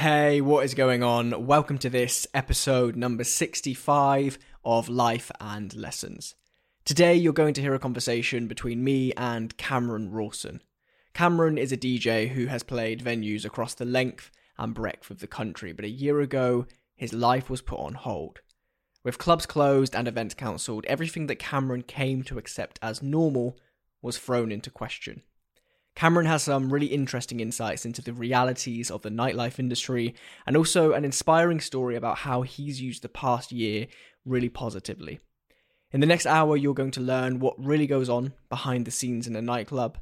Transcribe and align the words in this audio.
Hey, 0.00 0.42
what 0.42 0.62
is 0.66 0.74
going 0.74 1.02
on? 1.02 1.46
Welcome 1.46 1.78
to 1.78 1.88
this 1.88 2.26
episode 2.34 2.96
number 2.96 3.24
65 3.24 4.38
of 4.62 4.90
Life 4.90 5.30
and 5.40 5.74
Lessons. 5.74 6.34
Today, 6.84 7.14
you're 7.14 7.32
going 7.32 7.54
to 7.54 7.62
hear 7.62 7.74
a 7.74 7.78
conversation 7.78 8.46
between 8.46 8.84
me 8.84 9.14
and 9.16 9.56
Cameron 9.56 10.10
Rawson. 10.10 10.62
Cameron 11.14 11.56
is 11.56 11.72
a 11.72 11.78
DJ 11.78 12.28
who 12.28 12.44
has 12.44 12.62
played 12.62 13.02
venues 13.02 13.46
across 13.46 13.72
the 13.72 13.86
length 13.86 14.30
and 14.58 14.74
breadth 14.74 15.10
of 15.10 15.20
the 15.20 15.26
country, 15.26 15.72
but 15.72 15.86
a 15.86 15.88
year 15.88 16.20
ago, 16.20 16.66
his 16.94 17.14
life 17.14 17.48
was 17.48 17.62
put 17.62 17.78
on 17.78 17.94
hold. 17.94 18.40
With 19.02 19.16
clubs 19.16 19.46
closed 19.46 19.96
and 19.96 20.06
events 20.06 20.34
cancelled, 20.34 20.84
everything 20.84 21.26
that 21.28 21.36
Cameron 21.36 21.84
came 21.84 22.22
to 22.24 22.36
accept 22.36 22.78
as 22.82 23.02
normal 23.02 23.56
was 24.02 24.18
thrown 24.18 24.52
into 24.52 24.68
question. 24.68 25.22
Cameron 25.96 26.26
has 26.26 26.42
some 26.42 26.70
really 26.70 26.88
interesting 26.88 27.40
insights 27.40 27.86
into 27.86 28.02
the 28.02 28.12
realities 28.12 28.90
of 28.90 29.00
the 29.00 29.08
nightlife 29.08 29.58
industry 29.58 30.14
and 30.46 30.54
also 30.54 30.92
an 30.92 31.06
inspiring 31.06 31.58
story 31.58 31.96
about 31.96 32.18
how 32.18 32.42
he's 32.42 32.82
used 32.82 33.02
the 33.02 33.08
past 33.08 33.50
year 33.50 33.86
really 34.26 34.50
positively. 34.50 35.20
In 35.92 36.00
the 36.00 36.06
next 36.06 36.26
hour, 36.26 36.54
you're 36.54 36.74
going 36.74 36.90
to 36.92 37.00
learn 37.00 37.38
what 37.38 37.54
really 37.58 37.86
goes 37.86 38.10
on 38.10 38.34
behind 38.50 38.84
the 38.84 38.90
scenes 38.90 39.26
in 39.26 39.34
a 39.36 39.40
nightclub, 39.40 39.96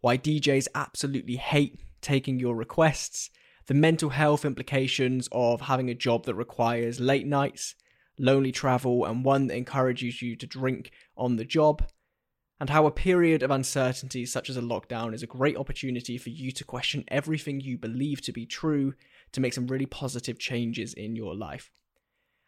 why 0.00 0.16
DJs 0.16 0.68
absolutely 0.76 1.34
hate 1.34 1.80
taking 2.00 2.38
your 2.38 2.54
requests, 2.54 3.28
the 3.66 3.74
mental 3.74 4.10
health 4.10 4.44
implications 4.44 5.28
of 5.32 5.62
having 5.62 5.90
a 5.90 5.94
job 5.94 6.26
that 6.26 6.36
requires 6.36 7.00
late 7.00 7.26
nights, 7.26 7.74
lonely 8.16 8.52
travel, 8.52 9.04
and 9.04 9.24
one 9.24 9.48
that 9.48 9.56
encourages 9.56 10.22
you 10.22 10.36
to 10.36 10.46
drink 10.46 10.92
on 11.16 11.36
the 11.36 11.44
job 11.44 11.82
and 12.60 12.70
how 12.70 12.86
a 12.86 12.90
period 12.90 13.42
of 13.42 13.50
uncertainty 13.50 14.26
such 14.26 14.50
as 14.50 14.56
a 14.56 14.62
lockdown 14.62 15.14
is 15.14 15.22
a 15.22 15.26
great 15.26 15.56
opportunity 15.56 16.18
for 16.18 16.28
you 16.28 16.52
to 16.52 16.64
question 16.64 17.04
everything 17.08 17.60
you 17.60 17.78
believe 17.78 18.20
to 18.22 18.32
be 18.32 18.46
true 18.46 18.94
to 19.32 19.40
make 19.40 19.54
some 19.54 19.66
really 19.66 19.86
positive 19.86 20.38
changes 20.38 20.92
in 20.92 21.16
your 21.16 21.34
life. 21.34 21.70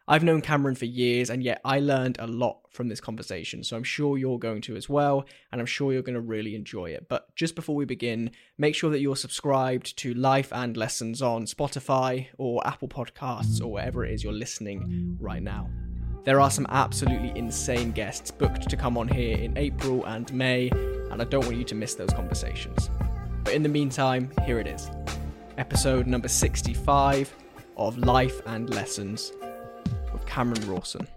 I've 0.08 0.24
known 0.24 0.42
Cameron 0.42 0.74
for 0.74 0.84
years, 0.84 1.30
and 1.30 1.44
yet 1.44 1.60
I 1.64 1.78
learned 1.78 2.16
a 2.18 2.26
lot 2.26 2.58
from 2.70 2.88
this 2.88 3.00
conversation, 3.00 3.62
so 3.62 3.76
I'm 3.76 3.84
sure 3.84 4.18
you're 4.18 4.38
going 4.38 4.60
to 4.62 4.74
as 4.74 4.88
well, 4.88 5.24
and 5.52 5.60
I'm 5.60 5.66
sure 5.66 5.92
you're 5.92 6.02
going 6.02 6.16
to 6.16 6.20
really 6.20 6.56
enjoy 6.56 6.86
it. 6.90 7.08
But 7.08 7.34
just 7.36 7.54
before 7.54 7.76
we 7.76 7.84
begin, 7.84 8.32
make 8.58 8.74
sure 8.74 8.90
that 8.90 9.00
you're 9.00 9.14
subscribed 9.14 9.96
to 9.98 10.12
Life 10.14 10.52
and 10.52 10.76
Lessons 10.76 11.22
on 11.22 11.46
Spotify 11.46 12.26
or 12.36 12.66
Apple 12.66 12.88
Podcasts 12.88 13.62
or 13.62 13.68
wherever 13.68 14.04
it 14.04 14.12
is 14.12 14.24
you're 14.24 14.32
listening 14.32 15.16
right 15.20 15.42
now. 15.42 15.70
There 16.24 16.40
are 16.40 16.52
some 16.52 16.66
absolutely 16.68 17.36
insane 17.36 17.90
guests 17.90 18.30
booked 18.30 18.70
to 18.70 18.76
come 18.76 18.96
on 18.96 19.08
here 19.08 19.36
in 19.36 19.58
April 19.58 20.04
and 20.04 20.32
May, 20.32 20.70
and 21.10 21.20
I 21.20 21.24
don't 21.24 21.44
want 21.44 21.56
you 21.56 21.64
to 21.64 21.74
miss 21.74 21.96
those 21.96 22.10
conversations. 22.10 22.90
But 23.42 23.54
in 23.54 23.64
the 23.64 23.68
meantime, 23.68 24.30
here 24.46 24.60
it 24.60 24.68
is 24.68 24.88
episode 25.58 26.06
number 26.06 26.28
65 26.28 27.34
of 27.76 27.98
Life 27.98 28.40
and 28.46 28.70
Lessons 28.70 29.32
with 30.12 30.24
Cameron 30.24 30.66
Rawson. 30.68 31.08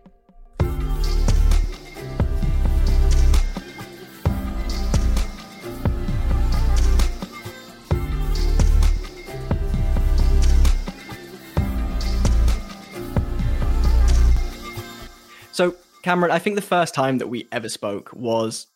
So, 15.55 15.73
Cameron, 16.03 16.33
I 16.33 16.39
think 16.39 16.57
the 16.57 16.61
first 16.61 16.93
time 16.93 17.19
that 17.19 17.27
we 17.27 17.47
ever 17.49 17.69
spoke 17.69 18.11
was 18.11 18.67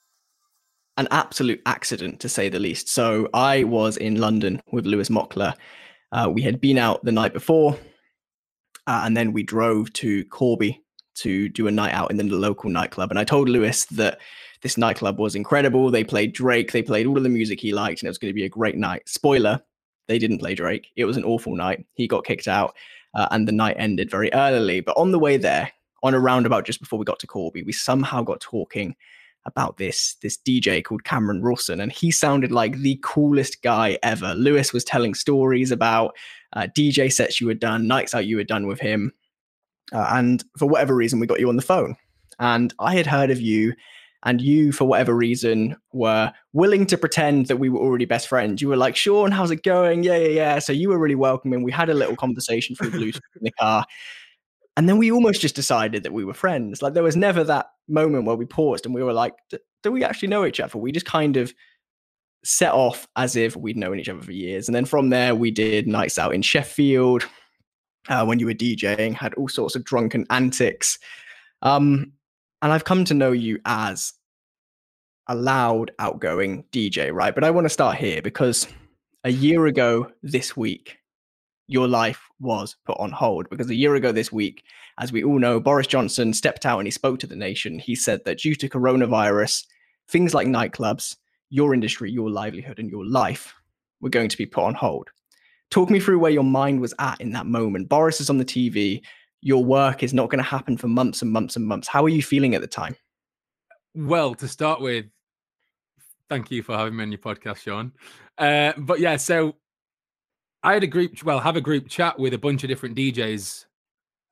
an 0.95 1.09
absolute 1.11 1.61
accident, 1.66 2.21
to 2.21 2.30
say 2.30 2.47
the 2.47 2.58
least. 2.58 2.88
So, 2.88 3.27
I 3.33 3.66
was 3.66 3.97
in 3.97 4.21
London 4.21 4.61
with 4.71 4.86
Lewis 4.86 5.09
Mockler. 5.09 5.55
Uh, 6.13 6.30
we 6.33 6.41
had 6.41 6.61
been 6.61 6.77
out 6.77 7.03
the 7.03 7.11
night 7.11 7.33
before, 7.33 7.77
uh, 8.88 9.02
and 9.03 9.17
then 9.17 9.33
we 9.33 9.44
drove 9.44 9.91
to 9.91 10.23
Corby 10.27 10.81
to 11.16 11.49
do 11.49 11.67
a 11.67 11.71
night 11.71 11.94
out 11.94 12.11
in 12.11 12.16
the 12.16 12.23
local 12.23 12.69
nightclub. 12.69 13.09
And 13.09 13.19
I 13.19 13.25
told 13.25 13.49
Lewis 13.49 13.83
that 13.88 14.21
this 14.61 14.77
nightclub 14.77 15.20
was 15.20 15.36
incredible. 15.36 15.92
They 15.92 16.05
played 16.05 16.32
Drake, 16.32 16.71
they 16.71 16.82
played 16.82 17.08
all 17.08 17.17
of 17.17 17.23
the 17.23 17.27
music 17.27 17.59
he 17.59 17.73
liked, 17.73 18.02
and 18.02 18.08
it 18.08 18.11
was 18.11 18.17
going 18.17 18.32
to 18.32 18.39
be 18.39 18.45
a 18.45 18.49
great 18.49 18.77
night. 18.77 19.02
Spoiler, 19.05 19.59
they 20.08 20.17
didn't 20.17 20.39
play 20.39 20.55
Drake. 20.55 20.87
It 20.95 21.03
was 21.03 21.17
an 21.17 21.26
awful 21.26 21.58
night. 21.58 21.86
He 21.95 22.08
got 22.08 22.23
kicked 22.23 22.48
out, 22.48 22.73
uh, 23.14 23.27
and 23.32 23.45
the 23.45 23.52
night 23.52 23.76
ended 23.77 24.09
very 24.09 24.32
early. 24.32 24.80
But 24.80 24.95
on 24.95 25.11
the 25.11 25.20
way 25.20 25.36
there, 25.36 25.73
on 26.04 26.14
a 26.14 26.20
roundabout 26.20 26.65
just 26.65 26.80
before 26.80 26.99
we 26.99 27.05
got 27.05 27.20
to 27.20 27.27
Corby, 27.27 27.64
we 27.64 27.71
somehow 27.71 28.21
got 28.21 28.39
talking 28.39 28.95
about 29.45 29.77
this 29.77 30.15
this 30.21 30.37
DJ 30.37 30.83
called 30.83 31.04
Cameron 31.04 31.42
Rawson, 31.42 31.80
and 31.80 31.92
he 31.92 32.11
sounded 32.11 32.52
like 32.52 32.77
the 32.77 32.99
coolest 33.04 33.61
guy 33.61 33.98
ever. 34.04 34.33
Lewis 34.36 34.73
was 34.73 34.83
telling 34.83 35.14
stories 35.14 35.71
about 35.71 36.15
uh, 36.54 36.67
DJ 36.76 37.11
sets 37.11 37.39
you 37.39 37.48
had 37.48 37.59
done, 37.59 37.88
nights 37.88 38.14
out 38.14 38.26
you 38.26 38.38
had 38.38 38.48
done 38.48 38.67
with 38.67 38.80
him, 38.80 39.11
uh, 39.93 40.08
and 40.11 40.43
for 40.58 40.67
whatever 40.67 40.95
reason, 40.95 41.20
we 41.20 41.27
got 41.27 41.39
you 41.39 41.49
on 41.49 41.55
the 41.55 41.61
phone. 41.61 41.95
And 42.39 42.73
I 42.80 42.95
had 42.95 43.08
heard 43.08 43.32
of 43.32 43.42
you, 43.42 43.73
and 44.23 44.42
you, 44.42 44.71
for 44.71 44.86
whatever 44.86 45.14
reason, 45.14 45.76
were 45.93 46.32
willing 46.54 46.86
to 46.88 46.98
pretend 46.98 47.48
that 47.48 47.58
we 47.58 47.70
were 47.70 47.80
already 47.80 48.05
best 48.05 48.27
friends. 48.27 48.61
You 48.61 48.70
were 48.70 48.77
like, 48.77 48.95
Sean, 48.95 49.32
how's 49.32 49.52
it 49.52 49.64
going? 49.64 50.04
Yeah, 50.04 50.17
yeah, 50.17 50.27
yeah. 50.27 50.59
So 50.59 50.73
you 50.73 50.89
were 50.89 50.99
really 50.99 51.15
welcoming. 51.15 51.64
We 51.64 51.71
had 51.71 51.89
a 51.89 51.93
little 51.93 52.15
conversation 52.15 52.76
through 52.76 52.92
Bluetooth 52.92 53.21
in 53.36 53.43
the 53.43 53.52
car. 53.52 53.86
And 54.79 54.87
then 54.87 54.97
we 54.97 55.11
almost 55.11 55.41
just 55.41 55.57
decided 55.57 56.03
that 56.03 56.13
we 56.13 56.23
were 56.23 56.33
friends. 56.33 56.81
Like 56.81 56.93
there 56.93 57.03
was 57.03 57.17
never 57.17 57.43
that 57.43 57.65
moment 57.89 58.23
where 58.23 58.37
we 58.37 58.45
paused 58.45 58.85
and 58.85 58.95
we 58.95 59.03
were 59.03 59.11
like, 59.11 59.33
do 59.83 59.91
we 59.91 60.05
actually 60.05 60.29
know 60.29 60.45
each 60.45 60.61
other? 60.61 60.79
We 60.79 60.93
just 60.93 61.05
kind 61.05 61.35
of 61.35 61.53
set 62.45 62.71
off 62.71 63.05
as 63.17 63.35
if 63.35 63.57
we'd 63.57 63.75
known 63.75 63.99
each 63.99 64.07
other 64.07 64.21
for 64.21 64.31
years. 64.31 64.69
And 64.69 64.73
then 64.73 64.85
from 64.85 65.09
there, 65.09 65.35
we 65.35 65.51
did 65.51 65.85
nights 65.85 66.17
out 66.17 66.33
in 66.33 66.41
Sheffield 66.41 67.27
uh, 68.07 68.23
when 68.23 68.39
you 68.39 68.45
were 68.45 68.53
DJing, 68.53 69.15
had 69.15 69.33
all 69.33 69.49
sorts 69.49 69.75
of 69.75 69.83
drunken 69.83 70.25
antics. 70.29 70.97
Um, 71.61 72.13
and 72.61 72.71
I've 72.71 72.85
come 72.85 73.03
to 73.03 73.13
know 73.13 73.33
you 73.33 73.59
as 73.65 74.13
a 75.27 75.35
loud, 75.35 75.91
outgoing 75.99 76.63
DJ, 76.71 77.11
right? 77.11 77.35
But 77.35 77.43
I 77.43 77.51
want 77.51 77.65
to 77.65 77.69
start 77.69 77.97
here 77.97 78.21
because 78.21 78.65
a 79.25 79.29
year 79.29 79.65
ago 79.65 80.09
this 80.23 80.55
week, 80.55 80.98
your 81.69 81.87
life 81.87 82.27
was 82.39 82.75
put 82.83 82.99
on 82.99 83.11
hold 83.11 83.47
because 83.49 83.69
a 83.69 83.75
year 83.75 83.93
ago 83.93 84.11
this 84.11 84.31
week, 84.31 84.63
as 84.97 85.11
we 85.11 85.23
all 85.23 85.37
know, 85.37 85.59
Boris 85.59 85.85
Johnson 85.85 86.33
stepped 86.33 86.65
out 86.65 86.80
and 86.80 86.87
he 86.87 86.91
spoke 86.91 87.19
to 87.19 87.27
the 87.27 87.35
nation. 87.35 87.77
He 87.77 87.95
said 87.95 88.25
that 88.25 88.39
due 88.39 88.55
to 88.55 88.67
coronavirus, 88.67 89.65
things 90.08 90.33
like 90.33 90.47
nightclubs, 90.47 91.15
your 91.52 91.75
industry, 91.75 92.11
your 92.11 92.31
livelihood, 92.31 92.79
and 92.79 92.89
your 92.89 93.05
life 93.05 93.53
were 94.02 94.09
going 94.09 94.29
to 94.29 94.37
be 94.37 94.47
put 94.47 94.63
on 94.63 94.73
hold. 94.73 95.09
Talk 95.69 95.91
me 95.91 95.99
through 95.99 96.17
where 96.17 96.31
your 96.31 96.43
mind 96.43 96.81
was 96.81 96.95
at 96.97 97.21
in 97.21 97.31
that 97.33 97.45
moment. 97.45 97.87
Boris 97.87 98.19
is 98.19 98.31
on 98.31 98.39
the 98.39 98.45
TV. 98.45 99.03
Your 99.41 99.63
work 99.63 100.02
is 100.02 100.11
not 100.11 100.31
going 100.31 100.43
to 100.43 100.49
happen 100.49 100.75
for 100.75 100.87
months 100.87 101.21
and 101.21 101.31
months 101.31 101.55
and 101.55 101.65
months. 101.65 101.87
How 101.87 102.03
are 102.03 102.09
you 102.09 102.23
feeling 102.23 102.55
at 102.55 102.61
the 102.61 102.67
time? 102.67 102.95
Well, 103.93 104.33
to 104.35 104.47
start 104.47 104.81
with, 104.81 105.05
thank 106.29 106.49
you 106.49 106.63
for 106.63 106.75
having 106.75 106.95
me 106.95 107.03
on 107.03 107.11
your 107.11 107.19
podcast, 107.19 107.58
Sean. 107.58 107.91
Uh, 108.39 108.73
but 108.75 108.99
yeah, 108.99 109.17
so 109.17 109.55
I 110.64 110.73
had 110.73 110.83
a 110.83 110.87
group, 110.87 111.23
well, 111.23 111.39
have 111.39 111.55
a 111.55 111.61
group 111.61 111.87
chat 111.87 112.20
with 112.20 112.33
a 112.33 112.37
bunch 112.37 112.64
of 112.64 112.70
different 112.70 112.97
DJs, 112.97 113.65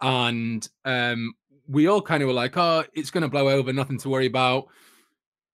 and 0.01 0.67
um, 0.85 1.33
we 1.67 1.87
all 1.87 2.01
kind 2.01 2.21
of 2.21 2.27
were 2.27 2.33
like, 2.33 2.57
"Oh, 2.57 2.83
it's 2.93 3.11
going 3.11 3.21
to 3.21 3.29
blow 3.29 3.49
over, 3.49 3.71
nothing 3.71 3.97
to 3.99 4.09
worry 4.09 4.27
about." 4.27 4.67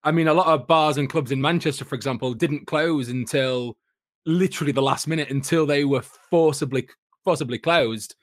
I 0.03 0.11
mean, 0.11 0.27
a 0.27 0.33
lot 0.33 0.47
of 0.47 0.67
bars 0.67 0.97
and 0.97 1.09
clubs 1.09 1.31
in 1.31 1.41
Manchester, 1.41 1.85
for 1.85 1.95
example, 1.95 2.33
didn't 2.33 2.67
close 2.67 3.09
until 3.09 3.77
literally 4.25 4.71
the 4.71 4.81
last 4.81 5.07
minute, 5.07 5.29
until 5.29 5.65
they 5.65 5.85
were 5.85 6.01
forcibly 6.01 6.87
forcibly 7.23 7.57
closed. 7.57 8.15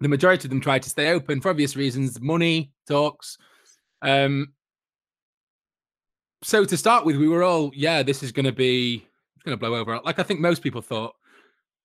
The 0.00 0.08
majority 0.08 0.46
of 0.46 0.50
them 0.50 0.60
tried 0.60 0.82
to 0.82 0.90
stay 0.90 1.10
open 1.10 1.40
for 1.40 1.50
obvious 1.50 1.76
reasons, 1.76 2.20
money 2.20 2.72
talks. 2.88 3.36
Um, 4.02 4.54
so 6.42 6.64
to 6.64 6.76
start 6.76 7.04
with, 7.04 7.16
we 7.16 7.28
were 7.28 7.42
all, 7.42 7.70
yeah, 7.74 8.02
this 8.02 8.22
is 8.22 8.32
going 8.32 8.46
to 8.46 8.52
be, 8.52 9.06
going 9.44 9.56
to 9.56 9.60
blow 9.60 9.74
over. 9.74 10.00
Like 10.04 10.18
I 10.18 10.22
think 10.22 10.40
most 10.40 10.62
people 10.62 10.80
thought. 10.80 11.14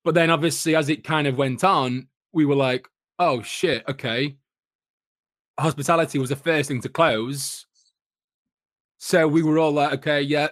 But 0.06 0.14
then 0.14 0.30
obviously, 0.30 0.76
as 0.76 0.88
it 0.88 1.04
kind 1.04 1.26
of 1.26 1.38
went 1.38 1.64
on, 1.64 2.08
we 2.32 2.46
were 2.46 2.56
like, 2.56 2.88
oh 3.18 3.42
shit, 3.42 3.84
okay. 3.90 4.38
Hospitality 5.60 6.20
was 6.20 6.30
the 6.30 6.36
first 6.36 6.70
thing 6.70 6.80
to 6.82 6.90
close. 6.90 7.66
So 9.00 9.28
we 9.28 9.42
were 9.42 9.58
all 9.58 9.72
like, 9.72 9.94
okay, 9.94 10.22
yeah. 10.22 10.50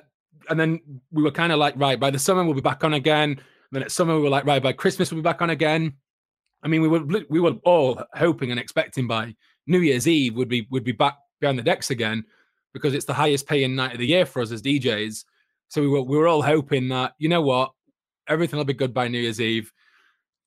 And 0.49 0.59
then 0.59 0.79
we 1.11 1.21
were 1.21 1.31
kind 1.31 1.53
of 1.53 1.59
like, 1.59 1.75
right, 1.77 1.99
by 1.99 2.09
the 2.09 2.17
summer 2.17 2.43
we'll 2.43 2.55
be 2.55 2.61
back 2.61 2.83
on 2.83 2.95
again. 2.95 3.29
And 3.29 3.39
then 3.71 3.83
at 3.83 3.91
summer 3.91 4.15
we 4.15 4.21
were 4.21 4.29
like, 4.29 4.45
right, 4.45 4.61
by 4.61 4.73
Christmas 4.73 5.11
we'll 5.11 5.21
be 5.21 5.23
back 5.23 5.43
on 5.43 5.51
again. 5.51 5.93
I 6.63 6.67
mean, 6.67 6.81
we 6.81 6.87
were 6.87 7.03
we 7.29 7.39
were 7.39 7.53
all 7.63 8.01
hoping 8.13 8.49
and 8.49 8.59
expecting 8.59 9.05
by 9.05 9.35
New 9.67 9.79
Year's 9.79 10.07
Eve 10.07 10.35
would 10.35 10.49
be 10.49 10.67
would 10.71 10.83
be 10.83 10.93
back 10.93 11.17
behind 11.39 11.59
the 11.59 11.63
decks 11.63 11.91
again 11.91 12.23
because 12.73 12.95
it's 12.95 13.05
the 13.05 13.13
highest 13.13 13.47
paying 13.47 13.75
night 13.75 13.93
of 13.93 13.99
the 13.99 14.07
year 14.07 14.25
for 14.25 14.41
us 14.41 14.51
as 14.51 14.63
DJs. 14.63 15.25
So 15.67 15.81
we 15.81 15.89
were 15.89 16.01
we 16.01 16.17
were 16.17 16.27
all 16.27 16.41
hoping 16.41 16.87
that 16.89 17.13
you 17.19 17.29
know 17.29 17.41
what 17.41 17.73
everything 18.27 18.57
will 18.57 18.65
be 18.65 18.73
good 18.73 18.93
by 18.93 19.07
New 19.07 19.19
Year's 19.19 19.41
Eve. 19.41 19.71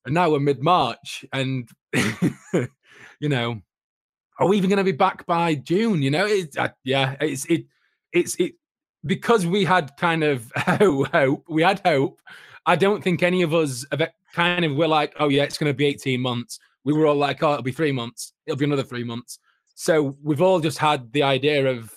And 0.05 0.15
now 0.15 0.31
we're 0.31 0.41
mid 0.41 0.63
March, 0.63 1.25
and 1.33 1.69
you 1.93 3.29
know, 3.29 3.61
are 4.39 4.47
we 4.47 4.57
even 4.57 4.71
going 4.71 4.79
to 4.79 4.85
be 4.85 4.93
back 4.93 5.27
by 5.27 5.57
June? 5.57 6.01
You 6.01 6.11
know, 6.11 6.27
it's 6.27 6.57
uh, 6.57 6.69
yeah, 6.85 7.17
it's 7.21 7.45
it, 7.47 7.65
it's 8.13 8.37
it 8.37 8.55
because 9.05 9.47
we 9.47 9.65
had 9.65 9.97
kind 9.97 10.23
of 10.23 10.53
hope, 10.57 11.45
we 11.49 11.63
had 11.63 11.81
hope. 11.85 12.21
I 12.67 12.77
don't 12.77 13.03
think 13.03 13.23
any 13.23 13.43
of 13.43 13.55
us 13.55 13.85
kind 14.35 14.65
of 14.65 14.77
we're 14.77 14.89
like, 14.89 15.15
oh 15.19 15.29
yeah, 15.29 15.45
it's 15.45 15.59
going 15.59 15.71
to 15.71 15.77
be 15.77 15.87
18 15.87 16.21
months. 16.21 16.59
We 16.85 16.93
were 16.93 17.07
all 17.07 17.17
like, 17.17 17.43
oh, 17.43 17.53
it'll 17.53 17.63
be 17.63 17.73
three 17.73 17.93
months. 17.93 18.33
It'll 18.47 18.59
be 18.59 18.65
another 18.65 18.83
three 18.83 19.05
months. 19.05 19.39
So 19.75 20.17
we've 20.23 20.43
all 20.43 20.61
just 20.61 20.79
had 20.79 21.13
the 21.13 21.23
idea 21.23 21.67
of 21.67 21.93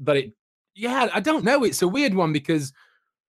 that 0.00 0.16
it. 0.16 0.32
Yeah, 0.74 1.08
I 1.12 1.20
don't 1.20 1.44
know. 1.44 1.64
It's 1.64 1.82
a 1.82 1.88
weird 1.88 2.14
one 2.14 2.32
because 2.32 2.72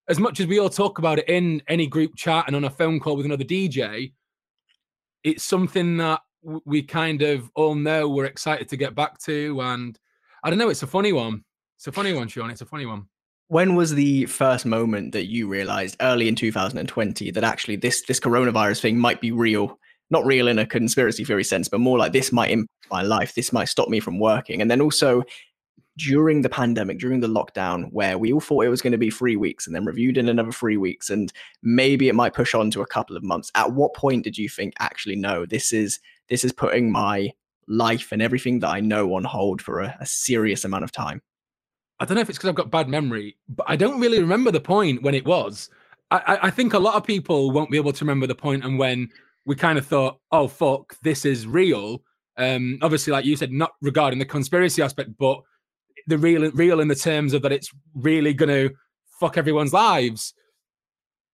as 0.08 0.20
much 0.20 0.40
as 0.40 0.48
we 0.48 0.60
all 0.60 0.70
talk 0.70 1.00
about 1.00 1.20
it 1.20 1.30
in 1.30 1.62
any 1.68 1.88
group 1.88 2.16
chat 2.16 2.46
and 2.48 2.56
on 2.56 2.66
a 2.66 2.70
phone 2.70 3.00
call 3.00 3.16
with 3.16 3.26
another 3.26 3.44
DJ, 3.44 4.14
it's 5.24 5.44
something 5.44 5.98
that 5.98 6.22
we 6.66 6.84
kind 6.84 7.22
of 7.22 7.50
all 7.56 7.76
know 7.76 8.10
we're 8.10 8.26
excited 8.26 8.68
to 8.70 8.78
get 8.78 8.96
back 8.96 9.18
to. 9.20 9.62
And 9.62 9.98
I 10.44 10.50
don't 10.50 10.60
know, 10.60 10.70
it's 10.70 10.84
a 10.84 10.88
funny 10.88 11.14
one. 11.14 11.44
It's 11.78 11.88
a 11.88 11.92
funny 11.92 12.14
one, 12.14 12.28
Sean. 12.28 12.50
It's 12.50 12.62
a 12.62 12.66
funny 12.66 12.86
one. 12.86 13.08
When 13.48 13.76
was 13.76 13.94
the 13.94 14.26
first 14.26 14.66
moment 14.66 15.12
that 15.14 15.26
you 15.26 15.48
realized 15.48 15.98
early 16.02 16.28
in 16.28 16.36
2020 16.36 17.32
that 17.32 17.44
actually 17.44 17.76
this 17.76 18.02
this 18.04 18.20
coronavirus 18.20 18.82
thing 18.82 18.98
might 18.98 19.22
be 19.22 19.32
real? 19.32 19.80
Not 20.10 20.26
real 20.26 20.48
in 20.48 20.60
a 20.60 20.66
conspiracy 20.66 21.24
theory 21.24 21.44
sense, 21.44 21.68
but 21.68 21.80
more 21.80 21.98
like 21.98 22.14
this 22.14 22.32
might 22.32 22.52
impact 22.52 22.92
my 22.92 23.02
life. 23.02 23.36
This 23.36 23.54
might 23.54 23.66
stop 23.66 23.90
me 23.90 24.00
from 24.00 24.20
working. 24.20 24.62
And 24.62 24.70
then 24.70 24.82
also 24.82 25.24
during 25.98 26.42
the 26.42 26.50
pandemic, 26.50 27.00
during 27.00 27.20
the 27.20 27.28
lockdown, 27.28 27.92
where 27.92 28.18
we 28.18 28.34
all 28.34 28.40
thought 28.40 28.66
it 28.66 28.70
was 28.70 28.82
going 28.82 28.92
to 28.92 28.98
be 28.98 29.12
three 29.12 29.36
weeks 29.36 29.68
and 29.68 29.76
then 29.76 29.86
reviewed 29.86 30.18
in 30.18 30.30
another 30.30 30.52
three 30.52 30.78
weeks, 30.78 31.10
and 31.10 31.32
maybe 31.62 32.10
it 32.10 32.16
might 32.16 32.34
push 32.34 32.54
on 32.54 32.72
to 32.72 32.82
a 32.82 32.88
couple 32.88 33.16
of 33.16 33.24
months. 33.24 33.52
At 33.56 33.74
what 33.74 33.94
point 33.94 34.24
did 34.24 34.38
you 34.38 34.50
think, 34.50 34.74
actually, 34.80 35.16
no, 35.16 35.46
this 35.46 35.72
is 35.72 36.00
this 36.30 36.44
is 36.44 36.52
putting 36.52 36.92
my 36.92 37.32
life 37.68 38.12
and 38.12 38.22
everything 38.22 38.60
that 38.60 38.70
I 38.70 38.80
know 38.80 39.14
on 39.16 39.24
hold 39.24 39.62
for 39.62 39.82
a, 39.82 39.96
a 40.00 40.06
serious 40.06 40.66
amount 40.66 40.84
of 40.84 40.92
time? 40.92 41.22
I 42.00 42.06
don't 42.06 42.16
know 42.16 42.22
if 42.22 42.30
it's 42.30 42.38
because 42.38 42.50
I've 42.50 42.56
got 42.56 42.72
bad 42.72 42.90
memory, 42.90 43.38
but 43.48 43.66
I 43.70 43.76
don't 43.76 44.00
really 44.00 44.20
remember 44.20 44.52
the 44.52 44.60
point 44.60 45.04
when 45.04 45.16
it 45.16 45.26
was. 45.26 45.70
I, 46.12 46.40
I 46.44 46.50
think 46.50 46.74
a 46.74 46.80
lot 46.80 46.96
of 46.96 47.06
people 47.06 47.52
won't 47.52 47.72
be 47.72 47.78
able 47.78 47.94
to 47.94 48.06
remember 48.06 48.28
the 48.28 48.36
point 48.36 48.64
and 48.64 48.78
when 48.78 49.10
we 49.46 49.56
kind 49.56 49.78
of 49.78 49.86
thought, 49.86 50.20
oh 50.32 50.48
fuck, 50.48 50.96
this 51.02 51.26
is 51.26 51.48
real. 51.48 52.04
Um, 52.38 52.80
obviously, 52.82 53.12
like 53.12 53.26
you 53.26 53.36
said, 53.36 53.52
not 53.52 53.72
regarding 53.82 54.20
the 54.20 54.26
conspiracy 54.26 54.82
aspect, 54.82 55.12
but 55.18 55.42
the 56.08 56.18
real 56.18 56.52
real 56.52 56.80
in 56.80 56.88
the 56.88 56.96
terms 56.96 57.34
of 57.34 57.42
that 57.42 57.52
it's 57.52 57.72
really 57.96 58.34
going 58.34 58.50
to 58.50 58.76
fuck 59.20 59.38
everyone's 59.38 59.74
lives 59.74 60.34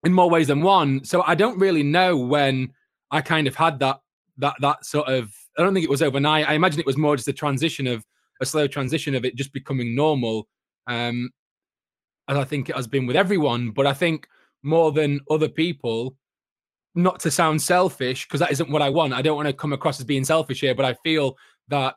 in 0.04 0.14
more 0.14 0.30
ways 0.30 0.48
than 0.48 0.62
one. 0.62 1.04
So 1.04 1.24
I 1.24 1.36
don't 1.36 1.60
really 1.60 1.84
know 1.84 2.18
when 2.18 2.72
I 3.12 3.22
kind 3.22 3.48
of 3.48 3.56
had 3.56 3.80
that 3.80 4.00
that 4.38 4.56
that 4.62 4.86
sort 4.86 5.08
of. 5.08 5.34
I 5.58 5.64
don't 5.64 5.74
think 5.74 5.84
it 5.84 5.90
was 5.90 6.02
overnight. 6.02 6.48
I 6.48 6.54
imagine 6.54 6.80
it 6.80 6.86
was 6.86 6.98
more 6.98 7.16
just 7.16 7.28
a 7.28 7.34
transition 7.34 7.86
of 7.88 8.06
a 8.42 8.46
slow 8.46 8.68
transition 8.68 9.16
of 9.16 9.26
it 9.26 9.36
just 9.36 9.52
becoming 9.52 9.96
normal. 9.96 10.48
Um, 10.88 11.32
as 12.28 12.38
I 12.38 12.44
think 12.44 12.70
it 12.70 12.76
has 12.76 12.88
been 12.88 13.08
with 13.08 13.16
everyone, 13.16 13.72
but 13.72 13.88
I 13.88 13.94
think 13.94 14.28
more 14.64 14.92
than 14.92 15.20
other 15.30 15.50
people, 15.50 16.16
not 16.96 17.20
to 17.22 17.32
sound 17.32 17.62
selfish, 17.62 18.28
because 18.28 18.40
that 18.40 18.52
isn't 18.52 18.70
what 18.70 18.82
I 18.82 18.90
want. 18.90 19.14
I 19.14 19.22
don't 19.22 19.36
want 19.36 19.48
to 19.48 19.54
come 19.54 19.74
across 19.74 20.00
as 20.00 20.06
being 20.06 20.24
selfish 20.24 20.62
here, 20.62 20.76
but 20.76 20.86
I 20.86 20.94
feel 21.04 21.36
that 21.70 21.96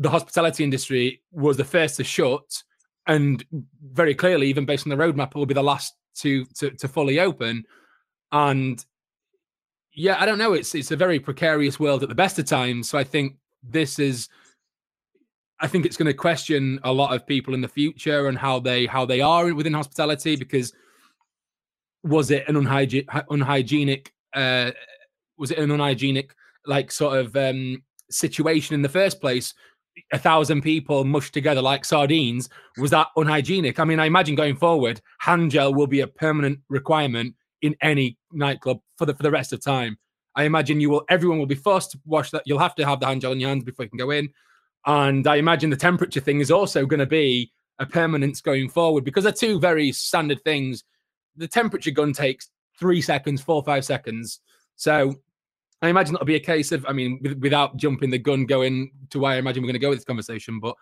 the 0.00 0.10
hospitality 0.10 0.64
industry 0.64 1.22
was 1.30 1.58
the 1.58 1.64
first 1.64 1.96
to 1.96 2.04
shut, 2.04 2.62
and 3.06 3.44
very 3.92 4.14
clearly, 4.14 4.48
even 4.48 4.64
based 4.64 4.86
on 4.86 4.90
the 4.90 4.96
roadmap, 4.96 5.28
it 5.28 5.34
will 5.34 5.46
be 5.46 5.54
the 5.54 5.62
last 5.62 5.94
to 6.16 6.46
to, 6.56 6.70
to 6.70 6.88
fully 6.88 7.20
open. 7.20 7.64
And 8.32 8.84
yeah, 9.92 10.16
I 10.18 10.24
don't 10.24 10.38
know. 10.38 10.54
It's 10.54 10.74
it's 10.74 10.90
a 10.90 10.96
very 10.96 11.20
precarious 11.20 11.78
world 11.78 12.02
at 12.02 12.08
the 12.08 12.14
best 12.14 12.38
of 12.38 12.46
times. 12.46 12.88
So 12.88 12.98
I 12.98 13.04
think 13.04 13.36
this 13.62 13.98
is. 13.98 14.28
I 15.62 15.66
think 15.66 15.84
it's 15.84 15.98
going 15.98 16.06
to 16.06 16.14
question 16.14 16.80
a 16.84 16.92
lot 16.92 17.14
of 17.14 17.26
people 17.26 17.52
in 17.52 17.60
the 17.60 17.68
future 17.68 18.28
and 18.28 18.38
how 18.38 18.58
they 18.58 18.86
how 18.86 19.04
they 19.04 19.20
are 19.20 19.52
within 19.52 19.74
hospitality 19.74 20.34
because 20.34 20.72
was 22.02 22.30
it 22.30 22.48
an 22.48 22.56
unhygienic 22.56 23.06
unhygienic 23.28 24.14
uh, 24.32 24.70
was 25.36 25.50
it 25.50 25.58
an 25.58 25.70
unhygienic 25.70 26.34
like 26.64 26.90
sort 26.90 27.18
of 27.18 27.36
um, 27.36 27.82
situation 28.10 28.74
in 28.74 28.80
the 28.80 28.88
first 28.88 29.20
place 29.20 29.52
a 30.12 30.18
thousand 30.18 30.62
people 30.62 31.04
mushed 31.04 31.34
together 31.34 31.62
like 31.62 31.84
sardines 31.84 32.48
was 32.78 32.90
that 32.90 33.08
unhygienic? 33.16 33.78
I 33.78 33.84
mean 33.84 34.00
i 34.00 34.06
imagine 34.06 34.34
going 34.34 34.56
forward 34.56 35.00
hand 35.18 35.50
gel 35.50 35.74
will 35.74 35.86
be 35.86 36.00
a 36.00 36.06
permanent 36.06 36.60
requirement 36.68 37.34
in 37.62 37.76
any 37.82 38.16
nightclub 38.32 38.80
for 38.96 39.06
the 39.06 39.14
for 39.14 39.22
the 39.22 39.30
rest 39.30 39.52
of 39.52 39.62
time. 39.62 39.98
I 40.36 40.44
imagine 40.44 40.80
you 40.80 40.90
will 40.90 41.04
everyone 41.08 41.38
will 41.38 41.46
be 41.46 41.54
forced 41.54 41.92
to 41.92 42.00
wash 42.04 42.30
that 42.30 42.42
you'll 42.46 42.58
have 42.58 42.74
to 42.76 42.86
have 42.86 43.00
the 43.00 43.06
hand 43.06 43.20
gel 43.20 43.32
in 43.32 43.40
your 43.40 43.48
hands 43.48 43.64
before 43.64 43.84
you 43.84 43.90
can 43.90 43.98
go 43.98 44.10
in. 44.10 44.28
And 44.86 45.26
i 45.26 45.36
imagine 45.36 45.70
the 45.70 45.76
temperature 45.76 46.20
thing 46.20 46.40
is 46.40 46.50
also 46.50 46.86
going 46.86 47.00
to 47.00 47.06
be 47.06 47.52
a 47.78 47.86
permanence 47.86 48.40
going 48.40 48.68
forward 48.68 49.04
because 49.04 49.24
they're 49.24 49.32
two 49.32 49.58
very 49.58 49.92
standard 49.92 50.42
things. 50.44 50.84
The 51.36 51.48
temperature 51.48 51.90
gun 51.90 52.12
takes 52.12 52.50
three 52.78 53.02
seconds 53.02 53.40
four 53.40 53.62
five 53.62 53.84
seconds. 53.84 54.40
So 54.76 55.16
I 55.82 55.88
imagine 55.88 56.12
that'll 56.12 56.26
be 56.26 56.36
a 56.36 56.40
case 56.40 56.72
of, 56.72 56.84
I 56.86 56.92
mean, 56.92 57.20
with, 57.22 57.38
without 57.38 57.76
jumping 57.76 58.10
the 58.10 58.18
gun, 58.18 58.44
going 58.44 58.90
to 59.10 59.20
where 59.20 59.32
I 59.32 59.36
imagine 59.36 59.62
we're 59.62 59.68
going 59.68 59.74
to 59.74 59.78
go 59.80 59.88
with 59.88 59.98
this 59.98 60.04
conversation, 60.04 60.60
but 60.60 60.74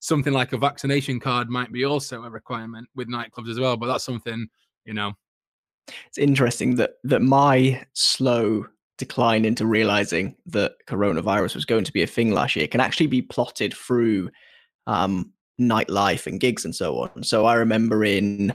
something 0.00 0.32
like 0.32 0.52
a 0.52 0.58
vaccination 0.58 1.18
card 1.18 1.48
might 1.48 1.72
be 1.72 1.84
also 1.84 2.22
a 2.22 2.30
requirement 2.30 2.88
with 2.94 3.08
nightclubs 3.08 3.50
as 3.50 3.58
well. 3.58 3.76
But 3.76 3.86
that's 3.86 4.04
something, 4.04 4.46
you 4.84 4.94
know. 4.94 5.12
It's 6.06 6.18
interesting 6.18 6.76
that 6.76 6.94
that 7.04 7.20
my 7.20 7.84
slow 7.92 8.66
decline 8.96 9.44
into 9.44 9.66
realizing 9.66 10.36
that 10.46 10.74
coronavirus 10.86 11.56
was 11.56 11.64
going 11.64 11.84
to 11.84 11.92
be 11.92 12.02
a 12.02 12.06
thing 12.06 12.30
last 12.30 12.54
year 12.54 12.68
can 12.68 12.80
actually 12.80 13.08
be 13.08 13.20
plotted 13.20 13.74
through 13.74 14.30
um, 14.86 15.32
nightlife 15.60 16.26
and 16.26 16.40
gigs 16.40 16.64
and 16.64 16.74
so 16.74 16.98
on. 16.98 17.22
So 17.24 17.44
I 17.44 17.54
remember 17.54 18.04
in 18.04 18.52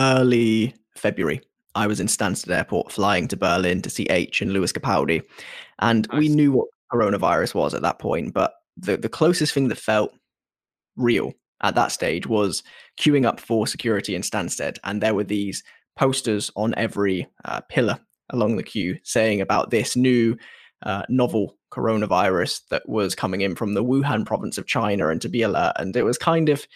early 0.00 0.74
February, 0.96 1.40
I 1.76 1.86
was 1.86 2.00
in 2.00 2.06
Stansted 2.06 2.50
Airport 2.50 2.90
flying 2.90 3.28
to 3.28 3.36
Berlin 3.36 3.82
to 3.82 3.90
see 3.90 4.04
H 4.04 4.40
and 4.40 4.52
Lewis 4.52 4.72
Capaldi. 4.72 5.22
And 5.78 6.08
nice. 6.10 6.18
we 6.18 6.28
knew 6.28 6.52
what 6.52 6.68
coronavirus 6.92 7.54
was 7.54 7.74
at 7.74 7.82
that 7.82 7.98
point, 7.98 8.32
but 8.32 8.54
the, 8.76 8.96
the 8.96 9.08
closest 9.08 9.52
thing 9.52 9.68
that 9.68 9.78
felt 9.78 10.12
real 10.96 11.32
at 11.62 11.74
that 11.74 11.92
stage 11.92 12.26
was 12.26 12.62
queuing 12.98 13.26
up 13.26 13.40
for 13.40 13.66
security 13.66 14.14
in 14.14 14.22
Stansted. 14.22 14.78
And 14.84 15.02
there 15.02 15.14
were 15.14 15.24
these 15.24 15.62
posters 15.96 16.50
on 16.56 16.74
every 16.76 17.28
uh, 17.44 17.60
pillar 17.68 17.98
along 18.30 18.56
the 18.56 18.62
queue 18.62 18.98
saying 19.04 19.40
about 19.40 19.70
this 19.70 19.96
new 19.96 20.36
uh, 20.82 21.02
novel 21.08 21.56
coronavirus 21.72 22.60
that 22.70 22.88
was 22.88 23.14
coming 23.14 23.40
in 23.40 23.54
from 23.54 23.74
the 23.74 23.84
Wuhan 23.84 24.26
province 24.26 24.58
of 24.58 24.66
China 24.66 25.08
and 25.08 25.20
to 25.22 25.28
be 25.28 25.42
alert. 25.42 25.72
And 25.76 25.94
it 25.96 26.04
was 26.04 26.18
kind 26.18 26.48
of 26.48 26.66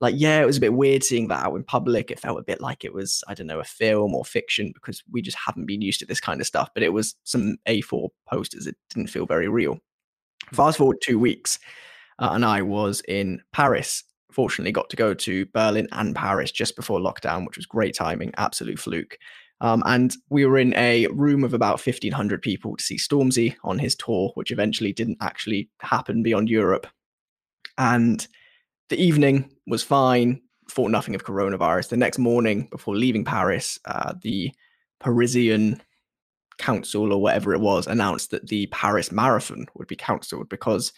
like 0.00 0.14
yeah 0.16 0.40
it 0.40 0.46
was 0.46 0.56
a 0.56 0.60
bit 0.60 0.72
weird 0.72 1.04
seeing 1.04 1.28
that 1.28 1.44
out 1.44 1.54
in 1.54 1.64
public. 1.64 2.10
It 2.10 2.20
felt 2.20 2.38
a 2.38 2.44
bit 2.44 2.60
like 2.60 2.84
it 2.84 2.94
was 2.94 3.22
i 3.28 3.34
don't 3.34 3.46
know 3.46 3.60
a 3.60 3.64
film 3.64 4.14
or 4.14 4.24
fiction 4.24 4.72
because 4.74 5.02
we 5.10 5.22
just 5.22 5.36
haven't 5.36 5.66
been 5.66 5.82
used 5.82 6.00
to 6.00 6.06
this 6.06 6.20
kind 6.20 6.40
of 6.40 6.46
stuff 6.46 6.70
but 6.74 6.82
it 6.82 6.92
was 6.92 7.14
some 7.24 7.56
a4 7.68 8.08
posters. 8.28 8.66
It 8.66 8.76
didn't 8.92 9.10
feel 9.10 9.26
very 9.26 9.48
real. 9.48 9.78
Fast 10.52 10.78
forward 10.78 10.98
two 11.02 11.18
weeks 11.18 11.58
uh, 12.18 12.30
and 12.32 12.44
i 12.44 12.62
was 12.62 13.02
in 13.08 13.40
paris. 13.52 14.02
Fortunately 14.32 14.72
got 14.72 14.90
to 14.90 14.96
go 14.96 15.12
to 15.14 15.46
berlin 15.46 15.88
and 15.92 16.14
paris 16.14 16.50
just 16.50 16.76
before 16.76 17.00
lockdown 17.00 17.46
which 17.46 17.56
was 17.56 17.66
great 17.66 17.94
timing 17.94 18.32
absolute 18.36 18.78
fluke. 18.78 19.18
Um, 19.62 19.82
and 19.84 20.16
we 20.30 20.46
were 20.46 20.56
in 20.56 20.72
a 20.74 21.06
room 21.08 21.44
of 21.44 21.52
about 21.52 21.84
1500 21.84 22.40
people 22.40 22.76
to 22.76 22.82
see 22.82 22.96
stormzy 22.96 23.56
on 23.62 23.78
his 23.78 23.94
tour 23.94 24.30
which 24.34 24.50
eventually 24.50 24.94
didn't 24.94 25.18
actually 25.20 25.68
happen 25.80 26.22
beyond 26.22 26.48
europe. 26.48 26.86
And 27.76 28.26
the 28.90 29.02
evening 29.02 29.50
was 29.66 29.82
fine, 29.82 30.42
thought 30.68 30.90
nothing 30.90 31.14
of 31.14 31.24
coronavirus. 31.24 31.88
The 31.88 31.96
next 31.96 32.18
morning, 32.18 32.68
before 32.70 32.96
leaving 32.96 33.24
Paris, 33.24 33.78
uh, 33.86 34.14
the 34.20 34.52
Parisian 34.98 35.80
council 36.58 37.12
or 37.12 37.22
whatever 37.22 37.54
it 37.54 37.60
was 37.60 37.86
announced 37.86 38.32
that 38.32 38.48
the 38.48 38.66
Paris 38.66 39.10
Marathon 39.10 39.66
would 39.74 39.88
be 39.88 39.96
cancelled 39.96 40.48
because 40.48 40.92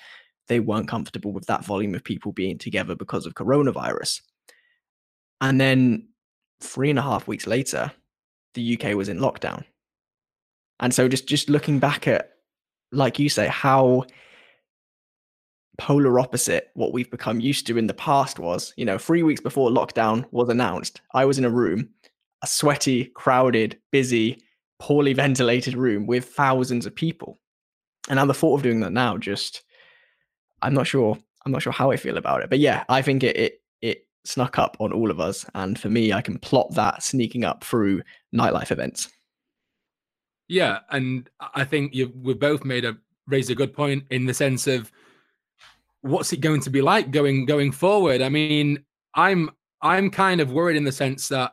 they 0.48 0.58
weren't 0.58 0.88
comfortable 0.88 1.32
with 1.32 1.46
that 1.46 1.64
volume 1.64 1.94
of 1.94 2.02
people 2.02 2.32
being 2.32 2.58
together 2.58 2.96
because 2.96 3.26
of 3.26 3.34
coronavirus. 3.34 4.22
And 5.40 5.60
then 5.60 6.08
three 6.60 6.90
and 6.90 6.98
a 6.98 7.02
half 7.02 7.28
weeks 7.28 7.46
later, 7.46 7.92
the 8.54 8.78
UK 8.78 8.96
was 8.96 9.08
in 9.08 9.18
lockdown. 9.18 9.64
And 10.80 10.92
so 10.92 11.08
just 11.08 11.28
just 11.28 11.48
looking 11.48 11.78
back 11.78 12.08
at, 12.08 12.30
like 12.90 13.18
you 13.18 13.28
say, 13.28 13.46
how 13.48 14.04
polar 15.78 16.20
opposite 16.20 16.70
what 16.74 16.92
we've 16.92 17.10
become 17.10 17.40
used 17.40 17.66
to 17.66 17.78
in 17.78 17.86
the 17.86 17.94
past 17.94 18.38
was, 18.38 18.72
you 18.76 18.84
know, 18.84 18.98
three 18.98 19.22
weeks 19.22 19.40
before 19.40 19.70
lockdown 19.70 20.24
was 20.30 20.48
announced, 20.48 21.00
I 21.14 21.24
was 21.24 21.38
in 21.38 21.44
a 21.44 21.50
room, 21.50 21.88
a 22.42 22.46
sweaty, 22.46 23.06
crowded, 23.06 23.78
busy, 23.90 24.42
poorly 24.78 25.12
ventilated 25.14 25.74
room 25.74 26.06
with 26.06 26.26
thousands 26.26 26.86
of 26.86 26.94
people. 26.94 27.38
And 28.08 28.16
now 28.16 28.26
the 28.26 28.34
thought 28.34 28.56
of 28.56 28.62
doing 28.62 28.80
that 28.80 28.92
now 28.92 29.16
just 29.16 29.62
I'm 30.60 30.74
not 30.74 30.86
sure 30.86 31.18
I'm 31.44 31.52
not 31.52 31.62
sure 31.62 31.72
how 31.72 31.90
I 31.90 31.96
feel 31.96 32.16
about 32.16 32.42
it. 32.42 32.50
But 32.50 32.60
yeah, 32.60 32.84
I 32.88 33.02
think 33.02 33.22
it 33.22 33.36
it 33.36 33.62
it 33.80 34.06
snuck 34.24 34.58
up 34.58 34.76
on 34.80 34.92
all 34.92 35.10
of 35.10 35.20
us. 35.20 35.44
And 35.54 35.78
for 35.78 35.88
me, 35.88 36.12
I 36.12 36.20
can 36.20 36.38
plot 36.38 36.74
that 36.74 37.02
sneaking 37.02 37.44
up 37.44 37.64
through 37.64 38.02
nightlife 38.34 38.70
events. 38.70 39.08
Yeah, 40.48 40.80
and 40.90 41.28
I 41.54 41.64
think 41.64 41.94
you 41.94 42.12
we 42.22 42.34
both 42.34 42.64
made 42.64 42.84
a 42.84 42.96
raised 43.26 43.50
a 43.50 43.54
good 43.54 43.72
point 43.72 44.04
in 44.10 44.26
the 44.26 44.34
sense 44.34 44.66
of 44.66 44.90
what's 46.02 46.32
it 46.32 46.40
going 46.40 46.60
to 46.60 46.70
be 46.70 46.82
like 46.82 47.10
going 47.10 47.46
going 47.46 47.72
forward? 47.72 48.20
I 48.20 48.28
mean, 48.28 48.84
I'm 49.14 49.50
I'm 49.80 50.10
kind 50.10 50.40
of 50.40 50.52
worried 50.52 50.76
in 50.76 50.84
the 50.84 50.92
sense 50.92 51.28
that 51.28 51.52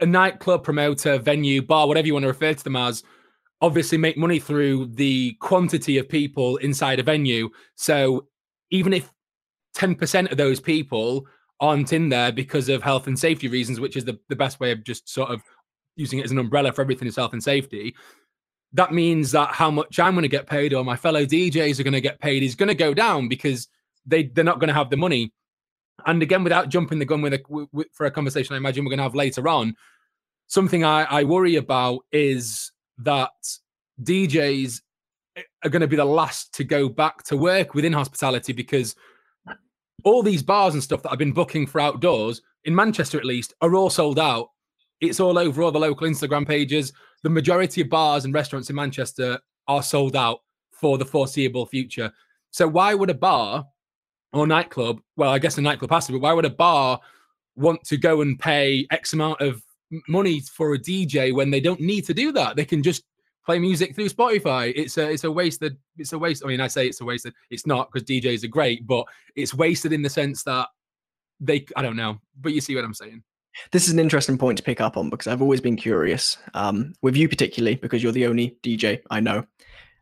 a 0.00 0.06
nightclub 0.06 0.64
promoter, 0.64 1.18
venue, 1.18 1.62
bar, 1.62 1.86
whatever 1.86 2.06
you 2.06 2.12
want 2.12 2.24
to 2.24 2.28
refer 2.28 2.52
to 2.52 2.64
them 2.64 2.76
as, 2.76 3.02
obviously 3.60 3.96
make 3.96 4.16
money 4.16 4.38
through 4.38 4.86
the 4.86 5.32
quantity 5.40 5.98
of 5.98 6.08
people 6.08 6.56
inside 6.58 6.98
a 6.98 7.02
venue. 7.02 7.48
So 7.76 8.26
even 8.70 8.92
if 8.92 9.10
10% 9.76 10.30
of 10.30 10.36
those 10.36 10.60
people 10.60 11.26
aren't 11.60 11.92
in 11.92 12.08
there 12.08 12.32
because 12.32 12.68
of 12.68 12.82
health 12.82 13.06
and 13.06 13.18
safety 13.18 13.48
reasons, 13.48 13.80
which 13.80 13.96
is 13.96 14.04
the, 14.04 14.18
the 14.28 14.36
best 14.36 14.60
way 14.60 14.72
of 14.72 14.84
just 14.84 15.08
sort 15.08 15.30
of 15.30 15.42
using 15.96 16.18
it 16.18 16.26
as 16.26 16.30
an 16.30 16.38
umbrella 16.38 16.72
for 16.72 16.82
everything 16.82 17.08
is 17.08 17.16
health 17.16 17.32
and 17.32 17.42
safety, 17.42 17.94
that 18.76 18.92
means 18.92 19.32
that 19.32 19.52
how 19.52 19.70
much 19.70 19.98
I'm 19.98 20.14
going 20.14 20.22
to 20.22 20.28
get 20.28 20.46
paid 20.46 20.74
or 20.74 20.84
my 20.84 20.96
fellow 20.96 21.24
DJs 21.24 21.80
are 21.80 21.82
going 21.82 21.94
to 21.94 22.00
get 22.00 22.20
paid 22.20 22.42
is 22.42 22.54
going 22.54 22.68
to 22.68 22.74
go 22.74 22.92
down 22.92 23.26
because 23.26 23.68
they, 24.04 24.24
they're 24.24 24.44
not 24.44 24.60
going 24.60 24.68
to 24.68 24.74
have 24.74 24.90
the 24.90 24.98
money. 24.98 25.32
And 26.04 26.22
again, 26.22 26.44
without 26.44 26.68
jumping 26.68 26.98
the 26.98 27.06
gun 27.06 27.22
with, 27.22 27.32
a, 27.32 27.66
with 27.72 27.88
for 27.92 28.04
a 28.04 28.10
conversation 28.10 28.54
I 28.54 28.58
imagine 28.58 28.84
we're 28.84 28.90
going 28.90 28.98
to 28.98 29.04
have 29.04 29.14
later 29.14 29.48
on, 29.48 29.74
something 30.46 30.84
I, 30.84 31.04
I 31.04 31.24
worry 31.24 31.56
about 31.56 32.00
is 32.12 32.70
that 32.98 33.30
DJs 34.02 34.82
are 35.64 35.70
going 35.70 35.80
to 35.80 35.88
be 35.88 35.96
the 35.96 36.04
last 36.04 36.52
to 36.54 36.64
go 36.64 36.88
back 36.88 37.22
to 37.24 37.36
work 37.36 37.74
within 37.74 37.94
hospitality 37.94 38.52
because 38.52 38.94
all 40.04 40.22
these 40.22 40.42
bars 40.42 40.74
and 40.74 40.82
stuff 40.82 41.02
that 41.02 41.12
I've 41.12 41.18
been 41.18 41.32
booking 41.32 41.66
for 41.66 41.80
outdoors 41.80 42.42
in 42.64 42.74
Manchester, 42.74 43.18
at 43.18 43.24
least, 43.24 43.54
are 43.62 43.74
all 43.74 43.90
sold 43.90 44.18
out. 44.18 44.50
It's 45.00 45.18
all 45.18 45.38
over 45.38 45.62
all 45.62 45.72
the 45.72 45.78
local 45.78 46.06
Instagram 46.06 46.46
pages. 46.46 46.92
The 47.22 47.30
majority 47.30 47.80
of 47.80 47.88
bars 47.88 48.24
and 48.24 48.34
restaurants 48.34 48.70
in 48.70 48.76
Manchester 48.76 49.38
are 49.68 49.82
sold 49.82 50.16
out 50.16 50.40
for 50.70 50.98
the 50.98 51.04
foreseeable 51.04 51.66
future. 51.66 52.12
So 52.50 52.68
why 52.68 52.94
would 52.94 53.10
a 53.10 53.14
bar 53.14 53.66
or 54.32 54.46
nightclub? 54.46 55.00
Well, 55.16 55.30
I 55.30 55.38
guess 55.38 55.58
a 55.58 55.62
nightclub 55.62 55.90
has 55.90 56.06
to, 56.06 56.12
but 56.12 56.20
why 56.20 56.32
would 56.32 56.44
a 56.44 56.50
bar 56.50 57.00
want 57.56 57.82
to 57.84 57.96
go 57.96 58.20
and 58.20 58.38
pay 58.38 58.86
X 58.90 59.12
amount 59.12 59.40
of 59.40 59.62
money 60.08 60.40
for 60.40 60.74
a 60.74 60.78
DJ 60.78 61.34
when 61.34 61.50
they 61.50 61.60
don't 61.60 61.80
need 61.80 62.04
to 62.06 62.14
do 62.14 62.32
that? 62.32 62.56
They 62.56 62.64
can 62.64 62.82
just 62.82 63.04
play 63.44 63.58
music 63.58 63.94
through 63.94 64.08
Spotify. 64.08 64.72
It's 64.76 64.98
a 64.98 65.08
it's 65.10 65.24
a 65.24 65.30
wasted 65.30 65.78
it's 65.96 66.12
a 66.12 66.18
waste. 66.18 66.44
I 66.44 66.48
mean, 66.48 66.60
I 66.60 66.66
say 66.66 66.86
it's 66.86 67.00
a 67.00 67.04
wasted. 67.04 67.32
It's 67.50 67.66
not 67.66 67.90
because 67.90 68.06
DJs 68.06 68.44
are 68.44 68.48
great, 68.48 68.86
but 68.86 69.06
it's 69.36 69.54
wasted 69.54 69.92
in 69.92 70.02
the 70.02 70.10
sense 70.10 70.42
that 70.42 70.68
they 71.40 71.64
I 71.76 71.82
don't 71.82 71.96
know, 71.96 72.18
but 72.40 72.52
you 72.52 72.60
see 72.60 72.74
what 72.74 72.84
I'm 72.84 72.94
saying. 72.94 73.22
This 73.72 73.86
is 73.86 73.92
an 73.92 73.98
interesting 73.98 74.38
point 74.38 74.58
to 74.58 74.64
pick 74.64 74.80
up 74.80 74.96
on 74.96 75.10
because 75.10 75.26
I've 75.26 75.42
always 75.42 75.60
been 75.60 75.76
curious 75.76 76.36
um, 76.54 76.94
with 77.02 77.16
you, 77.16 77.28
particularly 77.28 77.76
because 77.76 78.02
you're 78.02 78.12
the 78.12 78.26
only 78.26 78.56
DJ 78.62 79.00
I 79.10 79.20
know. 79.20 79.44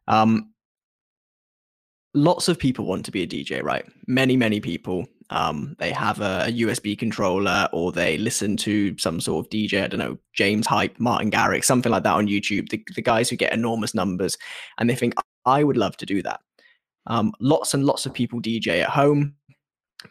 Um, 0.08 0.54
lots 2.14 2.48
of 2.48 2.58
people 2.58 2.86
want 2.86 3.04
to 3.04 3.10
be 3.10 3.22
a 3.22 3.26
DJ, 3.26 3.62
right? 3.62 3.84
Many, 4.06 4.36
many 4.36 4.60
people. 4.60 5.06
Um, 5.30 5.74
they 5.78 5.90
have 5.90 6.20
a, 6.20 6.44
a, 6.46 6.52
USB 6.52 6.98
controller 6.98 7.68
or 7.72 7.92
they 7.92 8.18
listen 8.18 8.56
to 8.58 8.96
some 8.98 9.20
sort 9.20 9.44
of 9.44 9.50
DJ, 9.50 9.82
I 9.82 9.88
don't 9.88 9.98
know, 9.98 10.18
James 10.34 10.66
Hype, 10.66 11.00
Martin 11.00 11.30
Garrix, 11.30 11.64
something 11.64 11.90
like 11.90 12.02
that 12.02 12.14
on 12.14 12.28
YouTube, 12.28 12.68
the, 12.68 12.84
the 12.94 13.02
guys 13.02 13.30
who 13.30 13.36
get 13.36 13.52
enormous 13.52 13.94
numbers, 13.94 14.36
and 14.78 14.88
they 14.88 14.94
think, 14.94 15.14
I 15.46 15.64
would 15.64 15.78
love 15.78 15.96
to 15.98 16.06
do 16.06 16.22
that. 16.22 16.40
Um, 17.06 17.32
lots 17.40 17.74
and 17.74 17.86
lots 17.86 18.04
of 18.06 18.12
people 18.12 18.40
DJ 18.40 18.82
at 18.82 18.90
home, 18.90 19.34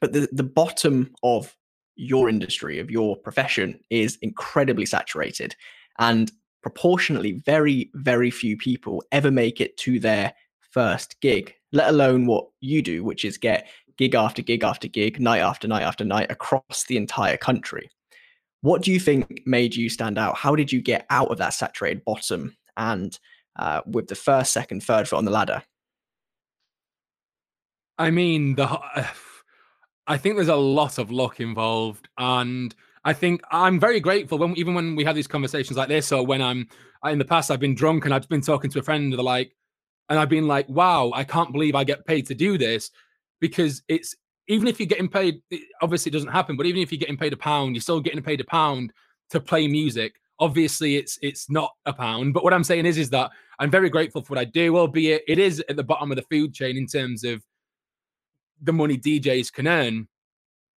but 0.01 0.13
the, 0.13 0.27
the 0.31 0.43
bottom 0.43 1.13
of 1.21 1.55
your 1.95 2.29
industry, 2.29 2.79
of 2.79 2.91
your 2.91 3.15
profession, 3.15 3.79
is 3.89 4.17
incredibly 4.21 4.85
saturated. 4.85 5.55
And 5.99 6.31
proportionately, 6.61 7.33
very, 7.45 7.91
very 7.93 8.31
few 8.31 8.57
people 8.57 9.03
ever 9.11 9.31
make 9.31 9.61
it 9.61 9.77
to 9.77 9.99
their 9.99 10.33
first 10.71 11.19
gig, 11.21 11.53
let 11.71 11.89
alone 11.89 12.25
what 12.25 12.47
you 12.61 12.81
do, 12.81 13.03
which 13.03 13.25
is 13.25 13.37
get 13.37 13.67
gig 13.97 14.15
after 14.15 14.41
gig 14.41 14.63
after 14.63 14.87
gig, 14.87 15.19
night 15.19 15.39
after 15.39 15.67
night 15.67 15.83
after 15.83 16.03
night 16.03 16.31
across 16.31 16.85
the 16.87 16.97
entire 16.97 17.37
country. 17.37 17.89
What 18.61 18.81
do 18.81 18.91
you 18.91 18.99
think 18.99 19.43
made 19.45 19.75
you 19.75 19.89
stand 19.89 20.17
out? 20.17 20.37
How 20.37 20.55
did 20.55 20.71
you 20.71 20.81
get 20.81 21.05
out 21.09 21.29
of 21.29 21.37
that 21.37 21.53
saturated 21.53 22.05
bottom 22.05 22.55
and 22.77 23.17
uh, 23.57 23.81
with 23.85 24.07
the 24.07 24.15
first, 24.15 24.53
second, 24.53 24.81
third 24.81 25.07
foot 25.07 25.17
on 25.17 25.25
the 25.25 25.31
ladder? 25.31 25.63
I 27.97 28.09
mean, 28.09 28.55
the 28.55 28.79
I 30.07 30.17
think 30.17 30.35
there's 30.35 30.47
a 30.49 30.55
lot 30.55 30.97
of 30.97 31.11
luck 31.11 31.39
involved, 31.39 32.09
and 32.17 32.75
I 33.05 33.13
think 33.13 33.41
I'm 33.51 33.79
very 33.79 33.99
grateful 33.99 34.37
when 34.37 34.55
even 34.57 34.73
when 34.73 34.95
we 34.95 35.03
have 35.05 35.15
these 35.15 35.27
conversations 35.27 35.77
like 35.77 35.87
this, 35.89 36.11
or 36.11 36.25
when 36.25 36.41
I'm 36.41 36.67
in 37.05 37.19
the 37.19 37.25
past 37.25 37.51
I've 37.51 37.59
been 37.59 37.75
drunk 37.75 38.05
and 38.05 38.13
I've 38.13 38.27
been 38.29 38.41
talking 38.41 38.69
to 38.71 38.79
a 38.79 38.83
friend, 38.83 39.05
and 39.05 39.13
they're 39.13 39.23
like, 39.23 39.55
and 40.09 40.19
I've 40.19 40.29
been 40.29 40.47
like, 40.47 40.67
wow, 40.69 41.11
I 41.13 41.23
can't 41.23 41.51
believe 41.51 41.75
I 41.75 41.83
get 41.83 42.05
paid 42.05 42.27
to 42.27 42.35
do 42.35 42.57
this 42.57 42.91
because 43.39 43.81
it's 43.87 44.15
even 44.47 44.67
if 44.67 44.79
you're 44.79 44.87
getting 44.87 45.07
paid, 45.07 45.41
obviously 45.81 46.09
it 46.09 46.13
doesn't 46.13 46.31
happen, 46.31 46.57
but 46.57 46.65
even 46.65 46.81
if 46.81 46.91
you're 46.91 46.99
getting 46.99 47.17
paid 47.17 47.33
a 47.33 47.37
pound, 47.37 47.75
you're 47.75 47.81
still 47.81 48.01
getting 48.01 48.21
paid 48.21 48.41
a 48.41 48.45
pound 48.45 48.91
to 49.29 49.39
play 49.39 49.67
music. 49.67 50.15
Obviously, 50.39 50.97
it's 50.97 51.17
it's 51.21 51.49
not 51.49 51.71
a 51.85 51.93
pound, 51.93 52.33
but 52.33 52.43
what 52.43 52.53
I'm 52.53 52.63
saying 52.63 52.85
is 52.85 52.97
is 52.97 53.09
that 53.11 53.31
I'm 53.59 53.71
very 53.71 53.89
grateful 53.89 54.21
for 54.21 54.33
what 54.33 54.39
I 54.39 54.45
do, 54.45 54.77
albeit 54.77 55.23
it 55.27 55.39
is 55.39 55.63
at 55.69 55.77
the 55.77 55.83
bottom 55.83 56.11
of 56.11 56.17
the 56.17 56.23
food 56.23 56.53
chain 56.53 56.75
in 56.75 56.87
terms 56.87 57.23
of 57.23 57.41
the 58.63 58.73
money 58.73 58.97
DJs 58.97 59.51
can 59.51 59.67
earn. 59.67 60.07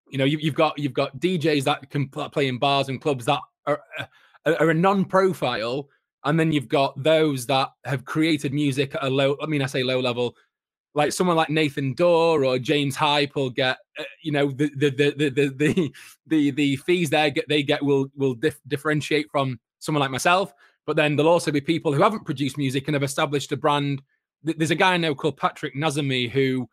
You 0.09 0.19
know, 0.19 0.25
you, 0.25 0.39
have 0.39 0.55
got 0.55 0.79
you've 0.79 0.93
got 0.93 1.19
DJs 1.19 1.65
that 1.65 1.91
can 1.91 2.09
play 2.09 2.49
in 2.49 2.59
bars 2.59 2.89
and 2.89 3.01
clubs 3.01 3.25
that 3.25 3.41
are 3.67 3.81
are 4.47 4.71
a 4.71 4.75
non-profile 4.75 5.89
and 6.27 6.39
then 6.39 6.51
you've 6.51 6.69
got 6.69 7.01
those 7.01 7.47
that 7.47 7.71
have 7.85 8.05
created 8.05 8.53
music 8.53 8.97
at 8.97 9.05
a 9.05 9.09
low, 9.09 9.37
I 9.41 9.47
mean, 9.47 9.63
I 9.63 9.67
say 9.67 9.85
low 9.85 10.01
level, 10.01 10.35
like 10.93 11.13
someone 11.13 11.37
like 11.37 11.51
Nathan 11.51 11.95
Dawe 11.95 12.45
or 12.45 12.59
James 12.59 12.97
Hype 12.97 13.37
will 13.37 13.49
get, 13.49 13.79
uh, 13.97 14.03
you 14.23 14.33
know, 14.33 14.51
the 14.51 14.69
the 14.77 14.91
the 14.91 15.11
the 15.31 15.49
the 15.57 15.93
the, 16.27 16.51
the 16.51 16.77
fees 16.77 17.11
they 17.11 17.31
get 17.31 17.49
they 17.49 17.63
get 17.63 17.83
will 17.83 18.09
will 18.17 18.35
dif- 18.35 18.61
differentiate 18.67 19.31
from 19.31 19.61
someone 19.79 20.01
like 20.01 20.11
myself. 20.11 20.53
But 20.85 20.97
then 20.97 21.15
there'll 21.15 21.31
also 21.31 21.53
be 21.53 21.61
people 21.61 21.93
who 21.93 22.03
haven't 22.03 22.25
produced 22.25 22.59
music 22.59 22.89
and 22.89 22.95
have 22.95 23.05
established 23.05 23.53
a 23.53 23.57
brand. 23.57 24.03
There's 24.43 24.73
a 24.73 24.77
guy 24.77 24.95
I 24.95 24.97
know 24.97 25.15
called 25.15 25.37
Patrick 25.37 25.77
Nazemi 25.77 26.29
who 26.29 26.69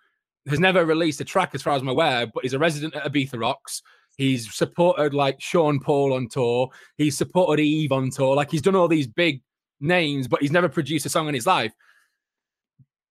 has 0.47 0.59
never 0.59 0.85
released 0.85 1.21
a 1.21 1.25
track, 1.25 1.51
as 1.53 1.61
far 1.61 1.73
as 1.73 1.81
I'm 1.81 1.87
aware, 1.87 2.27
but 2.27 2.43
he's 2.43 2.53
a 2.53 2.59
resident 2.59 2.95
at 2.95 3.11
Ibiza 3.11 3.39
Rocks. 3.39 3.81
He's 4.17 4.53
supported 4.53 5.13
like 5.13 5.41
Sean 5.41 5.79
Paul 5.79 6.13
on 6.13 6.27
tour. 6.27 6.69
He's 6.97 7.17
supported 7.17 7.61
Eve 7.61 7.91
on 7.91 8.09
tour. 8.11 8.35
Like 8.35 8.51
he's 8.51 8.61
done 8.61 8.75
all 8.75 8.87
these 8.87 9.07
big 9.07 9.41
names, 9.79 10.27
but 10.27 10.41
he's 10.41 10.51
never 10.51 10.69
produced 10.69 11.05
a 11.05 11.09
song 11.09 11.27
in 11.27 11.33
his 11.33 11.47
life. 11.47 11.73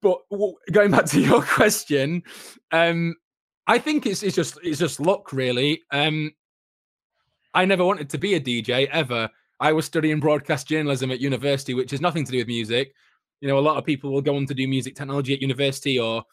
But 0.00 0.18
going 0.70 0.90
back 0.90 1.06
to 1.06 1.20
your 1.22 1.42
question, 1.42 2.22
um, 2.70 3.16
I 3.66 3.78
think 3.78 4.06
it's 4.06 4.22
it's 4.22 4.36
just 4.36 4.58
it's 4.62 4.78
just 4.78 5.00
luck, 5.00 5.32
really. 5.32 5.82
Um, 5.90 6.32
I 7.54 7.64
never 7.64 7.84
wanted 7.84 8.10
to 8.10 8.18
be 8.18 8.34
a 8.34 8.40
DJ 8.40 8.88
ever. 8.88 9.28
I 9.60 9.72
was 9.72 9.86
studying 9.86 10.20
broadcast 10.20 10.66
journalism 10.66 11.10
at 11.10 11.20
university, 11.20 11.74
which 11.74 11.92
has 11.92 12.00
nothing 12.00 12.24
to 12.24 12.32
do 12.32 12.38
with 12.38 12.48
music. 12.48 12.94
You 13.40 13.48
know, 13.48 13.58
a 13.58 13.60
lot 13.60 13.76
of 13.76 13.84
people 13.84 14.10
will 14.10 14.22
go 14.22 14.36
on 14.36 14.46
to 14.46 14.54
do 14.54 14.66
music 14.66 14.94
technology 14.94 15.34
at 15.34 15.42
university 15.42 15.98
or 15.98 16.24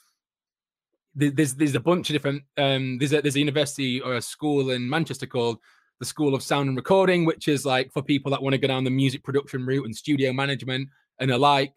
there's 1.15 1.55
there's 1.55 1.75
a 1.75 1.79
bunch 1.79 2.09
of 2.09 2.13
different 2.13 2.43
um, 2.57 2.97
there's 2.97 3.13
a 3.13 3.21
there's 3.21 3.35
a 3.35 3.39
university 3.39 3.99
or 4.01 4.15
a 4.15 4.21
school 4.21 4.71
in 4.71 4.89
Manchester 4.89 5.25
called 5.25 5.57
the 5.99 6.05
School 6.05 6.33
of 6.33 6.41
Sound 6.41 6.69
and 6.69 6.77
Recording, 6.77 7.25
which 7.25 7.47
is 7.47 7.65
like 7.65 7.91
for 7.91 8.01
people 8.01 8.31
that 8.31 8.41
want 8.41 8.53
to 8.53 8.57
go 8.57 8.67
down 8.67 8.83
the 8.83 8.89
music 8.89 9.23
production 9.23 9.65
route 9.65 9.85
and 9.85 9.95
studio 9.95 10.31
management 10.31 10.87
and 11.19 11.31
alike. 11.31 11.73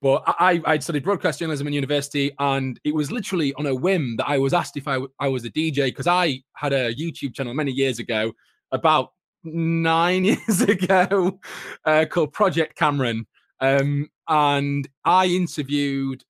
But 0.00 0.22
I 0.26 0.60
I 0.64 0.78
studied 0.78 1.04
broadcast 1.04 1.38
journalism 1.38 1.66
in 1.66 1.72
university, 1.72 2.32
and 2.38 2.78
it 2.84 2.94
was 2.94 3.10
literally 3.10 3.54
on 3.54 3.66
a 3.66 3.74
whim 3.74 4.16
that 4.16 4.28
I 4.28 4.38
was 4.38 4.52
asked 4.52 4.76
if 4.76 4.86
I 4.86 4.98
I 5.18 5.28
was 5.28 5.44
a 5.44 5.50
DJ 5.50 5.86
because 5.86 6.06
I 6.06 6.42
had 6.54 6.72
a 6.72 6.94
YouTube 6.94 7.34
channel 7.34 7.54
many 7.54 7.72
years 7.72 7.98
ago, 7.98 8.32
about 8.70 9.12
nine 9.44 10.24
years 10.24 10.60
ago, 10.62 11.40
uh, 11.84 12.04
called 12.08 12.32
Project 12.32 12.76
Cameron, 12.76 13.26
um, 13.60 14.08
and 14.28 14.88
I 15.04 15.26
interviewed 15.26 16.22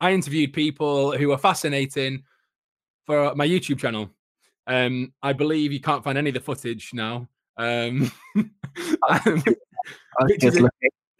I 0.00 0.12
interviewed 0.12 0.52
people 0.52 1.16
who 1.16 1.32
are 1.32 1.38
fascinating 1.38 2.24
for 3.06 3.34
my 3.34 3.46
YouTube 3.46 3.78
channel. 3.78 4.10
Um, 4.66 5.12
I 5.22 5.32
believe 5.32 5.72
you 5.72 5.80
can't 5.80 6.02
find 6.02 6.16
any 6.16 6.30
of 6.30 6.34
the 6.34 6.40
footage 6.40 6.92
now, 6.94 7.28
um, 7.56 8.10
which, 8.34 10.44
is 10.44 10.58
a, 10.58 10.70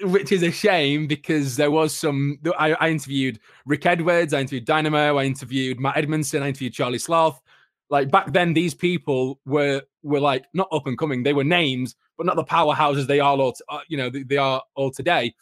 which, 0.07 0.33
is 0.33 0.43
a, 0.43 0.51
shame 0.51 1.07
because 1.07 1.57
there 1.57 1.71
was 1.71 1.95
some. 1.95 2.39
I, 2.59 2.75
I, 2.75 2.91
interviewed 2.91 3.41
Rick 3.67 3.87
Edwards, 3.87 4.33
I 4.33 4.41
interviewed 4.41 4.67
Dynamo, 4.67 5.17
I 5.17 5.25
interviewed 5.25 5.81
Matt 5.81 5.97
Edmondson, 5.97 6.43
I 6.43 6.49
interviewed 6.49 6.75
Charlie 6.75 6.99
Sloth. 6.99 7.41
Like 7.89 8.11
back 8.11 8.33
then, 8.33 8.55
these 8.55 8.73
people 8.73 9.41
were 9.45 9.83
were 10.03 10.21
like 10.21 10.45
not 10.55 10.69
up 10.71 10.87
and 10.87 10.97
coming; 10.97 11.25
they 11.25 11.33
were 11.33 11.43
names, 11.43 11.97
but 12.17 12.27
not 12.27 12.37
the 12.37 12.45
powerhouses 12.45 13.09
they 13.09 13.19
are 13.19 13.37
all. 13.37 13.57
Uh, 13.69 13.81
you 13.89 13.97
know, 13.97 14.11
they, 14.11 14.23
they 14.23 14.37
are 14.37 14.63
all 14.77 14.93
today. 14.93 15.35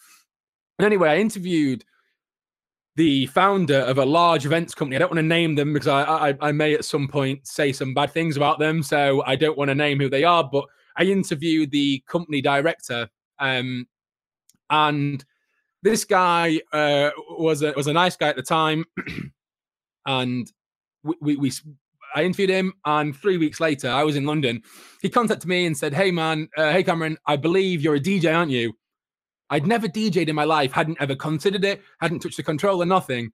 And 0.79 0.87
anyway, 0.87 1.11
I 1.11 1.19
interviewed 1.19 1.85
the 2.99 3.27
founder 3.27 3.79
of 3.83 3.99
a 3.99 4.05
large 4.05 4.45
events 4.45 4.75
company. 4.75 4.97
I 4.97 4.99
don't 4.99 5.11
want 5.13 5.19
to 5.19 5.23
name 5.23 5.55
them 5.55 5.73
because 5.73 5.87
I, 5.87 6.31
I, 6.31 6.35
I 6.41 6.51
may 6.51 6.75
at 6.75 6.85
some 6.85 7.07
point 7.07 7.47
say 7.47 7.73
some 7.73 7.95
bad 7.95 8.11
things 8.11 8.37
about 8.37 8.59
them, 8.59 8.83
so 8.83 9.23
I 9.25 9.37
don't 9.37 9.57
want 9.57 9.69
to 9.69 9.75
name 9.77 10.01
who 10.01 10.11
they 10.11 10.25
are. 10.25 10.43
But 10.43 10.65
I 10.97 11.05
interviewed 11.05 11.71
the 11.71 12.03
company 12.09 12.41
director, 12.41 13.09
um, 13.39 13.87
and 14.69 15.25
this 15.81 16.05
guy 16.05 16.61
uh, 16.73 17.11
was 17.31 17.63
a 17.63 17.73
was 17.77 17.87
a 17.87 17.93
nice 17.93 18.17
guy 18.17 18.31
at 18.31 18.37
the 18.37 18.43
time, 18.43 18.85
and 20.07 20.51
we, 21.05 21.15
we, 21.21 21.37
we 21.37 21.53
I 22.17 22.25
interviewed 22.25 22.51
him, 22.51 22.73
and 22.85 23.17
three 23.17 23.37
weeks 23.37 23.61
later, 23.61 23.89
I 23.89 24.03
was 24.03 24.17
in 24.17 24.27
London. 24.27 24.61
He 25.03 25.09
contacted 25.09 25.49
me 25.49 25.67
and 25.67 25.79
said, 25.79 25.95
"Hey 25.95 26.11
man, 26.11 26.49
uh, 26.57 26.73
hey 26.73 26.83
Cameron, 26.83 27.17
I 27.27 27.37
believe 27.37 27.81
you're 27.81 27.95
a 27.95 28.01
DJ, 28.01 28.37
aren't 28.37 28.51
you?" 28.51 28.73
I'd 29.51 29.67
never 29.67 29.89
DJed 29.89 30.29
in 30.29 30.35
my 30.35 30.45
life, 30.45 30.73
hadn't 30.73 30.99
ever 31.01 31.15
considered 31.15 31.65
it, 31.65 31.83
hadn't 32.01 32.21
touched 32.21 32.37
the 32.37 32.43
controller, 32.43 32.85
nothing. 32.85 33.33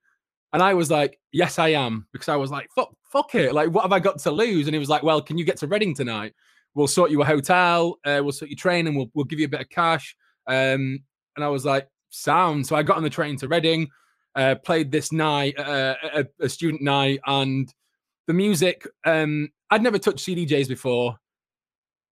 And 0.53 0.63
I 0.63 0.73
was 0.73 0.89
like, 0.89 1.19
"Yes, 1.31 1.59
I 1.59 1.69
am," 1.69 2.07
because 2.13 2.29
I 2.29 2.37
was 2.37 2.51
like, 2.51 2.69
"Fuck, 2.73 2.95
fuck 3.03 3.35
it! 3.35 3.53
Like, 3.53 3.71
what 3.71 3.81
have 3.81 3.91
I 3.91 3.99
got 3.99 4.19
to 4.19 4.31
lose?" 4.31 4.67
And 4.67 4.73
he 4.73 4.79
was 4.79 4.89
like, 4.89 5.03
"Well, 5.03 5.21
can 5.21 5.37
you 5.37 5.43
get 5.43 5.57
to 5.57 5.67
Reading 5.67 5.93
tonight? 5.93 6.33
We'll 6.75 6.87
sort 6.87 7.11
you 7.11 7.21
a 7.21 7.25
hotel, 7.25 7.99
uh, 8.05 8.21
we'll 8.23 8.31
sort 8.31 8.49
your 8.49 8.57
train, 8.57 8.87
and 8.87 8.95
we'll 8.95 9.11
we'll 9.13 9.25
give 9.25 9.39
you 9.39 9.45
a 9.45 9.49
bit 9.49 9.61
of 9.61 9.69
cash." 9.69 10.15
Um, 10.47 11.03
and 11.35 11.43
I 11.43 11.49
was 11.49 11.65
like, 11.65 11.89
"Sound." 12.09 12.65
So 12.65 12.75
I 12.75 12.83
got 12.83 12.97
on 12.97 13.03
the 13.03 13.09
train 13.09 13.37
to 13.37 13.49
Reading, 13.49 13.89
uh, 14.35 14.55
played 14.55 14.91
this 14.91 15.11
night, 15.11 15.59
uh, 15.59 15.95
a, 16.13 16.25
a 16.39 16.47
student 16.47 16.81
night, 16.81 17.19
and 17.25 17.73
the 18.27 18.33
music. 18.33 18.87
Um, 19.05 19.49
I'd 19.69 19.83
never 19.83 19.99
touched 19.99 20.25
CDJs 20.25 20.69
before. 20.69 21.17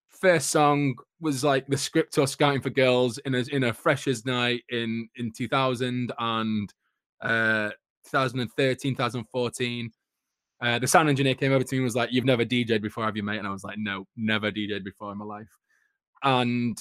First 0.10 0.50
song 0.50 0.96
was 1.24 1.44
like 1.44 1.66
the 1.68 1.78
script 1.78 2.18
or 2.18 2.28
scouting 2.28 2.62
for 2.62 2.70
girls 2.70 3.18
in 3.20 3.34
a 3.34 3.44
in 3.52 3.64
a 3.64 3.74
freshers 3.74 4.26
night 4.26 4.62
in 4.70 5.10
in 5.16 5.32
2000 5.32 6.12
and 6.20 6.74
uh 7.22 7.70
2013 8.12 8.94
2014 8.94 9.92
uh, 10.62 10.80
the 10.80 10.88
sound 10.88 11.10
engineer 11.10 11.36
came 11.36 11.52
over 11.52 11.64
to 11.64 11.76
me 11.76 11.80
and 11.80 11.84
was 11.84 11.96
like 11.96 12.12
you've 12.12 12.26
never 12.26 12.46
dj'd 12.46 12.82
before 12.82 13.04
have 13.04 13.18
you 13.18 13.24
mate? 13.24 13.38
And 13.38 13.48
i 13.48 13.52
was 13.52 13.64
like 13.64 13.78
no 13.78 14.06
never 14.16 14.52
dj'd 14.52 14.84
before 14.84 15.12
in 15.12 15.18
my 15.18 15.26
life. 15.26 15.50
And 16.24 16.78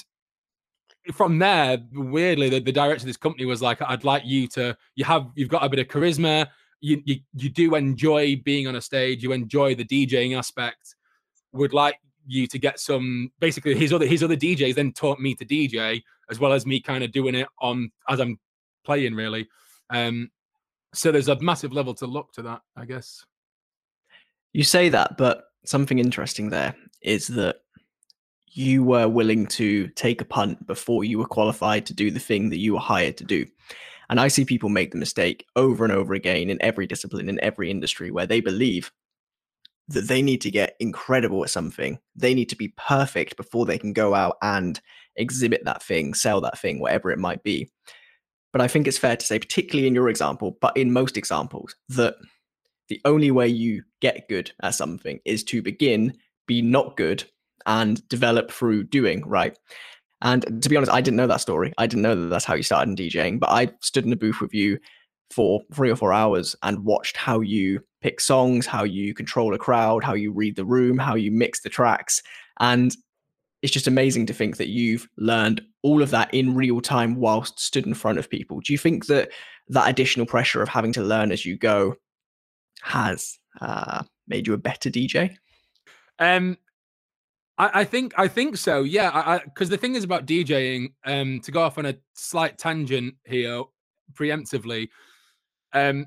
from 1.12 1.38
there 1.38 1.78
weirdly 1.92 2.48
the, 2.48 2.60
the 2.60 2.70
director 2.70 3.02
of 3.02 3.06
this 3.06 3.16
company 3.16 3.44
was 3.44 3.60
like 3.60 3.82
i'd 3.82 4.04
like 4.04 4.22
you 4.24 4.46
to 4.46 4.76
you 4.94 5.04
have 5.04 5.26
you've 5.34 5.48
got 5.48 5.64
a 5.64 5.68
bit 5.68 5.80
of 5.80 5.88
charisma. 5.88 6.46
You, 6.80 7.00
you 7.04 7.20
you 7.34 7.48
do 7.48 7.76
enjoy 7.76 8.42
being 8.44 8.66
on 8.66 8.74
a 8.74 8.80
stage, 8.80 9.22
you 9.22 9.30
enjoy 9.32 9.76
the 9.76 9.84
DJing 9.84 10.36
aspect. 10.36 10.96
Would 11.52 11.72
like 11.72 11.96
you 12.26 12.46
to 12.46 12.58
get 12.58 12.78
some 12.78 13.30
basically 13.40 13.74
his 13.74 13.92
other 13.92 14.06
his 14.06 14.22
other 14.22 14.36
DJs 14.36 14.74
then 14.74 14.92
taught 14.92 15.20
me 15.20 15.34
to 15.34 15.44
DJ 15.44 16.02
as 16.30 16.38
well 16.38 16.52
as 16.52 16.66
me 16.66 16.80
kind 16.80 17.04
of 17.04 17.12
doing 17.12 17.34
it 17.34 17.48
on 17.60 17.90
as 18.08 18.20
I'm 18.20 18.38
playing 18.84 19.14
really. 19.14 19.48
Um 19.90 20.30
so 20.94 21.10
there's 21.10 21.28
a 21.28 21.40
massive 21.40 21.72
level 21.72 21.94
to 21.94 22.06
look 22.06 22.32
to 22.34 22.42
that, 22.42 22.60
I 22.76 22.84
guess. 22.84 23.24
You 24.52 24.64
say 24.64 24.90
that, 24.90 25.16
but 25.16 25.44
something 25.64 25.98
interesting 25.98 26.50
there 26.50 26.76
is 27.00 27.28
that 27.28 27.62
you 28.48 28.84
were 28.84 29.08
willing 29.08 29.46
to 29.46 29.88
take 29.88 30.20
a 30.20 30.26
punt 30.26 30.66
before 30.66 31.04
you 31.04 31.18
were 31.18 31.26
qualified 31.26 31.86
to 31.86 31.94
do 31.94 32.10
the 32.10 32.20
thing 32.20 32.50
that 32.50 32.58
you 32.58 32.74
were 32.74 32.80
hired 32.80 33.16
to 33.16 33.24
do. 33.24 33.46
And 34.10 34.20
I 34.20 34.28
see 34.28 34.44
people 34.44 34.68
make 34.68 34.92
the 34.92 34.98
mistake 34.98 35.46
over 35.56 35.84
and 35.84 35.92
over 35.92 36.12
again 36.12 36.50
in 36.50 36.60
every 36.60 36.86
discipline, 36.86 37.30
in 37.30 37.42
every 37.42 37.70
industry, 37.70 38.10
where 38.10 38.26
they 38.26 38.42
believe 38.42 38.92
that 39.92 40.08
they 40.08 40.22
need 40.22 40.40
to 40.42 40.50
get 40.50 40.76
incredible 40.80 41.42
at 41.44 41.50
something. 41.50 41.98
They 42.16 42.34
need 42.34 42.48
to 42.50 42.56
be 42.56 42.74
perfect 42.76 43.36
before 43.36 43.66
they 43.66 43.78
can 43.78 43.92
go 43.92 44.14
out 44.14 44.36
and 44.42 44.80
exhibit 45.16 45.64
that 45.64 45.82
thing, 45.82 46.14
sell 46.14 46.40
that 46.40 46.58
thing, 46.58 46.80
whatever 46.80 47.10
it 47.10 47.18
might 47.18 47.42
be. 47.42 47.70
But 48.52 48.60
I 48.62 48.68
think 48.68 48.86
it's 48.86 48.98
fair 48.98 49.16
to 49.16 49.26
say, 49.26 49.38
particularly 49.38 49.86
in 49.86 49.94
your 49.94 50.08
example, 50.08 50.58
but 50.60 50.76
in 50.76 50.92
most 50.92 51.16
examples, 51.16 51.74
that 51.90 52.16
the 52.88 53.00
only 53.04 53.30
way 53.30 53.48
you 53.48 53.84
get 54.00 54.28
good 54.28 54.52
at 54.62 54.74
something 54.74 55.20
is 55.24 55.44
to 55.44 55.62
begin, 55.62 56.16
be 56.46 56.60
not 56.60 56.96
good, 56.96 57.24
and 57.66 58.06
develop 58.08 58.50
through 58.50 58.84
doing, 58.84 59.26
right? 59.26 59.56
And 60.20 60.62
to 60.62 60.68
be 60.68 60.76
honest, 60.76 60.92
I 60.92 61.00
didn't 61.00 61.16
know 61.16 61.26
that 61.26 61.40
story. 61.40 61.72
I 61.78 61.86
didn't 61.86 62.02
know 62.02 62.14
that 62.14 62.28
that's 62.28 62.44
how 62.44 62.54
you 62.54 62.62
started 62.62 62.90
in 62.90 62.96
DJing, 62.96 63.40
but 63.40 63.50
I 63.50 63.72
stood 63.80 64.04
in 64.04 64.12
a 64.12 64.16
booth 64.16 64.40
with 64.40 64.54
you 64.54 64.78
for 65.32 65.62
three 65.72 65.90
or 65.90 65.96
four 65.96 66.12
hours 66.12 66.54
and 66.62 66.84
watched 66.84 67.16
how 67.16 67.40
you 67.40 67.80
pick 68.00 68.20
songs, 68.20 68.66
how 68.66 68.84
you 68.84 69.14
control 69.14 69.54
a 69.54 69.58
crowd, 69.58 70.04
how 70.04 70.14
you 70.14 70.32
read 70.32 70.56
the 70.56 70.64
room, 70.64 70.98
how 70.98 71.14
you 71.14 71.30
mix 71.30 71.60
the 71.60 71.68
tracks. 71.68 72.22
And 72.60 72.94
it's 73.62 73.72
just 73.72 73.86
amazing 73.86 74.26
to 74.26 74.34
think 74.34 74.56
that 74.56 74.68
you've 74.68 75.08
learned 75.16 75.62
all 75.82 76.02
of 76.02 76.10
that 76.10 76.32
in 76.34 76.54
real 76.54 76.80
time 76.80 77.16
whilst 77.16 77.60
stood 77.60 77.86
in 77.86 77.94
front 77.94 78.18
of 78.18 78.28
people. 78.28 78.60
Do 78.60 78.72
you 78.72 78.78
think 78.78 79.06
that 79.06 79.30
that 79.68 79.88
additional 79.88 80.26
pressure 80.26 80.62
of 80.62 80.68
having 80.68 80.92
to 80.94 81.02
learn 81.02 81.32
as 81.32 81.46
you 81.46 81.56
go 81.56 81.94
has 82.82 83.38
uh, 83.60 84.02
made 84.26 84.46
you 84.46 84.54
a 84.54 84.58
better 84.58 84.90
DJ? 84.90 85.36
Um, 86.18 86.58
I, 87.56 87.80
I 87.80 87.84
think 87.84 88.14
I 88.16 88.28
think 88.28 88.56
so. 88.56 88.82
Yeah, 88.82 89.38
because 89.44 89.68
the 89.68 89.76
thing 89.76 89.94
is 89.94 90.04
about 90.04 90.26
DJing. 90.26 90.92
Um, 91.04 91.40
to 91.40 91.52
go 91.52 91.62
off 91.62 91.78
on 91.78 91.86
a 91.86 91.96
slight 92.14 92.58
tangent 92.58 93.14
here, 93.24 93.62
preemptively, 94.14 94.88
um, 95.72 96.06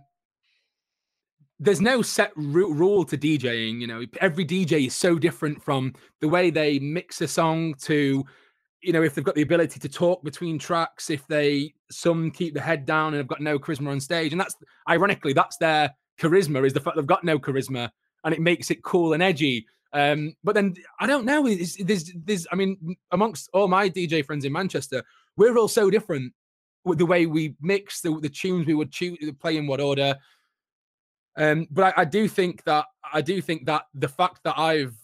there's 1.59 1.81
no 1.81 2.01
set 2.01 2.31
rule 2.35 3.05
to 3.05 3.17
DJing. 3.17 3.79
You 3.79 3.87
know, 3.87 4.03
every 4.19 4.45
DJ 4.45 4.87
is 4.87 4.95
so 4.95 5.17
different 5.17 5.63
from 5.63 5.93
the 6.21 6.27
way 6.27 6.49
they 6.49 6.79
mix 6.79 7.21
a 7.21 7.27
song 7.27 7.75
to, 7.83 8.25
you 8.81 8.93
know, 8.93 9.03
if 9.03 9.15
they've 9.15 9.23
got 9.23 9.35
the 9.35 9.41
ability 9.41 9.79
to 9.79 9.89
talk 9.89 10.23
between 10.23 10.59
tracks, 10.59 11.09
if 11.09 11.25
they 11.27 11.73
some 11.89 12.31
keep 12.31 12.53
the 12.53 12.61
head 12.61 12.85
down 12.85 13.07
and 13.07 13.17
have 13.17 13.27
got 13.27 13.41
no 13.41 13.57
charisma 13.57 13.89
on 13.89 13.99
stage, 13.99 14.33
and 14.33 14.41
that's 14.41 14.55
ironically 14.89 15.33
that's 15.33 15.57
their 15.57 15.93
charisma 16.19 16.65
is 16.65 16.73
the 16.73 16.79
fact 16.79 16.95
they've 16.95 17.05
got 17.05 17.23
no 17.23 17.39
charisma 17.39 17.89
and 18.23 18.33
it 18.33 18.41
makes 18.41 18.71
it 18.71 18.83
cool 18.83 19.13
and 19.13 19.23
edgy. 19.23 19.65
Um, 19.93 20.35
but 20.43 20.55
then 20.55 20.75
I 20.99 21.07
don't 21.07 21.25
know. 21.25 21.43
There's, 21.47 22.11
there's, 22.25 22.47
I 22.51 22.55
mean, 22.55 22.97
amongst 23.11 23.49
all 23.53 23.67
my 23.69 23.89
DJ 23.89 24.25
friends 24.25 24.43
in 24.43 24.51
Manchester, 24.51 25.03
we're 25.37 25.57
all 25.57 25.69
so 25.69 25.89
different 25.89 26.33
the 26.93 27.05
way 27.05 27.25
we 27.25 27.55
mix 27.61 28.01
the, 28.01 28.19
the 28.19 28.29
tunes 28.29 28.67
we 28.67 28.75
would 28.75 28.91
choose, 28.91 29.17
play 29.39 29.57
in 29.57 29.67
what 29.67 29.81
order. 29.81 30.15
Um, 31.37 31.67
but 31.71 31.95
I, 31.97 32.01
I, 32.01 32.05
do 32.05 32.27
think 32.27 32.63
that 32.63 32.85
I 33.11 33.21
do 33.21 33.41
think 33.41 33.65
that 33.65 33.83
the 33.93 34.07
fact 34.07 34.41
that 34.43 34.57
I've 34.57 34.95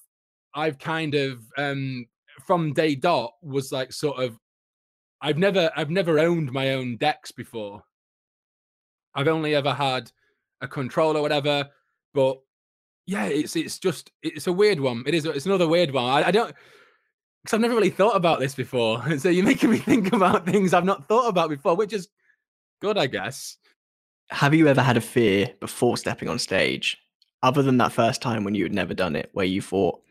I've 0.54 0.78
kind 0.78 1.14
of 1.16 1.42
um, 1.58 2.06
from 2.46 2.74
day 2.74 2.96
dot 2.96 3.34
was 3.42 3.72
like 3.72 3.92
sort 3.92 4.24
of 4.24 4.38
I've 5.22 5.38
never 5.38 5.72
I've 5.76 5.90
never 5.90 6.20
owned 6.20 6.52
my 6.52 6.74
own 6.74 6.98
decks 6.98 7.32
before. 7.32 7.84
I've 9.14 9.28
only 9.28 9.56
ever 9.56 9.74
had 9.74 10.12
a 10.62 10.68
controller, 10.68 11.20
or 11.20 11.22
whatever. 11.22 11.68
But 12.14 12.40
yeah, 13.08 13.26
it's 13.26 13.56
it's 13.56 13.78
just 13.78 14.12
it's 14.24 14.48
a 14.48 14.54
weird 14.54 14.80
one. 14.80 15.04
It 15.06 15.14
is. 15.14 15.26
It's 15.26 15.46
another 15.46 15.68
weird 15.68 15.92
one. 15.92 16.06
I, 16.06 16.28
I 16.28 16.32
don't 16.32 16.56
because 17.44 17.56
I've 17.56 17.62
never 17.62 17.76
really 17.76 17.90
thought 17.90 18.16
about 18.16 18.40
this 18.40 18.56
before. 18.56 19.02
And 19.06 19.22
so 19.22 19.30
you're 19.30 19.46
making 19.46 19.72
me 19.72 19.78
think 19.78 20.14
about 20.14 20.46
things 20.46 20.74
I've 20.74 20.86
not 20.86 21.08
thought 21.08 21.28
about 21.28 21.50
before, 21.50 21.76
which 21.76 21.94
is 21.94 22.08
good, 22.82 22.98
I 22.98 23.08
guess. 23.08 23.58
Have 24.30 24.54
you 24.54 24.68
ever 24.68 24.82
had 24.82 24.98
a 24.98 25.02
fear 25.02 25.54
before 25.60 25.98
stepping 25.98 26.30
on 26.30 26.40
stage, 26.40 26.98
other 27.44 27.62
than 27.62 27.78
that 27.78 27.92
first 27.92 28.22
time 28.22 28.44
when 28.44 28.56
you 28.56 28.64
had 28.64 28.74
never 28.74 28.94
done 28.94 29.16
it, 29.16 29.30
where 29.34 29.46
you 29.46 29.62
thought, 29.62 30.02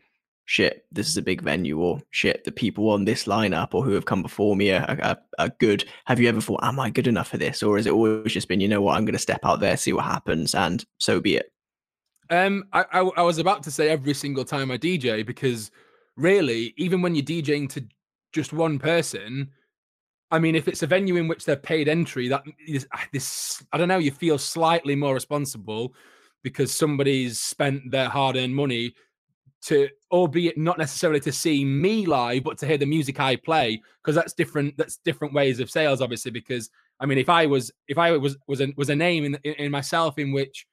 shit, 0.45 0.85
this 0.91 1.07
is 1.07 1.17
a 1.17 1.23
big 1.23 1.41
venue, 1.41 1.79
or 1.79 2.01
shit, 2.11 2.43
the 2.43 2.51
people 2.51 2.89
on 2.91 3.05
this 3.05 3.23
lineup 3.23 3.73
or 3.73 3.83
who 3.83 3.93
have 3.93 4.05
come 4.05 4.21
before 4.21 4.55
me 4.55 4.71
are, 4.71 4.99
are, 5.01 5.17
are 5.39 5.49
good? 5.59 5.85
Have 6.05 6.19
you 6.19 6.29
ever 6.29 6.41
thought, 6.41 6.63
am 6.63 6.79
I 6.79 6.91
good 6.91 7.07
enough 7.07 7.29
for 7.29 7.37
this? 7.37 7.63
Or 7.63 7.77
has 7.77 7.87
it 7.87 7.93
always 7.93 8.33
just 8.33 8.47
been, 8.47 8.61
you 8.61 8.67
know 8.67 8.81
what, 8.81 8.95
I'm 8.95 9.05
going 9.05 9.13
to 9.13 9.19
step 9.19 9.39
out 9.43 9.59
there, 9.59 9.75
see 9.75 9.93
what 9.93 10.05
happens, 10.05 10.53
and 10.53 10.85
so 10.99 11.19
be 11.19 11.37
it? 11.37 11.51
Um, 12.29 12.65
I, 12.71 12.85
I, 12.91 12.99
I 12.99 13.21
was 13.23 13.39
about 13.39 13.63
to 13.63 13.71
say 13.71 13.89
every 13.89 14.13
single 14.13 14.45
time 14.45 14.69
I 14.69 14.77
DJ 14.77 15.25
because 15.25 15.71
really, 16.21 16.73
even 16.77 17.01
when 17.01 17.15
you're 17.15 17.25
DJing 17.25 17.69
to 17.69 17.85
just 18.33 18.53
one 18.53 18.79
person, 18.79 19.49
I 20.29 20.39
mean, 20.39 20.55
if 20.55 20.67
it's 20.67 20.83
a 20.83 20.87
venue 20.87 21.17
in 21.17 21.27
which 21.27 21.43
they're 21.43 21.55
paid 21.55 21.89
entry, 21.89 22.27
that 22.29 22.43
is 22.67 22.87
ah, 22.93 23.05
this 23.11 23.63
I 23.71 23.77
don't 23.77 23.87
know, 23.87 23.97
you 23.97 24.11
feel 24.11 24.37
slightly 24.37 24.95
more 24.95 25.13
responsible 25.13 25.93
because 26.43 26.71
somebody's 26.71 27.39
spent 27.39 27.91
their 27.91 28.09
hard-earned 28.09 28.55
money 28.55 28.95
to 29.63 29.87
albeit 30.11 30.57
not 30.57 30.79
necessarily 30.79 31.19
to 31.19 31.31
see 31.31 31.63
me 31.63 32.07
live 32.07 32.43
but 32.43 32.57
to 32.57 32.65
hear 32.65 32.79
the 32.79 32.85
music 32.85 33.19
i 33.19 33.35
play 33.35 33.79
because 34.01 34.15
that's 34.15 34.33
different 34.33 34.75
that's 34.75 34.97
different 35.05 35.35
ways 35.35 35.59
of 35.59 35.69
sales 35.69 36.01
obviously 36.01 36.31
because 36.31 36.71
i 36.99 37.05
mean 37.05 37.19
if 37.19 37.29
i 37.29 37.45
was 37.45 37.71
if 37.87 37.99
i 37.99 38.09
was 38.17 38.35
was 38.47 38.59
a, 38.59 38.73
was 38.75 38.89
a 38.89 38.95
name 38.95 39.23
in, 39.23 39.37
in, 39.43 39.53
in 39.53 39.71
myself 39.71 40.17
in 40.17 40.31
which 40.31 40.65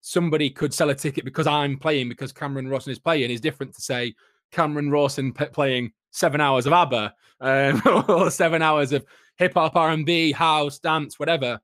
somebody 0.00 0.50
could 0.50 0.72
sell 0.72 0.90
a 0.90 0.94
ticket 0.94 1.24
because 1.24 1.46
I'm 1.46 1.76
playing 1.76 2.08
because 2.08 2.32
Cameron 2.32 2.68
Rawson 2.68 2.92
is 2.92 2.98
playing 2.98 3.30
is 3.30 3.40
different 3.40 3.74
to 3.74 3.82
say 3.82 4.14
Cameron 4.52 4.90
Rawson 4.90 5.32
p- 5.32 5.46
playing 5.46 5.92
seven 6.10 6.40
hours 6.40 6.66
of 6.66 6.72
ABBA 6.72 7.14
um, 7.40 7.82
or 8.08 8.30
seven 8.30 8.62
hours 8.62 8.92
of 8.92 9.04
hip 9.36 9.54
hop, 9.54 9.76
R 9.76 9.90
and 9.90 10.04
B, 10.04 10.32
house, 10.32 10.78
dance, 10.78 11.18
whatever. 11.18 11.60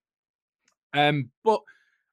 Um, 0.93 1.31
but 1.43 1.61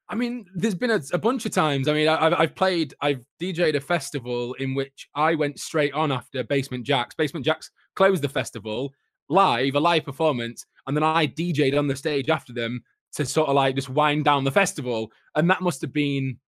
I 0.08 0.14
mean, 0.14 0.44
there's 0.54 0.74
been 0.74 0.90
a, 0.90 1.00
a 1.12 1.18
bunch 1.18 1.46
of 1.46 1.52
times. 1.52 1.88
I 1.88 1.94
mean, 1.94 2.08
I, 2.08 2.38
I've 2.38 2.54
played, 2.54 2.94
I've 3.00 3.24
DJed 3.40 3.76
a 3.76 3.80
festival 3.80 4.54
in 4.54 4.74
which 4.74 5.08
I 5.14 5.34
went 5.34 5.58
straight 5.58 5.94
on 5.94 6.12
after 6.12 6.44
Basement 6.44 6.86
Jaxx. 6.86 7.16
Basement 7.16 7.46
Jaxx 7.46 7.70
closed 7.94 8.22
the 8.22 8.28
festival 8.28 8.92
live, 9.28 9.74
a 9.74 9.80
live 9.80 10.04
performance, 10.04 10.66
and 10.86 10.96
then 10.96 11.04
I 11.04 11.26
DJed 11.26 11.78
on 11.78 11.86
the 11.86 11.96
stage 11.96 12.28
after 12.28 12.52
them 12.52 12.82
to 13.14 13.24
sort 13.24 13.48
of 13.48 13.54
like 13.54 13.76
just 13.76 13.88
wind 13.88 14.24
down 14.24 14.44
the 14.44 14.50
festival. 14.50 15.10
And 15.34 15.48
that 15.48 15.62
must 15.62 15.80
have 15.80 15.92
been 15.92 16.38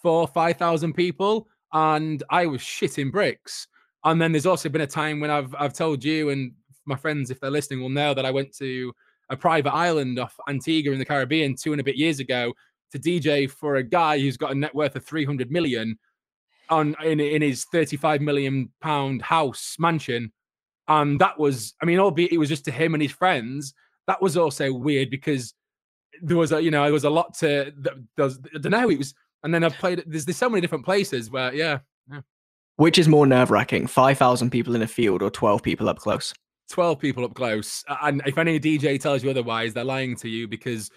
four, 0.00 0.28
5,000 0.28 0.92
people. 0.92 1.48
And 1.72 2.22
I 2.30 2.46
was 2.46 2.60
shitting 2.60 3.10
bricks. 3.10 3.66
And 4.04 4.20
then 4.20 4.32
there's 4.32 4.46
also 4.46 4.68
been 4.68 4.80
a 4.80 4.86
time 4.86 5.20
when 5.20 5.30
I've 5.30 5.54
I've 5.58 5.72
told 5.72 6.04
you 6.04 6.30
and 6.30 6.52
my 6.84 6.96
friends, 6.96 7.30
if 7.30 7.40
they're 7.40 7.50
listening, 7.50 7.80
will 7.80 7.88
know 7.88 8.14
that 8.14 8.26
I 8.26 8.30
went 8.30 8.54
to 8.56 8.92
a 9.30 9.36
private 9.36 9.72
island 9.72 10.18
off 10.18 10.34
Antigua 10.48 10.92
in 10.92 10.98
the 10.98 11.04
Caribbean 11.04 11.54
two 11.54 11.72
and 11.72 11.80
a 11.80 11.84
bit 11.84 11.96
years 11.96 12.20
ago 12.20 12.52
to 12.90 12.98
DJ 12.98 13.50
for 13.50 13.76
a 13.76 13.82
guy 13.82 14.18
who's 14.18 14.36
got 14.36 14.52
a 14.52 14.54
net 14.54 14.74
worth 14.74 14.96
of 14.96 15.04
300 15.04 15.50
million 15.50 15.98
on 16.68 16.94
in, 17.04 17.20
in 17.20 17.42
his 17.42 17.64
35 17.64 18.20
million 18.20 18.70
pound 18.80 19.22
house 19.22 19.76
mansion. 19.78 20.32
And 20.88 21.20
that 21.20 21.38
was, 21.38 21.74
I 21.80 21.86
mean, 21.86 21.98
albeit 21.98 22.32
it 22.32 22.38
was 22.38 22.48
just 22.48 22.64
to 22.66 22.70
him 22.70 22.94
and 22.94 23.02
his 23.02 23.12
friends, 23.12 23.74
that 24.06 24.20
was 24.20 24.36
also 24.36 24.72
weird 24.72 25.10
because 25.10 25.54
there 26.20 26.36
was 26.36 26.52
a, 26.52 26.62
you 26.62 26.70
know, 26.70 26.82
there 26.82 26.92
was 26.92 27.04
a 27.04 27.10
lot 27.10 27.34
to, 27.38 27.72
there 27.76 27.94
was, 28.18 28.38
I 28.54 28.58
don't 28.58 28.72
know, 28.72 28.90
it 28.90 28.98
was, 28.98 29.14
and 29.42 29.54
then 29.54 29.64
I've 29.64 29.74
played, 29.74 30.02
there's, 30.06 30.24
there's 30.24 30.36
so 30.36 30.48
many 30.48 30.60
different 30.60 30.84
places 30.84 31.30
where, 31.30 31.52
yeah, 31.54 31.78
yeah. 32.10 32.20
Which 32.76 32.98
is 32.98 33.08
more 33.08 33.26
nerve 33.26 33.50
wracking, 33.50 33.86
5,000 33.86 34.50
people 34.50 34.74
in 34.74 34.82
a 34.82 34.86
field 34.86 35.22
or 35.22 35.30
12 35.30 35.62
people 35.62 35.88
up 35.88 35.98
close? 35.98 36.32
12 36.70 36.98
people 36.98 37.24
up 37.24 37.34
close. 37.34 37.84
And 38.02 38.22
if 38.26 38.38
any 38.38 38.58
DJ 38.58 39.00
tells 39.00 39.22
you 39.22 39.30
otherwise, 39.30 39.74
they're 39.74 39.84
lying 39.84 40.16
to 40.16 40.28
you 40.28 40.48
because 40.48 40.90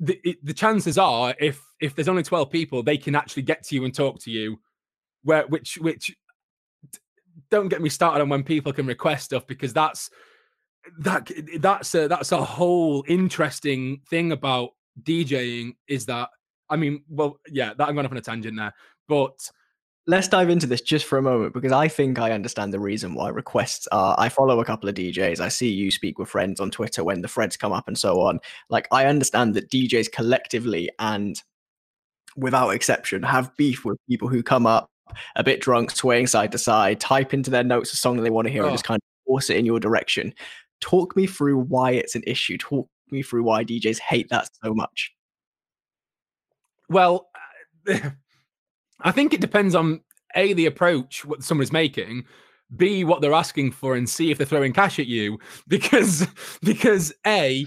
the, 0.00 0.20
the 0.42 0.54
chances 0.54 0.98
are 0.98 1.34
if 1.38 1.62
if 1.80 1.94
there's 1.94 2.08
only 2.08 2.22
12 2.22 2.50
people, 2.50 2.82
they 2.82 2.96
can 2.96 3.14
actually 3.14 3.42
get 3.42 3.64
to 3.64 3.74
you 3.74 3.84
and 3.84 3.94
talk 3.94 4.20
to 4.20 4.30
you. 4.30 4.58
Where 5.22 5.46
which 5.46 5.78
which 5.78 6.14
don't 7.50 7.68
get 7.68 7.82
me 7.82 7.88
started 7.88 8.22
on 8.22 8.28
when 8.28 8.42
people 8.42 8.72
can 8.72 8.86
request 8.86 9.26
stuff 9.26 9.46
because 9.46 9.72
that's 9.72 10.10
that 11.00 11.30
that's 11.58 11.94
a 11.94 12.08
that's 12.08 12.32
a 12.32 12.42
whole 12.42 13.04
interesting 13.08 14.00
thing 14.08 14.32
about 14.32 14.70
DJing 15.02 15.76
is 15.88 16.06
that 16.06 16.30
I 16.70 16.76
mean, 16.76 17.02
well, 17.08 17.38
yeah, 17.50 17.74
that 17.74 17.88
I'm 17.88 17.94
going 17.94 18.06
off 18.06 18.12
on 18.12 18.18
a 18.18 18.22
tangent 18.22 18.56
there, 18.56 18.74
but 19.08 19.50
let's 20.08 20.26
dive 20.26 20.48
into 20.48 20.66
this 20.66 20.80
just 20.80 21.04
for 21.04 21.18
a 21.18 21.22
moment 21.22 21.52
because 21.52 21.70
I 21.70 21.86
think 21.86 22.18
I 22.18 22.32
understand 22.32 22.72
the 22.72 22.80
reason 22.80 23.14
why 23.14 23.28
requests 23.28 23.86
are. 23.92 24.16
I 24.18 24.30
follow 24.30 24.58
a 24.58 24.64
couple 24.64 24.88
of 24.88 24.94
DJs. 24.94 25.38
I 25.38 25.48
see 25.48 25.70
you 25.70 25.90
speak 25.90 26.18
with 26.18 26.30
friends 26.30 26.60
on 26.60 26.70
Twitter 26.70 27.04
when 27.04 27.20
the 27.20 27.28
threads 27.28 27.58
come 27.58 27.72
up 27.72 27.86
and 27.86 27.96
so 27.96 28.22
on. 28.22 28.40
Like, 28.70 28.88
I 28.90 29.04
understand 29.04 29.54
that 29.54 29.70
DJs 29.70 30.10
collectively 30.10 30.90
and 30.98 31.40
without 32.36 32.70
exception 32.70 33.22
have 33.22 33.54
beef 33.56 33.84
with 33.84 33.98
people 34.08 34.28
who 34.28 34.42
come 34.42 34.66
up 34.66 34.90
a 35.36 35.44
bit 35.44 35.60
drunk, 35.60 35.90
swaying 35.90 36.26
side 36.26 36.52
to 36.52 36.58
side, 36.58 37.00
type 37.00 37.34
into 37.34 37.50
their 37.50 37.64
notes 37.64 37.92
a 37.92 37.96
song 37.96 38.16
that 38.16 38.22
they 38.22 38.30
want 38.30 38.46
to 38.46 38.52
hear, 38.52 38.62
oh. 38.62 38.66
and 38.66 38.74
just 38.74 38.84
kind 38.84 38.98
of 38.98 39.26
force 39.26 39.50
it 39.50 39.58
in 39.58 39.66
your 39.66 39.78
direction. 39.78 40.32
Talk 40.80 41.16
me 41.16 41.26
through 41.26 41.58
why 41.58 41.90
it's 41.92 42.14
an 42.14 42.22
issue. 42.26 42.56
Talk 42.56 42.88
me 43.10 43.22
through 43.22 43.42
why 43.42 43.64
DJs 43.64 43.98
hate 43.98 44.28
that 44.30 44.48
so 44.64 44.72
much. 44.72 45.12
Well, 46.88 47.28
uh, 47.88 48.10
I 49.00 49.12
think 49.12 49.32
it 49.32 49.40
depends 49.40 49.74
on 49.74 50.00
a 50.34 50.52
the 50.52 50.66
approach 50.66 51.24
what 51.24 51.42
someone's 51.42 51.72
making, 51.72 52.24
b 52.76 53.04
what 53.04 53.20
they're 53.20 53.32
asking 53.32 53.72
for, 53.72 53.94
and 53.96 54.08
c 54.08 54.30
if 54.30 54.38
they're 54.38 54.46
throwing 54.46 54.72
cash 54.72 54.98
at 54.98 55.06
you. 55.06 55.38
Because 55.68 56.26
because 56.62 57.12
a 57.26 57.66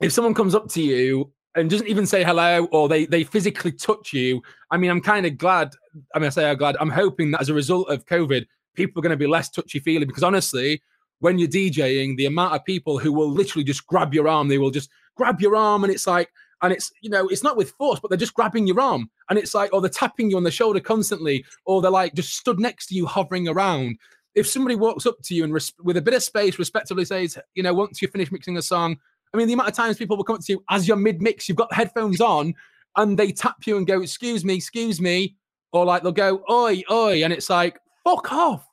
if 0.00 0.12
someone 0.12 0.34
comes 0.34 0.54
up 0.54 0.68
to 0.70 0.82
you 0.82 1.32
and 1.54 1.70
doesn't 1.70 1.86
even 1.86 2.06
say 2.06 2.24
hello 2.24 2.66
or 2.72 2.88
they 2.88 3.06
they 3.06 3.24
physically 3.24 3.72
touch 3.72 4.12
you, 4.12 4.42
I 4.70 4.76
mean, 4.76 4.90
I'm 4.90 5.00
kind 5.00 5.26
of 5.26 5.38
glad. 5.38 5.74
I 6.14 6.18
mean, 6.18 6.26
I 6.26 6.30
say 6.30 6.50
I'm 6.50 6.56
glad. 6.56 6.76
I'm 6.80 6.90
hoping 6.90 7.30
that 7.30 7.40
as 7.40 7.48
a 7.48 7.54
result 7.54 7.88
of 7.90 8.04
COVID, 8.06 8.44
people 8.74 9.00
are 9.00 9.02
going 9.02 9.10
to 9.10 9.16
be 9.16 9.26
less 9.26 9.50
touchy 9.50 9.78
feely 9.78 10.04
because 10.04 10.24
honestly, 10.24 10.82
when 11.20 11.38
you're 11.38 11.48
DJing, 11.48 12.16
the 12.16 12.26
amount 12.26 12.54
of 12.54 12.64
people 12.64 12.98
who 12.98 13.12
will 13.12 13.30
literally 13.30 13.64
just 13.64 13.86
grab 13.86 14.12
your 14.12 14.28
arm, 14.28 14.48
they 14.48 14.58
will 14.58 14.70
just 14.70 14.90
grab 15.16 15.40
your 15.40 15.56
arm, 15.56 15.84
and 15.84 15.92
it's 15.92 16.06
like 16.06 16.30
and 16.62 16.72
it's 16.72 16.90
you 17.00 17.10
know 17.10 17.28
it's 17.28 17.42
not 17.42 17.56
with 17.56 17.70
force 17.72 18.00
but 18.00 18.08
they're 18.08 18.18
just 18.18 18.34
grabbing 18.34 18.66
your 18.66 18.80
arm. 18.80 19.10
And 19.30 19.38
it's 19.38 19.54
like 19.54 19.72
or 19.72 19.80
they're 19.80 19.90
tapping 19.90 20.30
you 20.30 20.36
on 20.36 20.44
the 20.44 20.50
shoulder 20.50 20.80
constantly 20.80 21.44
or 21.64 21.82
they're 21.82 21.90
like 21.90 22.14
just 22.14 22.36
stood 22.36 22.58
next 22.58 22.86
to 22.88 22.94
you 22.94 23.06
hovering 23.06 23.48
around. 23.48 23.98
If 24.34 24.48
somebody 24.48 24.74
walks 24.74 25.06
up 25.06 25.16
to 25.22 25.34
you 25.34 25.44
and 25.44 25.54
res- 25.54 25.72
with 25.82 25.96
a 25.96 26.02
bit 26.02 26.14
of 26.14 26.22
space 26.22 26.58
respectively 26.58 27.04
says 27.04 27.38
you 27.54 27.62
know 27.62 27.74
once 27.74 28.02
you 28.02 28.08
finish 28.08 28.32
mixing 28.32 28.56
a 28.56 28.62
song 28.62 28.96
i 29.32 29.36
mean 29.36 29.46
the 29.46 29.52
amount 29.52 29.68
of 29.68 29.74
times 29.74 29.96
people 29.96 30.16
will 30.16 30.24
come 30.24 30.36
up 30.36 30.42
to 30.42 30.52
you 30.52 30.64
as 30.70 30.88
you're 30.88 30.96
mid-mix 30.96 31.48
you've 31.48 31.56
got 31.56 31.72
headphones 31.72 32.20
on 32.20 32.52
and 32.96 33.16
they 33.18 33.30
tap 33.30 33.56
you 33.64 33.76
and 33.76 33.86
go 33.86 34.00
excuse 34.00 34.44
me 34.44 34.54
excuse 34.54 35.00
me 35.00 35.36
or 35.72 35.84
like 35.84 36.02
they'll 36.02 36.12
go 36.12 36.42
oi 36.50 36.82
oi 36.90 37.22
and 37.22 37.32
it's 37.32 37.50
like 37.50 37.78
fuck 38.04 38.32
off. 38.32 38.66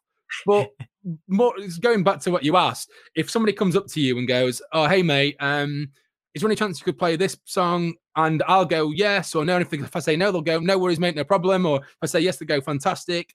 But 0.46 0.70
more 1.28 1.54
going 1.82 2.04
back 2.04 2.20
to 2.22 2.32
what 2.32 2.44
you 2.44 2.56
asked. 2.56 2.91
If 3.15 3.30
somebody 3.30 3.54
comes 3.54 3.76
up 3.76 3.88
to 3.88 4.00
you 4.00 4.17
and 4.17 4.28
goes 4.28 4.62
oh 4.72 4.88
hey 4.88 5.02
mate 5.02 5.36
um 5.39 5.89
is 6.34 6.41
there 6.41 6.50
any 6.50 6.56
chance 6.56 6.80
you 6.80 6.86
could 6.86 6.98
play 6.98 7.15
this 7.15 7.38
song? 7.46 7.94
And 8.15 8.44
I'll 8.48 8.65
go 8.65 8.91
yes 8.91 9.36
or 9.36 9.44
no. 9.46 9.58
And 9.58 9.65
if, 9.65 9.74
if 9.74 9.96
I 9.96 10.00
say 10.00 10.15
no, 10.15 10.32
they'll 10.32 10.41
go 10.41 10.60
no 10.60 10.78
worries, 10.78 11.00
mate, 11.00 11.15
no 11.15 11.24
problem. 11.24 11.65
Or 11.65 11.78
if 11.82 11.98
I 12.02 12.06
say 12.06 12.20
yes, 12.22 12.38
they 12.38 12.46
go 12.46 12.62
fantastic. 12.62 13.34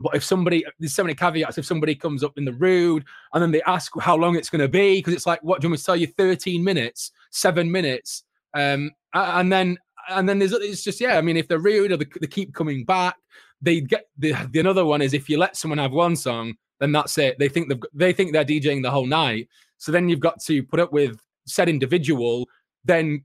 But 0.00 0.16
if 0.16 0.24
somebody, 0.24 0.64
there's 0.80 0.94
so 0.94 1.04
many 1.04 1.14
caveats. 1.14 1.58
If 1.58 1.64
somebody 1.64 1.94
comes 1.94 2.24
up 2.24 2.36
in 2.36 2.44
the 2.44 2.52
rude 2.52 3.04
and 3.32 3.42
then 3.42 3.52
they 3.52 3.62
ask 3.62 3.92
how 4.00 4.16
long 4.16 4.36
it's 4.36 4.50
going 4.50 4.60
to 4.60 4.68
be, 4.68 4.98
because 4.98 5.14
it's 5.14 5.26
like, 5.26 5.42
what 5.44 5.60
do 5.60 5.66
you 5.66 5.70
want 5.70 5.78
to 5.78 5.84
tell 5.84 5.96
you? 5.96 6.08
13 6.08 6.62
minutes, 6.62 7.12
seven 7.30 7.70
minutes. 7.70 8.24
Um, 8.54 8.90
and 9.14 9.52
then, 9.52 9.78
and 10.08 10.28
then 10.28 10.40
there's, 10.40 10.52
it's 10.52 10.82
just, 10.82 11.00
yeah, 11.00 11.18
I 11.18 11.20
mean, 11.20 11.36
if 11.36 11.46
they're 11.46 11.60
rude 11.60 11.92
or 11.92 11.96
they, 11.96 12.06
they 12.20 12.26
keep 12.26 12.52
coming 12.52 12.84
back, 12.84 13.14
they 13.60 13.80
get 13.80 14.06
the, 14.18 14.34
the 14.50 14.58
another 14.58 14.84
one 14.84 15.02
is 15.02 15.14
if 15.14 15.28
you 15.28 15.38
let 15.38 15.56
someone 15.56 15.78
have 15.78 15.92
one 15.92 16.16
song, 16.16 16.54
then 16.80 16.90
that's 16.90 17.16
it. 17.18 17.38
They 17.38 17.48
think 17.48 17.68
they've, 17.68 17.82
they 17.94 18.12
think 18.12 18.32
they're 18.32 18.44
DJing 18.44 18.82
the 18.82 18.90
whole 18.90 19.06
night. 19.06 19.48
So 19.78 19.92
then 19.92 20.08
you've 20.08 20.18
got 20.18 20.40
to 20.40 20.64
put 20.64 20.80
up 20.80 20.92
with 20.92 21.20
said 21.46 21.68
individual 21.68 22.46
then 22.84 23.24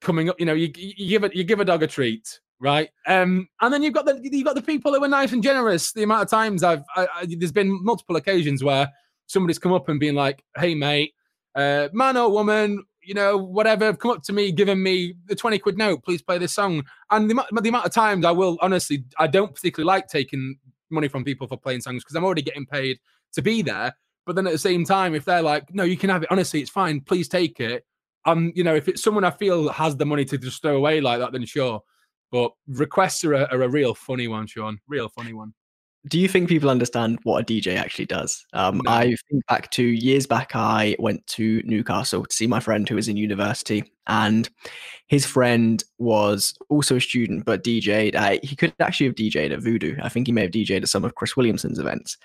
coming 0.00 0.28
up, 0.28 0.36
you 0.38 0.46
know, 0.46 0.54
you, 0.54 0.70
you 0.76 1.08
give 1.08 1.24
it, 1.24 1.34
you 1.34 1.44
give 1.44 1.60
a 1.60 1.64
dog 1.64 1.82
a 1.82 1.86
treat, 1.86 2.40
right? 2.60 2.90
Um, 3.06 3.48
and 3.60 3.72
then 3.72 3.82
you've 3.82 3.94
got 3.94 4.06
the 4.06 4.20
you've 4.22 4.44
got 4.44 4.54
the 4.54 4.62
people 4.62 4.94
who 4.94 5.02
are 5.02 5.08
nice 5.08 5.32
and 5.32 5.42
generous. 5.42 5.92
The 5.92 6.02
amount 6.02 6.22
of 6.22 6.30
times 6.30 6.62
I've 6.62 6.82
I, 6.96 7.08
I, 7.14 7.26
there's 7.38 7.52
been 7.52 7.82
multiple 7.84 8.16
occasions 8.16 8.62
where 8.62 8.88
somebody's 9.26 9.58
come 9.58 9.72
up 9.72 9.88
and 9.88 9.98
been 10.00 10.14
like, 10.14 10.44
"Hey, 10.56 10.74
mate, 10.74 11.14
uh, 11.54 11.88
man 11.92 12.16
or 12.16 12.30
woman, 12.30 12.84
you 13.02 13.14
know, 13.14 13.36
whatever, 13.36 13.94
come 13.94 14.12
up 14.12 14.22
to 14.24 14.32
me, 14.32 14.52
giving 14.52 14.82
me 14.82 15.14
the 15.26 15.34
twenty 15.34 15.58
quid 15.58 15.78
note, 15.78 16.04
please 16.04 16.22
play 16.22 16.38
this 16.38 16.52
song." 16.52 16.84
And 17.10 17.30
the, 17.30 17.34
the 17.60 17.68
amount 17.68 17.86
of 17.86 17.92
times 17.92 18.24
I 18.24 18.30
will 18.30 18.58
honestly, 18.60 19.04
I 19.18 19.26
don't 19.26 19.54
particularly 19.54 19.86
like 19.86 20.08
taking 20.08 20.58
money 20.90 21.08
from 21.08 21.24
people 21.24 21.46
for 21.46 21.56
playing 21.56 21.80
songs 21.80 22.02
because 22.02 22.16
I'm 22.16 22.24
already 22.24 22.42
getting 22.42 22.66
paid 22.66 22.98
to 23.32 23.42
be 23.42 23.62
there. 23.62 23.94
But 24.28 24.36
then 24.36 24.46
at 24.46 24.52
the 24.52 24.58
same 24.58 24.84
time, 24.84 25.14
if 25.14 25.24
they're 25.24 25.40
like, 25.40 25.74
no, 25.74 25.84
you 25.84 25.96
can 25.96 26.10
have 26.10 26.22
it, 26.22 26.30
honestly, 26.30 26.60
it's 26.60 26.68
fine, 26.68 27.00
please 27.00 27.28
take 27.28 27.60
it. 27.60 27.86
Um, 28.26 28.52
you 28.54 28.62
know, 28.62 28.74
if 28.74 28.86
it's 28.86 29.02
someone 29.02 29.24
I 29.24 29.30
feel 29.30 29.70
has 29.70 29.96
the 29.96 30.04
money 30.04 30.26
to 30.26 30.36
just 30.36 30.60
throw 30.60 30.76
away 30.76 31.00
like 31.00 31.18
that, 31.20 31.32
then 31.32 31.46
sure. 31.46 31.82
But 32.30 32.52
requests 32.66 33.24
are 33.24 33.32
a, 33.32 33.44
are 33.44 33.62
a 33.62 33.70
real 33.70 33.94
funny 33.94 34.28
one, 34.28 34.46
Sean. 34.46 34.80
Real 34.86 35.08
funny 35.08 35.32
one. 35.32 35.54
Do 36.08 36.20
you 36.20 36.28
think 36.28 36.50
people 36.50 36.68
understand 36.68 37.20
what 37.22 37.40
a 37.40 37.44
DJ 37.46 37.78
actually 37.78 38.04
does? 38.04 38.44
Um, 38.52 38.82
no. 38.84 38.90
I 38.90 39.16
think 39.30 39.46
back 39.46 39.70
to 39.70 39.82
years 39.82 40.26
back, 40.26 40.54
I 40.54 40.94
went 40.98 41.26
to 41.28 41.62
Newcastle 41.64 42.26
to 42.26 42.36
see 42.36 42.46
my 42.46 42.60
friend 42.60 42.86
who 42.86 42.96
was 42.96 43.08
in 43.08 43.16
university, 43.16 43.82
and 44.08 44.46
his 45.06 45.24
friend 45.24 45.82
was 45.96 46.52
also 46.68 46.96
a 46.96 47.00
student 47.00 47.46
but 47.46 47.64
DJ'd. 47.64 48.14
Uh, 48.14 48.36
he 48.42 48.56
could 48.56 48.74
actually 48.78 49.06
have 49.06 49.16
DJ'd 49.16 49.52
at 49.52 49.62
Voodoo. 49.62 49.96
I 50.02 50.10
think 50.10 50.26
he 50.26 50.34
may 50.34 50.42
have 50.42 50.50
DJ'd 50.50 50.82
at 50.82 50.90
some 50.90 51.06
of 51.06 51.14
Chris 51.14 51.34
Williamson's 51.34 51.78
events. 51.78 52.18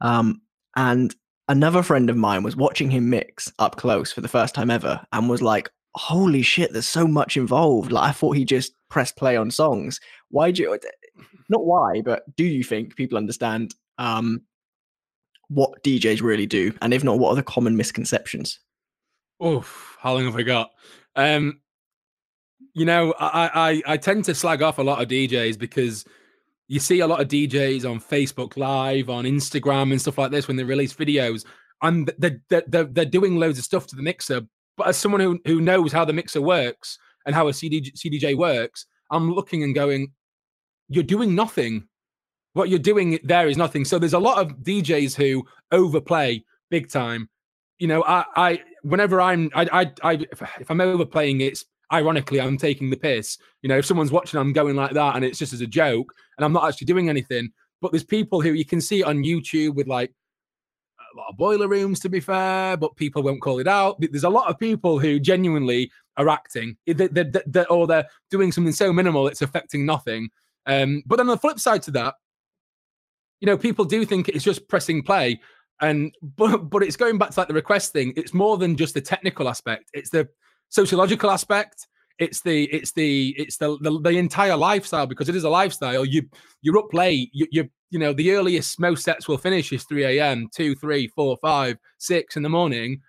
Um, 0.00 0.40
and 0.76 1.12
another 1.48 1.82
friend 1.82 2.10
of 2.10 2.16
mine 2.16 2.42
was 2.42 2.56
watching 2.56 2.90
him 2.90 3.10
mix 3.10 3.52
up 3.58 3.76
close 3.76 4.12
for 4.12 4.20
the 4.20 4.28
first 4.28 4.54
time 4.54 4.70
ever 4.70 5.04
and 5.12 5.28
was 5.28 5.42
like, 5.42 5.70
holy 5.94 6.42
shit, 6.42 6.72
there's 6.72 6.88
so 6.88 7.06
much 7.06 7.36
involved. 7.36 7.90
Like 7.90 8.10
I 8.10 8.12
thought 8.12 8.36
he 8.36 8.44
just 8.44 8.72
pressed 8.88 9.16
play 9.16 9.36
on 9.36 9.50
songs. 9.50 10.00
Why 10.30 10.50
do 10.50 10.62
you 10.62 10.78
not 11.48 11.64
why, 11.64 12.02
but 12.02 12.24
do 12.36 12.44
you 12.44 12.62
think 12.62 12.96
people 12.96 13.18
understand 13.18 13.74
um 13.96 14.42
what 15.48 15.82
DJs 15.82 16.20
really 16.20 16.46
do? 16.46 16.72
And 16.82 16.92
if 16.92 17.02
not, 17.02 17.18
what 17.18 17.30
are 17.30 17.36
the 17.36 17.42
common 17.42 17.76
misconceptions? 17.76 18.60
Oh, 19.40 19.64
how 19.98 20.14
long 20.14 20.26
have 20.26 20.36
I 20.36 20.42
got? 20.42 20.70
Um, 21.16 21.60
you 22.74 22.84
know, 22.84 23.14
I, 23.18 23.50
I 23.86 23.94
I 23.94 23.96
tend 23.96 24.24
to 24.26 24.34
slag 24.34 24.62
off 24.62 24.78
a 24.78 24.82
lot 24.82 25.00
of 25.00 25.08
DJs 25.08 25.58
because 25.58 26.04
you 26.68 26.78
see 26.78 27.00
a 27.00 27.06
lot 27.06 27.20
of 27.20 27.28
DJs 27.28 27.90
on 27.90 27.98
Facebook 27.98 28.56
Live, 28.56 29.08
on 29.08 29.24
Instagram, 29.24 29.90
and 29.90 30.00
stuff 30.00 30.18
like 30.18 30.30
this 30.30 30.46
when 30.46 30.56
they 30.56 30.64
release 30.64 30.92
videos, 30.92 31.44
and 31.82 32.12
they're, 32.18 32.40
they're, 32.48 32.84
they're 32.84 33.04
doing 33.04 33.36
loads 33.36 33.58
of 33.58 33.64
stuff 33.64 33.86
to 33.86 33.96
the 33.96 34.02
mixer. 34.02 34.42
But 34.76 34.88
as 34.88 34.96
someone 34.96 35.20
who, 35.20 35.40
who 35.46 35.60
knows 35.60 35.92
how 35.92 36.04
the 36.04 36.12
mixer 36.12 36.42
works 36.42 36.98
and 37.26 37.34
how 37.34 37.48
a 37.48 37.52
CD, 37.52 37.90
CDJ 37.90 38.36
works, 38.36 38.86
I'm 39.10 39.32
looking 39.32 39.62
and 39.62 39.74
going, 39.74 40.12
you're 40.88 41.02
doing 41.02 41.34
nothing. 41.34 41.88
What 42.52 42.68
you're 42.68 42.78
doing 42.78 43.18
there 43.24 43.48
is 43.48 43.56
nothing. 43.56 43.84
So 43.84 43.98
there's 43.98 44.12
a 44.12 44.18
lot 44.18 44.38
of 44.38 44.58
DJs 44.58 45.16
who 45.16 45.44
overplay 45.72 46.44
big 46.70 46.90
time. 46.90 47.28
You 47.78 47.88
know, 47.88 48.04
I, 48.04 48.24
I 48.36 48.62
whenever 48.82 49.20
I'm, 49.20 49.50
I, 49.54 49.68
I, 49.72 49.92
I 50.02 50.26
if 50.60 50.70
I'm 50.70 50.80
overplaying, 50.80 51.40
it's 51.40 51.64
ironically, 51.92 52.40
I'm 52.40 52.58
taking 52.58 52.90
the 52.90 52.96
piss. 52.96 53.38
You 53.62 53.68
know, 53.68 53.78
if 53.78 53.86
someone's 53.86 54.12
watching, 54.12 54.38
I'm 54.38 54.52
going 54.52 54.76
like 54.76 54.92
that, 54.92 55.16
and 55.16 55.24
it's 55.24 55.38
just 55.38 55.52
as 55.52 55.60
a 55.60 55.66
joke, 55.66 56.12
and 56.38 56.44
I'm 56.44 56.52
not 56.52 56.66
actually 56.66 56.86
doing 56.86 57.08
anything. 57.08 57.50
But 57.82 57.92
there's 57.92 58.04
people 58.04 58.40
who 58.40 58.52
you 58.52 58.64
can 58.64 58.80
see 58.80 59.02
on 59.02 59.18
YouTube 59.18 59.74
with 59.74 59.86
like 59.86 60.12
a 61.14 61.16
lot 61.16 61.26
of 61.28 61.36
boiler 61.36 61.68
rooms, 61.68 62.00
to 62.00 62.08
be 62.08 62.20
fair, 62.20 62.76
but 62.76 62.96
people 62.96 63.22
won't 63.22 63.42
call 63.42 63.58
it 63.58 63.68
out. 63.68 64.00
There's 64.00 64.24
a 64.24 64.30
lot 64.30 64.48
of 64.48 64.58
people 64.58 64.98
who 64.98 65.20
genuinely 65.20 65.90
are 66.16 66.28
acting, 66.28 66.76
they're, 66.86 67.08
they're, 67.08 67.30
they're, 67.46 67.72
or 67.72 67.86
they're 67.86 68.08
doing 68.30 68.50
something 68.50 68.72
so 68.72 68.92
minimal 68.92 69.28
it's 69.28 69.40
affecting 69.40 69.86
nothing. 69.86 70.28
Um, 70.66 71.02
but 71.06 71.20
on 71.20 71.28
the 71.28 71.38
flip 71.38 71.60
side 71.60 71.82
to 71.84 71.92
that, 71.92 72.14
you 73.40 73.46
know, 73.46 73.56
people 73.56 73.84
do 73.84 74.04
think 74.04 74.28
it's 74.28 74.44
just 74.44 74.68
pressing 74.68 75.02
play, 75.02 75.40
and 75.80 76.12
but 76.36 76.68
but 76.70 76.82
it's 76.82 76.96
going 76.96 77.18
back 77.18 77.30
to 77.30 77.40
like 77.40 77.48
the 77.48 77.54
request 77.54 77.92
thing. 77.92 78.12
It's 78.16 78.34
more 78.34 78.58
than 78.58 78.76
just 78.76 78.94
the 78.94 79.00
technical 79.00 79.48
aspect. 79.48 79.90
It's 79.94 80.10
the 80.10 80.28
sociological 80.68 81.30
aspect. 81.30 81.86
It's 82.18 82.40
the 82.40 82.64
it's 82.64 82.92
the 82.92 83.34
it's 83.38 83.56
the, 83.56 83.78
the 83.80 84.00
the, 84.00 84.10
entire 84.10 84.56
lifestyle 84.56 85.06
because 85.06 85.28
it 85.28 85.36
is 85.36 85.44
a 85.44 85.48
lifestyle. 85.48 86.04
You 86.04 86.28
you're 86.62 86.78
up 86.78 86.92
late. 86.92 87.30
You 87.32 87.46
you 87.50 87.68
you 87.90 87.98
know 87.98 88.12
the 88.12 88.32
earliest 88.32 88.80
most 88.80 89.04
sets 89.04 89.28
will 89.28 89.38
finish 89.38 89.72
is 89.72 89.84
3 89.84 90.04
a.m. 90.04 90.48
2, 90.54 90.74
3, 90.74 91.08
4, 91.08 91.36
5, 91.40 91.78
6 91.98 92.36
in 92.36 92.42
the 92.42 92.48
morning, 92.48 93.00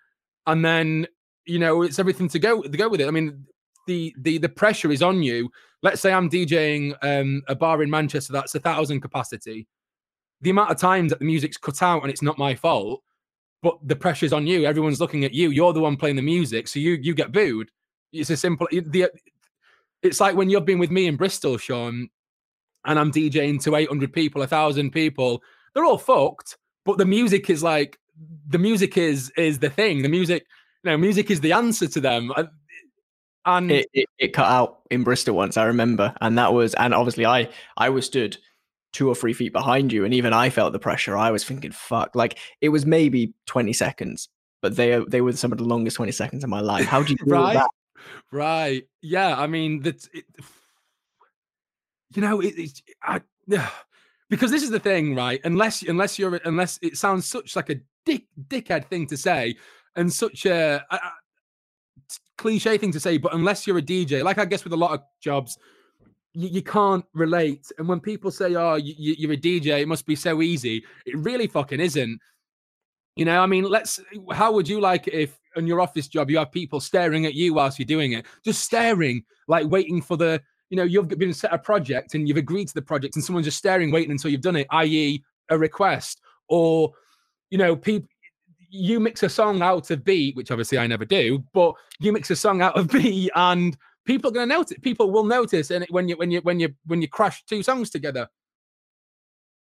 and 0.47 0.63
then 0.63 1.07
you 1.45 1.59
know 1.59 1.81
it's 1.81 1.99
everything 1.99 2.29
to 2.29 2.39
go 2.39 2.61
to 2.61 2.69
go 2.69 2.87
with 2.87 3.01
it. 3.01 3.07
I 3.07 3.11
mean, 3.11 3.45
the 3.87 4.13
the 4.19 4.37
the 4.37 4.49
pressure 4.49 4.91
is 4.91 5.01
on 5.01 5.23
you. 5.23 5.49
Let's 5.81 6.01
say 6.01 6.13
I'm 6.13 6.29
DJing 6.29 6.95
um, 7.01 7.41
a 7.47 7.55
bar 7.55 7.81
in 7.81 7.89
Manchester 7.89 8.33
that's 8.33 8.55
a 8.55 8.59
thousand 8.59 9.01
capacity. 9.01 9.67
The 10.41 10.51
amount 10.51 10.71
of 10.71 10.77
times 10.77 11.09
that 11.09 11.19
the 11.19 11.25
music's 11.25 11.57
cut 11.57 11.81
out 11.81 12.03
and 12.03 12.11
it's 12.11 12.21
not 12.21 12.37
my 12.37 12.53
fault, 12.55 13.01
but 13.63 13.77
the 13.83 13.95
pressure's 13.95 14.33
on 14.33 14.45
you. 14.45 14.65
Everyone's 14.65 15.01
looking 15.01 15.25
at 15.25 15.33
you. 15.33 15.49
You're 15.49 15.73
the 15.73 15.81
one 15.81 15.97
playing 15.97 16.15
the 16.15 16.21
music, 16.21 16.67
so 16.67 16.79
you 16.79 16.99
you 17.01 17.15
get 17.15 17.31
booed. 17.31 17.71
It's 18.11 18.29
a 18.29 18.37
simple. 18.37 18.67
The, 18.71 19.11
it's 20.01 20.19
like 20.19 20.35
when 20.35 20.49
you've 20.49 20.65
been 20.65 20.79
with 20.79 20.91
me 20.91 21.07
in 21.07 21.15
Bristol, 21.15 21.57
Sean, 21.57 22.09
and 22.85 22.99
I'm 22.99 23.11
DJing 23.11 23.61
to 23.63 23.75
800 23.75 24.13
people, 24.13 24.41
a 24.41 24.47
thousand 24.47 24.91
people. 24.91 25.41
They're 25.73 25.85
all 25.85 25.97
fucked, 25.97 26.57
but 26.85 26.97
the 26.97 27.05
music 27.05 27.49
is 27.49 27.61
like 27.61 27.99
the 28.47 28.57
music 28.57 28.97
is 28.97 29.31
is 29.37 29.59
the 29.59 29.69
thing. 29.69 30.01
The 30.01 30.09
music, 30.09 30.45
you 30.83 30.91
know, 30.91 30.97
music 30.97 31.29
is 31.29 31.41
the 31.41 31.53
answer 31.53 31.87
to 31.87 31.99
them. 31.99 32.31
And 33.45 33.71
it, 33.71 33.87
it, 33.93 34.05
it 34.17 34.33
cut 34.33 34.47
out 34.47 34.81
in 34.91 35.03
Bristol 35.03 35.35
once, 35.35 35.57
I 35.57 35.63
remember, 35.65 36.13
and 36.21 36.37
that 36.37 36.53
was, 36.53 36.73
and 36.75 36.93
obviously 36.93 37.25
I 37.25 37.49
I 37.77 37.89
was 37.89 38.05
stood 38.05 38.37
two 38.91 39.07
or 39.07 39.15
three 39.15 39.33
feet 39.33 39.53
behind 39.53 39.93
you, 39.93 40.05
and 40.05 40.13
even 40.13 40.33
I 40.33 40.49
felt 40.49 40.73
the 40.73 40.79
pressure. 40.79 41.17
I 41.17 41.31
was 41.31 41.43
thinking, 41.43 41.71
"Fuck!" 41.71 42.15
Like 42.15 42.37
it 42.61 42.69
was 42.69 42.85
maybe 42.85 43.33
20 43.45 43.73
seconds, 43.73 44.29
but 44.61 44.75
they 44.75 45.03
they 45.07 45.21
were 45.21 45.33
some 45.33 45.51
of 45.51 45.57
the 45.57 45.63
longest 45.63 45.97
20 45.97 46.11
seconds 46.11 46.43
of 46.43 46.49
my 46.49 46.59
life. 46.59 46.85
How 46.85 47.01
do 47.01 47.11
you 47.13 47.17
deal 47.17 47.27
right? 47.27 47.53
that? 47.55 47.69
Right. 48.31 48.87
Yeah. 49.01 49.35
I 49.39 49.47
mean, 49.47 49.81
that's 49.81 50.09
it, 50.13 50.25
you 52.15 52.21
know, 52.21 52.41
it, 52.41 52.53
it's 52.57 52.81
I, 53.03 53.21
yeah, 53.47 53.69
because 54.29 54.51
this 54.51 54.63
is 54.63 54.69
the 54.69 54.79
thing, 54.79 55.15
right? 55.15 55.39
Unless 55.43 55.83
unless 55.83 56.17
you're 56.17 56.35
unless 56.45 56.79
it 56.81 56.97
sounds 56.97 57.25
such 57.25 57.55
like 57.55 57.69
a 57.69 57.79
dick 58.05 58.25
dickhead 58.47 58.85
thing 58.85 59.07
to 59.07 59.17
say, 59.17 59.55
and 59.95 60.11
such 60.11 60.45
a, 60.45 60.83
a, 60.89 60.95
a 60.95 61.11
cliche 62.37 62.77
thing 62.77 62.91
to 62.91 62.99
say, 62.99 63.17
but 63.17 63.33
unless 63.33 63.67
you're 63.67 63.77
a 63.77 63.81
DJ, 63.81 64.23
like 64.23 64.37
I 64.37 64.45
guess 64.45 64.63
with 64.63 64.73
a 64.73 64.77
lot 64.77 64.91
of 64.91 65.01
jobs, 65.21 65.57
you, 66.33 66.49
you 66.49 66.61
can't 66.61 67.05
relate. 67.13 67.71
And 67.77 67.87
when 67.87 67.99
people 67.99 68.31
say, 68.31 68.55
"Oh, 68.55 68.75
you, 68.75 68.93
you're 68.97 69.33
a 69.33 69.37
DJ," 69.37 69.81
it 69.81 69.87
must 69.87 70.05
be 70.05 70.15
so 70.15 70.41
easy. 70.41 70.83
It 71.05 71.17
really 71.17 71.47
fucking 71.47 71.79
isn't. 71.79 72.19
You 73.15 73.25
know, 73.25 73.41
I 73.41 73.45
mean, 73.45 73.65
let's. 73.65 73.99
How 74.31 74.51
would 74.51 74.67
you 74.67 74.79
like 74.79 75.07
if 75.07 75.38
on 75.55 75.67
your 75.67 75.81
office 75.81 76.07
job 76.07 76.29
you 76.29 76.37
have 76.37 76.51
people 76.51 76.79
staring 76.79 77.25
at 77.25 77.33
you 77.33 77.53
whilst 77.53 77.79
you're 77.79 77.85
doing 77.85 78.13
it, 78.13 78.25
just 78.43 78.63
staring, 78.63 79.23
like 79.47 79.67
waiting 79.67 80.01
for 80.01 80.17
the. 80.17 80.41
You 80.69 80.77
know, 80.77 80.83
you've 80.83 81.07
been 81.07 81.33
set 81.33 81.51
a 81.51 81.57
project 81.57 82.13
and 82.13 82.27
you've 82.27 82.37
agreed 82.37 82.67
to 82.67 82.75
the 82.75 82.81
project, 82.81 83.15
and 83.15 83.25
someone's 83.25 83.47
just 83.47 83.57
staring, 83.57 83.89
waiting 83.89 84.11
until 84.11 84.29
you've 84.29 84.41
done 84.41 84.55
it, 84.55 84.67
i.e., 84.69 85.23
a 85.49 85.57
request, 85.57 86.21
or 86.47 86.93
you 87.49 87.57
know, 87.57 87.75
people. 87.75 88.07
You 88.71 88.99
mix 88.99 89.23
a 89.23 89.29
song 89.29 89.63
out 89.63 89.89
of 89.89 90.03
beat, 90.03 90.35
which 90.35 90.51
obviously 90.51 90.77
I 90.77 90.85
never 90.85 91.03
do, 91.03 91.43
but 91.53 91.73
you 91.99 92.13
mix 92.13 92.29
a 92.29 92.35
song 92.35 92.61
out 92.61 92.77
of 92.77 92.87
beat, 92.91 93.31
and 93.33 93.75
people 94.05 94.29
are 94.29 94.33
going 94.33 94.47
to 94.47 94.55
notice. 94.55 94.77
People 94.83 95.09
will 95.09 95.23
notice, 95.23 95.71
and 95.71 95.87
when 95.89 96.07
you 96.07 96.15
when 96.17 96.29
you 96.29 96.39
when 96.41 96.59
you 96.59 96.75
when 96.85 97.01
you 97.01 97.07
crash 97.07 97.43
two 97.45 97.63
songs 97.63 97.89
together, 97.89 98.29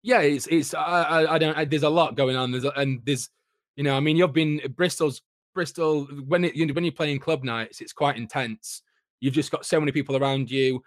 yeah, 0.02 0.20
it's 0.20 0.48
it's 0.48 0.74
I 0.74 1.26
I, 1.28 1.38
don't 1.38 1.56
I, 1.56 1.64
there's 1.64 1.84
a 1.84 1.88
lot 1.88 2.16
going 2.16 2.34
on. 2.34 2.50
There's 2.50 2.64
and 2.64 3.00
there's 3.04 3.30
you 3.76 3.84
know, 3.84 3.96
I 3.96 4.00
mean, 4.00 4.16
you've 4.16 4.32
been 4.32 4.60
Bristol's 4.74 5.20
Bristol 5.56 6.04
when 6.28 6.44
it, 6.44 6.54
you 6.54 6.68
when 6.68 6.84
you're 6.84 6.92
playing 6.92 7.18
club 7.18 7.42
nights, 7.42 7.80
it's 7.80 7.92
quite 7.92 8.16
intense. 8.16 8.82
You've 9.20 9.34
just 9.34 9.50
got 9.50 9.66
so 9.66 9.80
many 9.80 9.90
people 9.90 10.16
around 10.16 10.50
you. 10.50 10.82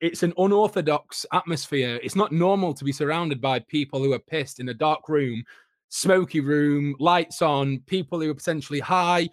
It's 0.00 0.22
an 0.22 0.32
unorthodox 0.38 1.26
atmosphere. 1.32 1.98
It's 2.02 2.14
not 2.14 2.30
normal 2.30 2.74
to 2.74 2.84
be 2.84 2.92
surrounded 2.92 3.40
by 3.40 3.58
people 3.58 4.00
who 4.00 4.12
are 4.12 4.18
pissed 4.18 4.60
in 4.60 4.68
a 4.68 4.74
dark 4.74 5.08
room, 5.08 5.42
smoky 5.88 6.40
room, 6.40 6.94
lights 7.00 7.40
on, 7.42 7.80
people 7.86 8.20
who 8.20 8.30
are 8.30 8.34
potentially 8.34 8.80
high. 8.80 9.28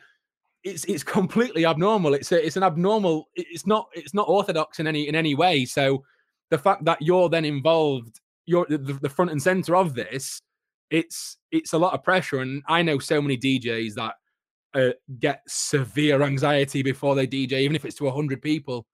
It's 0.63 0.85
it's 0.85 1.03
completely 1.19 1.65
abnormal. 1.65 2.15
It's 2.15 2.31
a, 2.31 2.43
it's 2.43 2.57
an 2.57 2.63
abnormal. 2.63 3.27
It's 3.35 3.67
not 3.67 3.89
it's 3.93 4.15
not 4.15 4.27
orthodox 4.27 4.79
in 4.79 4.87
any 4.87 5.07
in 5.07 5.15
any 5.15 5.35
way. 5.35 5.65
So 5.65 6.03
the 6.49 6.57
fact 6.57 6.85
that 6.85 7.01
you're 7.01 7.29
then 7.29 7.45
involved, 7.45 8.19
you're 8.45 8.65
the, 8.67 8.77
the 8.77 9.09
front 9.09 9.29
and 9.29 9.41
center 9.41 9.75
of 9.75 9.93
this 9.93 10.41
it's 10.89 11.37
it's 11.51 11.73
a 11.73 11.77
lot 11.77 11.93
of 11.93 12.03
pressure, 12.03 12.39
and 12.39 12.63
I 12.67 12.81
know 12.81 12.99
so 12.99 13.21
many 13.21 13.37
DJs 13.37 13.93
that 13.95 14.15
uh, 14.73 14.89
get 15.19 15.41
severe 15.47 16.21
anxiety 16.21 16.81
before 16.83 17.15
they 17.15 17.27
DJ, 17.27 17.53
even 17.53 17.75
if 17.75 17.85
it's 17.85 17.95
to 17.95 18.09
hundred 18.09 18.41
people. 18.41 18.85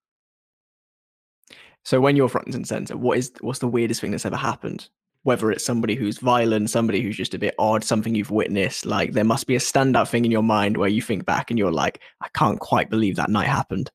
So 1.84 2.02
when 2.02 2.16
you're 2.16 2.30
front 2.30 2.56
and 2.56 2.68
center, 2.68 2.98
what 2.98 3.18
is 3.18 3.32
what's 3.42 3.60
the 3.60 3.68
weirdest 3.68 4.02
thing 4.02 4.12
that's 4.12 4.26
ever 4.26 4.38
happened? 4.38 4.90
Whether 5.24 5.52
it's 5.52 5.66
somebody 5.66 5.96
who's 5.96 6.20
violent, 6.20 6.70
somebody 6.70 7.02
who's 7.02 7.18
just 7.18 7.34
a 7.34 7.40
bit 7.40 7.56
odd, 7.58 7.84
something 7.84 8.14
you've 8.14 8.32
witnessed, 8.32 8.86
like 8.86 9.14
there 9.14 9.24
must 9.24 9.48
be 9.48 9.56
a 9.56 9.60
standout 9.60 10.08
thing 10.08 10.26
in 10.26 10.32
your 10.32 10.44
mind 10.44 10.78
where 10.78 10.90
you 10.90 11.02
think 11.02 11.26
back 11.26 11.50
and 11.50 11.58
you're 11.58 11.72
like, 11.72 12.02
I 12.22 12.28
can't 12.36 12.60
quite 12.60 12.90
believe 12.90 13.16
that 13.16 13.30
night 13.30 13.48
happened. 13.48 13.90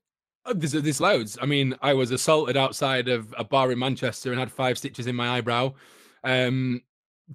Oh, 0.45 0.53
there's, 0.53 0.71
there's 0.71 0.99
loads. 0.99 1.37
I 1.41 1.45
mean, 1.45 1.75
I 1.81 1.93
was 1.93 2.11
assaulted 2.11 2.57
outside 2.57 3.07
of 3.07 3.33
a 3.37 3.43
bar 3.43 3.71
in 3.71 3.79
Manchester 3.79 4.31
and 4.31 4.39
had 4.39 4.51
five 4.51 4.77
stitches 4.77 5.07
in 5.07 5.15
my 5.15 5.37
eyebrow. 5.37 5.73
Um, 6.23 6.81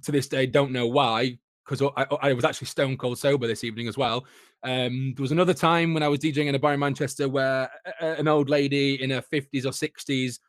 to 0.03 0.11
this 0.11 0.27
day 0.27 0.45
don't 0.45 0.71
know 0.71 0.87
why 0.87 1.39
because 1.67 1.91
I, 1.97 2.05
I, 2.21 2.33
was 2.33 2.45
actually 2.45 2.67
stone 2.67 2.97
cold 2.97 3.17
sober 3.17 3.45
this 3.45 3.63
evening 3.63 3.87
as 3.87 3.97
well. 3.97 4.25
Um, 4.63 5.13
there 5.15 5.21
was 5.21 5.31
another 5.31 5.53
time 5.53 5.93
when 5.93 6.03
I 6.03 6.07
was 6.07 6.19
DJing 6.19 6.47
in 6.47 6.55
a 6.55 6.59
bar 6.59 6.73
in 6.73 6.79
Manchester 6.79 7.27
where 7.27 7.69
a, 7.85 8.05
a, 8.05 8.13
an 8.15 8.27
old 8.27 8.49
lady 8.49 9.01
in 9.01 9.09
her 9.09 9.21
fifties 9.21 9.65
or 9.65 9.73
sixties 9.73 10.39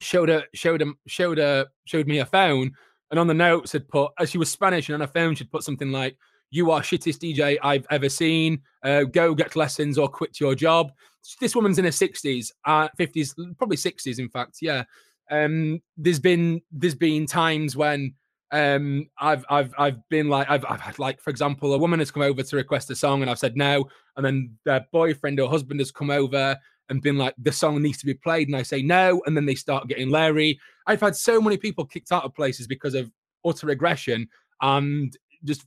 showed 0.00 0.28
a 0.28 0.44
showed 0.54 0.82
a 0.82 0.92
showed 1.06 1.38
a 1.38 1.66
showed 1.86 2.06
me 2.06 2.18
a 2.18 2.26
phone, 2.26 2.72
and 3.10 3.18
on 3.18 3.26
the 3.26 3.34
notes 3.34 3.72
had 3.72 3.88
put 3.88 4.12
as 4.18 4.30
she 4.30 4.38
was 4.38 4.50
Spanish, 4.50 4.88
and 4.88 4.94
on 4.94 5.00
her 5.00 5.06
phone 5.12 5.34
she'd 5.34 5.50
put 5.50 5.62
something 5.62 5.90
like 5.90 6.16
"You 6.50 6.70
are 6.70 6.82
shittest 6.82 7.18
DJ 7.18 7.58
I've 7.62 7.86
ever 7.90 8.08
seen. 8.08 8.60
Uh, 8.82 9.04
go 9.04 9.34
get 9.34 9.56
lessons 9.56 9.98
or 9.98 10.08
quit 10.08 10.38
your 10.38 10.54
job." 10.54 10.92
This 11.40 11.56
woman's 11.56 11.78
in 11.78 11.84
her 11.84 11.92
sixties, 11.92 12.52
uh, 12.66 12.88
fifties, 12.96 13.34
probably 13.58 13.76
sixties, 13.76 14.18
in 14.18 14.28
fact. 14.28 14.58
Yeah. 14.60 14.84
Um, 15.28 15.82
there's 15.96 16.20
been 16.20 16.60
there's 16.70 16.94
been 16.94 17.26
times 17.26 17.76
when 17.76 18.14
um 18.52 19.08
i've 19.18 19.44
i've 19.50 19.74
i've 19.76 20.08
been 20.08 20.28
like 20.28 20.48
I've, 20.48 20.64
I've 20.68 20.80
had 20.80 21.00
like 21.00 21.20
for 21.20 21.30
example 21.30 21.74
a 21.74 21.78
woman 21.78 21.98
has 21.98 22.12
come 22.12 22.22
over 22.22 22.42
to 22.42 22.56
request 22.56 22.90
a 22.90 22.94
song 22.94 23.22
and 23.22 23.30
i've 23.30 23.40
said 23.40 23.56
no 23.56 23.88
and 24.16 24.24
then 24.24 24.56
their 24.64 24.86
boyfriend 24.92 25.40
or 25.40 25.50
husband 25.50 25.80
has 25.80 25.90
come 25.90 26.10
over 26.10 26.56
and 26.88 27.02
been 27.02 27.18
like 27.18 27.34
the 27.38 27.50
song 27.50 27.82
needs 27.82 27.98
to 27.98 28.06
be 28.06 28.14
played 28.14 28.46
and 28.46 28.56
i 28.56 28.62
say 28.62 28.82
no 28.82 29.20
and 29.26 29.36
then 29.36 29.46
they 29.46 29.54
start 29.54 29.88
getting 29.88 30.10
leery. 30.10 30.58
I've 30.86 31.00
had 31.00 31.16
so 31.16 31.40
many 31.40 31.56
people 31.56 31.84
kicked 31.84 32.12
out 32.12 32.24
of 32.24 32.34
places 32.34 32.68
because 32.68 32.94
of 32.94 33.10
utter 33.44 33.70
aggression 33.70 34.28
and 34.60 35.16
just 35.44 35.66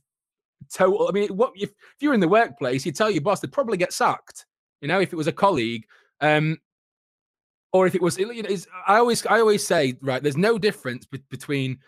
total 0.72 1.08
i 1.08 1.12
mean 1.12 1.28
what 1.28 1.52
if, 1.56 1.70
if 1.70 1.96
you're 2.00 2.14
in 2.14 2.20
the 2.20 2.28
workplace 2.28 2.86
you 2.86 2.92
tell 2.92 3.10
your 3.10 3.22
boss 3.22 3.40
they'd 3.40 3.52
probably 3.52 3.76
get 3.76 3.92
sacked 3.92 4.46
you 4.80 4.88
know 4.88 5.00
if 5.00 5.12
it 5.12 5.16
was 5.16 5.26
a 5.26 5.32
colleague 5.32 5.84
um 6.20 6.56
or 7.72 7.86
if 7.86 7.94
it 7.94 8.02
was 8.02 8.18
you 8.18 8.42
know, 8.42 8.56
i 8.86 8.96
always 8.96 9.24
i 9.26 9.38
always 9.38 9.66
say 9.66 9.96
right 10.02 10.22
there's 10.22 10.36
no 10.36 10.58
difference 10.58 11.06
be- 11.06 11.22
between 11.30 11.78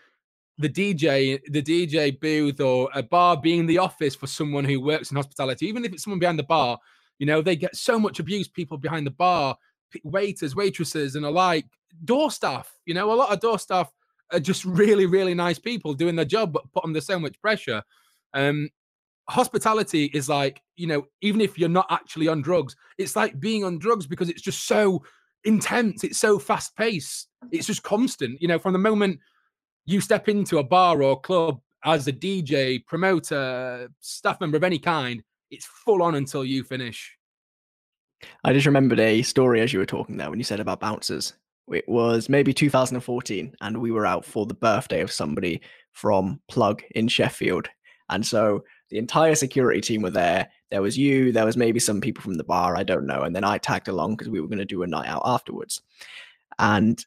the 0.57 0.69
DJ, 0.69 1.39
the 1.49 1.61
DJ 1.61 2.19
booth 2.19 2.59
or 2.59 2.89
a 2.93 3.01
bar 3.01 3.37
being 3.37 3.65
the 3.65 3.79
office 3.79 4.15
for 4.15 4.27
someone 4.27 4.65
who 4.65 4.79
works 4.79 5.11
in 5.11 5.17
hospitality, 5.17 5.67
even 5.67 5.83
if 5.83 5.93
it's 5.93 6.03
someone 6.03 6.19
behind 6.19 6.37
the 6.37 6.43
bar, 6.43 6.77
you 7.19 7.25
know, 7.25 7.41
they 7.41 7.55
get 7.55 7.75
so 7.75 7.99
much 7.99 8.19
abuse. 8.19 8.47
People 8.47 8.77
behind 8.77 9.07
the 9.07 9.11
bar, 9.11 9.55
waiters, 10.03 10.55
waitresses, 10.55 11.15
and 11.15 11.25
alike, 11.25 11.65
door 12.05 12.31
staff. 12.31 12.71
You 12.85 12.93
know, 12.93 13.11
a 13.11 13.15
lot 13.15 13.31
of 13.31 13.39
door 13.39 13.59
staff 13.59 13.91
are 14.31 14.39
just 14.39 14.65
really, 14.65 15.05
really 15.05 15.33
nice 15.33 15.59
people 15.59 15.93
doing 15.93 16.15
their 16.15 16.25
job, 16.25 16.53
but 16.53 16.71
put 16.71 16.85
under 16.85 17.01
so 17.01 17.19
much 17.19 17.39
pressure. 17.41 17.81
Um, 18.33 18.69
hospitality 19.29 20.05
is 20.13 20.27
like, 20.27 20.61
you 20.75 20.87
know, 20.87 21.07
even 21.21 21.41
if 21.41 21.57
you're 21.57 21.69
not 21.69 21.87
actually 21.89 22.27
on 22.27 22.41
drugs, 22.41 22.75
it's 22.97 23.15
like 23.15 23.39
being 23.39 23.63
on 23.63 23.79
drugs 23.79 24.05
because 24.05 24.29
it's 24.29 24.41
just 24.41 24.67
so 24.67 25.03
intense. 25.45 26.03
It's 26.03 26.19
so 26.19 26.39
fast 26.39 26.75
paced. 26.75 27.29
It's 27.51 27.67
just 27.67 27.83
constant. 27.83 28.41
You 28.41 28.47
know, 28.47 28.59
from 28.59 28.73
the 28.73 28.79
moment 28.79 29.19
you 29.85 30.01
step 30.01 30.29
into 30.29 30.59
a 30.59 30.63
bar 30.63 31.01
or 31.01 31.19
club 31.19 31.59
as 31.83 32.07
a 32.07 32.13
DJ, 32.13 32.85
promoter, 32.85 33.89
staff 33.99 34.39
member 34.39 34.57
of 34.57 34.63
any 34.63 34.79
kind, 34.79 35.23
it's 35.51 35.65
full 35.65 36.01
on 36.01 36.15
until 36.15 36.45
you 36.45 36.63
finish. 36.63 37.17
I 38.43 38.53
just 38.53 38.65
remembered 38.65 38.99
a 38.99 39.21
story 39.21 39.61
as 39.61 39.73
you 39.73 39.79
were 39.79 39.85
talking 39.85 40.17
there 40.17 40.29
when 40.29 40.39
you 40.39 40.45
said 40.45 40.61
about 40.61 40.79
bouncers. 40.79 41.33
It 41.71 41.87
was 41.87 42.29
maybe 42.29 42.53
2014, 42.53 43.55
and 43.61 43.81
we 43.81 43.91
were 43.91 44.05
out 44.05 44.25
for 44.25 44.45
the 44.45 44.53
birthday 44.53 45.01
of 45.01 45.11
somebody 45.11 45.61
from 45.91 46.39
Plug 46.49 46.81
in 46.95 47.07
Sheffield. 47.07 47.69
And 48.09 48.25
so 48.25 48.63
the 48.89 48.97
entire 48.97 49.35
security 49.35 49.81
team 49.81 50.01
were 50.01 50.09
there. 50.09 50.49
There 50.71 50.81
was 50.81 50.97
you, 50.97 51.31
there 51.31 51.45
was 51.45 51.57
maybe 51.57 51.79
some 51.79 52.01
people 52.01 52.21
from 52.21 52.35
the 52.35 52.43
bar, 52.43 52.75
I 52.75 52.83
don't 52.83 53.07
know. 53.07 53.21
And 53.21 53.35
then 53.35 53.43
I 53.43 53.57
tagged 53.57 53.87
along 53.87 54.15
because 54.15 54.29
we 54.29 54.41
were 54.41 54.47
going 54.47 54.57
to 54.59 54.65
do 54.65 54.83
a 54.83 54.87
night 54.87 55.07
out 55.07 55.23
afterwards. 55.25 55.81
And 56.59 57.03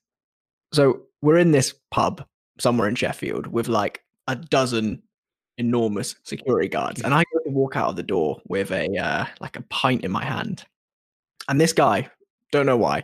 so 0.73 1.03
we're 1.21 1.39
in 1.39 1.53
this 1.53 1.75
pub 1.91 2.25
somewhere 2.59 2.89
in 2.89 2.95
Sheffield 2.95 3.47
with 3.47 3.69
like 3.69 4.03
a 4.29 4.37
dozen 4.37 5.03
enormous 5.59 6.17
security 6.25 6.69
guards, 6.69 7.03
and 7.03 7.15
I 7.15 7.25
go 7.33 7.41
to 7.45 7.51
walk 7.51 7.77
out 7.77 7.91
of 7.91 7.97
the 7.97 8.03
door 8.03 8.41
with 8.49 8.71
a 8.71 8.89
uh, 8.97 9.27
like 9.41 9.57
a 9.57 9.63
pint 9.63 10.05
in 10.05 10.11
my 10.11 10.25
hand, 10.25 10.65
and 11.49 11.61
this 11.61 11.73
guy 11.73 12.11
Don't 12.53 12.67
know 12.67 12.77
why. 12.77 13.03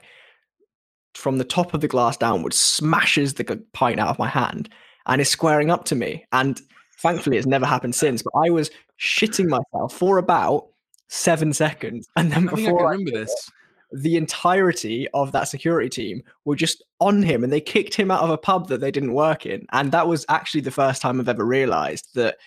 From 1.14 1.38
the 1.38 1.44
top 1.44 1.74
of 1.74 1.80
the 1.80 1.88
glass 1.88 2.16
downwards, 2.16 2.58
smashes 2.58 3.34
the 3.34 3.62
pint 3.72 4.00
out 4.00 4.08
of 4.08 4.18
my 4.18 4.28
hand 4.28 4.70
and 5.06 5.20
is 5.20 5.28
squaring 5.28 5.70
up 5.70 5.84
to 5.86 5.94
me. 5.94 6.24
And 6.32 6.60
thankfully, 6.98 7.36
it's 7.36 7.46
never 7.46 7.66
happened 7.66 7.94
since. 7.94 8.22
But 8.22 8.32
I 8.36 8.50
was 8.50 8.70
shitting 8.98 9.48
myself 9.48 9.92
for 9.92 10.18
about 10.18 10.68
seven 11.08 11.52
seconds, 11.52 12.08
and 12.16 12.32
then 12.32 12.48
I 12.48 12.52
I 12.52 12.54
before 12.54 12.78
can 12.78 12.86
I 12.86 12.90
remember 12.90 13.10
this. 13.10 13.50
The 13.92 14.16
entirety 14.16 15.07
of 15.14 15.33
that 15.33 15.48
security 15.48 15.88
team 15.88 16.22
were 16.44 16.57
just 16.57 16.83
on 17.00 17.22
him 17.22 17.44
and 17.44 17.52
they 17.52 17.61
kicked 17.61 17.94
him 17.94 18.11
out 18.11 18.22
of 18.22 18.31
a 18.31 18.38
pub 18.38 18.68
that 18.68 18.81
they 18.81 18.90
didn't 18.90 19.12
work 19.12 19.46
in. 19.46 19.66
And 19.72 19.92
that 19.92 20.09
was 20.09 20.24
actually 20.28 20.62
the 20.62 20.70
first 20.70 21.02
time 21.02 21.20
I've 21.20 21.28
ever 21.28 21.44
realized 21.44 22.09
that 22.14 22.38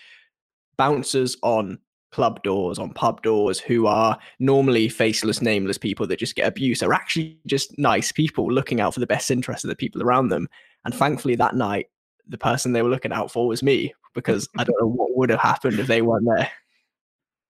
bouncers 0.78 1.38
on 1.44 1.80
club 2.12 2.42
doors, 2.44 2.80
on 2.80 2.94
pub 2.94 3.22
doors, 3.22 3.60
who 3.60 3.88
are 3.88 4.18
normally 4.40 4.90
faceless, 4.90 5.42
nameless 5.42 5.78
people 5.78 6.08
that 6.08 6.20
just 6.20 6.36
get 6.36 6.48
abuse, 6.48 6.82
are 6.82 6.94
actually 6.94 7.38
just 7.46 7.78
nice 7.78 8.12
people 8.12 8.52
looking 8.52 8.80
out 8.80 8.94
for 8.94 9.00
the 9.00 9.08
best 9.08 9.30
interest 9.30 9.64
of 9.64 9.70
the 9.70 9.76
people 9.76 10.02
around 10.02 10.30
them. 10.30 10.48
And 10.86 10.96
thankfully, 10.96 11.36
that 11.36 11.56
night, 11.56 11.88
the 12.28 12.38
person 12.38 12.72
they 12.72 12.82
were 12.82 12.90
looking 12.90 13.12
out 13.12 13.32
for 13.32 13.48
was 13.48 13.62
me 13.62 13.94
because 14.14 14.50
I 14.58 14.64
don't 14.64 14.80
know 14.80 14.88
what 14.88 15.16
would 15.16 15.30
have 15.30 15.40
happened 15.40 15.80
if 15.80 15.88
they 15.88 16.02
weren't 16.02 16.26
there. 16.26 16.50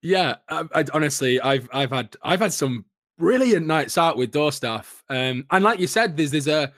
Yeah, 0.02 0.36
I, 0.50 0.66
I, 0.74 0.86
honestly, 0.94 1.40
I've 1.40 1.70
I've 1.72 1.92
had 1.92 2.16
I've 2.24 2.42
had 2.42 2.54
some 2.54 2.86
brilliant 3.18 3.66
nights 3.68 3.98
out 3.98 4.18
with 4.18 4.32
door 4.32 4.52
staff, 4.52 5.04
um, 5.10 5.46
and 5.52 5.64
like 5.64 5.80
you 5.80 5.88
said, 5.88 6.18
there's 6.18 6.32
there's 6.32 6.48
a 6.48 6.72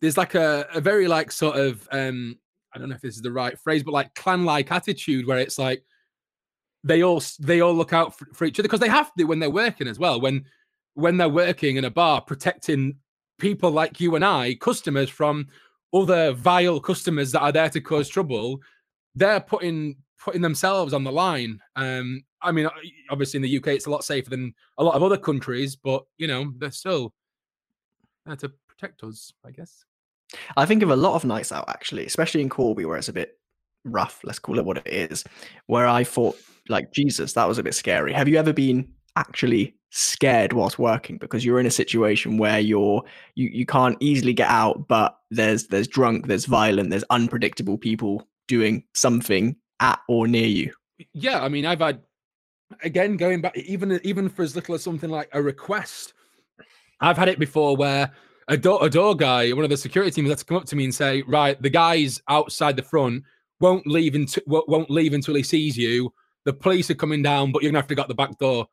there's 0.00 0.16
like 0.16 0.34
a, 0.34 0.66
a 0.74 0.80
very 0.80 1.08
like 1.08 1.32
sort 1.32 1.56
of 1.56 1.88
um, 1.92 2.38
I 2.74 2.78
don't 2.78 2.88
know 2.88 2.94
if 2.94 3.00
this 3.00 3.16
is 3.16 3.22
the 3.22 3.32
right 3.32 3.58
phrase, 3.58 3.82
but 3.82 3.92
like 3.94 4.14
clan 4.14 4.44
like 4.44 4.70
attitude 4.72 5.26
where 5.26 5.38
it's 5.38 5.58
like 5.58 5.84
they 6.82 7.02
all 7.02 7.22
they 7.40 7.60
all 7.60 7.74
look 7.74 7.92
out 7.92 8.16
for, 8.16 8.26
for 8.34 8.44
each 8.44 8.58
other 8.58 8.68
because 8.68 8.80
they 8.80 8.88
have 8.88 9.12
to 9.14 9.24
when 9.24 9.38
they're 9.38 9.50
working 9.50 9.88
as 9.88 9.98
well. 9.98 10.20
When 10.20 10.44
when 10.94 11.16
they're 11.16 11.28
working 11.28 11.76
in 11.76 11.84
a 11.84 11.90
bar, 11.90 12.20
protecting 12.20 12.96
people 13.38 13.70
like 13.70 14.00
you 14.00 14.14
and 14.14 14.24
I, 14.24 14.54
customers 14.54 15.08
from 15.08 15.48
other 15.92 16.32
vile 16.32 16.80
customers 16.80 17.32
that 17.32 17.40
are 17.40 17.52
there 17.52 17.70
to 17.70 17.80
cause 17.80 18.08
trouble, 18.08 18.60
they're 19.14 19.40
putting 19.40 19.96
putting 20.22 20.42
themselves 20.42 20.92
on 20.92 21.04
the 21.04 21.12
line. 21.12 21.60
Um, 21.76 22.24
I 22.44 22.52
mean, 22.52 22.68
obviously 23.10 23.38
in 23.38 23.42
the 23.42 23.56
UK 23.58 23.68
it's 23.68 23.86
a 23.86 23.90
lot 23.90 24.04
safer 24.04 24.30
than 24.30 24.54
a 24.78 24.84
lot 24.84 24.94
of 24.94 25.02
other 25.02 25.16
countries, 25.16 25.76
but 25.76 26.04
you 26.18 26.26
know 26.26 26.52
they're 26.58 26.70
still 26.70 27.12
there 28.26 28.36
to 28.36 28.52
protect 28.68 29.02
us, 29.02 29.32
I 29.44 29.50
guess. 29.50 29.84
I 30.56 30.66
think 30.66 30.82
of 30.82 30.90
a 30.90 30.96
lot 30.96 31.14
of 31.14 31.24
nights 31.24 31.52
out 31.52 31.68
actually, 31.68 32.06
especially 32.06 32.40
in 32.40 32.48
Corby 32.48 32.84
where 32.84 32.98
it's 32.98 33.08
a 33.08 33.12
bit 33.12 33.38
rough. 33.84 34.20
Let's 34.24 34.38
call 34.38 34.58
it 34.58 34.64
what 34.64 34.78
it 34.78 35.10
is. 35.10 35.24
Where 35.66 35.86
I 35.86 36.04
thought, 36.04 36.36
like 36.68 36.92
Jesus, 36.92 37.32
that 37.34 37.48
was 37.48 37.58
a 37.58 37.62
bit 37.62 37.74
scary. 37.74 38.12
Have 38.12 38.28
you 38.28 38.38
ever 38.38 38.52
been 38.52 38.88
actually 39.16 39.74
scared 39.90 40.52
whilst 40.52 40.76
working 40.76 41.18
because 41.18 41.44
you're 41.44 41.60
in 41.60 41.66
a 41.66 41.70
situation 41.70 42.36
where 42.36 42.58
you're 42.58 43.00
you 43.36 43.48
you 43.52 43.64
can't 43.64 43.96
easily 44.00 44.32
get 44.32 44.50
out, 44.50 44.88
but 44.88 45.16
there's 45.30 45.68
there's 45.68 45.88
drunk, 45.88 46.26
there's 46.26 46.46
violent, 46.46 46.90
there's 46.90 47.04
unpredictable 47.10 47.78
people 47.78 48.26
doing 48.48 48.82
something 48.94 49.56
at 49.80 50.00
or 50.08 50.26
near 50.26 50.46
you. 50.46 50.72
Yeah, 51.12 51.42
I 51.42 51.48
mean, 51.48 51.66
I've 51.66 51.80
had 51.80 52.00
again 52.82 53.16
going 53.16 53.40
back 53.40 53.56
even 53.56 54.00
even 54.04 54.28
for 54.28 54.42
as 54.42 54.54
little 54.54 54.74
as 54.74 54.82
something 54.82 55.10
like 55.10 55.28
a 55.32 55.42
request. 55.42 56.14
I've 57.00 57.18
had 57.18 57.28
it 57.28 57.38
before 57.38 57.76
where 57.76 58.10
a 58.48 58.56
door, 58.56 58.84
a 58.84 58.90
door 58.90 59.14
guy, 59.16 59.50
one 59.52 59.64
of 59.64 59.70
the 59.70 59.76
security 59.76 60.10
teams, 60.10 60.28
had 60.28 60.38
to 60.38 60.44
come 60.44 60.56
up 60.56 60.66
to 60.66 60.76
me 60.76 60.84
and 60.84 60.94
say, 60.94 61.22
"Right, 61.22 61.60
the 61.60 61.70
guys 61.70 62.20
outside 62.28 62.76
the 62.76 62.82
front 62.82 63.24
won't 63.60 63.86
leave 63.86 64.14
until 64.14 64.42
won't 64.46 64.90
leave 64.90 65.12
until 65.12 65.34
he 65.34 65.42
sees 65.42 65.76
you. 65.76 66.12
The 66.44 66.52
police 66.52 66.90
are 66.90 66.94
coming 66.94 67.22
down, 67.22 67.52
but 67.52 67.62
you're 67.62 67.70
gonna 67.70 67.80
have 67.80 67.88
to 67.88 67.94
go 67.94 68.02
out 68.02 68.08
the 68.08 68.14
back 68.14 68.38
door." 68.38 68.68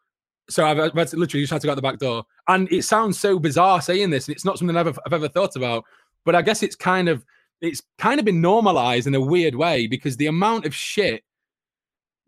So 0.50 0.66
I've, 0.66 0.80
I've 0.80 0.96
literally 0.96 1.44
just 1.44 1.52
had 1.52 1.62
to 1.62 1.68
go 1.68 1.72
out 1.72 1.76
the 1.76 1.82
back 1.82 2.00
door, 2.00 2.26
and 2.48 2.72
it 2.72 2.84
sounds 2.84 3.20
so 3.20 3.40
bizarre 3.40 3.82
saying 3.82 4.10
this, 4.10 4.28
and 4.28 4.36
it's 4.36 4.44
not 4.44 4.58
something 4.58 4.76
I've 4.76 4.88
ever, 4.88 5.00
I've 5.06 5.14
ever 5.14 5.30
thought 5.30 5.56
about. 5.56 5.86
But 6.26 6.36
I 6.36 6.42
guess 6.42 6.64
it's 6.64 6.76
kind 6.76 7.08
of 7.08 7.26
it's 7.62 7.82
kind 7.98 8.20
of 8.20 8.26
been 8.26 8.42
normalized 8.42 9.08
in 9.08 9.16
a 9.16 9.22
weird 9.22 9.56
way 9.56 9.88
because 9.88 10.18
the 10.18 10.28
amount 10.28 10.66
of 10.66 10.76
shit 10.76 11.24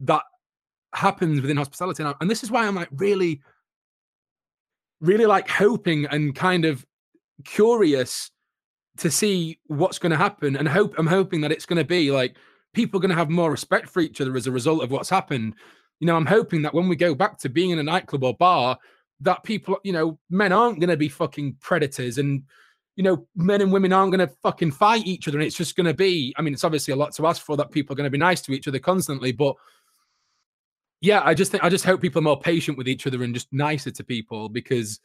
that 0.02 0.24
happens 0.94 1.42
within 1.42 1.58
hospitality 1.58 2.04
and 2.04 2.30
this 2.30 2.44
is 2.44 2.52
why 2.52 2.66
I'm 2.66 2.76
like 2.76 2.90
really, 2.92 3.42
really 5.02 5.26
like 5.26 5.50
hoping 5.50 6.06
and 6.06 6.36
kind 6.36 6.66
of 6.66 6.86
curious 7.46 8.32
to 8.98 9.10
see 9.10 9.60
what's 9.68 10.00
going 10.00 10.12
to 10.12 10.18
happen, 10.18 10.56
and 10.56 10.68
hope 10.68 10.94
I'm 10.98 11.08
hoping 11.08 11.42
that 11.42 11.52
it's 11.52 11.66
going 11.66 11.78
to 11.78 11.84
be 11.84 12.12
like 12.12 12.38
people 12.74 13.00
are 13.00 13.02
going 13.02 13.10
to 13.10 13.16
have 13.16 13.30
more 13.30 13.52
respect 13.52 13.90
for 13.90 14.02
each 14.02 14.22
other 14.22 14.36
as 14.36 14.48
a 14.48 14.52
result 14.52 14.84
of 14.84 14.92
what's 14.92 15.10
happened. 15.10 15.56
You 16.00 16.08
know, 16.08 16.16
I'm 16.16 16.26
hoping 16.26 16.62
that 16.64 16.74
when 16.74 16.88
we 16.88 16.96
go 16.96 17.16
back 17.16 17.38
to 17.40 17.50
being 17.50 17.72
in 17.72 17.80
a 17.80 17.84
nightclub 17.84 18.24
or 18.24 18.36
bar, 18.36 18.78
that 19.22 19.44
people, 19.44 19.80
you 19.84 19.94
know, 19.94 20.20
men 20.30 20.52
aren't 20.52 20.80
going 20.80 20.90
to 20.90 20.98
be 20.98 21.10
fucking 21.10 21.58
predators 21.60 22.18
and 22.18 22.44
you 22.96 23.04
know, 23.04 23.26
men 23.36 23.62
and 23.62 23.72
women 23.72 23.92
aren't 23.92 24.12
going 24.12 24.28
to 24.28 24.36
fucking 24.44 24.72
fight 24.72 25.06
each 25.08 25.28
other. 25.28 25.38
And 25.38 25.48
it's 25.48 25.58
just 25.58 25.76
going 25.76 25.88
to 25.88 25.94
be, 25.94 26.34
I 26.38 26.42
mean, 26.42 26.54
it's 26.54 26.64
obviously 26.64 26.92
a 26.92 26.96
lot 26.96 27.14
to 27.16 27.26
ask 27.26 27.42
for 27.42 27.58
that 27.58 27.72
people 27.72 27.94
are 27.94 27.98
going 27.98 28.06
to 28.06 28.12
be 28.12 28.20
nice 28.20 28.42
to 28.42 28.52
each 28.52 28.68
other 28.68 28.80
constantly. 28.80 29.32
But 29.32 29.56
yeah, 31.04 31.22
I 31.26 31.34
just 31.34 31.52
think, 31.52 31.66
I 31.66 31.70
just 31.70 31.84
hope 31.84 32.00
people 32.00 32.20
are 32.20 32.24
more 32.24 32.40
patient 32.40 32.78
with 32.78 32.88
each 32.88 33.06
other 33.06 33.24
and 33.24 33.34
just 33.34 33.52
nicer 33.52 33.92
to 33.92 34.04
people 34.06 34.48
because 34.48 35.02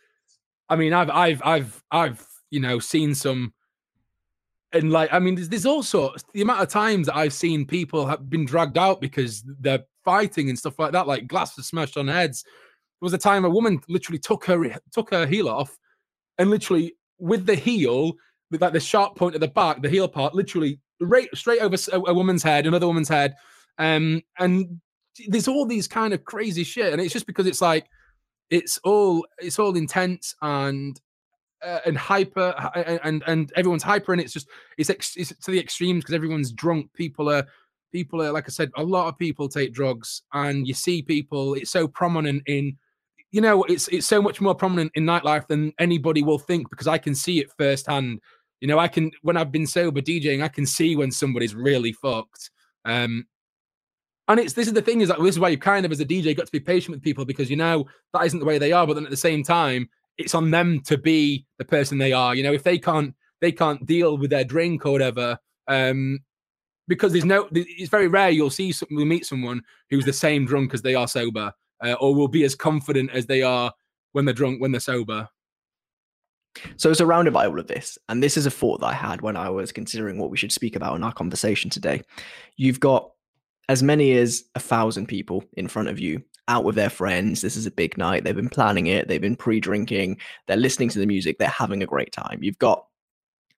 I 0.68 0.76
mean, 0.76 0.92
I've, 0.92 1.11
I've, 1.11 1.42
I've, 1.44 1.84
I've, 1.90 2.26
you 2.50 2.61
know, 2.61 2.78
seen 2.78 3.16
some, 3.16 3.52
and 4.72 4.92
like, 4.92 5.12
I 5.12 5.18
mean, 5.18 5.34
there's, 5.34 5.48
there's 5.48 5.66
also 5.66 6.14
the 6.32 6.42
amount 6.42 6.62
of 6.62 6.68
times 6.68 7.08
that 7.08 7.16
I've 7.16 7.32
seen 7.32 7.66
people 7.66 8.06
have 8.06 8.30
been 8.30 8.44
dragged 8.44 8.78
out 8.78 9.00
because 9.00 9.42
they're 9.58 9.82
fighting 10.04 10.48
and 10.48 10.56
stuff 10.56 10.78
like 10.78 10.92
that, 10.92 11.08
like 11.08 11.26
glasses 11.26 11.66
smashed 11.66 11.96
on 11.96 12.06
heads. 12.06 12.44
There 12.44 13.06
was 13.06 13.12
a 13.12 13.18
time 13.18 13.44
a 13.44 13.50
woman 13.50 13.80
literally 13.88 14.20
took 14.20 14.44
her, 14.44 14.72
took 14.92 15.11
her 15.11 15.26
heel 15.26 15.48
off 15.48 15.76
and 16.38 16.48
literally 16.48 16.94
with 17.18 17.44
the 17.44 17.56
heel, 17.56 18.12
with 18.52 18.62
like 18.62 18.72
the 18.72 18.78
sharp 18.78 19.16
point 19.16 19.34
at 19.34 19.40
the 19.40 19.48
back, 19.48 19.82
the 19.82 19.90
heel 19.90 20.06
part, 20.06 20.32
literally 20.32 20.78
right 21.00 21.28
straight 21.34 21.61
over 21.61 21.76
a, 21.92 21.98
a 21.98 22.14
woman's 22.14 22.44
head, 22.44 22.68
another 22.68 22.87
woman's 22.87 23.08
head, 23.08 23.34
um, 23.78 24.22
and 24.38 24.80
there's 25.26 25.48
all 25.48 25.66
these 25.66 25.88
kind 25.88 26.14
of 26.14 26.24
crazy 26.24 26.64
shit, 26.64 26.92
and 26.92 27.02
it's 27.02 27.12
just 27.12 27.26
because 27.26 27.46
it's 27.46 27.61
like 27.61 27.87
it's 28.50 28.78
all 28.85 29.26
it's 29.38 29.59
all 29.59 29.76
intense 29.76 30.35
and 30.42 31.00
uh, 31.64 31.81
and 31.85 31.98
hyper 31.98 32.54
and 33.02 33.22
and 33.26 33.52
everyone's 33.57 33.83
hyper 33.83 34.12
and 34.12 34.22
it's 34.22 34.33
just 34.33 34.48
it's, 34.78 34.90
ex- 34.90 35.16
it's 35.16 35.35
to 35.44 35.50
the 35.50 35.59
extremes 35.59 36.04
because 36.04 36.14
everyone's 36.14 36.52
drunk 36.52 36.90
people 36.94 37.28
are 37.28 37.44
people 37.90 38.22
are 38.22 38.31
like 38.31 38.44
i 38.46 38.48
said 38.48 38.70
a 38.76 38.83
lot 38.83 39.09
of 39.09 39.18
people 39.18 39.48
take 39.48 39.72
drugs 39.72 40.22
and 40.35 40.68
you 40.68 40.72
see 40.72 41.02
people 41.02 41.54
it's 41.54 41.70
so 41.70 41.88
prominent 41.88 42.42
in 42.46 42.76
you 43.31 43.40
know, 43.40 43.62
it's 43.64 43.88
it's 43.88 44.07
so 44.07 44.22
much 44.22 44.40
more 44.40 44.54
prominent 44.54 44.92
in 44.94 45.04
nightlife 45.04 45.46
than 45.48 45.72
anybody 45.78 46.22
will 46.22 46.38
think 46.38 46.70
because 46.70 46.87
I 46.87 46.98
can 46.98 47.14
see 47.14 47.40
it 47.40 47.52
firsthand. 47.59 48.20
You 48.61 48.68
know, 48.68 48.78
I 48.78 48.88
can 48.88 49.11
when 49.22 49.37
I've 49.37 49.52
been 49.52 49.66
sober 49.66 50.00
DJing, 50.00 50.42
I 50.42 50.48
can 50.48 50.66
see 50.66 50.96
when 50.96 51.11
somebody's 51.11 51.54
really 51.54 51.92
fucked. 51.92 52.50
Um, 52.85 53.26
and 54.28 54.38
it's 54.38 54.52
this 54.52 54.66
is 54.66 54.74
the 54.74 54.82
thing 54.82 55.00
is 55.00 55.08
that 55.08 55.18
this 55.18 55.34
is 55.34 55.40
why 55.40 55.48
you 55.48 55.58
kind 55.58 55.84
of 55.86 55.92
as 55.92 56.00
a 56.00 56.04
DJ 56.04 56.36
got 56.36 56.46
to 56.46 56.52
be 56.52 56.60
patient 56.60 56.94
with 56.94 57.02
people 57.02 57.24
because 57.24 57.50
you 57.50 57.56
know 57.56 57.86
that 58.12 58.24
isn't 58.26 58.38
the 58.38 58.44
way 58.44 58.58
they 58.58 58.72
are, 58.72 58.86
but 58.86 58.94
then 58.94 59.04
at 59.04 59.10
the 59.10 59.16
same 59.16 59.42
time, 59.42 59.88
it's 60.18 60.34
on 60.34 60.50
them 60.50 60.80
to 60.82 60.98
be 60.98 61.46
the 61.58 61.64
person 61.64 61.98
they 61.98 62.12
are. 62.12 62.34
You 62.34 62.42
know, 62.42 62.52
if 62.52 62.62
they 62.62 62.78
can't 62.78 63.14
they 63.40 63.52
can't 63.52 63.84
deal 63.86 64.18
with 64.18 64.30
their 64.30 64.44
drink 64.44 64.84
or 64.84 64.92
whatever, 64.92 65.38
um, 65.66 66.20
because 66.86 67.12
there's 67.12 67.24
no 67.24 67.48
it's 67.52 67.90
very 67.90 68.08
rare 68.08 68.30
you'll 68.30 68.50
see 68.50 68.72
we 68.90 69.04
meet 69.04 69.26
someone 69.26 69.62
who's 69.90 70.04
the 70.04 70.12
same 70.12 70.44
drunk 70.44 70.74
as 70.74 70.82
they 70.82 70.94
are 70.94 71.08
sober 71.08 71.52
uh, 71.84 71.94
or 71.94 72.14
will 72.14 72.28
be 72.28 72.44
as 72.44 72.54
confident 72.54 73.10
as 73.12 73.26
they 73.26 73.42
are 73.42 73.72
when 74.12 74.24
they're 74.24 74.34
drunk, 74.34 74.60
when 74.60 74.72
they're 74.72 74.80
sober. 74.80 75.28
So, 76.76 76.90
it's 76.90 76.98
surrounded 76.98 77.32
by 77.32 77.46
all 77.46 77.60
of 77.60 77.68
this, 77.68 77.98
and 78.08 78.22
this 78.22 78.36
is 78.36 78.46
a 78.46 78.50
thought 78.50 78.80
that 78.80 78.86
I 78.86 78.92
had 78.92 79.20
when 79.20 79.36
I 79.36 79.48
was 79.48 79.70
considering 79.70 80.18
what 80.18 80.30
we 80.30 80.36
should 80.36 80.50
speak 80.50 80.74
about 80.74 80.96
in 80.96 81.04
our 81.04 81.12
conversation 81.12 81.70
today. 81.70 82.02
You've 82.56 82.80
got 82.80 83.12
as 83.68 83.83
many 83.83 84.12
as 84.16 84.44
a 84.54 84.61
thousand 84.61 85.07
people 85.07 85.44
in 85.57 85.68
front 85.68 85.88
of 85.88 85.98
you 85.98 86.22
out 86.48 86.64
with 86.64 86.74
their 86.74 86.90
friends. 86.90 87.42
This 87.42 87.57
is 87.57 87.66
a 87.66 87.70
big 87.70 87.98
night. 87.98 88.24
They've 88.24 88.35
been 88.35 88.48
planning 88.48 88.87
it, 88.87 89.09
they've 89.09 89.20
been 89.20 89.37
pre 89.37 89.61
drinking, 89.61 90.18
they're 90.46 90.57
listening 90.57 90.88
to 90.90 90.98
the 90.98 91.07
music, 91.07 91.38
they're 91.38 91.48
having 91.48 91.83
a 91.83 91.87
great 91.87 92.12
time. 92.12 92.42
You've 92.42 92.59
got 92.59 92.87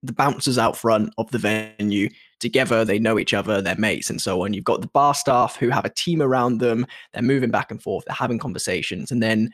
the 0.02 0.12
bouncers 0.12 0.58
out 0.58 0.76
front 0.76 1.12
of 1.18 1.30
the 1.30 1.38
venue. 1.38 2.08
Together 2.40 2.84
they 2.84 2.98
know 2.98 3.18
each 3.18 3.34
other. 3.34 3.60
They're 3.60 3.76
mates 3.76 4.10
and 4.10 4.20
so 4.20 4.44
on. 4.44 4.54
You've 4.54 4.64
got 4.64 4.80
the 4.80 4.88
bar 4.88 5.14
staff 5.14 5.56
who 5.56 5.68
have 5.68 5.84
a 5.84 5.90
team 5.90 6.22
around 6.22 6.58
them. 6.58 6.86
They're 7.12 7.22
moving 7.22 7.50
back 7.50 7.70
and 7.70 7.82
forth. 7.82 8.04
They're 8.06 8.14
having 8.14 8.38
conversations. 8.38 9.10
And 9.10 9.22
then 9.22 9.50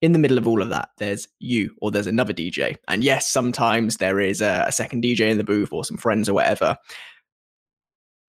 in 0.00 0.12
the 0.12 0.18
middle 0.18 0.36
of 0.36 0.46
all 0.46 0.60
of 0.60 0.68
that 0.68 0.90
there's 0.98 1.28
you 1.38 1.74
or 1.80 1.90
there's 1.90 2.06
another 2.06 2.34
dj 2.34 2.76
and 2.88 3.02
yes 3.02 3.26
sometimes 3.30 3.96
there 3.96 4.20
is 4.20 4.42
a, 4.42 4.64
a 4.66 4.72
second 4.72 5.02
dj 5.02 5.20
in 5.20 5.38
the 5.38 5.44
booth 5.44 5.72
or 5.72 5.82
some 5.82 5.96
friends 5.96 6.28
or 6.28 6.34
whatever 6.34 6.76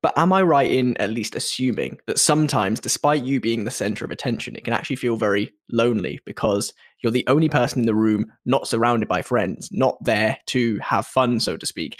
but 0.05 0.15
am 0.19 0.31
I 0.31 0.43
right 0.43 0.69
in 0.69 0.95
at 0.97 1.09
least 1.09 1.35
assuming 1.35 1.97
that 2.05 2.19
sometimes, 2.19 2.79
despite 2.79 3.23
you 3.23 3.41
being 3.41 3.63
the 3.63 3.71
center 3.71 4.05
of 4.05 4.11
attention, 4.11 4.55
it 4.55 4.63
can 4.63 4.71
actually 4.71 4.97
feel 4.97 5.15
very 5.15 5.51
lonely 5.71 6.19
because 6.27 6.71
you're 7.01 7.11
the 7.11 7.25
only 7.25 7.49
person 7.49 7.79
in 7.79 7.87
the 7.87 7.95
room, 7.95 8.31
not 8.45 8.67
surrounded 8.67 9.09
by 9.09 9.23
friends, 9.23 9.67
not 9.71 9.97
there 10.03 10.37
to 10.45 10.77
have 10.77 11.07
fun, 11.07 11.39
so 11.39 11.57
to 11.57 11.65
speak. 11.65 11.99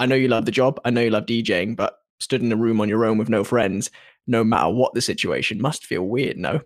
I 0.00 0.06
know 0.06 0.16
you 0.16 0.26
love 0.26 0.46
the 0.46 0.50
job, 0.50 0.80
I 0.84 0.90
know 0.90 1.02
you 1.02 1.10
love 1.10 1.26
DJing, 1.26 1.76
but 1.76 1.94
stood 2.18 2.42
in 2.42 2.50
a 2.50 2.56
room 2.56 2.80
on 2.80 2.88
your 2.88 3.04
own 3.04 3.18
with 3.18 3.28
no 3.28 3.44
friends, 3.44 3.88
no 4.26 4.42
matter 4.42 4.70
what 4.70 4.92
the 4.94 5.00
situation, 5.00 5.62
must 5.62 5.86
feel 5.86 6.02
weird, 6.02 6.36
no? 6.36 6.60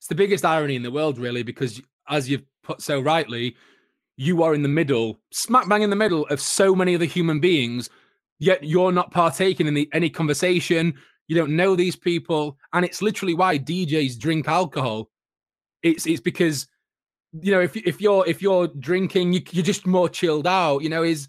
It's 0.00 0.08
the 0.08 0.16
biggest 0.16 0.44
irony 0.44 0.74
in 0.74 0.82
the 0.82 0.90
world, 0.90 1.18
really, 1.18 1.44
because 1.44 1.80
as 2.08 2.28
you've 2.28 2.42
put 2.64 2.82
so 2.82 2.98
rightly, 2.98 3.54
you 4.16 4.42
are 4.42 4.54
in 4.54 4.62
the 4.62 4.68
middle, 4.68 5.20
smack 5.30 5.68
bang 5.68 5.82
in 5.82 5.90
the 5.90 5.94
middle 5.94 6.26
of 6.26 6.40
so 6.40 6.74
many 6.74 6.96
other 6.96 7.04
human 7.04 7.38
beings, 7.38 7.90
yet 8.38 8.62
you're 8.64 8.92
not 8.92 9.10
partaking 9.10 9.66
in 9.66 9.74
the, 9.74 9.88
any 9.92 10.10
conversation. 10.10 10.94
You 11.28 11.36
don't 11.36 11.56
know 11.56 11.74
these 11.74 11.96
people, 11.96 12.56
and 12.72 12.84
it's 12.84 13.02
literally 13.02 13.34
why 13.34 13.58
DJs 13.58 14.18
drink 14.18 14.48
alcohol. 14.48 15.10
It's 15.82 16.06
it's 16.06 16.20
because 16.20 16.68
you 17.32 17.52
know 17.52 17.60
if 17.60 17.76
if 17.76 18.00
you're 18.00 18.26
if 18.26 18.40
you're 18.40 18.68
drinking, 18.68 19.32
you, 19.32 19.42
you're 19.50 19.64
just 19.64 19.86
more 19.86 20.08
chilled 20.08 20.46
out. 20.46 20.82
You 20.82 20.88
know, 20.88 21.02
is 21.02 21.26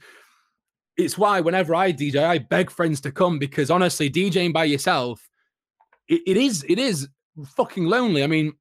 it's 0.97 1.17
why 1.17 1.41
whenever 1.41 1.73
I 1.73 1.93
DJ, 1.93 2.23
I 2.23 2.39
beg 2.39 2.69
friends 2.69 3.01
to 3.01 3.11
come 3.11 3.39
because 3.39 3.71
honestly, 3.71 4.09
DJing 4.09 4.53
by 4.53 4.65
yourself, 4.65 5.27
it, 6.07 6.21
it 6.27 6.37
is 6.37 6.63
it 6.67 6.79
is 6.79 7.07
fucking 7.55 7.85
lonely. 7.85 8.23
I 8.23 8.27
mean, 8.27 8.53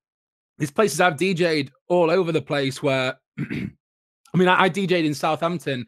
there's 0.59 0.71
places 0.71 1.01
I've 1.01 1.17
DJ'd 1.17 1.71
all 1.89 2.11
over 2.11 2.33
the 2.33 2.43
place 2.43 2.83
where, 2.83 3.19
I 3.39 4.37
mean, 4.39 4.49
I, 4.49 4.65
I 4.65 4.71
DJ'd 4.71 5.05
in 5.05 5.15
Southampton 5.15 5.87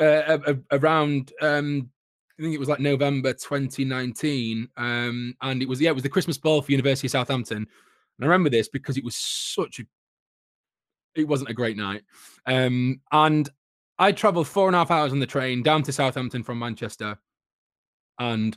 uh, 0.00 0.54
around, 0.72 1.32
um, 1.40 1.90
I 2.38 2.42
think 2.42 2.54
it 2.54 2.60
was 2.60 2.68
like 2.68 2.80
November 2.80 3.32
2019, 3.32 4.68
um, 4.76 5.34
and 5.40 5.62
it 5.62 5.68
was 5.68 5.80
yeah, 5.80 5.90
it 5.90 5.94
was 5.94 6.02
the 6.02 6.08
Christmas 6.08 6.38
ball 6.38 6.62
for 6.62 6.72
University 6.72 7.06
of 7.06 7.12
Southampton. 7.12 7.58
And 7.58 7.66
I 8.20 8.24
remember 8.24 8.50
this 8.50 8.68
because 8.68 8.96
it 8.96 9.04
was 9.04 9.16
such 9.16 9.80
a, 9.80 9.84
it 11.14 11.26
wasn't 11.26 11.50
a 11.50 11.54
great 11.54 11.76
night, 11.76 12.02
um, 12.46 13.00
and 13.12 13.48
I 13.98 14.12
traveled 14.12 14.48
four 14.48 14.66
and 14.68 14.76
a 14.76 14.80
half 14.80 14.90
hours 14.90 15.12
on 15.12 15.20
the 15.20 15.26
train 15.26 15.62
down 15.62 15.82
to 15.84 15.92
Southampton 15.92 16.42
from 16.42 16.58
Manchester, 16.58 17.18
and 18.18 18.56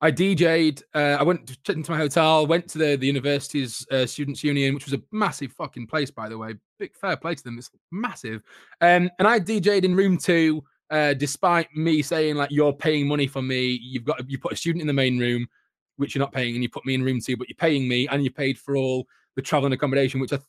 I 0.00 0.12
DJ'd. 0.12 0.84
Uh, 0.94 1.16
I 1.18 1.22
went 1.22 1.58
to, 1.64 1.72
into 1.72 1.90
my 1.90 1.96
hotel, 1.96 2.46
went 2.46 2.68
to 2.68 2.78
the 2.78 2.96
the 2.96 3.06
university's 3.06 3.86
uh, 3.90 4.06
students' 4.06 4.44
union, 4.44 4.74
which 4.74 4.84
was 4.84 4.94
a 4.94 5.02
massive 5.10 5.52
fucking 5.52 5.86
place, 5.86 6.10
by 6.10 6.28
the 6.28 6.38
way. 6.38 6.54
Big 6.78 6.94
fair 6.94 7.16
play 7.16 7.34
to 7.34 7.42
them. 7.42 7.58
It's 7.58 7.70
massive. 7.90 8.42
Um, 8.80 9.10
and 9.18 9.26
I 9.26 9.40
DJ'd 9.40 9.84
in 9.84 9.96
room 9.96 10.16
two, 10.16 10.62
uh, 10.90 11.14
despite 11.14 11.74
me 11.74 12.02
saying 12.02 12.36
like 12.36 12.50
you're 12.50 12.72
paying 12.72 13.08
money 13.08 13.26
for 13.26 13.42
me. 13.42 13.78
You've 13.82 14.04
got 14.04 14.28
you 14.30 14.38
put 14.38 14.52
a 14.52 14.56
student 14.56 14.82
in 14.82 14.86
the 14.86 14.92
main 14.92 15.18
room, 15.18 15.48
which 15.96 16.14
you're 16.14 16.20
not 16.20 16.32
paying, 16.32 16.54
and 16.54 16.62
you 16.62 16.68
put 16.68 16.86
me 16.86 16.94
in 16.94 17.02
room 17.02 17.20
two, 17.20 17.36
but 17.36 17.48
you're 17.48 17.56
paying 17.56 17.88
me, 17.88 18.06
and 18.08 18.22
you 18.22 18.30
paid 18.30 18.58
for 18.58 18.76
all 18.76 19.06
the 19.34 19.42
travel 19.42 19.66
and 19.66 19.74
accommodation, 19.74 20.20
which 20.20 20.32
a 20.32 20.40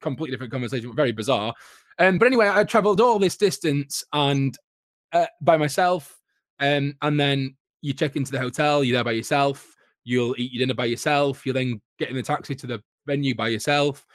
completely 0.00 0.34
different 0.34 0.52
conversation, 0.52 0.88
but 0.90 0.96
very 0.96 1.12
bizarre. 1.12 1.54
Um, 1.98 2.18
but 2.18 2.26
anyway, 2.26 2.50
I 2.52 2.64
travelled 2.64 3.00
all 3.00 3.18
this 3.18 3.36
distance 3.36 4.04
and 4.12 4.56
uh, 5.12 5.26
by 5.40 5.56
myself, 5.56 6.18
um, 6.58 6.96
and 7.00 7.20
then 7.20 7.54
you 7.82 7.92
check 7.92 8.16
into 8.16 8.32
the 8.32 8.38
hotel, 8.38 8.82
you're 8.82 8.96
there 8.96 9.04
by 9.04 9.12
yourself, 9.12 9.74
you'll 10.04 10.34
eat 10.38 10.52
your 10.52 10.60
dinner 10.60 10.74
by 10.74 10.86
yourself, 10.86 11.44
you'll 11.44 11.54
then 11.54 11.80
get 11.98 12.08
in 12.08 12.16
the 12.16 12.22
taxi 12.22 12.54
to 12.54 12.66
the 12.66 12.82
venue 13.06 13.34
by 13.34 13.48
yourself, 13.48 14.06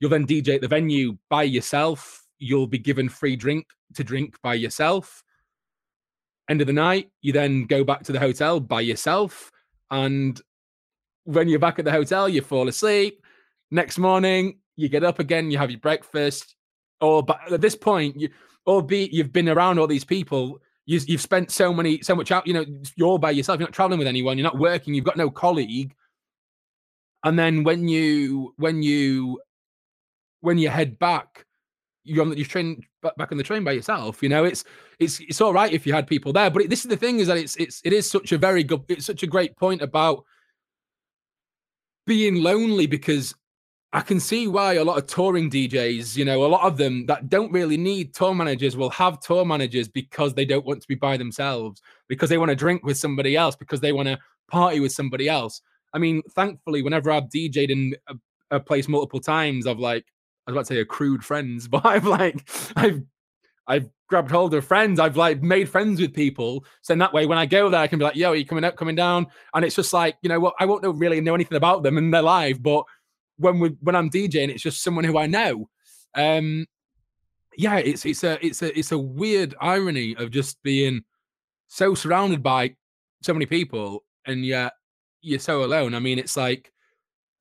you'll 0.00 0.10
then 0.10 0.26
DJ 0.26 0.56
at 0.56 0.60
the 0.60 0.68
venue 0.68 1.16
by 1.28 1.42
yourself, 1.42 2.26
you'll 2.38 2.66
be 2.66 2.78
given 2.78 3.08
free 3.08 3.36
drink 3.36 3.66
to 3.94 4.02
drink 4.02 4.36
by 4.42 4.54
yourself. 4.54 5.22
End 6.48 6.60
of 6.60 6.66
the 6.66 6.72
night, 6.72 7.10
you 7.20 7.32
then 7.32 7.66
go 7.66 7.84
back 7.84 8.02
to 8.04 8.12
the 8.12 8.18
hotel 8.18 8.58
by 8.58 8.80
yourself. 8.80 9.52
And 9.90 10.40
when 11.24 11.48
you're 11.48 11.60
back 11.60 11.78
at 11.78 11.84
the 11.84 11.92
hotel, 11.92 12.28
you 12.28 12.42
fall 12.42 12.66
asleep. 12.68 13.24
Next 13.70 13.98
morning, 13.98 14.58
you 14.74 14.88
get 14.88 15.04
up 15.04 15.20
again, 15.20 15.50
you 15.50 15.58
have 15.58 15.70
your 15.70 15.78
breakfast. 15.78 16.56
Or 17.00 17.22
but 17.22 17.52
at 17.52 17.60
this 17.60 17.76
point, 17.76 18.18
you 18.18 18.30
albeit 18.66 19.12
you've 19.12 19.32
been 19.32 19.48
around 19.48 19.78
all 19.78 19.86
these 19.86 20.04
people, 20.04 20.60
you, 20.90 20.98
you've 21.06 21.20
spent 21.20 21.52
so 21.52 21.72
many, 21.72 22.02
so 22.02 22.16
much 22.16 22.32
out. 22.32 22.48
You 22.48 22.52
know, 22.52 22.64
you're 22.96 23.16
by 23.16 23.30
yourself. 23.30 23.60
You're 23.60 23.68
not 23.68 23.72
traveling 23.72 24.00
with 24.00 24.08
anyone. 24.08 24.36
You're 24.36 24.42
not 24.42 24.58
working. 24.58 24.92
You've 24.92 25.04
got 25.04 25.16
no 25.16 25.30
colleague. 25.30 25.94
And 27.22 27.38
then 27.38 27.62
when 27.62 27.86
you 27.86 28.54
when 28.56 28.82
you 28.82 29.40
when 30.40 30.58
you 30.58 30.68
head 30.68 30.98
back, 30.98 31.46
you're 32.02 32.22
on 32.22 32.30
the 32.30 32.38
you 32.38 32.44
train 32.44 32.82
back 33.02 33.30
on 33.30 33.38
the 33.38 33.44
train 33.44 33.62
by 33.62 33.70
yourself. 33.70 34.20
You 34.20 34.30
know, 34.30 34.42
it's 34.42 34.64
it's 34.98 35.20
it's 35.20 35.40
all 35.40 35.52
right 35.52 35.72
if 35.72 35.86
you 35.86 35.92
had 35.92 36.08
people 36.08 36.32
there, 36.32 36.50
but 36.50 36.62
it, 36.62 36.70
this 36.70 36.80
is 36.80 36.88
the 36.88 36.96
thing 36.96 37.20
is 37.20 37.28
that 37.28 37.38
it's 37.38 37.54
it's 37.54 37.80
it 37.84 37.92
is 37.92 38.10
such 38.10 38.32
a 38.32 38.38
very 38.38 38.64
good, 38.64 38.82
it's 38.88 39.06
such 39.06 39.22
a 39.22 39.28
great 39.28 39.54
point 39.56 39.82
about 39.82 40.24
being 42.04 42.42
lonely 42.42 42.88
because 42.88 43.32
I 43.92 44.02
can 44.02 44.20
see 44.20 44.46
why 44.46 44.74
a 44.74 44.84
lot 44.84 44.98
of 44.98 45.08
touring 45.08 45.50
DJs, 45.50 46.16
you 46.16 46.24
know, 46.24 46.44
a 46.44 46.46
lot 46.46 46.64
of 46.64 46.76
them 46.76 47.06
that 47.06 47.28
don't 47.28 47.50
really 47.50 47.76
need 47.76 48.14
tour 48.14 48.32
managers 48.34 48.76
will 48.76 48.90
have 48.90 49.18
tour 49.18 49.44
managers 49.44 49.88
because 49.88 50.32
they 50.32 50.44
don't 50.44 50.64
want 50.64 50.80
to 50.82 50.88
be 50.88 50.94
by 50.94 51.16
themselves, 51.16 51.82
because 52.08 52.30
they 52.30 52.38
want 52.38 52.50
to 52.50 52.56
drink 52.56 52.84
with 52.84 52.96
somebody 52.96 53.36
else, 53.36 53.56
because 53.56 53.80
they 53.80 53.92
want 53.92 54.06
to 54.06 54.16
party 54.48 54.78
with 54.78 54.92
somebody 54.92 55.28
else. 55.28 55.60
I 55.92 55.98
mean, 55.98 56.22
thankfully, 56.30 56.82
whenever 56.82 57.10
I've 57.10 57.24
DJed 57.24 57.70
in 57.70 57.96
a, 58.06 58.14
a 58.52 58.60
place 58.60 58.86
multiple 58.86 59.18
times, 59.18 59.66
I've 59.66 59.80
like, 59.80 60.04
I 60.46 60.52
was 60.52 60.54
about 60.54 60.66
to 60.66 60.74
say 60.74 60.80
accrued 60.80 61.24
friends, 61.24 61.66
but 61.68 61.84
I've 61.84 62.06
like, 62.06 62.48
I've, 62.76 63.02
I've 63.66 63.90
grabbed 64.08 64.30
hold 64.30 64.54
of 64.54 64.64
friends. 64.64 65.00
I've 65.00 65.16
like 65.16 65.42
made 65.42 65.68
friends 65.68 66.00
with 66.00 66.14
people. 66.14 66.64
So 66.82 66.92
in 66.92 66.98
that 67.00 67.12
way, 67.12 67.26
when 67.26 67.38
I 67.38 67.46
go 67.46 67.68
there, 67.68 67.80
I 67.80 67.88
can 67.88 67.98
be 67.98 68.04
like, 68.04 68.16
yo, 68.16 68.30
are 68.30 68.36
you 68.36 68.46
coming 68.46 68.64
up, 68.64 68.76
coming 68.76 68.96
down? 68.96 69.26
And 69.54 69.64
it's 69.64 69.76
just 69.76 69.92
like, 69.92 70.16
you 70.22 70.28
know 70.28 70.38
what, 70.38 70.54
I 70.60 70.66
won't 70.66 70.82
know, 70.82 70.90
really 70.90 71.20
know 71.20 71.34
anything 71.34 71.56
about 71.56 71.82
them 71.82 71.98
and 71.98 72.14
their 72.14 72.22
life, 72.22 72.60
but 72.62 72.84
when 73.40 73.58
we 73.58 73.68
when 73.80 73.96
I'm 73.96 74.10
DJing, 74.10 74.50
it's 74.50 74.62
just 74.62 74.82
someone 74.82 75.04
who 75.04 75.18
I 75.18 75.26
know. 75.26 75.68
Um, 76.14 76.66
yeah, 77.56 77.76
it's 77.76 78.04
it's 78.04 78.22
a 78.22 78.44
it's 78.44 78.62
a 78.62 78.78
it's 78.78 78.92
a 78.92 78.98
weird 78.98 79.54
irony 79.60 80.14
of 80.16 80.30
just 80.30 80.62
being 80.62 81.02
so 81.68 81.94
surrounded 81.94 82.42
by 82.42 82.74
so 83.22 83.32
many 83.32 83.46
people 83.46 84.04
and 84.26 84.44
yet 84.44 84.72
you're 85.22 85.38
so 85.38 85.64
alone. 85.64 85.94
I 85.94 85.98
mean, 85.98 86.18
it's 86.18 86.36
like 86.36 86.72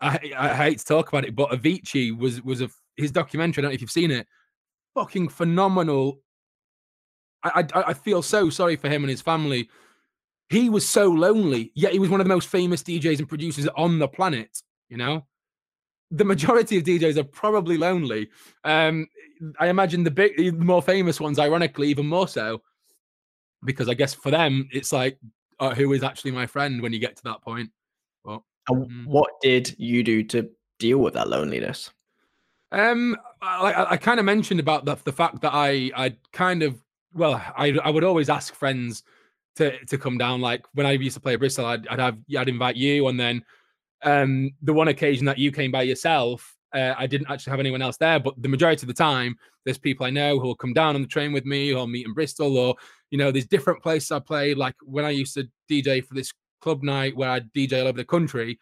I, 0.02 0.32
I 0.38 0.54
hate 0.56 0.80
to 0.80 0.86
talk 0.86 1.10
about 1.10 1.26
it, 1.26 1.36
but 1.36 1.52
Avicii 1.52 2.18
was 2.18 2.41
was 2.41 2.62
a 2.62 2.70
his 2.97 3.12
documentary. 3.12 3.62
I 3.62 3.64
don't 3.64 3.72
know 3.72 3.76
if 3.76 3.82
you've 3.82 3.91
seen 3.91 4.12
it. 4.12 4.28
Fucking 4.95 5.30
phenomenal. 5.30 6.22
I, 7.43 7.66
I 7.74 7.84
I 7.88 7.93
feel 7.93 8.22
so 8.22 8.50
sorry 8.50 8.76
for 8.76 8.89
him 8.89 9.04
and 9.04 9.10
his 9.10 9.22
family. 9.22 9.70
He 10.50 10.70
was 10.70 10.88
so 10.88 11.10
lonely, 11.10 11.72
yet 11.76 11.93
he 11.93 12.00
was 12.00 12.10
one 12.10 12.20
of 12.20 12.26
the 12.26 12.34
most 12.34 12.47
famous 12.47 12.82
DJs 12.82 13.20
and 13.20 13.30
producers 13.30 13.68
on 13.76 14.00
the 14.00 14.08
planet. 14.08 14.50
You 14.89 14.97
know, 14.97 15.28
the 16.12 16.26
majority 16.26 16.78
of 16.78 16.84
DJs 16.84 17.18
are 17.18 17.24
probably 17.24 17.78
lonely. 17.78 18.30
Um, 18.64 19.07
I 19.60 19.68
imagine 19.68 20.03
the 20.03 20.12
big, 20.12 20.38
the 20.38 20.51
more 20.51 20.82
famous 20.82 21.20
ones, 21.20 21.39
ironically, 21.39 21.88
even 21.89 22.07
more 22.07 22.28
so, 22.28 22.62
because 23.64 23.89
I 23.89 23.93
guess 23.93 24.14
for 24.14 24.32
them 24.32 24.68
it's 24.72 24.91
like, 24.91 25.18
uh, 25.60 25.76
who 25.76 25.91
is 25.93 26.03
actually 26.03 26.32
my 26.32 26.45
friend 26.45 26.82
when 26.82 26.93
you 26.93 26.99
get 26.99 27.18
to 27.18 27.24
that 27.24 27.41
point. 27.41 27.70
But, 28.24 28.41
mm. 28.70 29.05
what 29.05 29.30
did 29.41 29.76
you 29.78 30.03
do 30.03 30.24
to 30.24 30.49
deal 30.80 30.99
with 30.99 31.14
that 31.14 31.30
loneliness? 31.30 31.91
Um, 32.72 33.18
I, 33.41 33.88
I 33.91 33.97
kind 33.97 34.20
of 34.20 34.26
mentioned 34.26 34.60
about 34.60 34.86
the 34.86 34.95
the 35.03 35.12
fact 35.12 35.41
that 35.41 35.53
I 35.53 35.91
I 35.95 36.16
kind 36.34 36.62
of 36.62 36.82
well 37.14 37.34
I 37.57 37.78
I 37.84 37.89
would 37.89 38.03
always 38.03 38.30
ask 38.30 38.53
friends 38.53 39.03
to 39.55 39.84
to 39.86 39.97
come 39.97 40.18
down. 40.18 40.41
Like 40.41 40.66
when 40.74 40.86
I 40.86 40.91
used 40.91 41.16
to 41.16 41.22
play 41.22 41.36
Bristol, 41.36 41.66
I'd, 41.66 41.88
I'd 41.88 41.99
have 41.99 42.18
I'd 42.38 42.49
invite 42.49 42.76
you, 42.76 43.07
and 43.07 43.20
then 43.20 43.43
um, 44.04 44.52
the 44.62 44.74
one 44.74 44.88
occasion 44.88 45.26
that 45.26 45.38
you 45.38 45.52
came 45.52 45.72
by 45.72 45.84
yourself, 45.84 46.58
uh, 46.74 46.93
I 46.97 47.08
didn't 47.08 47.30
actually 47.30 47.52
have 47.52 47.60
anyone 47.60 47.82
else 47.82 47.97
there. 47.97 48.20
But 48.20 48.41
the 48.41 48.50
majority 48.50 48.84
of 48.84 48.88
the 48.88 48.93
time, 48.93 49.36
there's 49.66 49.78
people 49.78 50.06
I 50.06 50.10
know 50.10 50.39
who 50.39 50.47
will 50.47 50.56
come 50.56 50.74
down 50.74 50.95
on 50.95 51.02
the 51.02 51.08
train 51.08 51.34
with 51.34 51.45
me, 51.45 51.74
or 51.74 51.88
meet 51.88 52.06
in 52.06 52.14
Bristol, 52.14 52.58
or 52.58 52.76
you 53.12 53.18
know, 53.18 53.32
there's 53.32 53.47
different 53.47 53.82
places 53.82 54.12
I 54.12 54.20
play. 54.20 54.54
Like 54.54 54.76
when 54.84 55.06
I 55.06 55.10
used 55.10 55.34
to 55.36 55.47
DJ 55.70 56.06
for 56.06 56.14
this 56.14 56.32
club 56.62 56.84
night 56.84 57.16
where 57.16 57.30
I 57.30 57.39
DJ 57.39 57.82
all 57.82 57.88
over 57.88 57.97
the 57.97 58.06
country, 58.06 58.60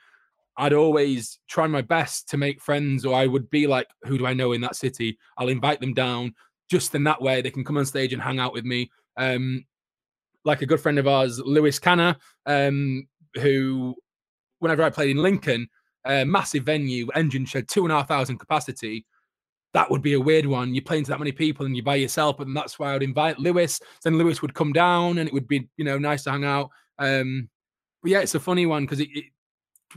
I'd 0.58 0.74
always 0.74 1.40
try 1.48 1.68
my 1.68 1.82
best 1.82 2.30
to 2.30 2.38
make 2.38 2.62
friends, 2.62 3.06
or 3.06 3.16
I 3.16 3.28
would 3.28 3.50
be 3.50 3.68
like, 3.68 3.88
who 4.04 4.18
do 4.18 4.26
I 4.26 4.34
know 4.34 4.54
in 4.54 4.62
that 4.62 4.76
city? 4.76 5.18
I'll 5.38 5.50
invite 5.50 5.80
them 5.80 5.94
down. 5.94 6.34
Just 6.70 6.96
in 6.96 7.04
that 7.06 7.22
way, 7.22 7.42
they 7.42 7.52
can 7.52 7.64
come 7.64 7.78
on 7.78 7.86
stage 7.86 8.12
and 8.12 8.22
hang 8.22 8.40
out 8.40 8.54
with 8.54 8.66
me. 8.66 8.90
Um, 9.18 9.66
like 10.44 10.62
a 10.62 10.66
good 10.66 10.80
friend 10.80 10.98
of 10.98 11.08
ours, 11.08 11.40
Lewis 11.40 11.78
Canner, 11.78 12.16
um, 12.46 13.08
who 13.36 13.96
whenever 14.60 14.84
I 14.84 14.90
played 14.90 15.12
in 15.12 15.18
Lincoln, 15.18 15.68
a 16.06 16.26
massive 16.26 16.64
venue, 16.64 17.08
engine 17.16 17.46
shed, 17.46 17.68
two 17.68 17.84
and 17.84 17.92
a 17.92 17.96
half 17.96 18.08
thousand 18.08 18.38
capacity. 18.38 19.06
That 19.74 19.92
would 19.92 20.02
be 20.02 20.14
a 20.14 20.20
weird 20.20 20.46
one. 20.46 20.74
You're 20.74 20.84
playing 20.84 21.04
to 21.04 21.12
that 21.12 21.20
many 21.20 21.32
people 21.32 21.66
and 21.66 21.76
you're 21.76 21.84
by 21.84 21.96
yourself, 21.96 22.40
and 22.40 22.56
that's 22.56 22.80
why 22.80 22.90
I 22.90 22.94
would 22.94 23.04
invite 23.04 23.40
Lewis. 23.40 23.80
Then 24.04 24.18
Lewis 24.18 24.42
would 24.42 24.54
come 24.54 24.74
down, 24.74 25.18
and 25.18 25.28
it 25.28 25.34
would 25.34 25.48
be 25.48 25.68
you 25.78 25.86
know 25.86 26.00
nice 26.00 26.24
to 26.24 26.32
hang 26.32 26.46
out. 26.46 26.70
Um, 26.98 27.50
but 28.02 28.12
yeah, 28.12 28.20
it's 28.20 28.36
a 28.36 28.40
funny 28.40 28.66
one 28.66 28.86
because 28.86 29.02
it, 29.02 29.10
it, 29.14 29.26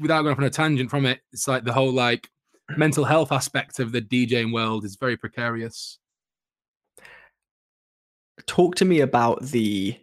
without 0.00 0.22
going 0.22 0.32
off 0.32 0.38
on 0.38 0.44
a 0.44 0.50
tangent 0.50 0.90
from 0.90 1.06
it, 1.06 1.20
it's 1.32 1.48
like 1.48 1.64
the 1.64 1.72
whole 1.72 1.92
like 1.92 2.28
mental 2.76 3.04
health 3.04 3.32
aspect 3.32 3.78
of 3.78 3.92
the 3.92 4.02
DJing 4.02 4.52
world 4.52 4.84
is 4.84 4.96
very 4.96 5.16
precarious. 5.16 5.98
Talk 8.46 8.74
to 8.76 8.84
me 8.84 9.00
about 9.00 9.42
the. 9.42 9.98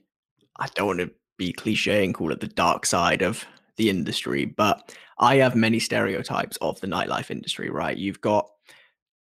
I 0.60 0.68
don't 0.74 0.88
want 0.88 0.99
to 0.99 1.12
be 1.38 1.51
cliche 1.51 2.03
and 2.03 2.16
call 2.16 2.32
it 2.32 2.39
the 2.39 2.47
dark 2.47 2.86
side 2.86 3.22
of 3.22 3.45
the 3.78 3.89
industry, 3.89 4.45
but 4.45 4.93
I 5.19 5.38
have 5.38 5.55
many 5.55 5.80
stereotypes 5.80 6.57
of 6.57 6.80
the 6.82 6.88
nightlife 6.88 7.32
industry, 7.32 7.69
right? 7.69 7.97
You've 7.97 8.21
got 8.21 8.49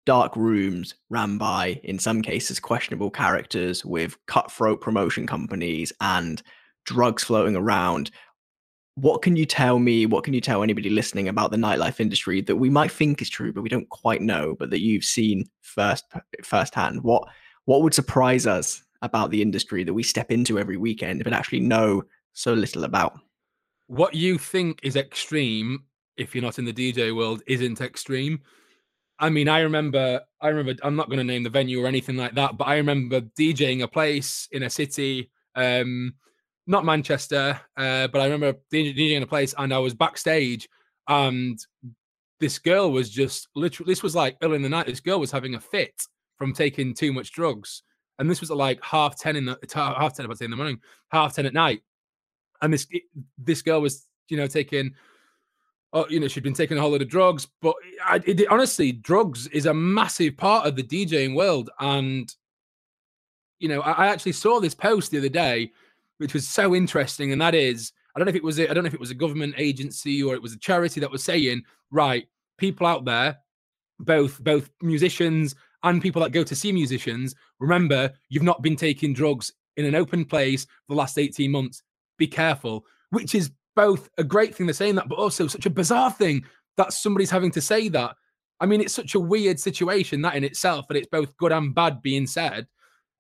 dark 0.07 0.35
rooms 0.37 0.95
ran 1.09 1.39
by, 1.39 1.81
in 1.85 1.99
some 1.99 2.23
cases, 2.23 2.59
questionable 2.59 3.11
characters 3.11 3.85
with 3.85 4.17
cutthroat 4.27 4.81
promotion 4.81 5.27
companies 5.27 5.93
and 6.01 6.43
drugs 6.85 7.23
floating 7.23 7.57
around. 7.57 8.11
what 8.97 9.23
can 9.23 9.37
you 9.37 9.47
tell 9.47 9.79
me? 9.79 10.07
What 10.07 10.25
can 10.25 10.35
you 10.35 10.41
tell 10.41 10.63
anybody 10.63 10.91
listening 10.91 11.29
about 11.29 11.51
the 11.51 11.57
nightlife 11.57 12.01
industry 12.01 12.41
that 12.43 12.57
we 12.57 12.69
might 12.71 12.91
think 12.91 13.23
is 13.23 13.31
true, 13.31 13.53
but 13.53 13.63
we 13.63 13.69
don't 13.69 13.89
quite 13.89 14.21
know, 14.21 14.57
but 14.59 14.71
that 14.71 14.81
you've 14.81 15.05
seen 15.05 15.49
first 15.63 16.05
firsthand? 16.45 17.03
What 17.03 17.29
what 17.65 17.83
would 17.83 17.95
surprise 17.95 18.47
us 18.47 18.83
about 19.03 19.31
the 19.31 19.43
industry 19.43 19.85
that 19.85 19.95
we 19.95 20.03
step 20.03 20.31
into 20.31 20.59
every 20.59 20.77
weekend 20.77 21.25
but 21.25 21.33
actually 21.33 21.61
know 21.61 22.03
so 22.33 22.53
little 22.53 22.85
about? 22.85 23.19
What 23.91 24.15
you 24.15 24.39
think 24.39 24.79
is 24.85 24.95
extreme, 24.95 25.83
if 26.17 26.33
you're 26.33 26.45
not 26.45 26.61
in 26.61 26.65
the 26.65 26.73
DJ 26.73 27.13
world, 27.13 27.43
isn't 27.49 27.81
extreme. 27.81 28.41
I 29.19 29.31
mean, 29.31 29.49
I 29.49 29.63
remember, 29.63 30.21
I 30.41 30.47
remember, 30.47 30.81
I'm 30.85 30.95
not 30.95 31.09
going 31.09 31.19
to 31.19 31.25
name 31.25 31.43
the 31.43 31.51
venue 31.51 31.83
or 31.83 31.89
anything 31.89 32.17
like 32.17 32.37
that, 32.37 32.57
but 32.57 32.69
I 32.69 32.77
remember 32.77 33.21
DJing 33.21 33.83
a 33.83 33.89
place 33.89 34.47
in 34.53 34.63
a 34.63 34.71
city. 34.71 35.33
Um, 35.57 36.15
not 36.69 36.85
Manchester, 36.85 37.61
uh, 37.77 38.07
but 38.07 38.21
I 38.21 38.27
remember 38.27 38.61
DJing 38.73 39.17
in 39.17 39.25
a 39.25 39.27
place 39.27 39.57
and 39.59 39.75
I 39.75 39.79
was 39.79 39.93
backstage 39.93 40.69
and 41.09 41.59
this 42.39 42.61
girl 42.61 42.93
was 42.93 43.11
just 43.11 43.49
literally, 43.57 43.91
this 43.91 44.05
was 44.05 44.15
like 44.15 44.37
early 44.41 44.55
in 44.55 44.63
the 44.63 44.69
night. 44.69 44.87
This 44.87 45.01
girl 45.01 45.19
was 45.19 45.33
having 45.33 45.57
a 45.57 45.61
fit 45.61 46.01
from 46.37 46.53
taking 46.53 46.95
too 46.95 47.13
much 47.13 47.33
drugs. 47.33 47.83
And 48.21 48.31
this 48.31 48.41
was 48.41 48.53
like 48.53 48.81
half 48.85 49.19
10 49.19 49.35
in 49.35 49.47
the, 49.47 49.59
half 49.75 50.15
10, 50.15 50.27
about 50.27 50.41
in 50.41 50.53
the 50.53 50.57
morning, 50.57 50.79
half 51.11 51.35
10 51.35 51.45
at 51.45 51.55
night. 51.55 51.83
And 52.63 52.73
this, 52.73 52.87
this 53.39 53.63
girl 53.63 53.81
was, 53.81 54.07
you 54.29 54.37
know, 54.37 54.47
taking, 54.47 54.95
oh, 55.93 56.07
you 56.09 56.21
know, 56.21 56.29
she'd 56.29 56.43
been 56.43 56.55
taking 56.55 56.79
a 56.79 56.81
whole 56.81 56.91
lot 56.91 57.03
of 57.03 57.09
drugs, 57.09 57.47
but 57.63 57.75
I, 58.05 58.21
it, 58.27 58.47
honestly, 58.49 58.93
drugs 58.93 59.47
is 59.49 59.67
a 59.67 59.75
massive 59.75 60.37
part 60.37 60.67
of 60.67 60.77
the 60.77 60.83
DJing 60.83 61.35
world. 61.35 61.71
And, 61.81 62.33
you 63.59 63.69
know, 63.69 63.81
I, 63.81 63.93
I 63.93 64.07
actually 64.09 64.33
saw 64.33 64.61
this 64.61 64.75
post 64.75 65.11
the 65.11 65.19
other 65.19 65.29
day 65.29 65.73
which 66.21 66.35
was 66.35 66.47
so 66.47 66.75
interesting, 66.75 67.33
and 67.33 67.41
that 67.41 67.55
is 67.55 67.93
I 68.15 68.19
don't 68.19 68.27
know 68.27 68.31
if 68.31 68.37
it 68.37 68.45
was 68.45 68.59
a, 68.59 68.71
I 68.71 68.75
don't 68.75 68.85
know 68.85 68.89
if 68.89 68.95
it 68.95 69.01
was 69.01 69.11
a 69.11 69.15
government 69.15 69.55
agency 69.57 70.23
or 70.23 70.35
it 70.35 70.43
was 70.43 70.53
a 70.53 70.59
charity 70.59 71.01
that 71.01 71.11
was 71.11 71.25
saying, 71.25 71.63
right, 71.91 72.27
people 72.59 72.87
out 72.87 73.07
there, 73.07 73.39
both 73.99 74.39
both 74.45 74.69
musicians 74.83 75.55
and 75.83 76.03
people 76.03 76.21
that 76.21 76.33
go 76.33 76.45
to 76.45 76.55
see 76.55 76.73
musicians, 76.73 77.35
remember 77.59 78.13
you've 78.29 78.43
not 78.43 78.61
been 78.61 78.77
taking 78.77 79.15
drugs 79.15 79.51
in 79.79 79.87
an 79.87 79.95
open 79.95 80.27
place 80.27 80.65
for 80.65 80.91
the 80.91 80.95
last 80.95 81.17
18 81.17 81.51
months. 81.51 81.83
Be 82.21 82.27
careful, 82.27 82.85
which 83.09 83.35
is 83.35 83.51
both 83.75 84.11
a 84.19 84.25
great 84.25 84.55
thing 84.55 84.67
they're 84.67 84.75
saying 84.75 84.97
that, 84.97 85.09
but 85.09 85.19
also 85.19 85.47
such 85.47 85.65
a 85.65 85.71
bizarre 85.71 86.13
thing 86.13 86.45
that 86.77 86.93
somebody's 86.93 87.31
having 87.31 87.51
to 87.53 87.63
say 87.63 87.89
that. 87.89 88.15
I 88.61 88.67
mean, 88.67 88.83
it's 88.83 88.93
such 88.93 89.15
a 89.15 89.21
weird 89.21 89.59
situation 89.59 90.21
that 90.21 90.35
in 90.35 90.45
itself, 90.45 90.87
that 90.89 90.99
it's 90.99 91.09
both 91.09 91.35
good 91.39 91.51
and 91.51 91.75
bad 91.75 92.03
being 92.03 92.27
said. 92.27 92.67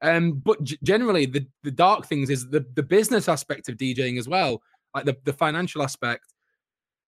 Um, 0.03 0.33
but 0.45 0.63
g- 0.63 0.79
generally, 0.83 1.25
the 1.25 1.47
the 1.63 1.71
dark 1.71 2.05
things 2.05 2.29
is 2.29 2.51
the 2.51 2.67
the 2.75 2.83
business 2.83 3.27
aspect 3.27 3.71
of 3.71 3.79
DJing 3.79 4.19
as 4.19 4.29
well, 4.29 4.61
like 4.95 5.07
the 5.07 5.17
the 5.25 5.33
financial 5.33 5.83
aspect. 5.83 6.27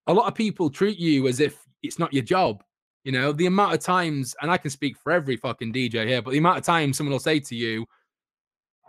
A 0.07 0.15
lot 0.15 0.29
of 0.29 0.35
people 0.35 0.71
treat 0.71 0.99
you 0.99 1.29
as 1.29 1.41
if 1.41 1.63
it's 1.83 1.99
not 1.99 2.15
your 2.15 2.25
job. 2.25 2.65
You 3.05 3.13
know, 3.13 3.33
the 3.33 3.47
amount 3.47 3.75
of 3.75 3.81
times, 3.81 4.35
and 4.41 4.51
I 4.51 4.57
can 4.57 4.71
speak 4.71 4.97
for 4.97 5.13
every 5.13 5.37
fucking 5.37 5.75
DJ 5.75 6.07
here, 6.07 6.23
but 6.23 6.31
the 6.31 6.39
amount 6.39 6.57
of 6.57 6.65
times 6.65 6.97
someone 6.97 7.13
will 7.13 7.19
say 7.19 7.39
to 7.39 7.55
you, 7.55 7.85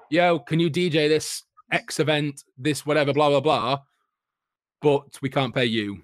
"Yo, 0.10 0.40
can 0.40 0.62
you 0.62 0.70
DJ 0.70 1.10
this 1.10 1.44
X 1.72 2.00
event, 2.00 2.44
this 2.58 2.86
whatever, 2.86 3.14
blah 3.14 3.30
blah 3.30 3.40
blah," 3.40 3.80
but 4.82 5.20
we 5.22 5.30
can't 5.30 5.54
pay 5.54 5.66
you. 5.66 6.02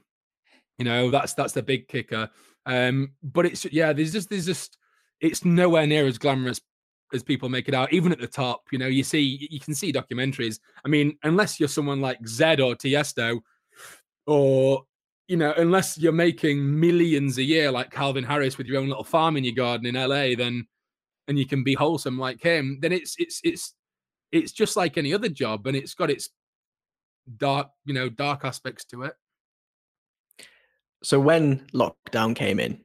You 0.78 0.86
know, 0.86 1.12
that's 1.12 1.34
that's 1.34 1.53
the 1.53 1.64
big 1.64 1.88
kicker. 1.88 2.30
Um, 2.66 3.14
but 3.24 3.45
it's 3.45 3.66
yeah, 3.66 3.93
there's 3.93 4.14
just 4.14 4.30
there's 4.30 4.45
just 4.45 4.78
it's 5.22 5.45
nowhere 5.45 5.88
near 5.88 6.07
as 6.07 6.18
glamorous 6.18 6.62
as 7.14 7.24
people 7.24 7.49
make 7.49 7.68
it 7.68 7.74
out, 7.74 7.91
even 7.91 8.12
at 8.12 8.20
the 8.20 8.28
top. 8.28 8.64
You 8.72 8.78
know, 8.78 8.88
you 8.88 9.03
see, 9.03 9.47
you 9.49 9.60
can 9.60 9.76
see 9.76 9.91
documentaries. 9.91 10.60
I 10.86 10.88
mean, 10.88 11.18
unless 11.24 11.60
you're 11.60 11.70
someone 11.70 12.01
like 12.01 12.22
Zedd 12.22 12.64
or 12.64 12.76
Tiesto, 12.76 13.41
or 14.28 14.84
you 15.28 15.38
know, 15.38 15.53
unless 15.57 15.97
you're 15.97 16.12
making 16.12 16.80
millions 16.80 17.38
a 17.38 17.43
year 17.43 17.72
like 17.72 17.91
Calvin 17.91 18.24
Harris 18.24 18.57
with 18.57 18.68
your 18.68 18.82
own 18.82 18.88
little 18.88 19.03
farm 19.03 19.38
in 19.38 19.43
your 19.43 19.53
garden 19.53 19.86
in 19.86 19.95
LA, 19.95 20.36
then 20.36 20.68
and 21.28 21.38
you 21.38 21.45
can 21.45 21.64
be 21.64 21.76
wholesome 21.76 22.18
like 22.18 22.41
him, 22.41 22.80
then 22.82 22.91
it's 22.91 23.16
it's 23.20 23.39
it's 23.43 23.76
it's 24.32 24.51
just 24.51 24.75
like 24.75 24.97
any 24.97 25.13
other 25.13 25.30
job, 25.30 25.67
and 25.67 25.75
it's 25.75 25.93
got 25.93 26.09
its 26.09 26.30
dark, 27.38 27.67
you 27.86 27.93
know, 27.93 28.09
dark 28.09 28.43
aspects 28.43 28.86
to 28.86 29.03
it. 29.03 29.13
So 31.03 31.19
when 31.19 31.67
lockdown 31.73 32.36
came 32.36 32.59
in, 32.59 32.82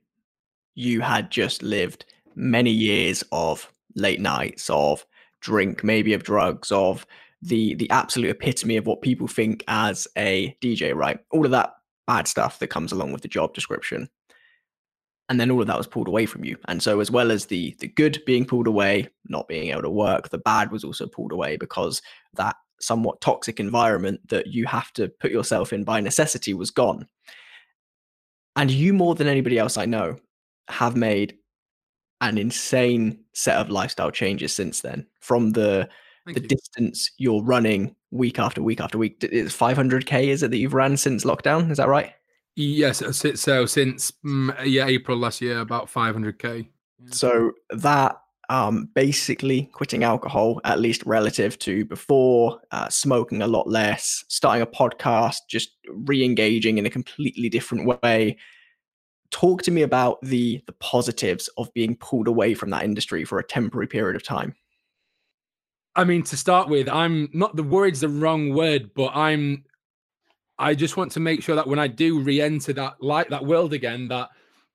you 0.74 1.00
had 1.00 1.30
just 1.30 1.62
lived 1.62 2.04
many 2.34 2.70
years 2.70 3.24
of 3.32 3.70
late 3.96 4.20
nights, 4.20 4.68
of 4.70 5.04
drink, 5.40 5.84
maybe 5.84 6.14
of 6.14 6.22
drugs, 6.22 6.70
of 6.72 7.06
the 7.42 7.74
the 7.74 7.90
absolute 7.90 8.30
epitome 8.30 8.76
of 8.76 8.86
what 8.86 9.02
people 9.02 9.28
think 9.28 9.62
as 9.68 10.08
a 10.16 10.56
DJ, 10.60 10.94
right? 10.94 11.18
All 11.30 11.44
of 11.44 11.50
that 11.50 11.74
bad 12.06 12.28
stuff 12.28 12.58
that 12.58 12.68
comes 12.68 12.92
along 12.92 13.12
with 13.12 13.22
the 13.22 13.28
job 13.28 13.54
description. 13.54 14.08
And 15.28 15.40
then 15.40 15.50
all 15.50 15.60
of 15.60 15.66
that 15.68 15.78
was 15.78 15.86
pulled 15.86 16.08
away 16.08 16.26
from 16.26 16.44
you. 16.44 16.56
And 16.68 16.82
so 16.82 17.00
as 17.00 17.10
well 17.10 17.30
as 17.30 17.46
the 17.46 17.74
the 17.80 17.88
good 17.88 18.22
being 18.26 18.44
pulled 18.44 18.66
away, 18.66 19.08
not 19.28 19.48
being 19.48 19.70
able 19.70 19.82
to 19.82 19.90
work, 19.90 20.28
the 20.28 20.38
bad 20.38 20.70
was 20.70 20.84
also 20.84 21.06
pulled 21.06 21.32
away 21.32 21.56
because 21.56 22.02
that 22.34 22.56
somewhat 22.80 23.20
toxic 23.20 23.60
environment 23.60 24.20
that 24.28 24.48
you 24.48 24.66
have 24.66 24.92
to 24.92 25.08
put 25.20 25.30
yourself 25.30 25.72
in 25.72 25.84
by 25.84 26.00
necessity 26.00 26.52
was 26.52 26.70
gone. 26.70 27.06
And 28.56 28.70
you 28.70 28.92
more 28.92 29.14
than 29.14 29.26
anybody 29.26 29.58
else 29.58 29.76
I 29.78 29.86
know 29.86 30.18
have 30.68 30.96
made 30.96 31.36
an 32.20 32.38
insane 32.38 33.18
set 33.34 33.56
of 33.56 33.70
lifestyle 33.70 34.10
changes 34.10 34.54
since 34.54 34.80
then. 34.80 35.06
From 35.20 35.52
the 35.52 35.88
Thank 36.24 36.36
the 36.36 36.42
you. 36.42 36.48
distance 36.48 37.10
you're 37.18 37.42
running 37.42 37.94
week 38.10 38.38
after 38.38 38.62
week 38.62 38.80
after 38.80 38.96
week, 38.96 39.22
it's 39.22 39.56
500k. 39.56 40.28
Is 40.28 40.42
it 40.42 40.50
that 40.50 40.56
you've 40.56 40.74
ran 40.74 40.96
since 40.96 41.24
lockdown? 41.24 41.70
Is 41.70 41.76
that 41.76 41.88
right? 41.88 42.12
Yes. 42.56 43.02
So 43.40 43.66
since 43.66 44.12
mm, 44.24 44.54
yeah 44.64 44.86
April 44.86 45.18
last 45.18 45.40
year, 45.40 45.58
about 45.58 45.90
500k. 45.90 46.68
So 47.10 47.52
that 47.70 48.16
um, 48.48 48.88
basically 48.94 49.68
quitting 49.72 50.04
alcohol, 50.04 50.60
at 50.64 50.78
least 50.78 51.02
relative 51.04 51.58
to 51.60 51.84
before, 51.84 52.60
uh, 52.70 52.88
smoking 52.88 53.42
a 53.42 53.46
lot 53.46 53.68
less, 53.68 54.24
starting 54.28 54.62
a 54.62 54.66
podcast, 54.66 55.36
just 55.48 55.70
re 55.88 56.24
engaging 56.24 56.78
in 56.78 56.86
a 56.86 56.90
completely 56.90 57.48
different 57.48 58.00
way, 58.02 58.36
talk 59.34 59.62
to 59.62 59.72
me 59.72 59.82
about 59.82 60.20
the 60.22 60.62
the 60.66 60.72
positives 60.74 61.48
of 61.58 61.72
being 61.74 61.96
pulled 61.96 62.28
away 62.28 62.54
from 62.54 62.70
that 62.70 62.84
industry 62.84 63.24
for 63.24 63.40
a 63.40 63.44
temporary 63.44 63.88
period 63.88 64.14
of 64.14 64.22
time 64.22 64.54
i 65.96 66.04
mean 66.04 66.22
to 66.22 66.36
start 66.36 66.68
with 66.68 66.88
i'm 66.88 67.28
not 67.32 67.56
the 67.56 67.62
worried's 67.62 68.00
the 68.00 68.08
wrong 68.08 68.54
word 68.54 68.90
but 68.94 69.10
i'm 69.12 69.64
i 70.58 70.74
just 70.74 70.96
want 70.96 71.10
to 71.10 71.20
make 71.20 71.42
sure 71.42 71.56
that 71.56 71.66
when 71.66 71.78
i 71.78 71.86
do 71.86 72.20
re-enter 72.20 72.72
that 72.72 72.94
light 73.00 73.28
that 73.30 73.44
world 73.44 73.72
again 73.72 74.08
that 74.08 74.28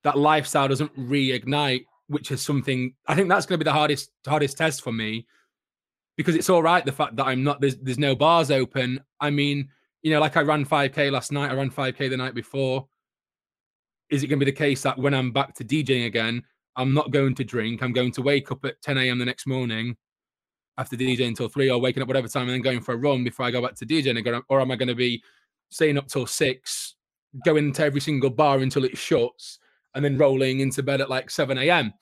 that 0.04 0.18
lifestyle 0.18 0.68
doesn't 0.68 0.96
reignite 0.98 1.86
which 2.08 2.32
is 2.32 2.42
something 2.42 2.94
i 3.08 3.16
think 3.16 3.30
that's 3.30 3.46
going 3.46 3.60
to 3.60 3.64
be 3.64 3.70
the 3.70 3.74
hardest 3.74 4.12
hardest 4.28 4.58
test 4.58 4.82
for 4.82 4.92
me 4.92 5.26
because 6.18 6.36
it's 6.36 6.50
all 6.50 6.64
right 6.64 6.86
the 6.86 6.92
fact 6.92 7.16
that 7.16 7.26
i'm 7.26 7.44
not 7.44 7.62
there's 7.62 7.78
there's 7.78 8.00
no 8.00 8.16
bars 8.16 8.52
open 8.52 9.00
i 9.20 9.30
mean 9.30 9.68
you 10.02 10.12
know 10.12 10.20
like 10.20 10.38
i 10.38 10.42
ran 10.42 10.66
5k 10.66 11.12
last 11.12 11.32
night 11.32 11.52
i 11.52 11.54
ran 11.54 11.70
5k 11.70 12.10
the 12.10 12.18
night 12.18 12.34
before 12.34 12.88
is 14.10 14.24
it 14.24 14.28
going 14.28 14.40
to 14.40 14.46
be 14.46 14.52
the 14.52 14.58
case 14.58 14.82
that 14.82 14.98
when 14.98 15.14
I'm 15.14 15.32
back 15.32 15.54
to 15.56 15.64
DJing 15.64 16.06
again, 16.06 16.44
I'm 16.76 16.94
not 16.94 17.12
going 17.12 17.36
to 17.36 17.44
drink? 17.44 17.82
I'm 17.82 17.94
going 17.94 18.12
to 18.14 18.22
wake 18.22 18.52
up 18.52 18.66
at 18.66 18.82
10 18.82 18.98
a.m. 18.98 19.20
the 19.20 19.26
next 19.26 19.48
morning 19.48 19.96
after 20.78 20.96
DJing 20.96 21.28
until 21.28 21.50
three 21.50 21.70
or 21.70 21.80
waking 21.80 22.02
up 22.02 22.08
whatever 22.08 22.28
time 22.28 22.44
and 22.44 22.52
then 22.52 22.62
going 22.62 22.82
for 22.82 22.94
a 22.94 22.98
run 22.98 23.24
before 23.24 23.46
I 23.46 23.52
go 23.52 23.62
back 23.62 23.76
to 23.76 23.86
DJing 23.86 24.18
again? 24.18 24.42
Or 24.50 24.62
am 24.62 24.72
I 24.72 24.76
going 24.76 24.88
to 24.88 24.96
be 24.96 25.22
staying 25.70 25.98
up 25.98 26.08
till 26.08 26.26
six, 26.26 26.96
going 27.46 27.72
to 27.74 27.84
every 27.84 28.02
single 28.02 28.30
bar 28.30 28.60
until 28.60 28.86
it 28.86 28.98
shuts 28.98 29.60
and 29.96 30.04
then 30.04 30.18
rolling 30.18 30.60
into 30.60 30.84
bed 30.84 31.02
at 31.02 31.10
like 31.10 31.30
7 31.30 31.58
a.m.? 31.58 31.94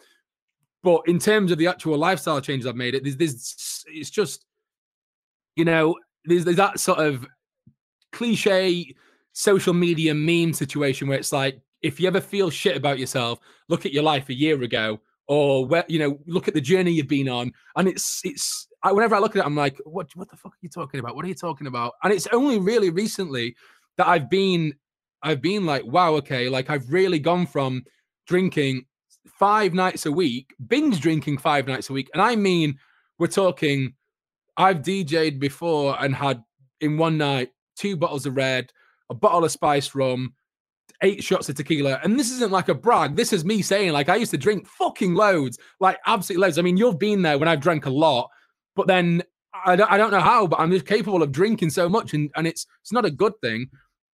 But 0.83 1.01
in 1.07 1.19
terms 1.19 1.51
of 1.51 1.57
the 1.57 1.67
actual 1.67 1.97
lifestyle 1.97 2.39
changes 2.41 2.65
I've 2.65 2.75
made, 2.75 2.95
it 2.95 3.03
there's, 3.03 3.17
there's 3.17 3.83
it's 3.87 4.09
just, 4.09 4.45
you 5.55 5.65
know, 5.65 5.95
there's, 6.25 6.45
there's 6.45 6.57
that 6.57 6.79
sort 6.79 6.99
of 6.99 7.25
cliche 8.11 8.95
social 9.33 9.73
media 9.73 10.13
meme 10.13 10.53
situation 10.53 11.07
where 11.07 11.17
it's 11.17 11.31
like 11.31 11.59
if 11.81 11.99
you 11.99 12.07
ever 12.07 12.21
feel 12.21 12.49
shit 12.49 12.75
about 12.75 12.99
yourself, 12.99 13.39
look 13.69 13.85
at 13.85 13.93
your 13.93 14.03
life 14.03 14.29
a 14.29 14.33
year 14.33 14.61
ago, 14.63 14.99
or 15.27 15.65
where 15.65 15.85
you 15.87 15.99
know, 15.99 16.19
look 16.25 16.47
at 16.47 16.53
the 16.53 16.61
journey 16.61 16.91
you've 16.91 17.07
been 17.07 17.29
on, 17.29 17.51
and 17.75 17.87
it's 17.87 18.21
it's. 18.23 18.66
I, 18.83 18.91
whenever 18.91 19.15
I 19.15 19.19
look 19.19 19.35
at 19.35 19.39
it, 19.39 19.45
I'm 19.45 19.55
like, 19.55 19.79
what 19.85 20.15
what 20.15 20.29
the 20.29 20.37
fuck 20.37 20.53
are 20.53 20.61
you 20.61 20.69
talking 20.69 20.99
about? 20.99 21.15
What 21.15 21.25
are 21.25 21.29
you 21.29 21.35
talking 21.35 21.67
about? 21.67 21.93
And 22.03 22.13
it's 22.13 22.27
only 22.27 22.59
really 22.59 22.89
recently 22.89 23.55
that 23.97 24.07
I've 24.07 24.29
been 24.29 24.73
I've 25.23 25.41
been 25.41 25.65
like, 25.65 25.85
wow, 25.85 26.13
okay, 26.15 26.49
like 26.49 26.69
I've 26.69 26.91
really 26.91 27.19
gone 27.19 27.47
from 27.47 27.83
drinking 28.27 28.85
five 29.25 29.73
nights 29.73 30.05
a 30.05 30.11
week, 30.11 30.53
binge 30.67 30.99
drinking 31.01 31.39
five 31.39 31.67
nights 31.67 31.89
a 31.89 31.93
week, 31.93 32.09
and 32.13 32.21
I 32.21 32.35
mean, 32.35 32.77
we're 33.17 33.27
talking. 33.27 33.93
I've 34.59 34.81
DJed 34.81 35.39
before 35.39 35.95
and 36.03 36.15
had 36.15 36.41
in 36.81 36.97
one 36.97 37.15
night 37.15 37.51
two 37.75 37.95
bottles 37.95 38.25
of 38.25 38.35
red, 38.35 38.71
a 39.09 39.13
bottle 39.13 39.45
of 39.45 39.51
spice 39.51 39.93
rum, 39.93 40.33
eight 41.03 41.23
shots 41.23 41.49
of 41.49 41.55
tequila. 41.55 41.99
And 42.03 42.19
this 42.19 42.31
isn't 42.31 42.51
like 42.51 42.69
a 42.69 42.73
brag. 42.73 43.15
This 43.15 43.33
is 43.33 43.45
me 43.45 43.61
saying, 43.61 43.91
like, 43.91 44.09
I 44.09 44.15
used 44.15 44.31
to 44.31 44.37
drink 44.37 44.67
fucking 44.67 45.13
loads, 45.13 45.59
like 45.79 45.99
absolutely 46.05 46.41
loads. 46.41 46.57
I 46.57 46.63
mean, 46.63 46.77
you've 46.77 46.99
been 46.99 47.21
there 47.21 47.37
when 47.37 47.47
I've 47.47 47.61
drank 47.61 47.85
a 47.85 47.91
lot, 47.91 48.29
but 48.77 48.87
then 48.87 49.23
I 49.65 49.75
don't, 49.75 49.91
I 49.91 49.97
don't 49.97 50.11
know 50.11 50.21
how, 50.21 50.47
but 50.47 50.59
I'm 50.59 50.71
just 50.71 50.85
capable 50.85 51.23
of 51.23 51.31
drinking 51.31 51.71
so 51.71 51.89
much. 51.89 52.13
And, 52.13 52.29
and 52.35 52.47
it's, 52.47 52.67
it's 52.81 52.93
not 52.93 53.05
a 53.05 53.11
good 53.11 53.33
thing. 53.41 53.67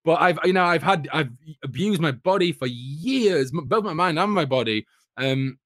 But 0.05 0.21
I've, 0.21 0.39
you 0.43 0.53
know, 0.53 0.63
I've 0.63 0.81
had, 0.81 1.07
I've 1.13 1.29
abused 1.63 2.01
my 2.01 2.11
body 2.11 2.51
for 2.51 2.65
years, 2.65 3.51
both 3.53 3.83
my 3.83 3.93
mind 3.93 4.17
and 4.17 4.31
my 4.31 4.45
body. 4.45 4.85
Um, 5.17 5.59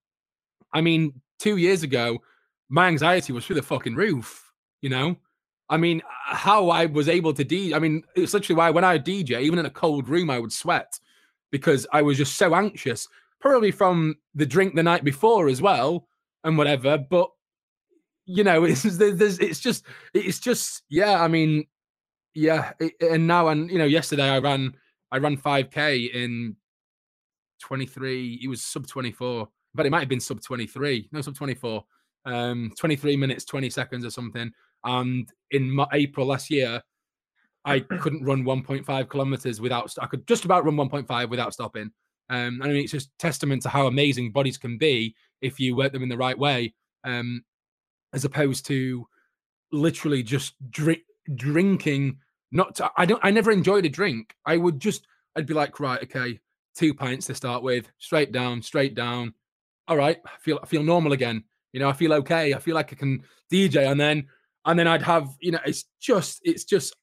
I 0.74 0.82
mean, 0.82 1.22
two 1.40 1.58
years 1.58 1.84
ago, 1.84 2.20
my 2.70 2.88
anxiety 2.88 3.34
was 3.34 3.46
through 3.46 3.56
the 3.56 3.62
fucking 3.62 3.96
roof. 3.96 4.52
You 4.82 4.90
know, 4.90 5.16
I 5.70 5.78
mean, 5.78 6.02
how 6.26 6.70
I 6.70 6.86
was 6.86 7.08
able 7.08 7.34
to 7.34 7.46
DJ. 7.46 7.74
I 7.74 7.80
mean, 7.80 8.04
it's 8.16 8.34
literally 8.34 8.58
why 8.58 8.72
when 8.72 8.84
I 8.84 9.00
DJ, 9.00 9.42
even 9.42 9.60
in 9.60 9.66
a 9.66 9.72
cold 9.72 10.10
room, 10.10 10.30
I 10.30 10.40
would 10.40 10.54
sweat 10.54 11.00
because 11.52 11.88
I 11.92 12.02
was 12.02 12.18
just 12.18 12.36
so 12.36 12.54
anxious. 12.54 13.08
Probably 13.40 13.72
from 13.72 14.16
the 14.36 14.46
drink 14.46 14.76
the 14.76 14.84
night 14.84 15.04
before 15.04 15.48
as 15.48 15.62
well, 15.62 16.08
and 16.44 16.58
whatever. 16.58 16.98
But 16.98 17.30
you 18.28 18.44
know, 18.44 18.66
it's 18.66 18.84
there's, 18.84 19.40
it's 19.40 19.60
just 19.60 19.86
it's 20.14 20.40
just 20.40 20.84
yeah. 20.90 21.22
I 21.24 21.28
mean, 21.28 21.66
yeah. 22.36 22.74
And 23.02 23.26
now 23.26 23.48
and 23.48 23.72
you 23.72 23.78
know, 23.80 23.86
yesterday 23.86 24.30
I 24.30 24.40
ran 24.40 24.74
I 25.12 25.18
ran 25.18 25.38
5k 25.38 26.14
in 26.14 26.56
23. 27.62 28.42
It 28.44 28.48
was 28.48 28.62
sub 28.62 28.86
24, 28.86 29.48
but 29.74 29.86
it 29.86 29.90
might 29.90 30.02
have 30.02 30.10
been 30.10 30.20
sub 30.20 30.42
23. 30.42 31.10
No, 31.12 31.22
sub 31.22 31.36
24. 31.36 31.84
Um, 32.26 32.74
23 32.78 33.16
minutes 33.16 33.46
20 33.46 33.70
seconds 33.70 34.04
or 34.04 34.10
something. 34.10 34.52
And 34.84 35.32
in 35.52 35.80
April 35.94 36.28
last 36.28 36.50
year, 36.50 36.84
I 37.64 37.80
couldn't 37.80 38.26
run 38.26 38.44
1.5 38.44 39.10
kilometers 39.10 39.62
without. 39.62 39.94
I 40.02 40.06
could 40.08 40.28
just 40.28 40.44
about 40.46 40.66
run 40.66 40.76
1.5 40.76 41.30
without 41.30 41.54
stopping. 41.54 41.92
Um, 42.30 42.62
I 42.62 42.68
mean, 42.68 42.84
it's 42.84 42.92
just 42.92 43.18
testament 43.18 43.62
to 43.64 43.70
how 43.70 43.88
amazing 43.88 44.34
bodies 44.34 44.58
can 44.58 44.78
be 44.78 45.16
if 45.42 45.62
you 45.62 45.78
work 45.78 45.94
them 45.94 46.04
in 46.04 46.10
the 46.10 46.18
right 46.18 46.38
way, 46.38 46.74
um, 47.06 47.44
as 48.18 48.26
opposed 48.26 48.66
to 48.66 49.08
literally 49.72 50.24
just 50.24 50.56
drink, 50.72 51.02
drinking. 51.36 52.18
Not, 52.52 52.76
to, 52.76 52.92
I 52.98 53.06
don't. 53.06 53.24
I 53.24 53.32
never 53.32 53.52
enjoyed 53.52 53.86
a 53.86 53.90
drink. 53.90 54.36
I 54.46 54.58
would 54.58 54.80
just. 54.80 55.06
I'd 55.36 55.46
be 55.46 55.54
like, 55.54 55.80
right, 55.80 56.02
okay, 56.04 56.40
two 56.76 56.96
pints 56.96 57.28
to 57.28 57.36
start 57.36 57.62
with, 57.62 57.88
straight 58.00 58.32
down, 58.32 58.62
straight 58.64 58.96
down. 58.96 59.36
All 59.88 59.96
right, 59.96 60.18
I 60.26 60.40
feel 60.40 60.60
I 60.64 60.66
feel 60.66 60.84
normal 60.84 61.14
again. 61.14 61.44
You 61.74 61.80
know, 61.80 61.90
I 61.90 61.94
feel 61.94 62.14
okay. 62.14 62.56
I 62.56 62.60
feel 62.60 62.74
like 62.74 62.92
I 62.92 62.96
can 62.96 63.24
DJ, 63.52 63.90
and 63.90 64.00
then 64.00 64.28
and 64.66 64.80
then 64.80 64.88
I'd 64.88 65.04
have, 65.04 65.30
you 65.40 65.52
know, 65.52 65.60
it's 65.66 65.86
just, 66.00 66.42
it's 66.44 66.66
just. 66.66 66.96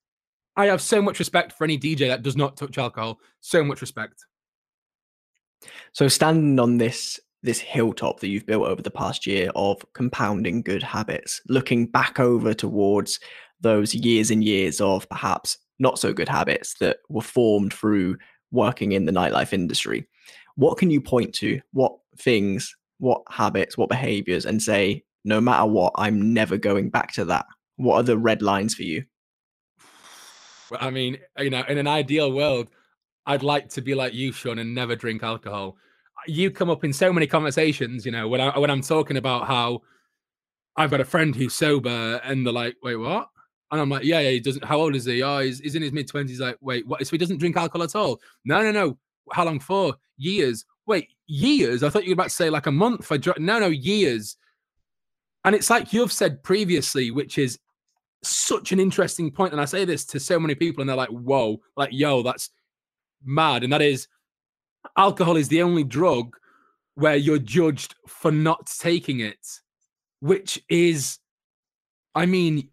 I 0.57 0.67
have 0.67 0.81
so 0.81 1.03
much 1.03 1.19
respect 1.19 1.53
for 1.53 1.65
any 1.65 1.79
DJ 1.79 2.09
that 2.09 2.23
does 2.23 2.37
not 2.37 2.57
touch 2.57 2.79
alcohol. 2.79 3.19
So 3.41 3.65
much 3.65 3.81
respect. 3.81 4.25
So 5.93 6.07
standing 6.09 6.61
on 6.61 6.79
this 6.79 7.19
this 7.45 7.61
hilltop 7.61 8.21
that 8.21 8.29
you've 8.29 8.47
built 8.47 8.67
over 8.67 8.83
the 8.83 8.91
past 8.91 9.27
year 9.27 9.51
of 9.55 9.85
compounding 9.93 10.63
good 10.63 10.83
habits, 10.83 11.41
looking 11.49 11.87
back 11.87 12.19
over 12.19 12.55
towards 12.55 13.21
those 13.61 13.95
years 13.95 14.31
and 14.31 14.43
years 14.43 14.81
of 14.81 15.09
perhaps 15.09 15.59
not 15.79 15.99
so 15.99 16.13
good 16.13 16.29
habits 16.29 16.75
that 16.81 16.99
were 17.09 17.21
formed 17.21 17.73
through 17.73 18.17
working 18.51 18.93
in 18.93 19.05
the 19.05 19.13
nightlife 19.13 19.53
industry. 19.53 20.07
What 20.57 20.79
can 20.79 20.91
you 20.91 21.01
point 21.01 21.35
to? 21.37 21.61
What 21.73 21.93
things, 22.19 22.75
what 22.99 23.23
habits, 23.29 23.77
what 23.77 23.91
behaviors, 23.91 24.47
and 24.47 24.63
say, 24.63 25.05
no 25.25 25.41
matter 25.41 25.67
what, 25.67 25.93
I'm 25.97 26.33
never 26.33 26.57
going 26.57 26.89
back 26.91 27.13
to 27.13 27.25
that? 27.27 27.47
What 27.77 27.97
are 27.97 28.05
the 28.05 28.19
red 28.19 28.41
lines 28.41 28.75
for 28.75 28.85
you? 28.85 29.05
I 30.81 30.91
mean, 30.91 31.19
you 31.39 31.51
know, 31.51 31.63
in 31.69 31.77
an 31.77 31.87
ideal 31.87 32.33
world, 32.33 32.69
I'd 33.27 33.43
like 33.43 33.69
to 33.71 33.83
be 33.83 33.95
like 33.95 34.15
you, 34.15 34.33
Sean, 34.33 34.59
and 34.59 34.75
never 34.75 34.97
drink 34.97 35.23
alcohol. 35.23 35.77
You 36.27 36.51
come 36.51 36.71
up 36.71 36.85
in 36.85 36.93
so 36.93 37.13
many 37.13 37.27
conversations, 37.27 38.05
you 38.07 38.13
know, 38.13 38.29
when 38.29 38.41
I 38.41 38.59
when 38.59 38.71
I'm 38.71 38.83
talking 38.83 39.17
about 39.17 39.47
how 39.47 39.83
I've 40.77 40.91
got 40.91 41.01
a 41.01 41.05
friend 41.05 41.35
who's 41.35 41.55
sober, 41.55 42.21
and 42.25 42.45
they're 42.47 42.53
like, 42.53 42.77
"Wait, 42.83 42.97
what?" 42.97 43.29
And 43.71 43.81
I'm 43.81 43.91
like, 43.91 44.05
"Yeah, 44.05 44.21
yeah, 44.21 44.31
he 44.31 44.41
doesn't. 44.41 44.65
How 44.65 44.81
old 44.81 44.95
is 44.95 45.05
he? 45.05 45.23
Oh, 45.23 45.41
he's, 45.41 45.61
he's 45.61 45.75
in 45.75 45.83
his 45.83 45.93
mid 45.93 46.09
twenties. 46.09 46.41
Like, 46.41 46.57
wait, 46.61 46.87
what? 46.87 47.05
So 47.07 47.11
he 47.11 47.19
doesn't 47.19 47.39
drink 47.39 47.57
alcohol 47.57 47.85
at 47.85 47.95
all? 47.95 48.21
No, 48.45 48.63
no, 48.63 48.71
no. 48.71 48.99
How 49.33 49.45
long 49.45 49.61
for? 49.61 49.95
Years. 50.17 50.65
Wait, 50.87 51.09
years? 51.27 51.83
I 51.83 51.89
thought 51.89 52.05
you 52.05 52.11
were 52.11 52.15
about 52.15 52.25
to 52.25 52.31
say 52.31 52.51
like 52.51 52.67
a 52.67 52.73
month. 52.73 53.11
I 53.11 53.17
dr- 53.17 53.39
no, 53.39 53.59
no, 53.59 53.69
years. 53.69 54.37
And 55.45 55.55
it's 55.55 55.71
like 55.71 55.93
you've 55.93 56.13
said 56.13 56.43
previously, 56.43 57.11
which 57.11 57.39
is 57.39 57.59
such 58.23 58.73
an 58.73 58.81
interesting 58.81 59.31
point. 59.31 59.53
And 59.53 59.61
I 59.61 59.67
say 59.67 59.85
this 59.85 60.05
to 60.07 60.21
so 60.21 60.41
many 60.41 60.55
people, 60.55 60.81
and 60.81 60.89
they're 60.89 60.97
like, 60.97 61.11
"Whoa, 61.11 61.61
like, 61.77 61.91
yo, 61.93 62.23
that's 62.23 62.51
mad, 63.25 63.65
and 63.65 63.73
that 63.73 63.83
is 63.83 64.09
alcohol 64.97 65.37
is 65.37 65.49
the 65.49 65.63
only 65.63 65.85
drug 65.85 66.37
where 66.95 67.17
you're 67.17 67.39
judged 67.39 67.95
for 68.07 68.31
not 68.31 68.67
taking 68.67 69.21
it, 69.21 69.61
which 70.21 70.63
is, 70.69 71.19
I 72.15 72.27
mean, 72.27 72.69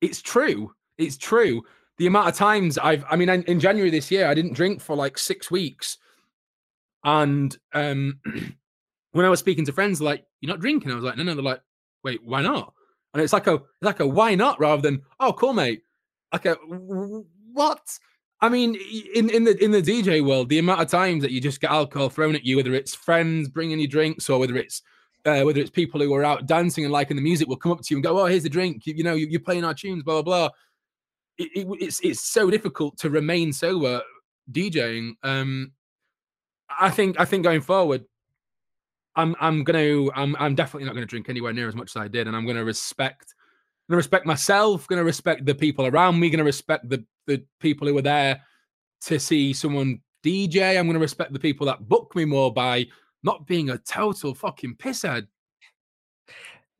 it's 0.00 0.22
true. 0.22 0.72
It's 0.96 1.16
true. 1.16 1.62
The 1.98 2.06
amount 2.06 2.28
of 2.28 2.34
times 2.34 2.78
I've, 2.78 3.04
I 3.10 3.16
mean, 3.16 3.28
in 3.28 3.60
January 3.60 3.90
this 3.90 4.10
year, 4.10 4.28
I 4.28 4.34
didn't 4.34 4.54
drink 4.54 4.80
for 4.80 4.96
like 4.96 5.18
six 5.18 5.50
weeks. 5.50 5.98
And 7.04 7.56
um, 7.74 8.20
when 9.12 9.26
I 9.26 9.28
was 9.28 9.40
speaking 9.40 9.66
to 9.66 9.72
friends, 9.72 10.00
like, 10.00 10.24
you're 10.40 10.50
not 10.52 10.60
drinking. 10.60 10.92
I 10.92 10.94
was 10.94 11.04
like, 11.04 11.16
no, 11.16 11.24
no. 11.24 11.34
They're 11.34 11.42
like, 11.42 11.62
wait, 12.04 12.22
why 12.24 12.42
not? 12.42 12.72
And 13.12 13.22
it's 13.22 13.32
like 13.32 13.46
a, 13.46 13.60
like 13.82 14.00
a 14.00 14.06
why 14.06 14.34
not 14.34 14.60
rather 14.60 14.82
than, 14.82 15.02
oh, 15.18 15.32
cool, 15.32 15.52
mate. 15.52 15.82
A, 16.32 16.54
what? 17.52 17.80
I 18.40 18.48
mean, 18.48 18.76
in, 19.14 19.30
in 19.30 19.44
the 19.44 19.62
in 19.62 19.72
the 19.72 19.82
DJ 19.82 20.24
world, 20.24 20.48
the 20.48 20.58
amount 20.58 20.80
of 20.80 20.88
times 20.88 21.22
that 21.22 21.32
you 21.32 21.40
just 21.40 21.60
get 21.60 21.70
alcohol 21.70 22.08
thrown 22.08 22.36
at 22.36 22.44
you, 22.44 22.56
whether 22.56 22.72
it's 22.72 22.94
friends 22.94 23.48
bringing 23.48 23.80
you 23.80 23.88
drinks 23.88 24.30
or 24.30 24.38
whether 24.38 24.56
it's 24.56 24.82
uh, 25.24 25.42
whether 25.42 25.60
it's 25.60 25.70
people 25.70 26.00
who 26.00 26.14
are 26.14 26.24
out 26.24 26.46
dancing 26.46 26.84
and 26.84 26.92
liking 26.92 27.16
the 27.16 27.22
music 27.22 27.48
will 27.48 27.56
come 27.56 27.72
up 27.72 27.80
to 27.80 27.86
you 27.90 27.96
and 27.96 28.04
go, 28.04 28.18
"Oh, 28.18 28.26
here's 28.26 28.44
a 28.44 28.48
drink," 28.48 28.86
you, 28.86 28.94
you 28.94 29.02
know, 29.02 29.14
you, 29.14 29.36
are 29.36 29.42
playing 29.42 29.64
our 29.64 29.74
tunes, 29.74 30.04
blah 30.04 30.22
blah 30.22 30.48
blah. 30.48 30.50
It, 31.36 31.50
it, 31.54 31.66
it's 31.80 32.00
it's 32.00 32.20
so 32.20 32.48
difficult 32.48 32.96
to 32.98 33.10
remain 33.10 33.52
sober 33.52 34.02
DJing. 34.52 35.14
Um, 35.24 35.72
I 36.70 36.90
think 36.90 37.18
I 37.18 37.24
think 37.24 37.42
going 37.42 37.60
forward, 37.60 38.04
I'm 39.16 39.34
I'm 39.40 39.64
gonna 39.64 40.10
I'm 40.14 40.36
I'm 40.38 40.54
definitely 40.54 40.86
not 40.86 40.94
gonna 40.94 41.06
drink 41.06 41.28
anywhere 41.28 41.52
near 41.52 41.66
as 41.66 41.74
much 41.74 41.90
as 41.90 41.96
I 41.96 42.06
did, 42.06 42.28
and 42.28 42.36
I'm 42.36 42.46
gonna 42.46 42.64
respect 42.64 43.34
going 43.88 43.96
to 43.96 43.98
respect 43.98 44.26
myself, 44.26 44.86
to 44.88 44.96
respect 45.02 45.46
the 45.46 45.54
people 45.54 45.86
around 45.86 46.20
me, 46.20 46.30
to 46.30 46.44
respect 46.44 46.88
the, 46.88 47.04
the 47.28 47.44
people 47.60 47.86
who 47.86 47.96
are 47.96 48.02
there 48.02 48.42
to 49.02 49.20
see 49.20 49.52
someone 49.52 50.00
DJ. 50.24 50.76
I'm 50.78 50.86
going 50.86 50.94
to 50.94 51.00
respect 51.00 51.32
the 51.32 51.38
people 51.38 51.66
that 51.66 51.88
book 51.88 52.16
me 52.16 52.24
more 52.24 52.52
by 52.52 52.86
not 53.22 53.46
being 53.46 53.70
a 53.70 53.78
total 53.78 54.34
fucking 54.34 54.76
pisshead. 54.76 55.28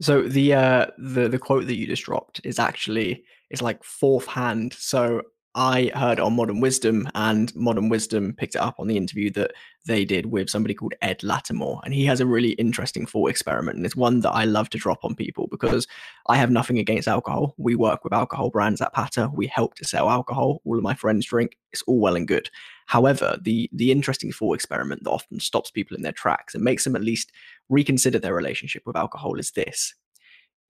So 0.00 0.22
the 0.22 0.54
uh 0.54 0.86
the 0.98 1.28
the 1.28 1.38
quote 1.38 1.66
that 1.66 1.76
you 1.76 1.86
just 1.86 2.04
dropped 2.04 2.40
is 2.44 2.58
actually 2.58 3.24
is 3.50 3.62
like 3.62 3.82
fourth 3.84 4.26
hand. 4.26 4.72
So 4.72 5.22
I 5.58 5.90
heard 5.92 6.20
on 6.20 6.36
Modern 6.36 6.60
Wisdom, 6.60 7.08
and 7.16 7.54
Modern 7.56 7.88
Wisdom 7.88 8.32
picked 8.32 8.54
it 8.54 8.60
up 8.60 8.76
on 8.78 8.86
the 8.86 8.96
interview 8.96 9.28
that 9.32 9.54
they 9.86 10.04
did 10.04 10.26
with 10.26 10.48
somebody 10.48 10.72
called 10.72 10.94
Ed 11.02 11.18
Latimore. 11.24 11.80
And 11.84 11.92
he 11.92 12.04
has 12.04 12.20
a 12.20 12.26
really 12.26 12.50
interesting 12.50 13.06
thought 13.06 13.30
experiment. 13.30 13.76
And 13.76 13.84
it's 13.84 13.96
one 13.96 14.20
that 14.20 14.30
I 14.30 14.44
love 14.44 14.70
to 14.70 14.78
drop 14.78 15.04
on 15.04 15.16
people 15.16 15.48
because 15.48 15.88
I 16.28 16.36
have 16.36 16.52
nothing 16.52 16.78
against 16.78 17.08
alcohol. 17.08 17.56
We 17.58 17.74
work 17.74 18.04
with 18.04 18.12
alcohol 18.12 18.50
brands 18.50 18.80
at 18.80 18.92
Patta. 18.92 19.32
We 19.34 19.48
help 19.48 19.74
to 19.74 19.84
sell 19.84 20.08
alcohol. 20.08 20.62
All 20.64 20.76
of 20.76 20.84
my 20.84 20.94
friends 20.94 21.26
drink. 21.26 21.58
It's 21.72 21.82
all 21.88 21.98
well 21.98 22.14
and 22.14 22.28
good. 22.28 22.50
However, 22.86 23.36
the 23.42 23.68
the 23.72 23.90
interesting 23.90 24.30
thought 24.30 24.54
experiment 24.54 25.02
that 25.02 25.10
often 25.10 25.40
stops 25.40 25.72
people 25.72 25.96
in 25.96 26.04
their 26.04 26.12
tracks 26.12 26.54
and 26.54 26.62
makes 26.62 26.84
them 26.84 26.94
at 26.94 27.02
least 27.02 27.32
reconsider 27.68 28.20
their 28.20 28.34
relationship 28.34 28.84
with 28.86 28.96
alcohol 28.96 29.40
is 29.40 29.50
this. 29.50 29.92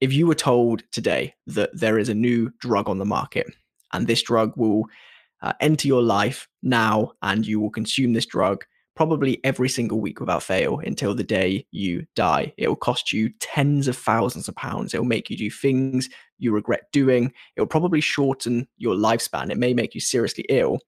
If 0.01 0.15
you 0.15 0.27
were 0.27 0.35
told 0.35 0.83
today 0.93 1.35
that 1.47 1.79
there 1.79 1.99
is 1.99 2.09
a 2.09 2.15
new 2.15 2.51
drug 2.59 2.89
on 2.89 2.97
the 2.97 3.05
market 3.05 3.49
and 3.93 4.07
this 4.07 4.23
drug 4.23 4.53
will 4.57 4.85
uh, 5.43 5.53
enter 5.61 5.87
your 5.87 6.03
life 6.03 6.49
now 6.63 7.13
and 7.23 7.47
you 7.47 7.61
will 7.61 7.71
consume 7.71 8.13
this 8.13 8.27
drug 8.27 8.65
probably 8.97 9.39
every 9.45 9.69
single 9.69 10.01
week 10.01 10.19
without 10.19 10.43
fail 10.43 10.81
until 10.81 11.15
the 11.15 11.23
day 11.23 11.65
you 11.71 12.05
die. 12.17 12.53
It 12.57 12.67
will 12.67 12.75
cost 12.75 13.13
you 13.13 13.31
tens 13.39 13.87
of 13.87 13.97
thousands 13.97 14.49
of 14.49 14.57
pounds. 14.57 14.93
It 14.93 14.99
will 14.99 15.07
make 15.07 15.31
you 15.31 15.37
do 15.37 15.51
things 15.51 16.09
you 16.39 16.53
regret 16.53 16.91
doing. 16.93 17.33
It 17.55 17.61
will 17.61 17.69
probably 17.69 18.01
shorten 18.01 18.67
your 18.77 18.97
lifespan. 18.97 19.51
It 19.51 19.57
may 19.57 19.73
make 19.73 19.95
you 19.95 20.01
seriously 20.01 20.45
ill 20.49 20.81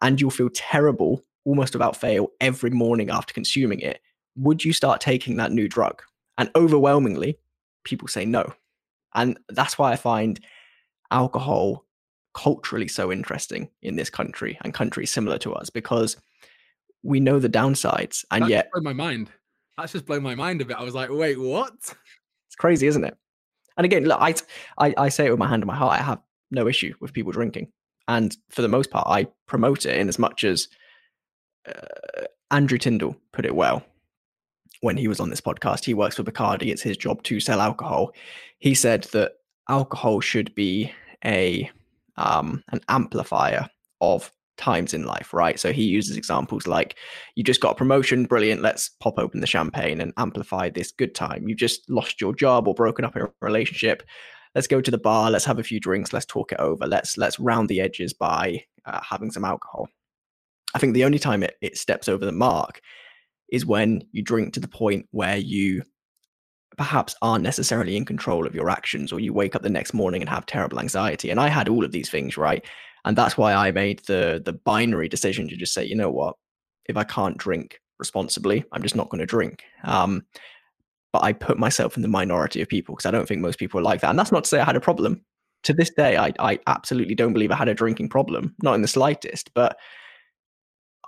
and 0.00 0.18
you'll 0.18 0.30
feel 0.30 0.48
terrible 0.54 1.22
almost 1.44 1.74
without 1.74 1.96
fail 1.96 2.28
every 2.40 2.70
morning 2.70 3.10
after 3.10 3.34
consuming 3.34 3.80
it. 3.80 4.00
Would 4.36 4.64
you 4.64 4.72
start 4.72 5.02
taking 5.02 5.36
that 5.36 5.52
new 5.52 5.68
drug? 5.68 6.02
And 6.38 6.50
overwhelmingly, 6.54 7.38
people 7.84 8.08
say 8.08 8.24
no. 8.24 8.54
And 9.14 9.38
that's 9.50 9.76
why 9.76 9.92
I 9.92 9.96
find 9.96 10.40
alcohol 11.10 11.84
culturally 12.34 12.88
so 12.88 13.10
interesting 13.10 13.68
in 13.82 13.96
this 13.96 14.10
country 14.10 14.58
and 14.62 14.74
countries 14.74 15.10
similar 15.10 15.38
to 15.38 15.52
us 15.52 15.70
because 15.70 16.16
we 17.02 17.20
know 17.20 17.38
the 17.38 17.48
downsides 17.48 18.24
and 18.30 18.44
that 18.44 18.50
yet 18.50 18.70
blown 18.72 18.84
my 18.84 18.92
mind. 18.92 19.30
That's 19.76 19.92
just 19.92 20.06
blown 20.06 20.22
my 20.22 20.34
mind 20.34 20.60
a 20.60 20.64
bit 20.64 20.76
i 20.76 20.82
was 20.82 20.94
like 20.94 21.10
wait 21.10 21.40
what? 21.40 21.72
It's 21.72 22.56
crazy 22.58 22.86
isn't 22.86 23.04
it? 23.04 23.16
And 23.76 23.84
again 23.84 24.04
look 24.04 24.20
I, 24.20 24.34
I 24.78 24.94
i 24.96 25.08
say 25.08 25.26
it 25.26 25.30
with 25.30 25.38
my 25.38 25.48
hand 25.48 25.62
on 25.62 25.66
my 25.66 25.76
heart 25.76 26.00
i 26.00 26.02
have 26.02 26.20
no 26.50 26.66
issue 26.68 26.94
with 27.00 27.12
people 27.12 27.32
drinking. 27.32 27.72
And 28.08 28.36
for 28.50 28.62
the 28.62 28.68
most 28.68 28.90
part 28.90 29.06
i 29.08 29.26
promote 29.46 29.86
it 29.86 29.96
in 29.96 30.08
as 30.08 30.18
much 30.18 30.44
as 30.44 30.68
uh, 31.68 32.24
andrew 32.50 32.78
tyndall 32.78 33.16
put 33.32 33.46
it 33.46 33.54
well 33.54 33.84
when 34.80 34.96
he 34.96 35.08
was 35.08 35.20
on 35.20 35.30
this 35.30 35.40
podcast. 35.40 35.84
He 35.84 35.94
works 35.94 36.16
for 36.16 36.22
bacardi 36.22 36.70
it's 36.70 36.82
his 36.82 36.96
job 36.96 37.22
to 37.24 37.40
sell 37.40 37.60
alcohol. 37.60 38.12
He 38.58 38.74
said 38.74 39.04
that 39.12 39.34
alcohol 39.68 40.20
should 40.20 40.54
be 40.54 40.92
a 41.24 41.70
um, 42.20 42.62
an 42.70 42.80
amplifier 42.88 43.68
of 44.00 44.32
times 44.56 44.92
in 44.92 45.04
life, 45.04 45.32
right? 45.32 45.58
So 45.58 45.72
he 45.72 45.84
uses 45.84 46.16
examples 46.16 46.66
like 46.66 46.96
you 47.34 47.42
just 47.42 47.60
got 47.60 47.72
a 47.72 47.74
promotion, 47.74 48.26
brilliant, 48.26 48.62
let's 48.62 48.90
pop 49.00 49.18
open 49.18 49.40
the 49.40 49.46
champagne 49.46 50.00
and 50.00 50.12
amplify 50.18 50.68
this 50.68 50.92
good 50.92 51.14
time. 51.14 51.48
You 51.48 51.54
just 51.54 51.88
lost 51.88 52.20
your 52.20 52.34
job 52.34 52.68
or 52.68 52.74
broken 52.74 53.04
up 53.04 53.16
a 53.16 53.32
relationship. 53.40 54.02
Let's 54.54 54.66
go 54.66 54.80
to 54.80 54.90
the 54.90 54.98
bar, 54.98 55.30
let's 55.30 55.44
have 55.46 55.58
a 55.58 55.64
few 55.64 55.80
drinks, 55.80 56.12
let's 56.12 56.26
talk 56.26 56.52
it 56.52 56.60
over. 56.60 56.86
Let's 56.86 57.16
let's 57.16 57.40
round 57.40 57.68
the 57.68 57.80
edges 57.80 58.12
by 58.12 58.64
uh, 58.84 59.00
having 59.02 59.30
some 59.30 59.44
alcohol. 59.44 59.88
I 60.74 60.78
think 60.78 60.94
the 60.94 61.04
only 61.04 61.18
time 61.18 61.42
it, 61.42 61.56
it 61.60 61.78
steps 61.78 62.08
over 62.08 62.24
the 62.24 62.32
mark 62.32 62.80
is 63.50 63.66
when 63.66 64.02
you 64.12 64.22
drink 64.22 64.54
to 64.54 64.60
the 64.60 64.68
point 64.68 65.06
where 65.10 65.36
you 65.36 65.82
perhaps 66.80 67.14
aren't 67.22 67.44
necessarily 67.44 67.96
in 67.96 68.04
control 68.04 68.46
of 68.46 68.54
your 68.54 68.70
actions 68.70 69.12
or 69.12 69.20
you 69.20 69.32
wake 69.32 69.54
up 69.54 69.62
the 69.62 69.70
next 69.70 69.94
morning 69.94 70.22
and 70.22 70.30
have 70.30 70.46
terrible 70.46 70.80
anxiety. 70.80 71.30
And 71.30 71.38
I 71.38 71.48
had 71.48 71.68
all 71.68 71.84
of 71.84 71.92
these 71.92 72.10
things, 72.10 72.36
right? 72.36 72.64
and 73.04 73.16
that's 73.16 73.36
why 73.36 73.54
I 73.54 73.70
made 73.70 74.00
the 74.00 74.42
the 74.44 74.52
binary 74.52 75.08
decision 75.08 75.48
to 75.48 75.56
just 75.56 75.74
say, 75.74 75.84
you 75.84 75.96
know 75.96 76.10
what, 76.10 76.36
if 76.86 76.96
I 76.96 77.04
can't 77.04 77.38
drink 77.38 77.80
responsibly, 77.98 78.64
I'm 78.72 78.82
just 78.82 78.96
not 78.96 79.08
going 79.10 79.20
to 79.20 79.26
drink. 79.26 79.62
Um, 79.84 80.22
but 81.12 81.24
I 81.24 81.32
put 81.32 81.58
myself 81.58 81.96
in 81.96 82.02
the 82.02 82.08
minority 82.08 82.62
of 82.62 82.68
people 82.68 82.94
because 82.94 83.06
I 83.06 83.10
don't 83.10 83.26
think 83.26 83.40
most 83.40 83.58
people 83.58 83.80
are 83.80 83.84
like 83.84 84.00
that. 84.00 84.10
And 84.10 84.18
that's 84.18 84.32
not 84.32 84.44
to 84.44 84.48
say 84.48 84.60
I 84.60 84.64
had 84.64 84.76
a 84.76 84.80
problem. 84.80 85.22
To 85.64 85.74
this 85.74 85.90
day, 85.90 86.16
I, 86.16 86.32
I 86.38 86.58
absolutely 86.66 87.14
don't 87.14 87.34
believe 87.34 87.50
I 87.50 87.56
had 87.56 87.68
a 87.68 87.74
drinking 87.74 88.08
problem, 88.08 88.54
not 88.62 88.74
in 88.74 88.82
the 88.82 88.88
slightest. 88.88 89.52
But 89.54 89.76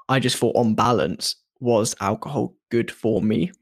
I 0.08 0.18
just 0.18 0.36
thought, 0.36 0.56
on 0.56 0.74
balance, 0.74 1.36
was 1.60 1.94
alcohol 2.00 2.54
good 2.70 2.90
for 2.90 3.22
me? 3.22 3.52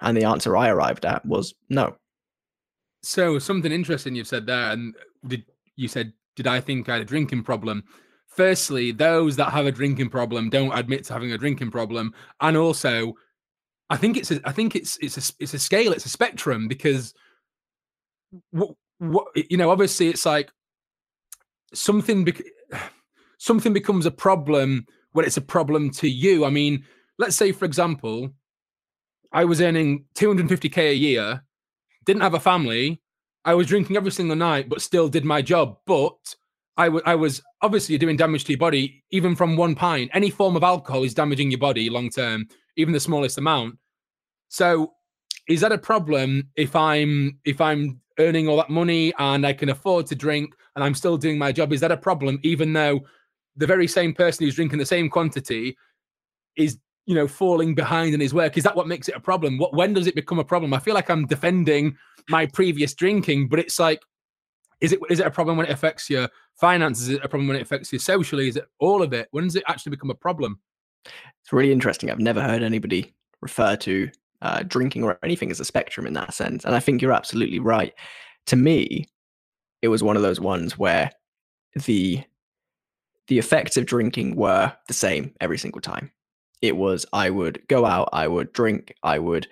And 0.00 0.16
the 0.16 0.24
answer 0.24 0.56
I 0.56 0.68
arrived 0.68 1.04
at 1.04 1.24
was 1.26 1.54
no. 1.68 1.96
So 3.02 3.38
something 3.38 3.72
interesting 3.72 4.14
you've 4.14 4.26
said 4.26 4.46
there, 4.46 4.72
and 4.72 4.94
did 5.26 5.44
you 5.76 5.88
said 5.88 6.12
did 6.36 6.46
I 6.46 6.60
think 6.60 6.88
I 6.88 6.94
had 6.94 7.02
a 7.02 7.06
drinking 7.06 7.42
problem? 7.42 7.84
Firstly, 8.28 8.92
those 8.92 9.36
that 9.36 9.50
have 9.50 9.66
a 9.66 9.72
drinking 9.72 10.10
problem 10.10 10.50
don't 10.50 10.72
admit 10.72 11.04
to 11.04 11.12
having 11.12 11.32
a 11.32 11.38
drinking 11.38 11.70
problem, 11.70 12.14
and 12.40 12.56
also, 12.56 13.14
I 13.90 13.96
think 13.96 14.16
it's 14.16 14.30
a, 14.30 14.40
I 14.44 14.52
think 14.52 14.76
it's 14.76 14.96
it's 14.98 15.16
a 15.16 15.34
it's 15.38 15.54
a 15.54 15.58
scale, 15.58 15.92
it's 15.92 16.06
a 16.06 16.10
spectrum 16.10 16.68
because 16.68 17.14
what 18.50 18.70
what 18.98 19.26
you 19.34 19.56
know, 19.56 19.70
obviously, 19.70 20.08
it's 20.08 20.26
like 20.26 20.50
something 21.74 22.24
bec- 22.24 22.42
something 23.38 23.72
becomes 23.72 24.06
a 24.06 24.10
problem 24.10 24.86
when 25.12 25.24
it's 25.24 25.36
a 25.36 25.42
problem 25.42 25.90
to 25.90 26.08
you. 26.08 26.44
I 26.44 26.50
mean, 26.50 26.84
let's 27.18 27.36
say, 27.36 27.52
for 27.52 27.64
example, 27.64 28.30
I 29.32 29.44
was 29.44 29.60
earning 29.60 30.04
250k 30.14 30.90
a 30.90 30.94
year, 30.94 31.42
didn't 32.04 32.22
have 32.22 32.34
a 32.34 32.40
family, 32.40 33.00
I 33.44 33.54
was 33.54 33.66
drinking 33.66 33.96
every 33.96 34.10
single 34.10 34.36
night, 34.36 34.68
but 34.68 34.82
still 34.82 35.08
did 35.08 35.24
my 35.24 35.40
job. 35.40 35.78
But 35.86 36.34
I, 36.76 36.86
w- 36.86 37.02
I 37.06 37.14
was 37.14 37.42
obviously 37.62 37.96
doing 37.98 38.16
damage 38.16 38.44
to 38.44 38.52
your 38.52 38.58
body, 38.58 39.02
even 39.10 39.34
from 39.34 39.56
one 39.56 39.74
pint. 39.74 40.10
Any 40.12 40.30
form 40.30 40.56
of 40.56 40.62
alcohol 40.62 41.04
is 41.04 41.14
damaging 41.14 41.50
your 41.50 41.60
body 41.60 41.88
long 41.88 42.10
term, 42.10 42.46
even 42.76 42.92
the 42.92 43.00
smallest 43.00 43.38
amount. 43.38 43.78
So, 44.48 44.92
is 45.48 45.60
that 45.62 45.72
a 45.72 45.78
problem 45.78 46.48
if 46.56 46.76
I'm 46.76 47.38
if 47.44 47.60
I'm 47.60 48.00
earning 48.18 48.46
all 48.46 48.58
that 48.58 48.70
money 48.70 49.12
and 49.18 49.46
I 49.46 49.52
can 49.52 49.70
afford 49.70 50.06
to 50.08 50.14
drink 50.14 50.54
and 50.76 50.84
I'm 50.84 50.94
still 50.94 51.16
doing 51.16 51.38
my 51.38 51.50
job? 51.50 51.72
Is 51.72 51.80
that 51.80 51.90
a 51.90 51.96
problem, 51.96 52.38
even 52.42 52.72
though 52.72 53.00
the 53.56 53.66
very 53.66 53.88
same 53.88 54.12
person 54.12 54.44
who's 54.44 54.54
drinking 54.54 54.78
the 54.78 54.86
same 54.86 55.08
quantity 55.08 55.76
is 56.56 56.78
you 57.06 57.14
know 57.14 57.26
falling 57.26 57.74
behind 57.74 58.14
in 58.14 58.20
his 58.20 58.34
work? 58.34 58.56
Is 58.56 58.64
that 58.64 58.76
what 58.76 58.88
makes 58.88 59.08
it 59.08 59.16
a 59.16 59.20
problem? 59.20 59.58
What 59.58 59.74
when 59.74 59.94
does 59.94 60.06
it 60.06 60.14
become 60.14 60.38
a 60.38 60.44
problem? 60.44 60.74
I 60.74 60.78
feel 60.78 60.94
like 60.94 61.10
I'm 61.10 61.26
defending 61.26 61.96
my 62.28 62.46
previous 62.46 62.94
drinking, 62.94 63.48
but 63.48 63.58
it's 63.58 63.78
like, 63.78 64.02
is 64.80 64.92
it 64.92 65.00
is 65.08 65.20
it 65.20 65.26
a 65.26 65.30
problem 65.30 65.56
when 65.56 65.66
it 65.66 65.72
affects 65.72 66.08
your 66.08 66.28
finances? 66.54 67.08
Is 67.08 67.16
it 67.16 67.24
a 67.24 67.28
problem 67.28 67.48
when 67.48 67.56
it 67.56 67.62
affects 67.62 67.92
you 67.92 67.98
socially? 67.98 68.48
Is 68.48 68.56
it 68.56 68.66
all 68.78 69.02
of 69.02 69.12
it? 69.12 69.28
When 69.30 69.44
does 69.44 69.56
it 69.56 69.64
actually 69.66 69.90
become 69.90 70.10
a 70.10 70.14
problem? 70.14 70.60
It's 71.04 71.52
really 71.52 71.72
interesting. 71.72 72.10
I've 72.10 72.18
never 72.18 72.42
heard 72.42 72.62
anybody 72.62 73.14
refer 73.40 73.74
to 73.76 74.10
uh, 74.42 74.62
drinking 74.66 75.02
or 75.02 75.18
anything 75.22 75.50
as 75.50 75.60
a 75.60 75.64
spectrum 75.64 76.06
in 76.06 76.12
that 76.14 76.34
sense, 76.34 76.64
and 76.64 76.74
I 76.74 76.80
think 76.80 77.02
you're 77.02 77.12
absolutely 77.12 77.58
right. 77.58 77.94
To 78.46 78.56
me, 78.56 79.06
it 79.82 79.88
was 79.88 80.02
one 80.02 80.16
of 80.16 80.22
those 80.22 80.40
ones 80.40 80.78
where 80.78 81.10
the 81.74 82.22
the 83.28 83.38
effects 83.38 83.76
of 83.76 83.86
drinking 83.86 84.34
were 84.34 84.72
the 84.88 84.94
same 84.94 85.32
every 85.40 85.56
single 85.56 85.80
time. 85.80 86.10
It 86.62 86.76
was 86.76 87.06
I 87.12 87.30
would 87.30 87.66
go 87.68 87.86
out, 87.86 88.10
I 88.12 88.28
would 88.28 88.52
drink, 88.52 88.94
I 89.02 89.18
would 89.18 89.48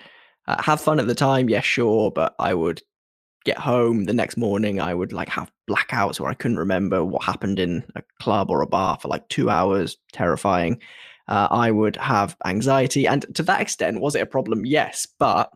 uh, 0.46 0.62
have 0.62 0.80
fun 0.80 1.00
at 1.00 1.06
the 1.06 1.14
time, 1.14 1.48
yeah, 1.48 1.60
sure, 1.60 2.10
but 2.10 2.34
I 2.38 2.54
would 2.54 2.82
get 3.44 3.58
home 3.58 4.04
the 4.04 4.12
next 4.12 4.36
morning. 4.36 4.80
I 4.80 4.94
would 4.94 5.12
like 5.12 5.28
have 5.28 5.50
blackouts 5.70 6.20
where 6.20 6.30
I 6.30 6.34
couldn't 6.34 6.58
remember 6.58 7.04
what 7.04 7.22
happened 7.22 7.58
in 7.58 7.84
a 7.96 8.02
club 8.20 8.50
or 8.50 8.62
a 8.62 8.66
bar 8.66 8.98
for 9.00 9.08
like 9.08 9.28
two 9.28 9.48
hours, 9.48 9.96
terrifying. 10.12 10.80
Uh, 11.28 11.48
I 11.50 11.70
would 11.70 11.96
have 11.96 12.36
anxiety, 12.44 13.06
and 13.06 13.24
to 13.34 13.42
that 13.42 13.60
extent, 13.60 14.00
was 14.00 14.14
it 14.14 14.22
a 14.22 14.26
problem? 14.26 14.64
Yes, 14.64 15.06
but 15.18 15.50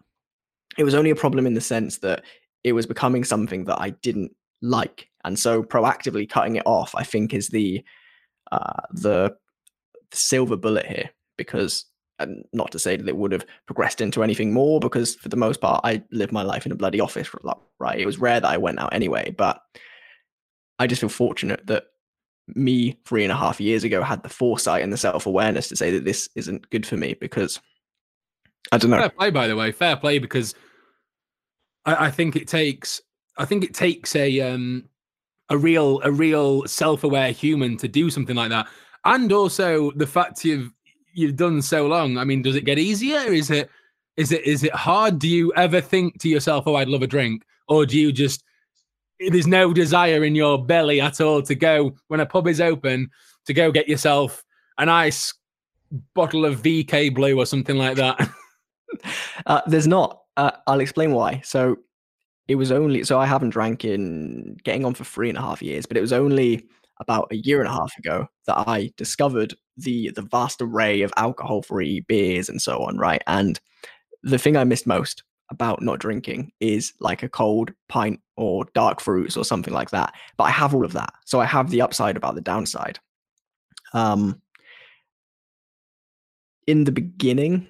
it 0.78 0.84
was 0.84 0.94
only 0.94 1.10
a 1.10 1.16
problem 1.16 1.46
in 1.46 1.54
the 1.54 1.60
sense 1.60 1.98
that 1.98 2.22
it 2.64 2.72
was 2.72 2.86
becoming 2.86 3.24
something 3.24 3.64
that 3.64 3.80
I 3.80 3.90
didn't 3.90 4.32
like, 4.60 5.08
and 5.24 5.38
so 5.38 5.62
proactively 5.62 6.28
cutting 6.28 6.56
it 6.56 6.66
off, 6.66 6.94
I 6.94 7.04
think, 7.04 7.32
is 7.34 7.48
the 7.48 7.82
uh, 8.52 8.82
the 8.92 9.34
silver 10.12 10.56
bullet 10.56 10.86
here 10.86 11.10
because 11.46 11.86
and 12.18 12.44
not 12.52 12.70
to 12.70 12.78
say 12.78 12.96
that 12.96 13.08
it 13.08 13.16
would 13.16 13.32
have 13.32 13.44
progressed 13.66 14.00
into 14.00 14.22
anything 14.22 14.52
more 14.52 14.78
because 14.78 15.14
for 15.16 15.28
the 15.28 15.36
most 15.36 15.60
part 15.60 15.80
i 15.84 16.02
lived 16.10 16.32
my 16.32 16.42
life 16.42 16.66
in 16.66 16.72
a 16.72 16.76
bloody 16.76 17.00
office 17.00 17.28
right? 17.78 17.98
It 17.98 18.06
was 18.06 18.18
rare 18.18 18.40
that 18.40 18.50
i 18.50 18.56
went 18.56 18.78
out 18.78 18.94
anyway 18.94 19.34
but 19.36 19.62
i 20.78 20.86
just 20.86 21.00
feel 21.00 21.08
fortunate 21.08 21.66
that 21.66 21.84
me 22.54 22.98
three 23.06 23.22
and 23.22 23.32
a 23.32 23.36
half 23.36 23.60
years 23.60 23.84
ago 23.84 24.02
had 24.02 24.22
the 24.22 24.28
foresight 24.28 24.82
and 24.82 24.92
the 24.92 24.96
self-awareness 24.96 25.68
to 25.68 25.76
say 25.76 25.90
that 25.90 26.04
this 26.04 26.28
isn't 26.34 26.68
good 26.70 26.86
for 26.86 26.96
me 26.96 27.14
because 27.14 27.60
i 28.72 28.78
don't 28.78 28.90
know. 28.90 28.98
Fair 28.98 29.10
play 29.10 29.30
by 29.30 29.46
the 29.46 29.56
way 29.56 29.72
fair 29.72 29.96
play 29.96 30.18
because 30.18 30.54
i, 31.86 32.06
I 32.06 32.10
think 32.10 32.36
it 32.36 32.48
takes 32.48 33.00
i 33.38 33.44
think 33.44 33.64
it 33.64 33.74
takes 33.74 34.14
a 34.16 34.40
um 34.40 34.84
a 35.52 35.58
real 35.58 36.00
a 36.02 36.10
real 36.10 36.66
self-aware 36.66 37.30
human 37.30 37.76
to 37.76 37.86
do 37.86 38.10
something 38.10 38.34
like 38.34 38.48
that. 38.48 38.66
And 39.04 39.30
also 39.32 39.90
the 39.92 40.06
fact 40.06 40.44
you've 40.44 40.72
you've 41.12 41.36
done 41.36 41.62
so 41.62 41.86
long. 41.86 42.18
I 42.18 42.24
mean, 42.24 42.42
does 42.42 42.56
it 42.56 42.64
get 42.64 42.78
easier? 42.78 43.32
Is 43.32 43.50
it 43.50 43.70
is 44.16 44.32
it 44.32 44.44
is 44.44 44.62
it 44.62 44.74
hard? 44.74 45.18
Do 45.18 45.28
you 45.28 45.52
ever 45.56 45.80
think 45.80 46.20
to 46.20 46.28
yourself, 46.28 46.66
"Oh, 46.66 46.76
I'd 46.76 46.88
love 46.88 47.02
a 47.02 47.06
drink," 47.06 47.44
or 47.68 47.86
do 47.86 47.98
you 47.98 48.12
just 48.12 48.44
there's 49.20 49.46
no 49.46 49.72
desire 49.72 50.24
in 50.24 50.34
your 50.34 50.64
belly 50.64 51.00
at 51.00 51.20
all 51.20 51.42
to 51.42 51.54
go 51.54 51.94
when 52.08 52.20
a 52.20 52.26
pub 52.26 52.48
is 52.48 52.60
open 52.60 53.08
to 53.46 53.54
go 53.54 53.70
get 53.70 53.88
yourself 53.88 54.42
a 54.78 54.86
nice 54.86 55.32
bottle 56.14 56.44
of 56.44 56.60
VK 56.60 57.14
Blue 57.14 57.38
or 57.38 57.46
something 57.46 57.76
like 57.76 57.96
that? 57.96 58.28
uh, 59.46 59.62
there's 59.66 59.86
not. 59.86 60.22
Uh, 60.36 60.52
I'll 60.66 60.80
explain 60.80 61.12
why. 61.12 61.40
So 61.44 61.76
it 62.48 62.56
was 62.56 62.72
only 62.72 63.04
so 63.04 63.18
I 63.18 63.26
haven't 63.26 63.50
drank 63.50 63.84
in 63.84 64.58
getting 64.64 64.84
on 64.84 64.94
for 64.94 65.04
three 65.04 65.28
and 65.28 65.38
a 65.38 65.42
half 65.42 65.62
years, 65.62 65.86
but 65.86 65.96
it 65.96 66.00
was 66.00 66.12
only 66.12 66.66
about 67.00 67.28
a 67.30 67.36
year 67.36 67.60
and 67.60 67.68
a 67.68 67.72
half 67.72 67.92
ago 67.98 68.26
that 68.46 68.58
I 68.68 68.92
discovered 68.96 69.54
the 69.76 70.10
the 70.10 70.22
vast 70.22 70.60
array 70.60 71.02
of 71.02 71.12
alcohol-free 71.16 72.00
beers 72.00 72.48
and 72.48 72.60
so 72.60 72.82
on, 72.82 72.98
right? 72.98 73.22
And 73.26 73.60
the 74.22 74.38
thing 74.38 74.56
I 74.56 74.64
missed 74.64 74.86
most 74.86 75.24
about 75.50 75.82
not 75.82 75.98
drinking 75.98 76.50
is 76.60 76.92
like 77.00 77.22
a 77.22 77.28
cold 77.28 77.72
pint 77.88 78.20
or 78.36 78.64
dark 78.74 79.00
fruits 79.00 79.36
or 79.36 79.44
something 79.44 79.74
like 79.74 79.90
that. 79.90 80.14
But 80.36 80.44
I 80.44 80.50
have 80.50 80.74
all 80.74 80.84
of 80.84 80.92
that. 80.94 81.12
So 81.26 81.40
I 81.40 81.44
have 81.44 81.70
the 81.70 81.82
upside 81.82 82.16
about 82.16 82.34
the 82.34 82.40
downside. 82.40 82.98
Um 83.92 84.40
in 86.66 86.84
the 86.84 86.92
beginning, 86.92 87.66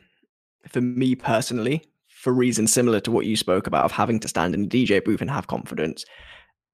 for 0.68 0.80
me 0.80 1.14
personally, 1.14 1.82
for 2.08 2.32
reasons 2.32 2.72
similar 2.72 3.00
to 3.00 3.10
what 3.10 3.26
you 3.26 3.36
spoke 3.36 3.66
about 3.66 3.84
of 3.84 3.92
having 3.92 4.20
to 4.20 4.28
stand 4.28 4.54
in 4.54 4.64
a 4.64 4.68
DJ 4.68 5.04
booth 5.04 5.20
and 5.20 5.30
have 5.30 5.46
confidence, 5.46 6.04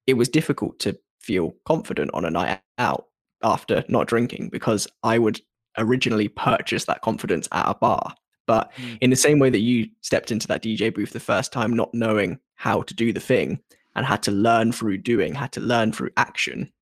it 0.06 0.14
was 0.14 0.28
difficult 0.28 0.78
to 0.80 0.98
feel 1.20 1.54
confident 1.64 2.10
on 2.14 2.24
a 2.24 2.30
night 2.30 2.60
out 2.78 3.06
after 3.42 3.84
not 3.88 4.06
drinking 4.06 4.48
because 4.50 4.88
I 5.02 5.18
would 5.18 5.40
originally 5.76 6.28
purchase 6.28 6.84
that 6.86 7.02
confidence 7.02 7.48
at 7.52 7.68
a 7.68 7.74
bar. 7.74 8.14
But 8.46 8.72
mm. 8.76 8.98
in 9.00 9.10
the 9.10 9.16
same 9.16 9.38
way 9.38 9.50
that 9.50 9.60
you 9.60 9.88
stepped 10.00 10.30
into 10.30 10.48
that 10.48 10.62
DJ 10.62 10.92
booth 10.92 11.12
the 11.12 11.20
first 11.20 11.52
time, 11.52 11.74
not 11.74 11.92
knowing 11.94 12.38
how 12.54 12.82
to 12.82 12.94
do 12.94 13.12
the 13.12 13.20
thing 13.20 13.60
and 13.94 14.06
had 14.06 14.22
to 14.24 14.30
learn 14.30 14.72
through 14.72 14.98
doing, 14.98 15.34
had 15.34 15.52
to 15.52 15.60
learn 15.60 15.92
through 15.92 16.10
action, 16.16 16.72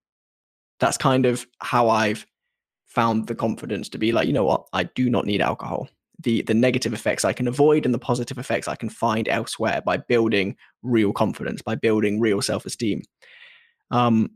that's 0.79 0.97
kind 0.97 1.27
of 1.27 1.47
how 1.61 1.89
I've 1.89 2.27
found 2.85 3.27
the 3.27 3.35
confidence 3.35 3.89
to 3.91 3.99
be 3.99 4.13
like, 4.13 4.27
you 4.27 4.33
know 4.33 4.45
what, 4.45 4.67
I 4.73 4.85
do 4.85 5.11
not 5.11 5.27
need 5.27 5.41
alcohol. 5.41 5.89
The 6.21 6.43
the 6.43 6.55
negative 6.55 6.95
effects 6.95 7.27
I 7.27 7.35
can 7.35 7.47
avoid 7.47 7.85
and 7.85 7.93
the 7.93 7.99
positive 7.99 8.39
effects 8.39 8.69
I 8.69 8.77
can 8.77 8.89
find 8.89 9.29
elsewhere 9.29 9.83
by 9.85 9.99
building 9.99 10.57
real 10.83 11.13
confidence, 11.13 11.61
by 11.61 11.75
building 11.75 12.21
real 12.21 12.41
self-esteem. 12.41 13.03
Um, 13.91 14.31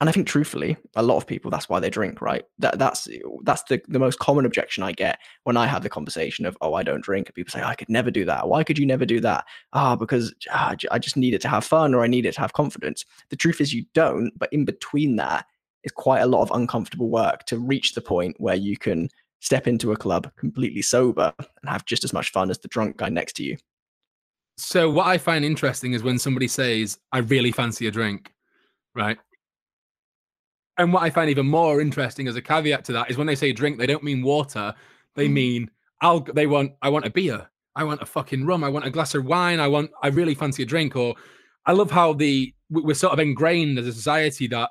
and 0.00 0.08
I 0.08 0.12
think 0.12 0.26
truthfully, 0.26 0.76
a 0.96 1.02
lot 1.02 1.16
of 1.16 1.28
people 1.28 1.48
that's 1.48 1.68
why 1.68 1.78
they 1.78 1.88
drink, 1.88 2.20
right? 2.20 2.42
That 2.58 2.76
that's 2.76 3.06
that's 3.44 3.62
the, 3.64 3.80
the 3.86 4.00
most 4.00 4.18
common 4.18 4.44
objection 4.44 4.82
I 4.82 4.90
get 4.90 5.20
when 5.44 5.56
I 5.56 5.66
have 5.66 5.84
the 5.84 5.88
conversation 5.88 6.44
of, 6.44 6.58
oh, 6.60 6.74
I 6.74 6.82
don't 6.82 7.04
drink. 7.04 7.32
People 7.34 7.52
say, 7.52 7.62
I 7.62 7.76
could 7.76 7.88
never 7.88 8.10
do 8.10 8.24
that. 8.24 8.48
Why 8.48 8.64
could 8.64 8.78
you 8.78 8.86
never 8.86 9.06
do 9.06 9.20
that? 9.20 9.44
Ah, 9.72 9.94
because 9.94 10.34
ah, 10.50 10.74
I 10.90 10.98
just 10.98 11.16
need 11.16 11.34
it 11.34 11.40
to 11.42 11.48
have 11.48 11.64
fun 11.64 11.94
or 11.94 12.02
I 12.02 12.08
need 12.08 12.26
it 12.26 12.34
to 12.34 12.40
have 12.40 12.52
confidence. 12.52 13.04
The 13.30 13.36
truth 13.36 13.60
is 13.60 13.72
you 13.72 13.84
don't, 13.94 14.36
but 14.36 14.52
in 14.52 14.64
between 14.64 15.16
that, 15.16 15.46
is 15.84 15.92
quite 15.92 16.20
a 16.20 16.26
lot 16.26 16.42
of 16.42 16.50
uncomfortable 16.52 17.08
work 17.08 17.44
to 17.46 17.58
reach 17.58 17.94
the 17.94 18.00
point 18.00 18.36
where 18.38 18.54
you 18.54 18.76
can 18.76 19.08
step 19.40 19.66
into 19.66 19.92
a 19.92 19.96
club 19.96 20.30
completely 20.36 20.82
sober 20.82 21.32
and 21.38 21.70
have 21.70 21.84
just 21.84 22.04
as 22.04 22.12
much 22.12 22.30
fun 22.30 22.50
as 22.50 22.58
the 22.58 22.68
drunk 22.68 22.96
guy 22.96 23.08
next 23.08 23.34
to 23.34 23.44
you. 23.44 23.56
So 24.56 24.90
what 24.90 25.06
I 25.06 25.18
find 25.18 25.44
interesting 25.44 25.92
is 25.92 26.02
when 26.02 26.18
somebody 26.18 26.46
says, 26.46 26.98
"I 27.10 27.18
really 27.18 27.50
fancy 27.50 27.86
a 27.86 27.90
drink," 27.90 28.32
right? 28.94 29.18
And 30.78 30.92
what 30.92 31.02
I 31.02 31.10
find 31.10 31.30
even 31.30 31.46
more 31.46 31.80
interesting 31.80 32.28
as 32.28 32.36
a 32.36 32.42
caveat 32.42 32.84
to 32.86 32.92
that 32.94 33.10
is 33.10 33.16
when 33.16 33.26
they 33.26 33.34
say 33.34 33.52
drink, 33.52 33.78
they 33.78 33.86
don't 33.86 34.02
mean 34.02 34.22
water. 34.22 34.74
They 35.14 35.28
mm. 35.28 35.32
mean 35.32 35.70
I'll 36.00 36.20
they 36.20 36.46
want 36.46 36.72
I 36.82 36.88
want 36.88 37.06
a 37.06 37.10
beer. 37.10 37.48
I 37.74 37.84
want 37.84 38.02
a 38.02 38.06
fucking 38.06 38.44
rum. 38.44 38.64
I 38.64 38.68
want 38.68 38.86
a 38.86 38.90
glass 38.90 39.14
of 39.14 39.24
wine. 39.24 39.60
I 39.60 39.68
want 39.68 39.90
I 40.02 40.08
really 40.08 40.34
fancy 40.34 40.62
a 40.62 40.66
drink. 40.66 40.96
Or 40.96 41.14
I 41.66 41.72
love 41.72 41.90
how 41.90 42.14
the 42.14 42.52
we're 42.70 42.94
sort 42.94 43.12
of 43.12 43.18
ingrained 43.18 43.78
as 43.78 43.86
a 43.86 43.92
society 43.92 44.46
that 44.48 44.70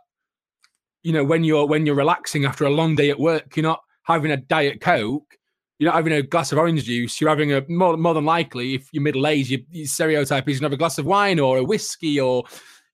you 1.04 1.14
know 1.14 1.24
when 1.24 1.44
you're 1.44 1.66
when 1.66 1.86
you're 1.86 1.96
relaxing 1.96 2.46
after 2.46 2.66
a 2.66 2.70
long 2.70 2.96
day 2.96 3.10
at 3.10 3.20
work, 3.20 3.56
you're 3.56 3.64
not 3.64 3.82
having 4.04 4.32
a 4.32 4.38
diet 4.38 4.82
coke. 4.82 5.38
You're 5.80 5.90
not 5.90 5.96
having 5.96 6.14
a 6.14 6.22
glass 6.22 6.52
of 6.52 6.60
orange 6.60 6.84
juice. 6.84 7.20
You're 7.20 7.32
having 7.32 7.54
a 7.54 7.64
more, 7.68 7.98
more 7.98 8.14
than 8.14 8.26
likely, 8.26 8.76
if 8.76 8.88
you're 8.92 9.02
middle 9.02 9.26
aged, 9.26 9.50
your, 9.50 9.62
your 9.72 9.88
stereotype 9.88 10.48
is 10.48 10.60
you 10.60 10.64
have 10.64 10.74
a 10.74 10.78
glass 10.78 11.00
of 11.00 11.08
wine 11.08 11.40
or 11.40 11.58
a 11.58 11.64
whiskey 11.64 12.20
or 12.20 12.44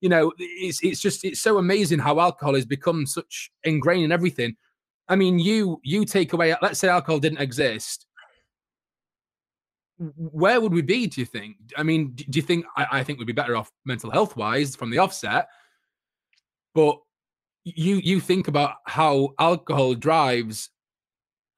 you 0.02 0.10
know, 0.10 0.32
it's 0.38 0.84
it's 0.84 1.00
just 1.00 1.26
it's 1.26 1.42
so 1.42 1.58
amazing 1.58 2.00
how 2.00 2.20
alcohol 2.20 2.56
has 2.56 2.66
become 2.66 3.06
such 3.06 3.52
ingrained 3.64 4.06
in 4.06 4.12
everything. 4.12 4.56
I 5.08 5.16
mean, 5.16 5.40
you 5.40 5.80
you 5.84 6.06
take 6.06 6.34
away, 6.34 6.56
let's 6.62 6.80
say 6.80 6.90
alcohol 6.90 7.20
didn't 7.20 7.42
exist. 7.42 8.06
Where 9.98 10.62
would 10.62 10.74
we 10.74 10.84
be? 10.84 11.08
Do 11.08 11.22
you 11.22 11.26
think? 11.26 11.58
I 11.76 11.84
mean, 11.84 12.12
do 12.12 12.26
you 12.38 12.44
think? 12.44 12.66
I, 12.76 12.88
I 12.92 13.04
think 13.04 13.18
we'd 13.18 13.26
be 13.26 13.34
better 13.34 13.56
off 13.56 13.72
mental 13.86 14.12
health 14.12 14.36
wise 14.36 14.76
from 14.76 14.92
the 14.92 15.00
offset. 15.00 15.48
But 16.76 17.00
you 17.64 17.96
you 17.96 18.20
think 18.20 18.48
about 18.48 18.76
how 18.86 19.34
alcohol 19.40 19.96
drives 19.96 20.70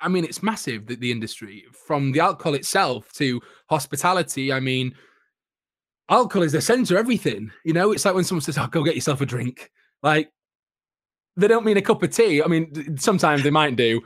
I 0.02 0.08
mean, 0.08 0.24
it's 0.24 0.42
massive 0.42 0.88
the, 0.88 0.96
the 0.96 1.12
industry 1.12 1.66
from 1.86 2.12
the 2.12 2.22
alcohol 2.22 2.54
itself 2.54 3.12
to 3.14 3.42
hospitality. 3.70 4.54
I 4.54 4.60
mean, 4.60 4.96
alcohol 6.10 6.44
is 6.44 6.52
the 6.52 6.62
center 6.62 6.96
of 6.96 7.00
everything. 7.00 7.52
You 7.64 7.74
know, 7.74 7.92
it's 7.92 8.06
like 8.06 8.16
when 8.16 8.24
someone 8.24 8.42
says, 8.42 8.58
"Oh, 8.58 8.68
go 8.68 8.84
get 8.84 8.96
yourself 8.96 9.22
a 9.22 9.26
drink." 9.26 9.72
Like 10.04 10.32
they 11.38 11.48
don't 11.48 11.66
mean 11.66 11.78
a 11.78 11.82
cup 11.82 12.04
of 12.04 12.12
tea. 12.12 12.44
I 12.44 12.48
mean, 12.48 12.98
sometimes 12.98 13.44
they 13.44 13.52
might 13.52 13.76
do. 13.76 14.02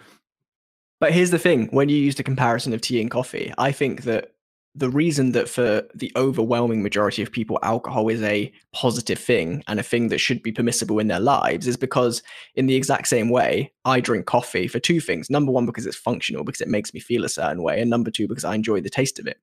But 0.99 1.13
here's 1.13 1.31
the 1.31 1.39
thing: 1.39 1.67
when 1.71 1.89
you 1.89 1.97
used 1.97 2.19
a 2.19 2.23
comparison 2.23 2.73
of 2.73 2.81
tea 2.81 3.01
and 3.01 3.11
coffee, 3.11 3.53
I 3.57 3.71
think 3.71 4.03
that 4.03 4.33
the 4.75 4.89
reason 4.89 5.33
that 5.33 5.47
for 5.47 5.83
the 5.93 6.11
overwhelming 6.15 6.81
majority 6.81 7.21
of 7.21 7.31
people 7.31 7.59
alcohol 7.61 8.09
is 8.09 8.23
a 8.23 8.51
positive 8.73 9.19
thing 9.19 9.63
and 9.67 9.79
a 9.79 9.83
thing 9.83 10.07
that 10.07 10.17
should 10.17 10.41
be 10.41 10.51
permissible 10.51 10.97
in 10.97 11.07
their 11.07 11.19
lives 11.19 11.67
is 11.67 11.77
because 11.77 12.23
in 12.55 12.65
the 12.65 12.75
exact 12.75 13.07
same 13.07 13.29
way 13.29 13.71
i 13.85 13.99
drink 13.99 14.25
coffee 14.25 14.67
for 14.67 14.79
two 14.79 14.99
things 14.99 15.29
number 15.29 15.51
one 15.51 15.65
because 15.65 15.85
it's 15.85 15.95
functional 15.95 16.43
because 16.43 16.61
it 16.61 16.67
makes 16.67 16.93
me 16.93 16.99
feel 16.99 17.23
a 17.23 17.29
certain 17.29 17.61
way 17.61 17.79
and 17.79 17.89
number 17.89 18.09
two 18.09 18.27
because 18.27 18.43
i 18.43 18.55
enjoy 18.55 18.81
the 18.81 18.89
taste 18.89 19.19
of 19.19 19.27
it 19.27 19.37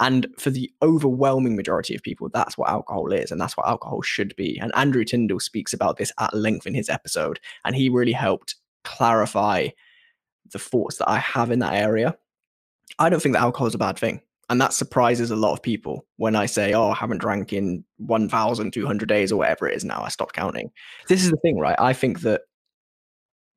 and 0.00 0.26
for 0.38 0.50
the 0.50 0.72
overwhelming 0.82 1.54
majority 1.54 1.94
of 1.94 2.02
people, 2.02 2.28
that's 2.30 2.58
what 2.58 2.70
alcohol 2.70 3.12
is, 3.12 3.30
and 3.30 3.40
that's 3.40 3.56
what 3.56 3.68
alcohol 3.68 4.02
should 4.02 4.34
be. 4.34 4.58
And 4.58 4.72
Andrew 4.74 5.04
Tyndall 5.04 5.40
speaks 5.40 5.72
about 5.72 5.98
this 5.98 6.10
at 6.18 6.34
length 6.34 6.66
in 6.66 6.74
his 6.74 6.88
episode, 6.88 7.38
and 7.64 7.76
he 7.76 7.88
really 7.88 8.12
helped 8.12 8.56
clarify 8.82 9.68
the 10.52 10.58
thoughts 10.58 10.96
that 10.96 11.08
I 11.08 11.18
have 11.18 11.50
in 11.50 11.60
that 11.60 11.74
area. 11.74 12.16
I 12.98 13.08
don't 13.08 13.22
think 13.22 13.34
that 13.34 13.42
alcohol 13.42 13.68
is 13.68 13.74
a 13.74 13.78
bad 13.78 13.98
thing. 13.98 14.22
And 14.48 14.60
that 14.60 14.72
surprises 14.72 15.30
a 15.30 15.36
lot 15.36 15.52
of 15.52 15.62
people 15.62 16.04
when 16.16 16.34
I 16.34 16.46
say, 16.46 16.72
oh, 16.72 16.90
I 16.90 16.96
haven't 16.96 17.20
drank 17.20 17.52
in 17.52 17.84
1,200 17.98 19.08
days 19.08 19.30
or 19.30 19.36
whatever 19.36 19.68
it 19.68 19.76
is 19.76 19.84
now. 19.84 20.02
I 20.02 20.08
stopped 20.08 20.34
counting. 20.34 20.72
This 21.06 21.22
is 21.22 21.30
the 21.30 21.36
thing, 21.36 21.56
right? 21.60 21.76
I 21.78 21.92
think 21.92 22.22
that 22.22 22.42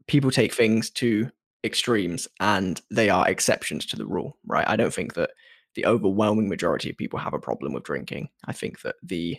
people 0.06 0.30
take 0.30 0.54
things 0.54 0.92
to 0.92 1.32
extremes 1.64 2.28
and 2.40 2.80
they 2.92 3.10
are 3.10 3.28
exceptions 3.28 3.88
to 3.88 3.96
the 3.96 4.06
rule, 4.06 4.38
right? 4.46 4.68
I 4.68 4.76
don't 4.76 4.94
think 4.94 5.16
that 5.16 5.32
the 5.76 5.86
overwhelming 5.86 6.50
majority 6.50 6.90
of 6.90 6.98
people 6.98 7.20
have 7.20 7.34
a 7.34 7.40
problem 7.40 7.74
with 7.74 7.84
drinking. 7.84 8.30
I 8.46 8.54
think 8.54 8.82
that 8.82 8.96
the 9.04 9.38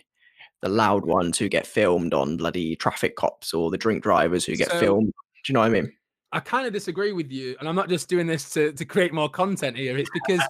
the 0.61 0.69
loud 0.69 1.05
ones 1.05 1.37
who 1.37 1.49
get 1.49 1.67
filmed 1.67 2.13
on 2.13 2.37
bloody 2.37 2.75
traffic 2.75 3.15
cops 3.15 3.53
or 3.53 3.69
the 3.69 3.77
drink 3.77 4.01
drivers 4.01 4.45
who 4.45 4.55
get 4.55 4.71
so, 4.71 4.79
filmed. 4.79 5.07
Do 5.07 5.51
you 5.51 5.53
know 5.53 5.59
what 5.59 5.67
I 5.67 5.69
mean? 5.69 5.91
I 6.31 6.39
kind 6.39 6.65
of 6.65 6.73
disagree 6.73 7.11
with 7.11 7.31
you, 7.31 7.55
and 7.59 7.69
I'm 7.69 7.75
not 7.75 7.89
just 7.89 8.09
doing 8.09 8.27
this 8.27 8.49
to, 8.51 8.73
to 8.73 8.85
create 8.85 9.13
more 9.13 9.29
content 9.29 9.77
here. 9.77 9.97
It's 9.97 10.09
because 10.13 10.41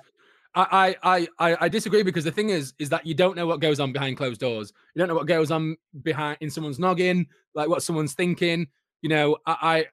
I, 0.56 0.96
I 1.04 1.28
I 1.40 1.58
I 1.62 1.70
disagree 1.70 2.02
because 2.02 2.24
the 2.24 2.32
thing 2.32 2.50
is 2.50 2.74
is 2.80 2.90
that 2.90 3.06
you 3.06 3.14
don't 3.14 3.36
know 3.36 3.46
what 3.46 3.60
goes 3.60 3.80
on 3.80 3.92
behind 3.92 4.18
closed 4.18 4.40
doors. 4.40 4.72
You 4.94 5.00
don't 5.00 5.10
know 5.10 5.16
what 5.16 5.28
goes 5.28 5.52
on 5.52 5.76
behind 6.02 6.38
in 6.40 6.50
someone's 6.50 6.80
noggin, 6.80 7.28
like 7.54 7.68
what 7.68 7.84
someone's 7.84 8.14
thinking. 8.14 8.68
You 9.02 9.10
know, 9.10 9.38
I, 9.46 9.58
I 9.62 9.86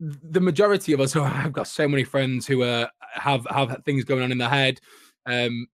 the 0.00 0.40
majority 0.40 0.92
of 0.92 1.00
us, 1.00 1.14
I've 1.16 1.52
got 1.52 1.68
so 1.68 1.86
many 1.86 2.04
friends 2.04 2.46
who 2.46 2.62
uh, 2.62 2.88
have 3.12 3.46
have 3.48 3.82
things 3.84 4.04
going 4.04 4.22
on 4.22 4.32
in 4.32 4.38
their 4.38 4.48
head. 4.48 4.80
Um, 5.26 5.66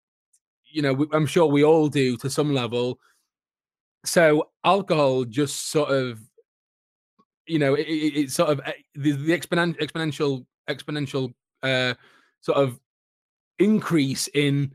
you 0.70 0.82
know, 0.82 1.06
I'm 1.12 1.26
sure 1.26 1.46
we 1.46 1.64
all 1.64 1.88
do 1.88 2.16
to 2.18 2.30
some 2.30 2.54
level. 2.54 2.98
So 4.04 4.50
alcohol 4.64 5.24
just 5.24 5.70
sort 5.70 5.90
of, 5.90 6.20
you 7.46 7.58
know, 7.58 7.74
it, 7.74 7.86
it, 7.86 8.16
it 8.16 8.30
sort 8.30 8.50
of 8.50 8.60
eh, 8.64 8.72
the, 8.94 9.12
the 9.12 9.32
exponent, 9.32 9.78
exponential 9.78 10.46
exponential 10.68 11.34
uh, 11.62 11.94
sort 12.40 12.58
of 12.58 12.78
increase 13.58 14.28
in 14.28 14.72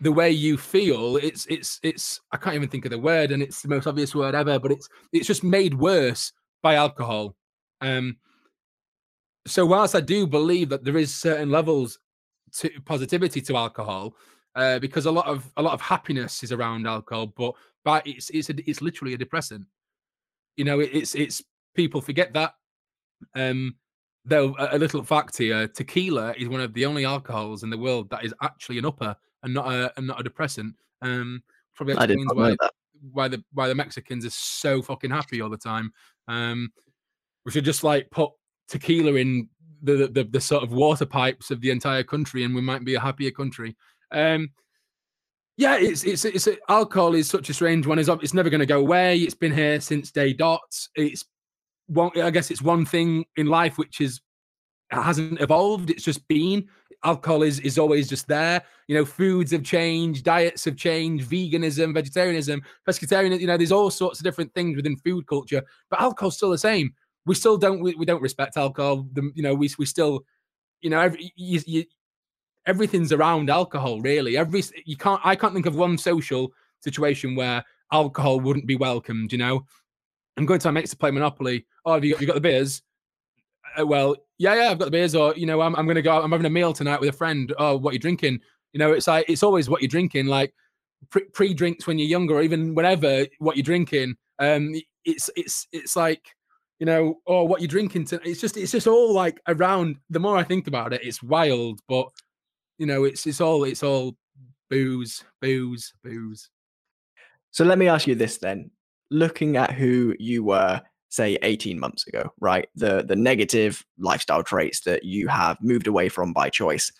the 0.00 0.12
way 0.12 0.30
you 0.30 0.56
feel. 0.56 1.16
It's 1.16 1.46
it's 1.46 1.78
it's 1.82 2.20
I 2.32 2.36
can't 2.36 2.56
even 2.56 2.68
think 2.68 2.84
of 2.84 2.90
the 2.90 2.98
word, 2.98 3.30
and 3.30 3.42
it's 3.42 3.62
the 3.62 3.68
most 3.68 3.86
obvious 3.86 4.14
word 4.14 4.34
ever, 4.34 4.58
but 4.58 4.72
it's 4.72 4.88
it's 5.12 5.26
just 5.26 5.44
made 5.44 5.74
worse 5.74 6.32
by 6.62 6.74
alcohol. 6.74 7.36
Um, 7.80 8.16
so 9.46 9.66
whilst 9.66 9.94
I 9.94 10.00
do 10.00 10.26
believe 10.26 10.70
that 10.70 10.84
there 10.84 10.96
is 10.96 11.14
certain 11.14 11.50
levels 11.50 11.98
to 12.58 12.70
positivity 12.84 13.40
to 13.42 13.56
alcohol 13.56 14.16
uh, 14.54 14.78
because 14.78 15.06
a 15.06 15.10
lot 15.10 15.26
of 15.26 15.50
a 15.56 15.62
lot 15.62 15.74
of 15.74 15.80
happiness 15.80 16.42
is 16.42 16.52
around 16.52 16.86
alcohol, 16.86 17.26
but 17.26 17.54
but 17.84 18.06
it's 18.06 18.30
it's 18.30 18.50
a, 18.50 18.54
it's 18.68 18.80
literally 18.80 19.14
a 19.14 19.18
depressant. 19.18 19.66
You 20.56 20.64
know, 20.64 20.80
it's 20.80 21.14
it's 21.14 21.42
people 21.74 22.00
forget 22.00 22.32
that. 22.34 22.54
Um, 23.34 23.76
though 24.24 24.54
a, 24.58 24.76
a 24.76 24.78
little 24.78 25.02
fact 25.02 25.36
here: 25.36 25.66
tequila 25.66 26.34
is 26.38 26.48
one 26.48 26.60
of 26.60 26.72
the 26.72 26.86
only 26.86 27.04
alcohols 27.04 27.62
in 27.62 27.70
the 27.70 27.78
world 27.78 28.10
that 28.10 28.24
is 28.24 28.34
actually 28.42 28.78
an 28.78 28.86
upper 28.86 29.16
and 29.42 29.52
not 29.52 29.72
a 29.72 29.92
and 29.96 30.06
not 30.06 30.20
a 30.20 30.24
depressant. 30.24 30.74
Um, 31.02 31.42
probably 31.74 31.94
explains 31.94 32.32
why 32.32 32.56
why 33.12 33.28
the 33.28 33.42
why 33.52 33.68
the 33.68 33.74
Mexicans 33.74 34.24
are 34.24 34.30
so 34.30 34.82
fucking 34.82 35.10
happy 35.10 35.40
all 35.40 35.50
the 35.50 35.56
time. 35.56 35.92
Um, 36.28 36.70
we 37.44 37.52
should 37.52 37.64
just 37.64 37.84
like 37.84 38.10
put 38.10 38.30
tequila 38.68 39.14
in 39.14 39.48
the, 39.84 40.08
the 40.08 40.24
the 40.24 40.40
sort 40.40 40.62
of 40.62 40.72
water 40.72 41.06
pipes 41.06 41.50
of 41.50 41.60
the 41.60 41.70
entire 41.70 42.02
country, 42.02 42.44
and 42.44 42.54
we 42.54 42.60
might 42.60 42.84
be 42.84 42.94
a 42.94 43.00
happier 43.00 43.30
country. 43.30 43.76
Um, 44.10 44.50
yeah, 45.56 45.76
it's 45.76 46.04
it's 46.04 46.24
it's 46.24 46.48
alcohol 46.68 47.14
is 47.14 47.28
such 47.28 47.48
a 47.48 47.54
strange 47.54 47.86
one. 47.86 47.98
It's 47.98 48.08
it's 48.08 48.34
never 48.34 48.50
going 48.50 48.60
to 48.60 48.66
go 48.66 48.80
away. 48.80 49.18
It's 49.18 49.34
been 49.34 49.54
here 49.54 49.80
since 49.80 50.10
day 50.10 50.32
dot. 50.32 50.60
It's 50.96 51.24
one. 51.86 52.10
I 52.20 52.30
guess 52.30 52.50
it's 52.50 52.62
one 52.62 52.84
thing 52.84 53.24
in 53.36 53.46
life 53.46 53.78
which 53.78 54.00
is 54.00 54.20
hasn't 54.90 55.40
evolved. 55.40 55.90
It's 55.90 56.04
just 56.04 56.26
been 56.28 56.68
alcohol 57.04 57.42
is 57.42 57.60
is 57.60 57.78
always 57.78 58.08
just 58.08 58.26
there. 58.26 58.62
You 58.88 58.96
know, 58.96 59.04
foods 59.04 59.52
have 59.52 59.62
changed, 59.62 60.24
diets 60.24 60.64
have 60.64 60.76
changed, 60.76 61.30
veganism, 61.30 61.94
vegetarianism, 61.94 62.62
pescatarian. 62.88 63.38
You 63.38 63.46
know, 63.46 63.56
there's 63.56 63.72
all 63.72 63.90
sorts 63.90 64.18
of 64.18 64.24
different 64.24 64.52
things 64.54 64.76
within 64.76 64.96
food 64.96 65.26
culture, 65.26 65.62
but 65.90 66.00
alcohol's 66.00 66.36
still 66.36 66.50
the 66.50 66.58
same 66.58 66.92
we 67.26 67.34
still 67.34 67.56
don't 67.56 67.80
we, 67.80 67.94
we 67.94 68.06
don't 68.06 68.22
respect 68.22 68.56
alcohol. 68.56 69.06
The, 69.12 69.30
you 69.34 69.42
know, 69.42 69.54
we 69.54 69.70
we 69.78 69.86
still, 69.86 70.24
you 70.80 70.90
know, 70.90 71.00
every 71.00 71.32
you, 71.36 71.60
you, 71.66 71.84
everything's 72.66 73.12
around 73.12 73.50
alcohol. 73.50 74.00
Really, 74.00 74.36
every 74.36 74.62
you 74.84 74.96
can't 74.96 75.20
I 75.24 75.36
can't 75.36 75.54
think 75.54 75.66
of 75.66 75.76
one 75.76 75.98
social 75.98 76.52
situation 76.80 77.34
where 77.34 77.64
alcohol 77.92 78.40
wouldn't 78.40 78.66
be 78.66 78.76
welcomed. 78.76 79.32
You 79.32 79.38
know, 79.38 79.66
I'm 80.36 80.46
going 80.46 80.60
to 80.60 80.68
my 80.68 80.80
mates 80.80 80.90
to 80.90 80.96
play 80.96 81.10
Monopoly. 81.10 81.66
Oh, 81.84 81.94
have 81.94 82.04
you 82.04 82.12
got, 82.12 82.20
you 82.20 82.26
got 82.26 82.34
the 82.34 82.40
beers? 82.40 82.82
Uh, 83.78 83.86
well, 83.86 84.16
yeah, 84.38 84.54
yeah, 84.54 84.70
I've 84.70 84.78
got 84.78 84.86
the 84.86 84.90
beers. 84.90 85.14
Or 85.14 85.34
you 85.34 85.46
know, 85.46 85.60
I'm 85.60 85.74
I'm 85.76 85.86
going 85.86 85.96
to 85.96 86.02
go. 86.02 86.20
I'm 86.20 86.32
having 86.32 86.46
a 86.46 86.50
meal 86.50 86.72
tonight 86.72 87.00
with 87.00 87.10
a 87.10 87.16
friend. 87.16 87.52
Oh, 87.58 87.76
what 87.76 87.90
are 87.90 87.94
you 87.94 88.00
drinking? 88.00 88.40
You 88.72 88.78
know, 88.78 88.92
it's 88.92 89.06
like 89.06 89.26
it's 89.28 89.42
always 89.42 89.68
what 89.68 89.80
you're 89.80 89.88
drinking. 89.88 90.26
Like 90.26 90.52
pre 91.10 91.54
drinks 91.54 91.86
when 91.86 91.98
you're 91.98 92.08
younger, 92.08 92.34
or 92.34 92.42
even 92.42 92.74
whenever 92.74 93.26
what 93.38 93.56
you're 93.56 93.64
drinking. 93.64 94.16
Um, 94.38 94.74
it's 95.04 95.30
it's 95.36 95.68
it's 95.72 95.96
like 95.96 96.34
you 96.78 96.86
know, 96.86 97.20
or 97.26 97.42
oh, 97.42 97.44
what 97.44 97.60
you're 97.60 97.68
drinking. 97.68 98.06
To, 98.06 98.20
it's 98.24 98.40
just, 98.40 98.56
it's 98.56 98.72
just 98.72 98.86
all 98.86 99.12
like 99.12 99.40
around. 99.46 99.96
The 100.10 100.20
more 100.20 100.36
I 100.36 100.42
think 100.42 100.66
about 100.66 100.92
it, 100.92 101.04
it's 101.04 101.22
wild. 101.22 101.80
But 101.88 102.08
you 102.78 102.86
know, 102.86 103.04
it's 103.04 103.26
it's 103.26 103.40
all, 103.40 103.64
it's 103.64 103.82
all 103.82 104.16
booze, 104.70 105.24
booze, 105.40 105.92
booze. 106.02 106.50
So 107.50 107.64
let 107.64 107.78
me 107.78 107.88
ask 107.88 108.06
you 108.06 108.14
this 108.14 108.38
then: 108.38 108.70
looking 109.10 109.56
at 109.56 109.72
who 109.72 110.14
you 110.18 110.42
were, 110.42 110.82
say, 111.10 111.38
18 111.42 111.78
months 111.78 112.06
ago, 112.06 112.32
right? 112.40 112.68
The 112.74 113.04
the 113.04 113.16
negative 113.16 113.84
lifestyle 113.98 114.42
traits 114.42 114.80
that 114.80 115.04
you 115.04 115.28
have 115.28 115.58
moved 115.60 115.86
away 115.86 116.08
from 116.08 116.32
by 116.32 116.50
choice, 116.50 116.90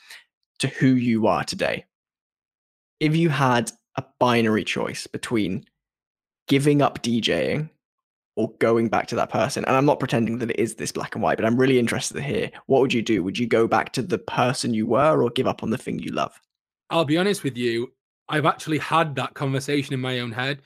to 0.61 0.68
who 0.68 0.89
you 0.89 1.27
are 1.27 1.45
today. 1.45 1.85
If 3.01 3.16
you 3.16 3.29
had 3.29 3.72
a 3.97 4.05
binary 4.18 4.64
choice 4.64 5.07
between 5.07 5.64
giving 6.49 6.83
up 6.83 7.03
DJing 7.03 7.70
or 8.37 8.53
going 8.59 8.89
back 8.89 9.07
to 9.09 9.16
that 9.16 9.30
person, 9.30 9.64
and 9.64 9.76
I'm 9.76 9.87
not 9.87 10.01
pretending 10.01 10.39
that 10.39 10.51
it 10.51 10.59
is 10.59 10.74
this 10.74 10.93
black 10.93 11.14
and 11.14 11.22
white, 11.22 11.39
but 11.39 11.45
I'm 11.45 11.57
really 11.57 11.78
interested 11.78 12.14
to 12.14 12.22
hear 12.22 12.51
what 12.66 12.80
would 12.80 12.93
you 12.93 13.03
do? 13.03 13.22
Would 13.22 13.39
you 13.39 13.47
go 13.47 13.66
back 13.66 13.93
to 13.93 14.03
the 14.03 14.18
person 14.18 14.74
you 14.74 14.87
were 14.87 15.22
or 15.22 15.30
give 15.30 15.47
up 15.47 15.62
on 15.62 15.70
the 15.70 15.78
thing 15.78 15.99
you 15.99 16.12
love? 16.12 16.41
I'll 16.91 17.05
be 17.05 17.16
honest 17.16 17.43
with 17.43 17.57
you, 17.57 17.93
I've 18.28 18.47
actually 18.47 18.78
had 18.78 19.14
that 19.16 19.35
conversation 19.35 19.95
in 19.95 20.01
my 20.01 20.20
own 20.20 20.32
head. 20.32 20.62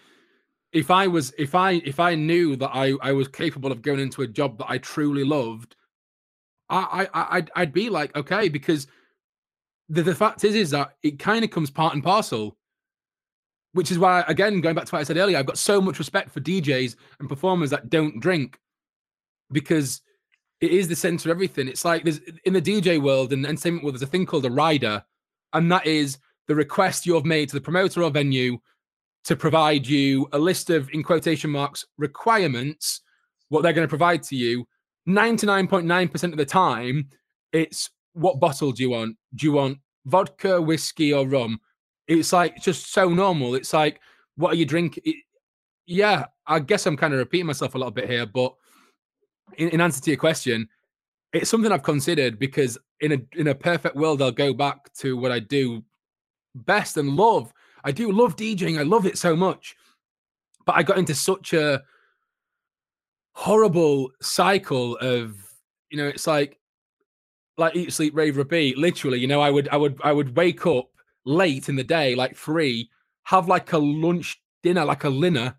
If 0.73 0.91
I 0.91 1.07
was 1.07 1.33
if 1.39 1.55
I 1.55 1.73
if 1.85 1.99
I 1.99 2.15
knew 2.15 2.55
that 2.57 2.71
I 2.75 2.93
I 3.01 3.13
was 3.13 3.29
capable 3.29 3.73
of 3.73 3.83
going 3.83 4.01
into 4.01 4.23
a 4.23 4.27
job 4.27 4.59
that 4.59 4.67
I 4.69 4.79
truly 4.79 5.25
loved, 5.25 5.77
I 6.69 7.09
I 7.15 7.37
I'd, 7.39 7.51
I'd 7.57 7.73
be 7.73 7.89
like 7.89 8.15
okay 8.15 8.49
because 8.51 8.87
the, 9.89 10.03
the 10.03 10.15
fact 10.15 10.45
is 10.45 10.55
is 10.55 10.71
that 10.71 10.97
it 11.03 11.19
kind 11.19 11.43
of 11.43 11.51
comes 11.51 11.71
part 11.71 11.95
and 11.95 12.05
parcel 12.05 12.58
which 13.73 13.91
is 13.91 13.99
why 13.99 14.25
again 14.29 14.61
going 14.61 14.75
back 14.75 14.87
to 14.87 14.95
what 14.95 15.01
i 15.01 15.03
said 15.03 15.17
earlier 15.17 15.37
i've 15.37 15.47
got 15.47 15.59
so 15.59 15.81
much 15.81 15.99
respect 15.99 16.31
for 16.31 16.41
djs 16.41 16.97
and 17.21 17.29
performers 17.29 17.71
that 17.71 17.91
don't 17.91 18.21
drink 18.21 18.59
because 19.53 20.01
it 20.61 20.71
is 20.73 20.89
the 20.89 20.97
center 20.97 21.31
of 21.31 21.37
everything. 21.37 21.69
It's 21.69 21.85
like 21.85 22.03
there's 22.03 22.21
in 22.45 22.53
the 22.53 22.63
dj 22.63 23.01
world 23.01 23.33
and 23.33 23.47
entertainment 23.47 23.85
world 23.85 23.95
there's 23.95 24.03
a 24.03 24.07
thing 24.07 24.27
called 24.27 24.45
a 24.45 24.51
rider 24.51 25.03
and 25.53 25.71
that 25.71 25.87
is 25.87 26.19
the 26.47 26.55
request 26.55 27.07
you 27.07 27.15
have 27.15 27.25
made 27.25 27.49
to 27.49 27.55
the 27.55 27.61
promoter 27.61 28.03
or 28.03 28.11
venue 28.11 28.59
to 29.25 29.37
provide 29.37 29.87
you 29.87 30.29
a 30.33 30.39
list 30.39 30.71
of 30.71 30.89
in 30.93 31.03
quotation 31.03 31.51
marks 31.51 31.85
requirements 31.97 33.03
what 33.51 33.63
they're 33.63 33.73
going 33.73 33.87
to 33.87 33.91
provide 33.91 34.23
to 34.25 34.37
you. 34.37 34.67
99.9% 35.09 36.25
of 36.25 36.37
the 36.37 36.45
time 36.45 37.09
it's 37.53 37.91
what 38.13 38.41
bottle 38.41 38.73
do 38.73 38.83
you 38.83 38.91
want? 38.91 39.17
Do 39.35 39.47
you 39.47 39.53
want 39.53 39.79
vodka 40.07 40.61
whiskey 40.61 41.13
or 41.13 41.27
rum 41.27 41.61
it's 42.09 42.33
like 42.33 42.61
just 42.61 42.93
so 42.93 43.09
normal. 43.09 43.55
It's 43.55 43.73
like, 43.73 44.01
what 44.37 44.53
are 44.53 44.57
you 44.57 44.67
drinking? 44.67 45.15
yeah, 45.89 46.27
I 46.47 46.61
guess 46.61 46.87
I'm 46.87 46.99
kind 46.99 47.15
of 47.15 47.19
repeating 47.19 47.47
myself 47.47 47.75
a 47.75 47.79
little 47.79 47.91
bit 47.91 48.11
here, 48.11 48.27
but 48.27 48.55
in, 49.57 49.71
in 49.71 49.81
answer 49.81 50.03
to 50.03 50.11
your 50.11 50.19
question, 50.19 50.69
it's 51.33 51.49
something 51.49 51.73
I've 51.73 51.83
considered 51.83 52.39
because 52.39 52.79
in 53.01 53.13
a 53.13 53.19
in 53.41 53.49
a 53.49 53.55
perfect 53.55 53.97
world, 53.97 54.21
I'll 54.21 54.31
go 54.31 54.53
back 54.53 54.93
to 54.99 55.17
what 55.17 55.33
I 55.33 55.39
do 55.39 55.83
best 56.55 56.97
and 56.99 57.17
love. 57.17 57.53
I 57.85 57.93
do 57.93 58.13
love 58.13 58.37
DJing. 58.37 58.79
I 58.79 58.83
love 58.83 59.07
it 59.07 59.17
so 59.17 59.35
much, 59.35 59.77
but 60.67 60.77
I 60.77 60.83
got 60.83 60.99
into 60.99 61.15
such 61.15 61.55
a 61.55 61.83
horrible 63.33 64.11
cycle 64.21 64.97
of 64.97 65.37
you 65.91 65.97
know, 65.97 66.09
it's 66.09 66.27
like 66.27 66.59
like 67.57 67.75
eat, 67.75 67.93
sleep, 67.93 68.15
rave, 68.15 68.37
repeat. 68.37 68.77
Literally, 68.77 69.19
you 69.19 69.27
know, 69.27 69.41
I 69.41 69.51
would 69.51 69.69
I 69.71 69.77
would 69.77 69.99
I 70.05 70.13
would 70.13 70.37
wake 70.37 70.67
up 70.67 70.91
late 71.29 71.69
in 71.69 71.77
the 71.77 71.85
day, 71.85 72.15
like 72.15 72.35
three, 72.35 72.91
have 73.25 73.49
like 73.49 73.73
a 73.73 73.79
lunch 73.79 74.41
dinner, 74.63 74.85
like 74.85 75.05
a 75.05 75.11
dinner. 75.11 75.55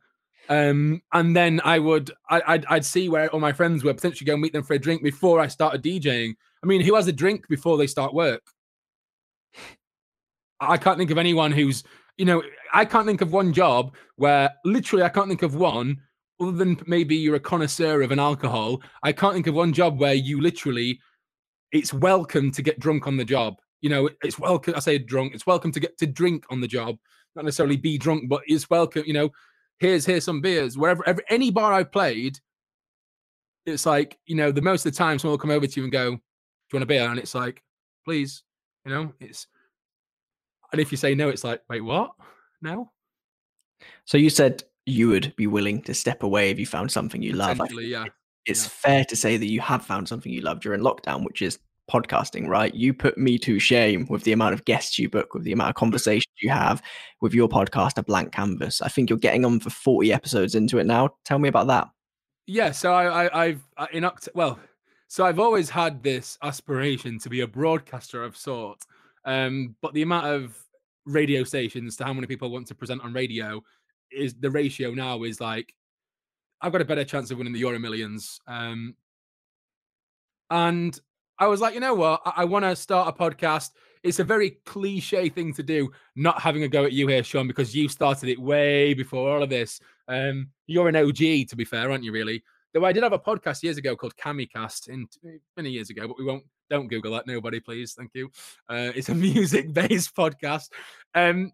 Um, 0.49 1.03
and 1.13 1.35
then 1.35 1.61
I 1.63 1.77
would, 1.77 2.09
I, 2.29 2.41
I'd, 2.47 2.65
I'd 2.65 2.85
see 2.85 3.07
where 3.07 3.29
all 3.29 3.39
my 3.39 3.53
friends 3.53 3.83
were, 3.83 3.93
potentially 3.93 4.25
go 4.25 4.35
meet 4.35 4.51
them 4.51 4.63
for 4.63 4.73
a 4.73 4.79
drink 4.79 5.03
before 5.03 5.39
I 5.39 5.47
started 5.47 5.83
DJing. 5.83 6.33
I 6.63 6.67
mean, 6.67 6.81
who 6.81 6.95
has 6.95 7.07
a 7.07 7.13
drink 7.13 7.47
before 7.47 7.77
they 7.77 7.85
start 7.85 8.15
work? 8.15 8.41
I 10.59 10.77
can't 10.77 10.97
think 10.97 11.11
of 11.11 11.19
anyone 11.19 11.51
who's, 11.51 11.83
you 12.17 12.25
know, 12.25 12.41
I 12.73 12.83
can't 12.83 13.05
think 13.05 13.21
of 13.21 13.31
one 13.31 13.53
job 13.53 13.95
where 14.15 14.49
literally 14.65 15.03
I 15.03 15.09
can't 15.09 15.27
think 15.27 15.43
of 15.43 15.53
one 15.53 15.97
other 16.41 16.51
than 16.51 16.81
maybe 16.87 17.15
you're 17.15 17.35
a 17.35 17.39
connoisseur 17.39 18.01
of 18.01 18.11
an 18.11 18.19
alcohol. 18.19 18.81
I 19.03 19.11
can't 19.11 19.35
think 19.35 19.47
of 19.47 19.53
one 19.53 19.71
job 19.71 19.99
where 19.99 20.15
you 20.15 20.41
literally, 20.41 20.99
it's 21.71 21.93
welcome 21.93 22.51
to 22.53 22.63
get 22.63 22.79
drunk 22.79 23.05
on 23.05 23.17
the 23.17 23.25
job. 23.25 23.59
You 23.81 23.89
know, 23.89 24.09
it's 24.23 24.37
welcome. 24.37 24.75
I 24.75 24.79
say 24.79 24.97
drunk. 24.97 25.33
It's 25.33 25.45
welcome 25.45 25.71
to 25.71 25.79
get 25.79 25.97
to 25.99 26.07
drink 26.07 26.45
on 26.49 26.61
the 26.61 26.67
job, 26.67 26.97
not 27.35 27.45
necessarily 27.45 27.77
be 27.77 27.97
drunk, 27.97 28.29
but 28.29 28.41
it's 28.45 28.69
welcome. 28.69 29.03
You 29.05 29.13
know, 29.13 29.29
here's 29.79 30.05
here's 30.05 30.25
some 30.25 30.41
beers. 30.41 30.77
Wherever 30.77 31.07
every, 31.07 31.23
any 31.29 31.51
bar 31.51 31.73
I 31.73 31.83
played, 31.83 32.39
it's 33.65 33.85
like 33.85 34.17
you 34.25 34.35
know, 34.35 34.51
the 34.51 34.61
most 34.61 34.85
of 34.85 34.91
the 34.91 34.97
time 34.97 35.17
someone 35.17 35.33
will 35.33 35.41
come 35.41 35.51
over 35.51 35.67
to 35.67 35.79
you 35.79 35.83
and 35.83 35.91
go, 35.91 36.11
"Do 36.11 36.15
you 36.15 36.77
want 36.77 36.83
a 36.83 36.87
beer?" 36.87 37.09
And 37.09 37.19
it's 37.19 37.35
like, 37.35 37.63
"Please," 38.05 38.43
you 38.85 38.91
know. 38.91 39.13
It's 39.19 39.47
and 40.71 40.81
if 40.81 40.91
you 40.91 40.97
say 40.97 41.15
no, 41.15 41.29
it's 41.29 41.43
like, 41.43 41.61
"Wait, 41.69 41.81
what? 41.81 42.11
No." 42.61 42.91
So 44.05 44.17
you 44.17 44.29
said 44.29 44.63
you 44.85 45.07
would 45.09 45.35
be 45.35 45.47
willing 45.47 45.81
to 45.83 45.93
step 45.93 46.23
away 46.23 46.49
if 46.49 46.59
you 46.59 46.65
found 46.65 46.91
something 46.91 47.21
you 47.21 47.33
love. 47.33 47.61
Yeah. 47.79 48.05
It's 48.45 48.63
yeah. 48.63 48.69
fair 48.69 49.05
to 49.05 49.15
say 49.15 49.37
that 49.37 49.45
you 49.45 49.61
have 49.61 49.85
found 49.85 50.07
something 50.07 50.31
you 50.31 50.41
love 50.41 50.59
during 50.59 50.81
lockdown, 50.81 51.23
which 51.23 51.41
is 51.41 51.59
podcasting, 51.89 52.47
right? 52.47 52.73
You 52.73 52.93
put 52.93 53.17
me 53.17 53.37
to 53.39 53.59
shame 53.59 54.05
with 54.09 54.23
the 54.23 54.31
amount 54.31 54.53
of 54.53 54.65
guests 54.65 54.99
you 54.99 55.09
book, 55.09 55.33
with 55.33 55.43
the 55.43 55.51
amount 55.51 55.69
of 55.69 55.75
conversations 55.75 56.33
you 56.41 56.49
have 56.49 56.81
with 57.21 57.33
your 57.33 57.49
podcast, 57.49 57.97
A 57.97 58.03
Blank 58.03 58.31
Canvas. 58.31 58.81
I 58.81 58.87
think 58.87 59.09
you're 59.09 59.19
getting 59.19 59.45
on 59.45 59.59
for 59.59 59.69
40 59.69 60.13
episodes 60.13 60.55
into 60.55 60.77
it 60.77 60.85
now. 60.85 61.09
Tell 61.25 61.39
me 61.39 61.49
about 61.49 61.67
that. 61.67 61.89
Yeah, 62.47 62.71
so 62.71 62.93
I, 62.93 63.43
I 63.43 63.47
have 63.49 63.61
uh, 63.77 63.87
in 63.91 64.03
Oct- 64.03 64.29
well, 64.33 64.59
so 65.07 65.25
I've 65.25 65.39
always 65.39 65.69
had 65.69 66.01
this 66.03 66.37
aspiration 66.41 67.19
to 67.19 67.29
be 67.29 67.41
a 67.41 67.47
broadcaster 67.47 68.23
of 68.23 68.37
sort, 68.37 68.79
um, 69.25 69.75
but 69.81 69.93
the 69.93 70.01
amount 70.01 70.27
of 70.27 70.57
radio 71.05 71.43
stations 71.43 71.95
to 71.97 72.03
how 72.03 72.13
many 72.13 72.27
people 72.27 72.49
want 72.49 72.67
to 72.67 72.75
present 72.75 73.03
on 73.03 73.13
radio 73.13 73.61
is 74.11 74.33
the 74.35 74.49
ratio 74.49 74.91
now 74.91 75.23
is 75.23 75.41
like 75.41 75.73
I've 76.61 76.71
got 76.71 76.81
a 76.81 76.85
better 76.85 77.05
chance 77.05 77.31
of 77.31 77.37
winning 77.37 77.53
the 77.53 77.59
Euro 77.59 77.79
Millions. 77.79 78.39
Um, 78.47 78.95
and 80.49 80.99
I 81.39 81.47
was 81.47 81.61
like, 81.61 81.73
you 81.73 81.79
know 81.79 81.93
what? 81.93 82.21
I, 82.25 82.33
I 82.37 82.45
want 82.45 82.65
to 82.65 82.75
start 82.75 83.07
a 83.07 83.17
podcast. 83.17 83.71
It's 84.03 84.19
a 84.19 84.23
very 84.23 84.51
cliche 84.65 85.29
thing 85.29 85.53
to 85.53 85.63
do, 85.63 85.91
not 86.15 86.41
having 86.41 86.63
a 86.63 86.67
go 86.67 86.85
at 86.85 86.93
you 86.93 87.07
here, 87.07 87.23
Sean, 87.23 87.47
because 87.47 87.75
you 87.75 87.89
started 87.89 88.29
it 88.29 88.39
way 88.39 88.93
before 88.93 89.29
all 89.29 89.43
of 89.43 89.49
this. 89.49 89.79
Um, 90.07 90.49
you're 90.67 90.89
an 90.89 90.95
OG, 90.95 91.17
to 91.17 91.55
be 91.55 91.65
fair, 91.65 91.91
aren't 91.91 92.03
you? 92.03 92.11
Really? 92.11 92.43
Though 92.73 92.85
I 92.85 92.91
did 92.91 93.03
have 93.03 93.13
a 93.13 93.19
podcast 93.19 93.63
years 93.63 93.77
ago 93.77 93.95
called 93.95 94.15
Camicast, 94.15 94.89
in 94.89 95.07
many 95.57 95.71
years 95.71 95.89
ago, 95.89 96.07
but 96.07 96.17
we 96.17 96.25
won't. 96.25 96.43
Don't 96.69 96.87
Google 96.87 97.13
that, 97.13 97.25
nobody, 97.25 97.59
please. 97.59 97.93
Thank 97.93 98.11
you. 98.13 98.29
Uh, 98.69 98.91
it's 98.95 99.09
a 99.09 99.15
music-based 99.15 100.15
podcast. 100.15 100.69
Um, 101.15 101.51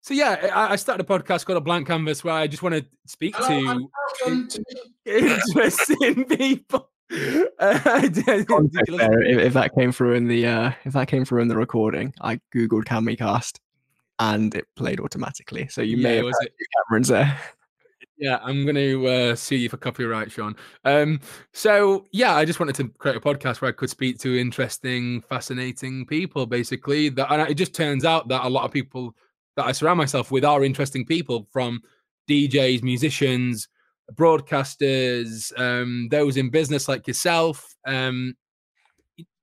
so 0.00 0.14
yeah, 0.14 0.52
I, 0.54 0.74
I, 0.74 0.76
started 0.76 1.04
a 1.04 1.08
podcast 1.08 1.44
called 1.44 1.56
A 1.56 1.60
Blank 1.60 1.88
Canvas 1.88 2.22
where 2.22 2.34
I 2.34 2.46
just 2.46 2.62
want 2.62 2.76
to 2.76 2.86
speak 3.06 3.34
Hello, 3.36 3.88
to 4.24 4.64
interesting 5.04 6.24
people. 6.26 6.88
there, 7.10 9.22
if, 9.22 9.38
if, 9.38 9.52
that 9.52 9.72
came 9.78 9.92
through 9.92 10.14
in 10.14 10.26
the 10.26 10.46
uh, 10.46 10.72
if 10.84 10.94
that 10.94 11.08
came 11.08 11.24
through 11.24 11.42
in 11.42 11.48
the 11.48 11.56
recording, 11.56 12.12
I 12.20 12.40
googled 12.54 12.84
Camicast 12.84 13.58
and 14.18 14.54
it 14.54 14.66
played 14.74 15.00
automatically. 15.00 15.68
So 15.68 15.82
you 15.82 15.98
yeah, 15.98 16.02
may 16.02 16.16
have 16.16 16.24
was 16.24 16.38
it? 16.40 16.52
Cameron's 16.88 17.08
there. 17.08 17.38
Yeah, 18.18 18.38
I'm 18.42 18.64
going 18.64 18.76
to 18.76 19.06
uh, 19.06 19.34
sue 19.34 19.56
you 19.56 19.68
for 19.68 19.76
copyright, 19.76 20.32
Sean. 20.32 20.56
Um, 20.84 21.20
so 21.52 22.06
yeah, 22.12 22.34
I 22.34 22.44
just 22.44 22.58
wanted 22.58 22.74
to 22.76 22.88
create 22.88 23.16
a 23.16 23.20
podcast 23.20 23.60
where 23.60 23.68
I 23.68 23.72
could 23.72 23.90
speak 23.90 24.18
to 24.20 24.40
interesting, 24.40 25.20
fascinating 25.22 26.06
people, 26.06 26.46
basically. 26.46 27.10
That 27.10 27.30
and 27.30 27.48
it 27.48 27.54
just 27.54 27.74
turns 27.74 28.04
out 28.04 28.28
that 28.28 28.44
a 28.44 28.48
lot 28.48 28.64
of 28.64 28.72
people 28.72 29.14
that 29.56 29.66
I 29.66 29.72
surround 29.72 29.98
myself 29.98 30.30
with 30.30 30.44
are 30.44 30.64
interesting 30.64 31.04
people, 31.04 31.46
from 31.52 31.82
DJs, 32.28 32.82
musicians, 32.82 33.68
broadcasters, 34.14 35.58
um, 35.58 36.08
those 36.10 36.36
in 36.36 36.50
business 36.50 36.88
like 36.88 37.06
yourself, 37.06 37.74
um, 37.86 38.34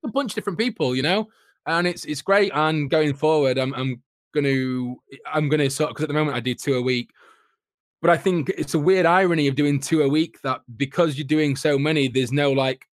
a 0.04 0.08
bunch 0.08 0.32
of 0.32 0.34
different 0.34 0.58
people, 0.58 0.94
you 0.94 1.02
know, 1.02 1.28
and 1.66 1.86
it's 1.86 2.04
it's 2.04 2.22
great. 2.22 2.52
And 2.54 2.90
going 2.90 3.14
forward, 3.14 3.58
I'm 3.58 3.74
I'm 3.74 4.02
gonna 4.34 4.94
I'm 5.32 5.48
gonna 5.48 5.70
sort 5.70 5.90
because 5.90 6.04
at 6.04 6.08
the 6.08 6.14
moment 6.14 6.36
I 6.36 6.40
do 6.40 6.54
two 6.54 6.74
a 6.74 6.82
week, 6.82 7.10
but 8.00 8.10
I 8.10 8.16
think 8.16 8.50
it's 8.50 8.74
a 8.74 8.78
weird 8.78 9.06
irony 9.06 9.48
of 9.48 9.54
doing 9.54 9.80
two 9.80 10.02
a 10.02 10.08
week 10.08 10.40
that 10.42 10.60
because 10.76 11.16
you're 11.16 11.26
doing 11.26 11.56
so 11.56 11.78
many, 11.78 12.08
there's 12.08 12.32
no 12.32 12.52
like 12.52 12.84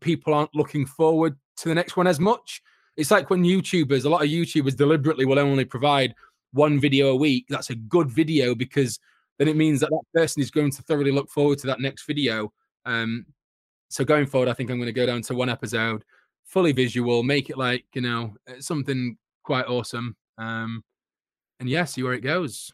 people 0.00 0.34
aren't 0.34 0.54
looking 0.54 0.86
forward 0.86 1.36
to 1.58 1.68
the 1.68 1.74
next 1.74 1.96
one 1.96 2.06
as 2.06 2.20
much. 2.20 2.62
It's 2.96 3.10
like 3.10 3.30
when 3.30 3.44
YouTubers, 3.44 4.04
a 4.04 4.08
lot 4.08 4.24
of 4.24 4.28
YouTubers 4.28 4.76
deliberately 4.76 5.24
will 5.24 5.38
only 5.38 5.64
provide 5.64 6.14
one 6.52 6.80
video 6.80 7.08
a 7.08 7.16
week. 7.16 7.46
That's 7.48 7.70
a 7.70 7.74
good 7.74 8.10
video 8.10 8.54
because 8.54 8.98
then 9.38 9.48
it 9.48 9.56
means 9.56 9.80
that 9.80 9.90
that 9.90 10.20
person 10.20 10.42
is 10.42 10.50
going 10.50 10.70
to 10.72 10.82
thoroughly 10.82 11.12
look 11.12 11.30
forward 11.30 11.58
to 11.60 11.66
that 11.68 11.80
next 11.80 12.06
video. 12.06 12.52
Um, 12.84 13.26
so 13.88 14.04
going 14.04 14.26
forward, 14.26 14.48
I 14.48 14.52
think 14.52 14.70
I'm 14.70 14.78
going 14.78 14.86
to 14.86 14.92
go 14.92 15.06
down 15.06 15.22
to 15.22 15.34
one 15.34 15.48
episode, 15.48 16.04
fully 16.44 16.72
visual, 16.72 17.22
make 17.22 17.50
it 17.50 17.58
like 17.58 17.84
you 17.94 18.02
know 18.02 18.34
uh, 18.48 18.60
something 18.60 19.16
quite 19.44 19.66
awesome. 19.66 20.16
Um, 20.36 20.82
and 21.60 21.68
yeah, 21.68 21.84
see 21.84 22.02
where 22.02 22.12
it 22.12 22.20
goes. 22.20 22.72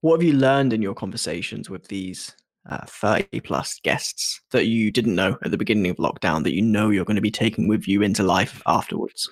What 0.00 0.20
have 0.20 0.26
you 0.26 0.32
learned 0.32 0.72
in 0.72 0.80
your 0.80 0.94
conversations 0.94 1.68
with 1.68 1.88
these 1.88 2.34
uh, 2.68 2.84
30 2.86 3.40
plus 3.40 3.80
guests 3.82 4.40
that 4.50 4.66
you 4.66 4.90
didn't 4.90 5.14
know 5.14 5.36
at 5.44 5.50
the 5.50 5.58
beginning 5.58 5.90
of 5.90 5.96
lockdown 5.96 6.42
that 6.44 6.54
you 6.54 6.62
know 6.62 6.90
you're 6.90 7.04
going 7.04 7.16
to 7.16 7.22
be 7.22 7.30
taking 7.30 7.68
with 7.68 7.86
you 7.88 8.02
into 8.02 8.22
life 8.22 8.62
afterwards? 8.66 9.28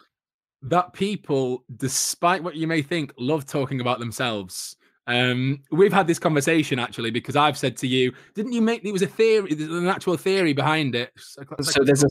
That 0.62 0.92
people, 0.92 1.64
despite 1.76 2.42
what 2.42 2.56
you 2.56 2.66
may 2.66 2.82
think, 2.82 3.12
love 3.18 3.46
talking 3.46 3.80
about 3.80 3.98
themselves. 3.98 4.76
Um, 5.08 5.62
we've 5.70 5.92
had 5.92 6.06
this 6.06 6.18
conversation 6.18 6.78
actually 6.78 7.10
because 7.10 7.34
I've 7.34 7.56
said 7.56 7.78
to 7.78 7.88
you, 7.88 8.12
didn't 8.34 8.52
you 8.52 8.60
make 8.60 8.84
it 8.84 8.92
was 8.92 9.02
a 9.02 9.06
theory, 9.06 9.54
there's 9.54 9.70
an 9.70 9.88
actual 9.88 10.18
theory 10.18 10.52
behind 10.52 10.94
it. 10.94 11.10
so 11.16 11.82
there's 11.82 12.04
a 12.04 12.08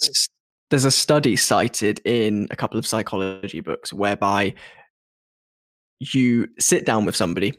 there's 0.70 0.84
a 0.84 0.92
study 0.92 1.36
cited 1.36 2.02
in 2.06 2.48
a 2.50 2.56
couple 2.56 2.78
of 2.78 2.88
psychology 2.88 3.62
books 3.62 3.94
whereby 3.94 4.54
you 6.00 6.48
sit 6.60 6.86
down 6.86 7.06
with 7.06 7.16
somebody 7.16 7.54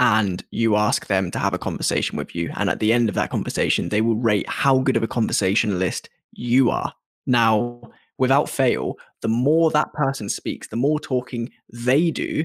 and 0.00 0.42
you 0.50 0.76
ask 0.76 1.06
them 1.06 1.30
to 1.30 1.38
have 1.38 1.54
a 1.54 1.58
conversation 1.58 2.16
with 2.16 2.34
you. 2.34 2.50
And 2.56 2.68
at 2.68 2.80
the 2.80 2.92
end 2.92 3.08
of 3.08 3.14
that 3.14 3.30
conversation, 3.30 3.90
they 3.90 4.00
will 4.00 4.16
rate 4.16 4.48
how 4.48 4.78
good 4.78 4.96
of 4.96 5.04
a 5.04 5.08
conversationalist 5.08 6.08
you 6.32 6.70
are. 6.70 6.92
Now, 7.26 7.80
without 8.18 8.48
fail, 8.48 8.96
the 9.22 9.28
more 9.28 9.70
that 9.70 9.92
person 9.92 10.28
speaks, 10.28 10.68
the 10.68 10.76
more 10.76 10.98
talking 10.98 11.50
they 11.72 12.10
do, 12.10 12.44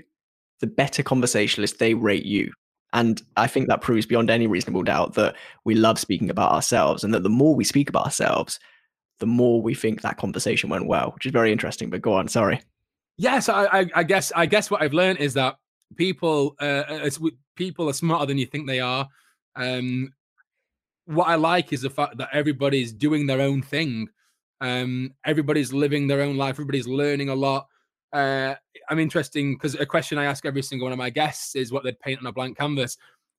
the 0.60 0.68
better 0.68 1.03
conversationalist 1.03 1.80
they 1.80 1.93
rate 1.93 2.26
you. 2.26 2.51
And 2.91 3.22
I 3.38 3.47
think 3.47 3.68
that 3.68 3.82
proves 3.82 4.05
beyond 4.05 4.30
any 4.30 4.47
reasonable 4.47 4.84
doubt 4.84 5.14
that 5.14 5.36
we 5.64 5.76
love 5.76 5.99
speaking 5.99 6.30
about 6.30 6.51
ourselves 6.51 7.03
and 7.03 7.14
that 7.14 7.24
the 7.24 7.30
more 7.30 7.55
we 7.55 7.64
speak 7.64 7.88
about 7.89 8.05
ourselves, 8.05 8.60
the 9.20 9.28
more 9.28 9.62
we 9.62 9.76
think 9.76 10.01
that 10.01 10.18
conversation 10.18 10.70
went 10.70 10.88
well, 10.88 11.12
which 11.12 11.26
is 11.26 11.32
very 11.32 11.51
interesting. 11.51 11.89
But 11.89 12.01
go 12.01 12.14
on, 12.14 12.28
sorry. 12.28 12.62
Yes, 13.18 13.49
I, 13.49 13.86
I, 13.93 14.03
guess 14.03 14.32
I 14.36 14.45
guess 14.45 14.72
what 14.72 14.82
I've 14.82 14.93
learned 14.93 15.20
is 15.20 15.34
that 15.34 15.57
people 15.97 16.55
uh, 16.60 17.10
people 17.55 17.89
are 17.89 17.93
smarter 17.93 18.26
than 18.26 18.38
you 18.38 18.45
think 18.45 18.66
they 18.66 18.80
are. 18.80 19.07
Um, 19.55 20.14
what 21.05 21.28
I 21.28 21.36
like 21.36 21.74
is 21.74 21.82
the 21.82 21.89
fact 21.89 22.18
that 22.18 22.30
everybody's 22.32 22.93
doing 22.93 23.28
their 23.28 23.41
own 23.41 23.62
thing. 23.62 24.07
Um, 24.62 25.14
everybody's 25.26 25.74
living 25.74 26.07
their 26.07 26.22
own 26.22 26.38
life. 26.38 26.55
Everybody's 26.55 26.88
learning 26.88 27.30
a 27.30 27.36
lot. 27.36 27.68
Uh, 28.12 28.55
I'm 28.89 28.99
interesting 28.99 29.55
because 29.55 29.76
a 29.76 29.86
question 29.86 30.18
I 30.18 30.26
ask 30.26 30.45
every 30.45 30.64
single 30.64 30.86
one 30.86 30.93
of 30.93 30.97
my 30.97 31.10
guests 31.10 31.55
is 31.55 31.72
what 31.72 31.84
they'd 31.84 31.99
paint 31.99 32.20
on 32.20 32.26
a 32.26 32.32
blank 32.32 32.57
canvas, 32.57 32.97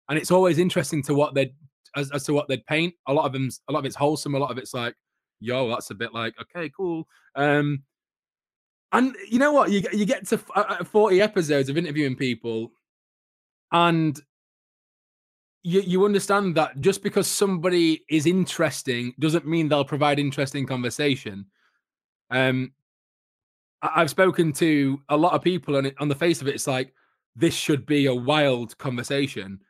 and 0.08 0.18
it's 0.18 0.30
always 0.30 0.58
interesting 0.58 1.02
to 1.04 1.14
what 1.14 1.34
they 1.34 1.52
as, 1.96 2.10
as 2.12 2.24
to 2.24 2.32
what 2.32 2.48
they'd 2.48 2.64
paint. 2.66 2.94
A 3.08 3.12
lot 3.12 3.26
of 3.26 3.32
them, 3.32 3.50
a 3.68 3.72
lot 3.72 3.80
of 3.80 3.84
it's 3.84 3.96
wholesome. 3.96 4.34
A 4.34 4.38
lot 4.38 4.50
of 4.50 4.58
it's 4.58 4.74
like, 4.74 4.94
yo, 5.40 5.68
that's 5.68 5.90
a 5.90 5.94
bit 5.94 6.14
like 6.14 6.34
okay, 6.40 6.70
cool. 6.76 7.06
Um, 7.34 7.82
and 8.92 9.14
you 9.28 9.38
know 9.38 9.52
what? 9.52 9.70
You 9.70 9.82
you 9.92 10.04
get 10.04 10.26
to 10.28 10.40
uh, 10.54 10.76
uh, 10.80 10.84
40 10.84 11.20
episodes 11.20 11.68
of 11.68 11.76
interviewing 11.76 12.16
people, 12.16 12.72
and 13.72 14.20
you 15.62 15.80
you 15.80 16.04
understand 16.04 16.56
that 16.56 16.80
just 16.80 17.02
because 17.02 17.26
somebody 17.26 18.04
is 18.08 18.26
interesting 18.26 19.14
doesn't 19.18 19.46
mean 19.46 19.68
they'll 19.68 19.84
provide 19.84 20.18
interesting 20.18 20.66
conversation. 20.66 21.46
Um, 22.30 22.72
I've 23.83 24.11
spoken 24.11 24.53
to 24.55 25.01
a 25.09 25.16
lot 25.16 25.33
of 25.33 25.43
people, 25.43 25.76
and 25.76 25.93
on 25.99 26.09
the 26.09 26.14
face 26.14 26.41
of 26.41 26.49
it, 26.49 26.55
it's 26.55 26.66
like 26.66 26.93
this 27.37 27.55
should 27.55 27.87
be 27.87 28.07
a 28.07 28.14
wild 28.14 28.76
conversation, 28.78 29.61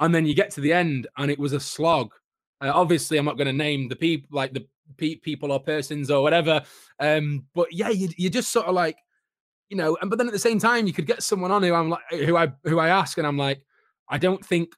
and 0.00 0.14
then 0.14 0.26
you 0.26 0.34
get 0.34 0.50
to 0.52 0.60
the 0.60 0.72
end, 0.72 1.06
and 1.16 1.30
it 1.30 1.38
was 1.38 1.52
a 1.52 1.60
slog. 1.60 2.12
Uh, 2.60 2.72
obviously, 2.74 3.18
I'm 3.18 3.24
not 3.24 3.36
going 3.36 3.46
to 3.46 3.52
name 3.52 3.88
the 3.88 3.96
people 3.96 4.28
like 4.32 4.52
the 4.52 4.66
pe- 4.96 5.16
people 5.16 5.52
or 5.52 5.60
persons 5.60 6.10
or 6.10 6.22
whatever. 6.22 6.62
Um, 7.00 7.46
but 7.54 7.72
yeah, 7.72 7.88
you 7.88 8.08
you 8.16 8.30
just 8.30 8.52
sort 8.52 8.66
of 8.66 8.74
like, 8.74 8.98
you 9.70 9.76
know, 9.76 9.96
and 10.00 10.10
but 10.10 10.18
then 10.18 10.26
at 10.26 10.32
the 10.32 10.38
same 10.38 10.58
time, 10.58 10.86
you 10.86 10.92
could 10.92 11.06
get 11.06 11.22
someone 11.22 11.50
on 11.50 11.62
who 11.62 11.74
I'm 11.74 11.90
like, 11.90 12.02
who 12.10 12.36
I 12.36 12.52
who 12.64 12.78
I 12.78 12.88
ask, 12.88 13.18
and 13.18 13.26
I'm 13.26 13.38
like, 13.38 13.62
I 14.08 14.18
don't 14.18 14.44
think 14.44 14.74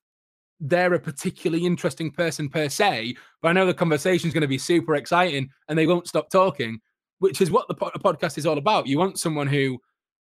they're 0.61 0.95
a 0.95 1.01
particularly 1.01 1.67
interesting 1.67 2.11
person 2.11 2.49
per 2.49 2.69
se, 2.69 3.17
but 3.43 3.49
I 3.49 3.53
know 3.53 3.67
the 3.67 3.75
conversation 3.75 4.29
is 4.29 4.35
going 4.35 4.43
to 4.43 4.49
be 4.49 4.59
super 4.59 4.95
exciting, 4.95 5.51
and 5.69 5.79
they 5.79 5.87
won't 5.87 6.09
stop 6.09 6.31
talking, 6.31 6.81
which 7.19 7.41
is 7.41 7.51
what 7.51 7.69
the 7.69 7.75
po- 7.75 7.91
podcast 7.91 8.39
is 8.39 8.47
all 8.47 8.59
about. 8.59 8.87
You 8.87 8.99
want 8.99 9.19
someone 9.19 9.47
who 9.47 9.79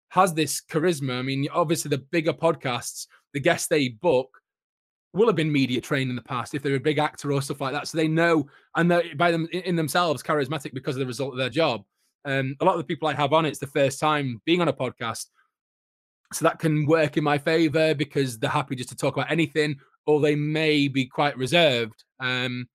has 0.10 0.34
this 0.34 0.62
charisma. 0.62 1.20
I 1.20 1.22
mean, 1.22 1.48
obviously, 1.54 1.90
the 1.90 2.06
bigger 2.12 2.34
podcasts, 2.34 3.08
the 3.34 3.40
guests 3.40 3.68
they 3.68 3.90
book 3.90 4.30
will 5.14 5.28
have 5.28 5.36
been 5.36 5.52
media 5.52 5.80
trained 5.80 6.10
in 6.10 6.16
the 6.16 6.22
past 6.22 6.54
if 6.54 6.62
they're 6.62 6.76
a 6.76 6.80
big 6.80 6.98
actor 6.98 7.32
or 7.32 7.42
stuff 7.42 7.62
like 7.62 7.74
that. 7.74 7.88
So 7.88 7.98
they 7.98 8.08
know 8.08 8.48
and 8.76 8.92
they're 8.92 9.16
by 9.16 9.32
them 9.32 9.48
in 9.52 9.76
themselves 9.76 10.22
charismatic 10.22 10.74
because 10.74 10.96
of 10.96 11.00
the 11.00 11.06
result 11.06 11.34
of 11.34 11.38
their 11.38 11.50
job. 11.50 11.84
Um, 12.26 12.56
a 12.60 12.66
lot 12.66 12.74
of 12.74 12.80
the 12.80 12.86
people 12.86 13.08
I 13.08 13.14
have 13.14 13.34
on 13.34 13.46
it's 13.46 13.60
the 13.60 13.68
first 13.68 14.00
time 14.00 14.42
being 14.46 14.62
on 14.62 14.68
a 14.68 14.74
podcast. 14.74 15.28
So 16.34 16.44
that 16.44 16.60
can 16.60 16.86
work 16.86 17.18
in 17.18 17.24
my 17.24 17.38
favor 17.38 17.94
because 17.94 18.40
they're 18.40 18.50
happy 18.50 18.76
just 18.76 18.90
to 18.90 18.96
talk 18.96 19.16
about 19.16 19.32
anything, 19.32 19.78
or 20.06 20.20
they 20.20 20.36
may 20.36 20.88
be 20.88 21.06
quite 21.06 21.38
reserved. 21.38 22.04
Um, 22.20 22.68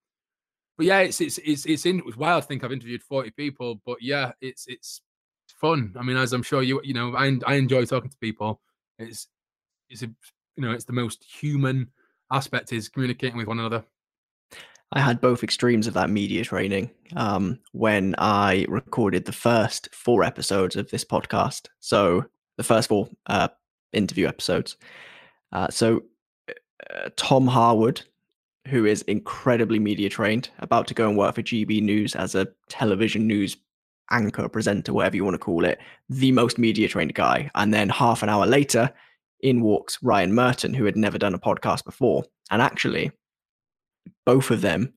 but 0.80 0.86
yeah, 0.86 1.00
it's 1.00 1.20
it's 1.20 1.36
it's 1.44 1.66
it's 1.66 1.84
in 1.84 2.00
it's 2.06 2.16
wild. 2.16 2.42
I 2.42 2.46
think 2.46 2.64
I've 2.64 2.72
interviewed 2.72 3.02
40 3.02 3.32
people, 3.32 3.82
but 3.84 3.98
yeah, 4.00 4.32
it's 4.40 4.64
it's 4.66 5.02
fun. 5.60 5.94
I 5.94 6.02
mean, 6.02 6.16
as 6.16 6.32
I'm 6.32 6.42
sure 6.42 6.62
you 6.62 6.80
you 6.82 6.94
know, 6.94 7.14
I 7.14 7.36
I 7.44 7.56
enjoy 7.56 7.84
talking 7.84 8.08
to 8.08 8.16
people. 8.16 8.62
It's 8.98 9.28
it's 9.90 10.00
a 10.00 10.06
you 10.06 10.62
know, 10.62 10.70
it's 10.70 10.86
the 10.86 10.94
most 10.94 11.22
human 11.22 11.90
aspect 12.32 12.72
is 12.72 12.88
communicating 12.88 13.36
with 13.36 13.46
one 13.46 13.58
another. 13.58 13.84
I 14.92 15.00
had 15.00 15.20
both 15.20 15.44
extremes 15.44 15.86
of 15.86 15.92
that 15.92 16.08
media 16.08 16.44
training 16.44 16.92
um, 17.14 17.58
when 17.72 18.14
I 18.16 18.64
recorded 18.66 19.26
the 19.26 19.32
first 19.32 19.94
four 19.94 20.24
episodes 20.24 20.76
of 20.76 20.88
this 20.88 21.04
podcast. 21.04 21.68
So 21.80 22.24
the 22.56 22.64
first 22.64 22.88
four 22.88 23.10
uh, 23.26 23.48
interview 23.92 24.26
episodes. 24.26 24.78
Uh, 25.52 25.68
so 25.68 26.04
uh, 26.48 27.10
Tom 27.16 27.46
Harwood, 27.46 28.00
who 28.68 28.84
is 28.84 29.02
incredibly 29.02 29.78
media 29.78 30.08
trained, 30.08 30.50
about 30.58 30.86
to 30.88 30.94
go 30.94 31.08
and 31.08 31.16
work 31.16 31.34
for 31.34 31.42
GB 31.42 31.82
News 31.82 32.14
as 32.14 32.34
a 32.34 32.48
television 32.68 33.26
news 33.26 33.56
anchor, 34.10 34.48
presenter, 34.48 34.92
whatever 34.92 35.16
you 35.16 35.24
want 35.24 35.34
to 35.34 35.38
call 35.38 35.64
it, 35.64 35.78
the 36.08 36.32
most 36.32 36.58
media 36.58 36.88
trained 36.88 37.14
guy. 37.14 37.50
And 37.54 37.72
then 37.72 37.88
half 37.88 38.22
an 38.22 38.28
hour 38.28 38.46
later, 38.46 38.92
in 39.40 39.62
walks 39.62 39.98
Ryan 40.02 40.34
Merton, 40.34 40.74
who 40.74 40.84
had 40.84 40.96
never 40.96 41.18
done 41.18 41.34
a 41.34 41.38
podcast 41.38 41.84
before. 41.84 42.24
And 42.50 42.60
actually, 42.60 43.12
both 44.26 44.50
of 44.50 44.60
them, 44.60 44.92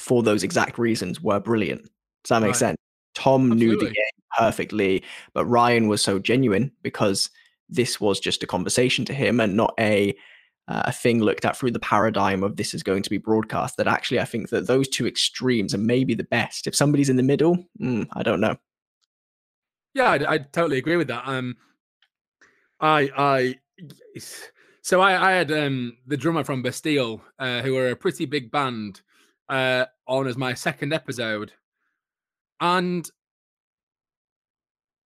for 0.00 0.22
those 0.22 0.42
exact 0.42 0.78
reasons, 0.78 1.20
were 1.20 1.40
brilliant. 1.40 1.82
Does 2.24 2.28
that 2.28 2.40
make 2.40 2.48
right. 2.48 2.56
sense? 2.56 2.76
Tom 3.14 3.52
Absolutely. 3.52 3.66
knew 3.66 3.78
the 3.78 3.86
game 3.86 4.38
perfectly, 4.38 5.02
but 5.34 5.46
Ryan 5.46 5.88
was 5.88 6.02
so 6.02 6.18
genuine 6.18 6.72
because 6.82 7.30
this 7.68 8.00
was 8.00 8.20
just 8.20 8.42
a 8.42 8.46
conversation 8.46 9.04
to 9.06 9.14
him 9.14 9.40
and 9.40 9.56
not 9.56 9.74
a 9.78 10.14
uh, 10.68 10.82
a 10.86 10.92
thing 10.92 11.20
looked 11.20 11.44
at 11.44 11.56
through 11.56 11.72
the 11.72 11.80
paradigm 11.80 12.42
of 12.42 12.56
this 12.56 12.74
is 12.74 12.82
going 12.82 13.02
to 13.02 13.10
be 13.10 13.18
broadcast. 13.18 13.76
That 13.76 13.88
actually, 13.88 14.20
I 14.20 14.24
think 14.24 14.50
that 14.50 14.66
those 14.66 14.88
two 14.88 15.06
extremes 15.06 15.74
are 15.74 15.78
maybe 15.78 16.14
the 16.14 16.24
best. 16.24 16.66
If 16.66 16.76
somebody's 16.76 17.10
in 17.10 17.16
the 17.16 17.22
middle, 17.22 17.66
mm, 17.80 18.06
I 18.12 18.22
don't 18.22 18.40
know. 18.40 18.56
Yeah, 19.94 20.10
I, 20.10 20.38
totally 20.38 20.78
agree 20.78 20.96
with 20.96 21.08
that. 21.08 21.24
Um, 21.26 21.56
I 22.80 23.10
I 23.16 23.54
so 24.82 25.00
I, 25.00 25.30
I 25.30 25.32
had 25.32 25.52
um, 25.52 25.98
the 26.06 26.16
drummer 26.16 26.44
from 26.44 26.62
Bastille, 26.62 27.22
uh, 27.38 27.62
who 27.62 27.74
were 27.74 27.90
a 27.90 27.96
pretty 27.96 28.24
big 28.24 28.50
band, 28.50 29.02
uh, 29.48 29.86
on 30.06 30.26
as 30.26 30.36
my 30.36 30.54
second 30.54 30.92
episode, 30.92 31.52
and 32.60 33.08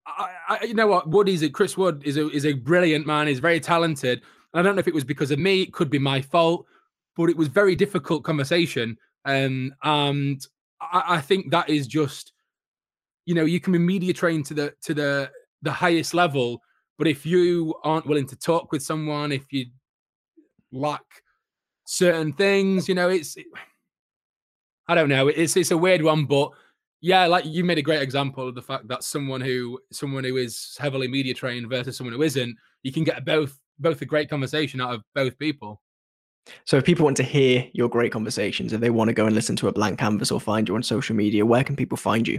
I, 0.07 0.31
I, 0.49 0.65
you 0.65 0.75
know 0.75 0.87
what, 0.87 1.09
Woody's 1.09 1.43
a 1.43 1.51
Chris 1.51 1.77
Wood 1.77 2.03
is 2.05 2.17
a 2.17 2.31
is 2.31 2.47
a 2.47 2.53
brilliant 2.53 3.07
man. 3.07 3.27
He's 3.27 3.41
very 3.41 3.61
talented. 3.61 4.23
I 4.55 4.63
don't 4.63 4.75
know 4.75 4.81
if 4.81 4.89
it 4.89 4.95
was 4.95 5.05
because 5.05 5.31
of 5.31 5.39
me, 5.39 5.63
it 5.63 5.73
could 5.73 5.91
be 5.91 5.99
my 5.99 6.21
fault, 6.21 6.67
but 7.17 7.31
it 7.31 7.37
was 7.37 7.49
very 7.49 7.75
difficult 7.75 8.25
conversation. 8.25 8.97
Um, 9.25 9.75
and 9.83 10.47
I, 10.81 11.03
I 11.17 11.21
think 11.21 11.51
that 11.51 11.69
is 11.69 11.87
just, 11.87 12.33
you 13.25 13.35
know, 13.35 13.45
you 13.45 13.61
can 13.61 13.73
be 13.73 13.79
media 13.79 14.13
trained 14.13 14.47
to 14.47 14.55
the 14.55 14.75
to 14.83 14.95
the 14.95 15.31
the 15.63 15.73
highest 15.73 16.15
level, 16.15 16.63
but 16.99 17.09
if 17.09 17.27
you 17.27 17.75
aren't 17.83 18.07
willing 18.07 18.27
to 18.29 18.37
talk 18.37 18.73
with 18.73 18.83
someone, 18.83 19.33
if 19.33 19.53
you 19.53 19.67
lack 20.73 21.05
certain 21.85 22.33
things, 22.33 22.89
you 22.89 22.95
know, 22.95 23.09
it's 23.09 23.37
it, 23.37 23.47
I 24.89 24.95
don't 24.95 25.09
know. 25.09 25.29
It's 25.29 25.57
it's 25.57 25.73
a 25.73 25.77
weird 25.77 26.03
one, 26.03 26.27
but 26.27 26.53
yeah, 27.01 27.27
like 27.27 27.45
you 27.45 27.65
made 27.65 27.79
a 27.79 27.83
great 27.83 28.03
example 28.03 28.49
of 28.49 28.55
the 28.55 28.63
fact 28.63 28.89
that 28.89 29.05
someone 29.05 29.41
who 29.41 29.79
someone 29.93 30.25
who 30.25 30.37
is 30.37 30.77
heavily 30.79 31.09
media 31.09 31.35
trained 31.35 31.69
versus 31.69 31.97
someone 31.97 32.15
who 32.15 32.23
isn't, 32.23 32.57
you 32.83 32.93
can 32.93 33.05
get 33.05 33.25
both 33.25 33.59
both 33.79 34.01
a 34.03 34.07
great 34.07 34.29
conversation 34.29 34.81
out 34.81 34.95
of 34.95 35.03
both 35.15 35.39
people. 35.39 35.81
So 36.65 36.77
if 36.77 36.85
people 36.85 37.05
want 37.05 37.17
to 37.17 37.23
hear 37.23 37.69
your 37.73 37.89
great 37.89 38.13
conversations, 38.13 38.73
if 38.73 38.81
they 38.81 38.91
want 38.91 39.09
to 39.09 39.15
go 39.15 39.27
and 39.27 39.35
listen 39.35 39.57
to 39.57 39.69
a 39.69 39.73
blank 39.73 39.99
canvas 39.99 40.31
or 40.31 40.41
find 40.41 40.69
you 40.69 40.75
on 40.77 40.83
social 40.83 41.17
media, 41.17 41.45
where 41.45 41.65
can 41.65 41.77
people 41.77 41.97
find 41.97 42.27
you? 42.27 42.39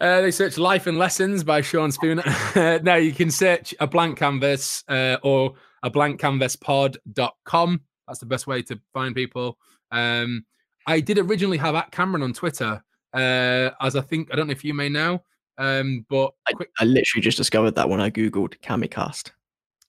Uh, 0.00 0.20
they 0.20 0.30
search 0.30 0.58
Life 0.58 0.86
and 0.86 0.98
Lessons 0.98 1.44
by 1.44 1.60
Sean 1.60 1.92
Spooner. 1.92 2.24
now 2.82 2.96
you 2.96 3.12
can 3.12 3.30
search 3.30 3.74
a 3.78 3.86
blank 3.86 4.18
canvas 4.18 4.82
uh, 4.88 5.16
or 5.22 5.54
a 5.82 5.90
blank 5.90 6.20
canvas 6.20 6.56
pod.com. 6.56 7.80
That's 8.06 8.18
the 8.18 8.26
best 8.26 8.46
way 8.46 8.62
to 8.62 8.80
find 8.92 9.14
people. 9.14 9.58
Um, 9.92 10.44
I 10.86 11.00
did 11.00 11.18
originally 11.18 11.58
have 11.58 11.74
at 11.76 11.92
Cameron 11.92 12.22
on 12.22 12.32
Twitter, 12.32 12.82
uh, 13.14 13.70
as 13.80 13.94
I 13.94 14.00
think, 14.00 14.32
I 14.32 14.36
don't 14.36 14.48
know 14.48 14.52
if 14.52 14.64
you 14.64 14.74
may 14.74 14.88
know, 14.88 15.22
um, 15.58 16.04
but 16.08 16.32
I, 16.48 16.52
quick... 16.52 16.70
I 16.80 16.84
literally 16.84 17.22
just 17.22 17.38
discovered 17.38 17.76
that 17.76 17.88
when 17.88 18.00
I 18.00 18.10
Googled 18.10 18.58
Camicast. 18.60 19.30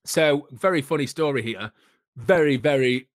So, 0.06 0.48
very 0.52 0.82
funny 0.82 1.08
story 1.08 1.42
here. 1.42 1.72
Very, 2.18 2.58
very 2.58 3.08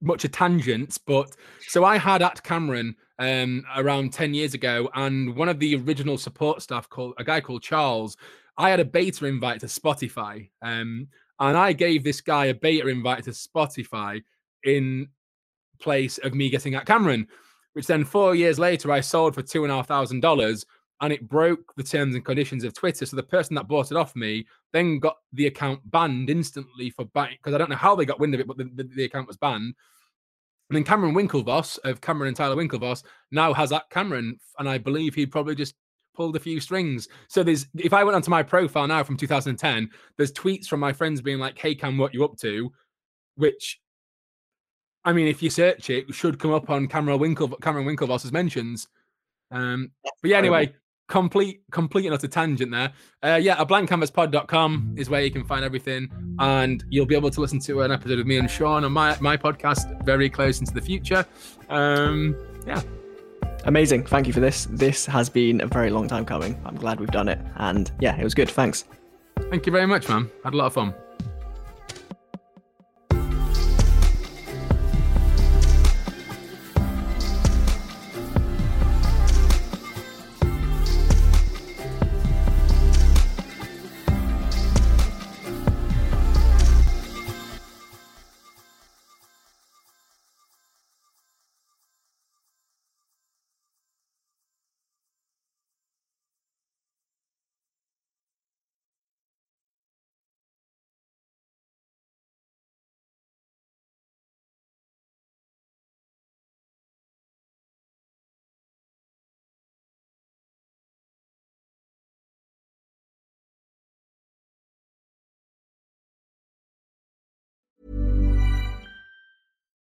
much 0.00 0.24
a 0.24 0.28
tangent, 0.28 0.98
but 1.06 1.34
so 1.66 1.84
I 1.84 1.98
had 1.98 2.22
at 2.22 2.42
Cameron 2.42 2.94
um, 3.18 3.64
around 3.76 4.12
10 4.12 4.34
years 4.34 4.54
ago, 4.54 4.88
and 4.94 5.34
one 5.34 5.48
of 5.48 5.58
the 5.58 5.76
original 5.76 6.18
support 6.18 6.62
staff 6.62 6.88
called 6.88 7.14
a 7.18 7.24
guy 7.24 7.40
called 7.40 7.62
Charles. 7.62 8.16
I 8.56 8.70
had 8.70 8.80
a 8.80 8.84
beta 8.84 9.26
invite 9.26 9.60
to 9.60 9.66
Spotify, 9.66 10.50
um, 10.62 11.08
and 11.40 11.56
I 11.56 11.72
gave 11.72 12.04
this 12.04 12.20
guy 12.20 12.46
a 12.46 12.54
beta 12.54 12.86
invite 12.86 13.24
to 13.24 13.30
Spotify 13.30 14.22
in 14.62 15.08
place 15.80 16.18
of 16.18 16.34
me 16.34 16.50
getting 16.50 16.74
at 16.74 16.86
Cameron, 16.86 17.26
which 17.72 17.86
then 17.86 18.04
four 18.04 18.34
years 18.34 18.58
later 18.58 18.92
I 18.92 19.00
sold 19.00 19.34
for 19.34 19.42
two 19.42 19.64
and 19.64 19.72
a 19.72 19.76
half 19.76 19.88
thousand 19.88 20.20
dollars. 20.20 20.64
And 21.00 21.12
it 21.12 21.28
broke 21.28 21.74
the 21.76 21.82
terms 21.82 22.14
and 22.14 22.24
conditions 22.24 22.64
of 22.64 22.72
Twitter. 22.74 23.04
So 23.04 23.16
the 23.16 23.22
person 23.22 23.54
that 23.56 23.68
bought 23.68 23.90
it 23.90 23.96
off 23.96 24.14
me 24.14 24.46
then 24.72 24.98
got 24.98 25.16
the 25.32 25.46
account 25.46 25.80
banned 25.90 26.30
instantly 26.30 26.90
for 26.90 27.04
buying 27.06 27.36
because 27.36 27.54
I 27.54 27.58
don't 27.58 27.70
know 27.70 27.76
how 27.76 27.94
they 27.94 28.04
got 28.04 28.20
wind 28.20 28.34
of 28.34 28.40
it, 28.40 28.46
but 28.46 28.56
the, 28.56 28.70
the, 28.74 28.84
the 28.84 29.04
account 29.04 29.26
was 29.26 29.36
banned. 29.36 29.74
And 30.70 30.76
then 30.76 30.84
Cameron 30.84 31.14
Winklevoss 31.14 31.78
of 31.84 32.00
Cameron 32.00 32.28
and 32.28 32.36
Tyler 32.36 32.56
Winklevoss 32.56 33.04
now 33.30 33.52
has 33.52 33.70
that 33.70 33.90
Cameron, 33.90 34.38
and 34.58 34.68
I 34.68 34.78
believe 34.78 35.14
he 35.14 35.26
probably 35.26 35.54
just 35.54 35.74
pulled 36.14 36.36
a 36.36 36.40
few 36.40 36.60
strings. 36.60 37.08
So 37.28 37.42
there's 37.42 37.66
if 37.76 37.92
I 37.92 38.02
went 38.02 38.16
onto 38.16 38.30
my 38.30 38.42
profile 38.42 38.86
now 38.86 39.02
from 39.04 39.16
2010, 39.16 39.90
there's 40.16 40.32
tweets 40.32 40.66
from 40.66 40.80
my 40.80 40.92
friends 40.92 41.20
being 41.20 41.38
like, 41.38 41.58
"Hey 41.58 41.74
Cam, 41.74 41.98
what 41.98 42.14
you 42.14 42.24
up 42.24 42.36
to?" 42.38 42.72
Which, 43.36 43.80
I 45.04 45.12
mean, 45.12 45.26
if 45.26 45.42
you 45.42 45.50
search 45.50 45.90
it, 45.90 46.12
should 46.14 46.38
come 46.38 46.52
up 46.52 46.70
on 46.70 46.88
Cameron 46.88 47.18
Winkle 47.18 47.48
Cameron 47.48 47.84
Winklevoss's 47.86 48.32
mentions. 48.32 48.88
Um, 49.50 49.92
but 50.02 50.30
yeah, 50.30 50.38
anyway, 50.38 50.74
complete 51.08 51.62
complete 51.70 52.06
and 52.06 52.14
utter 52.14 52.28
tangent 52.28 52.70
there. 52.70 52.92
Uh, 53.22 53.36
yeah, 53.36 53.60
a 53.60 53.66
blankcanvaspod.com 53.66 54.94
is 54.96 55.10
where 55.10 55.22
you 55.22 55.30
can 55.30 55.44
find 55.44 55.64
everything, 55.64 56.08
and 56.38 56.84
you'll 56.88 57.06
be 57.06 57.14
able 57.14 57.30
to 57.30 57.40
listen 57.40 57.58
to 57.60 57.82
an 57.82 57.92
episode 57.92 58.18
of 58.18 58.26
me 58.26 58.38
and 58.38 58.50
Sean 58.50 58.84
on 58.84 58.92
my 58.92 59.16
my 59.20 59.36
podcast 59.36 60.04
very 60.04 60.30
close 60.30 60.60
into 60.60 60.72
the 60.72 60.80
future. 60.80 61.26
Um, 61.68 62.36
yeah. 62.66 62.82
Amazing. 63.66 64.04
Thank 64.04 64.26
you 64.26 64.32
for 64.32 64.40
this. 64.40 64.66
This 64.70 65.06
has 65.06 65.30
been 65.30 65.62
a 65.62 65.66
very 65.66 65.90
long 65.90 66.06
time 66.06 66.26
coming. 66.26 66.60
I'm 66.66 66.76
glad 66.76 67.00
we've 67.00 67.10
done 67.10 67.28
it. 67.28 67.38
And 67.56 67.90
yeah, 67.98 68.14
it 68.18 68.24
was 68.24 68.34
good. 68.34 68.50
Thanks. 68.50 68.84
Thank 69.50 69.64
you 69.64 69.72
very 69.72 69.86
much, 69.86 70.08
man. 70.08 70.30
Had 70.44 70.52
a 70.52 70.56
lot 70.56 70.66
of 70.66 70.74
fun. 70.74 70.94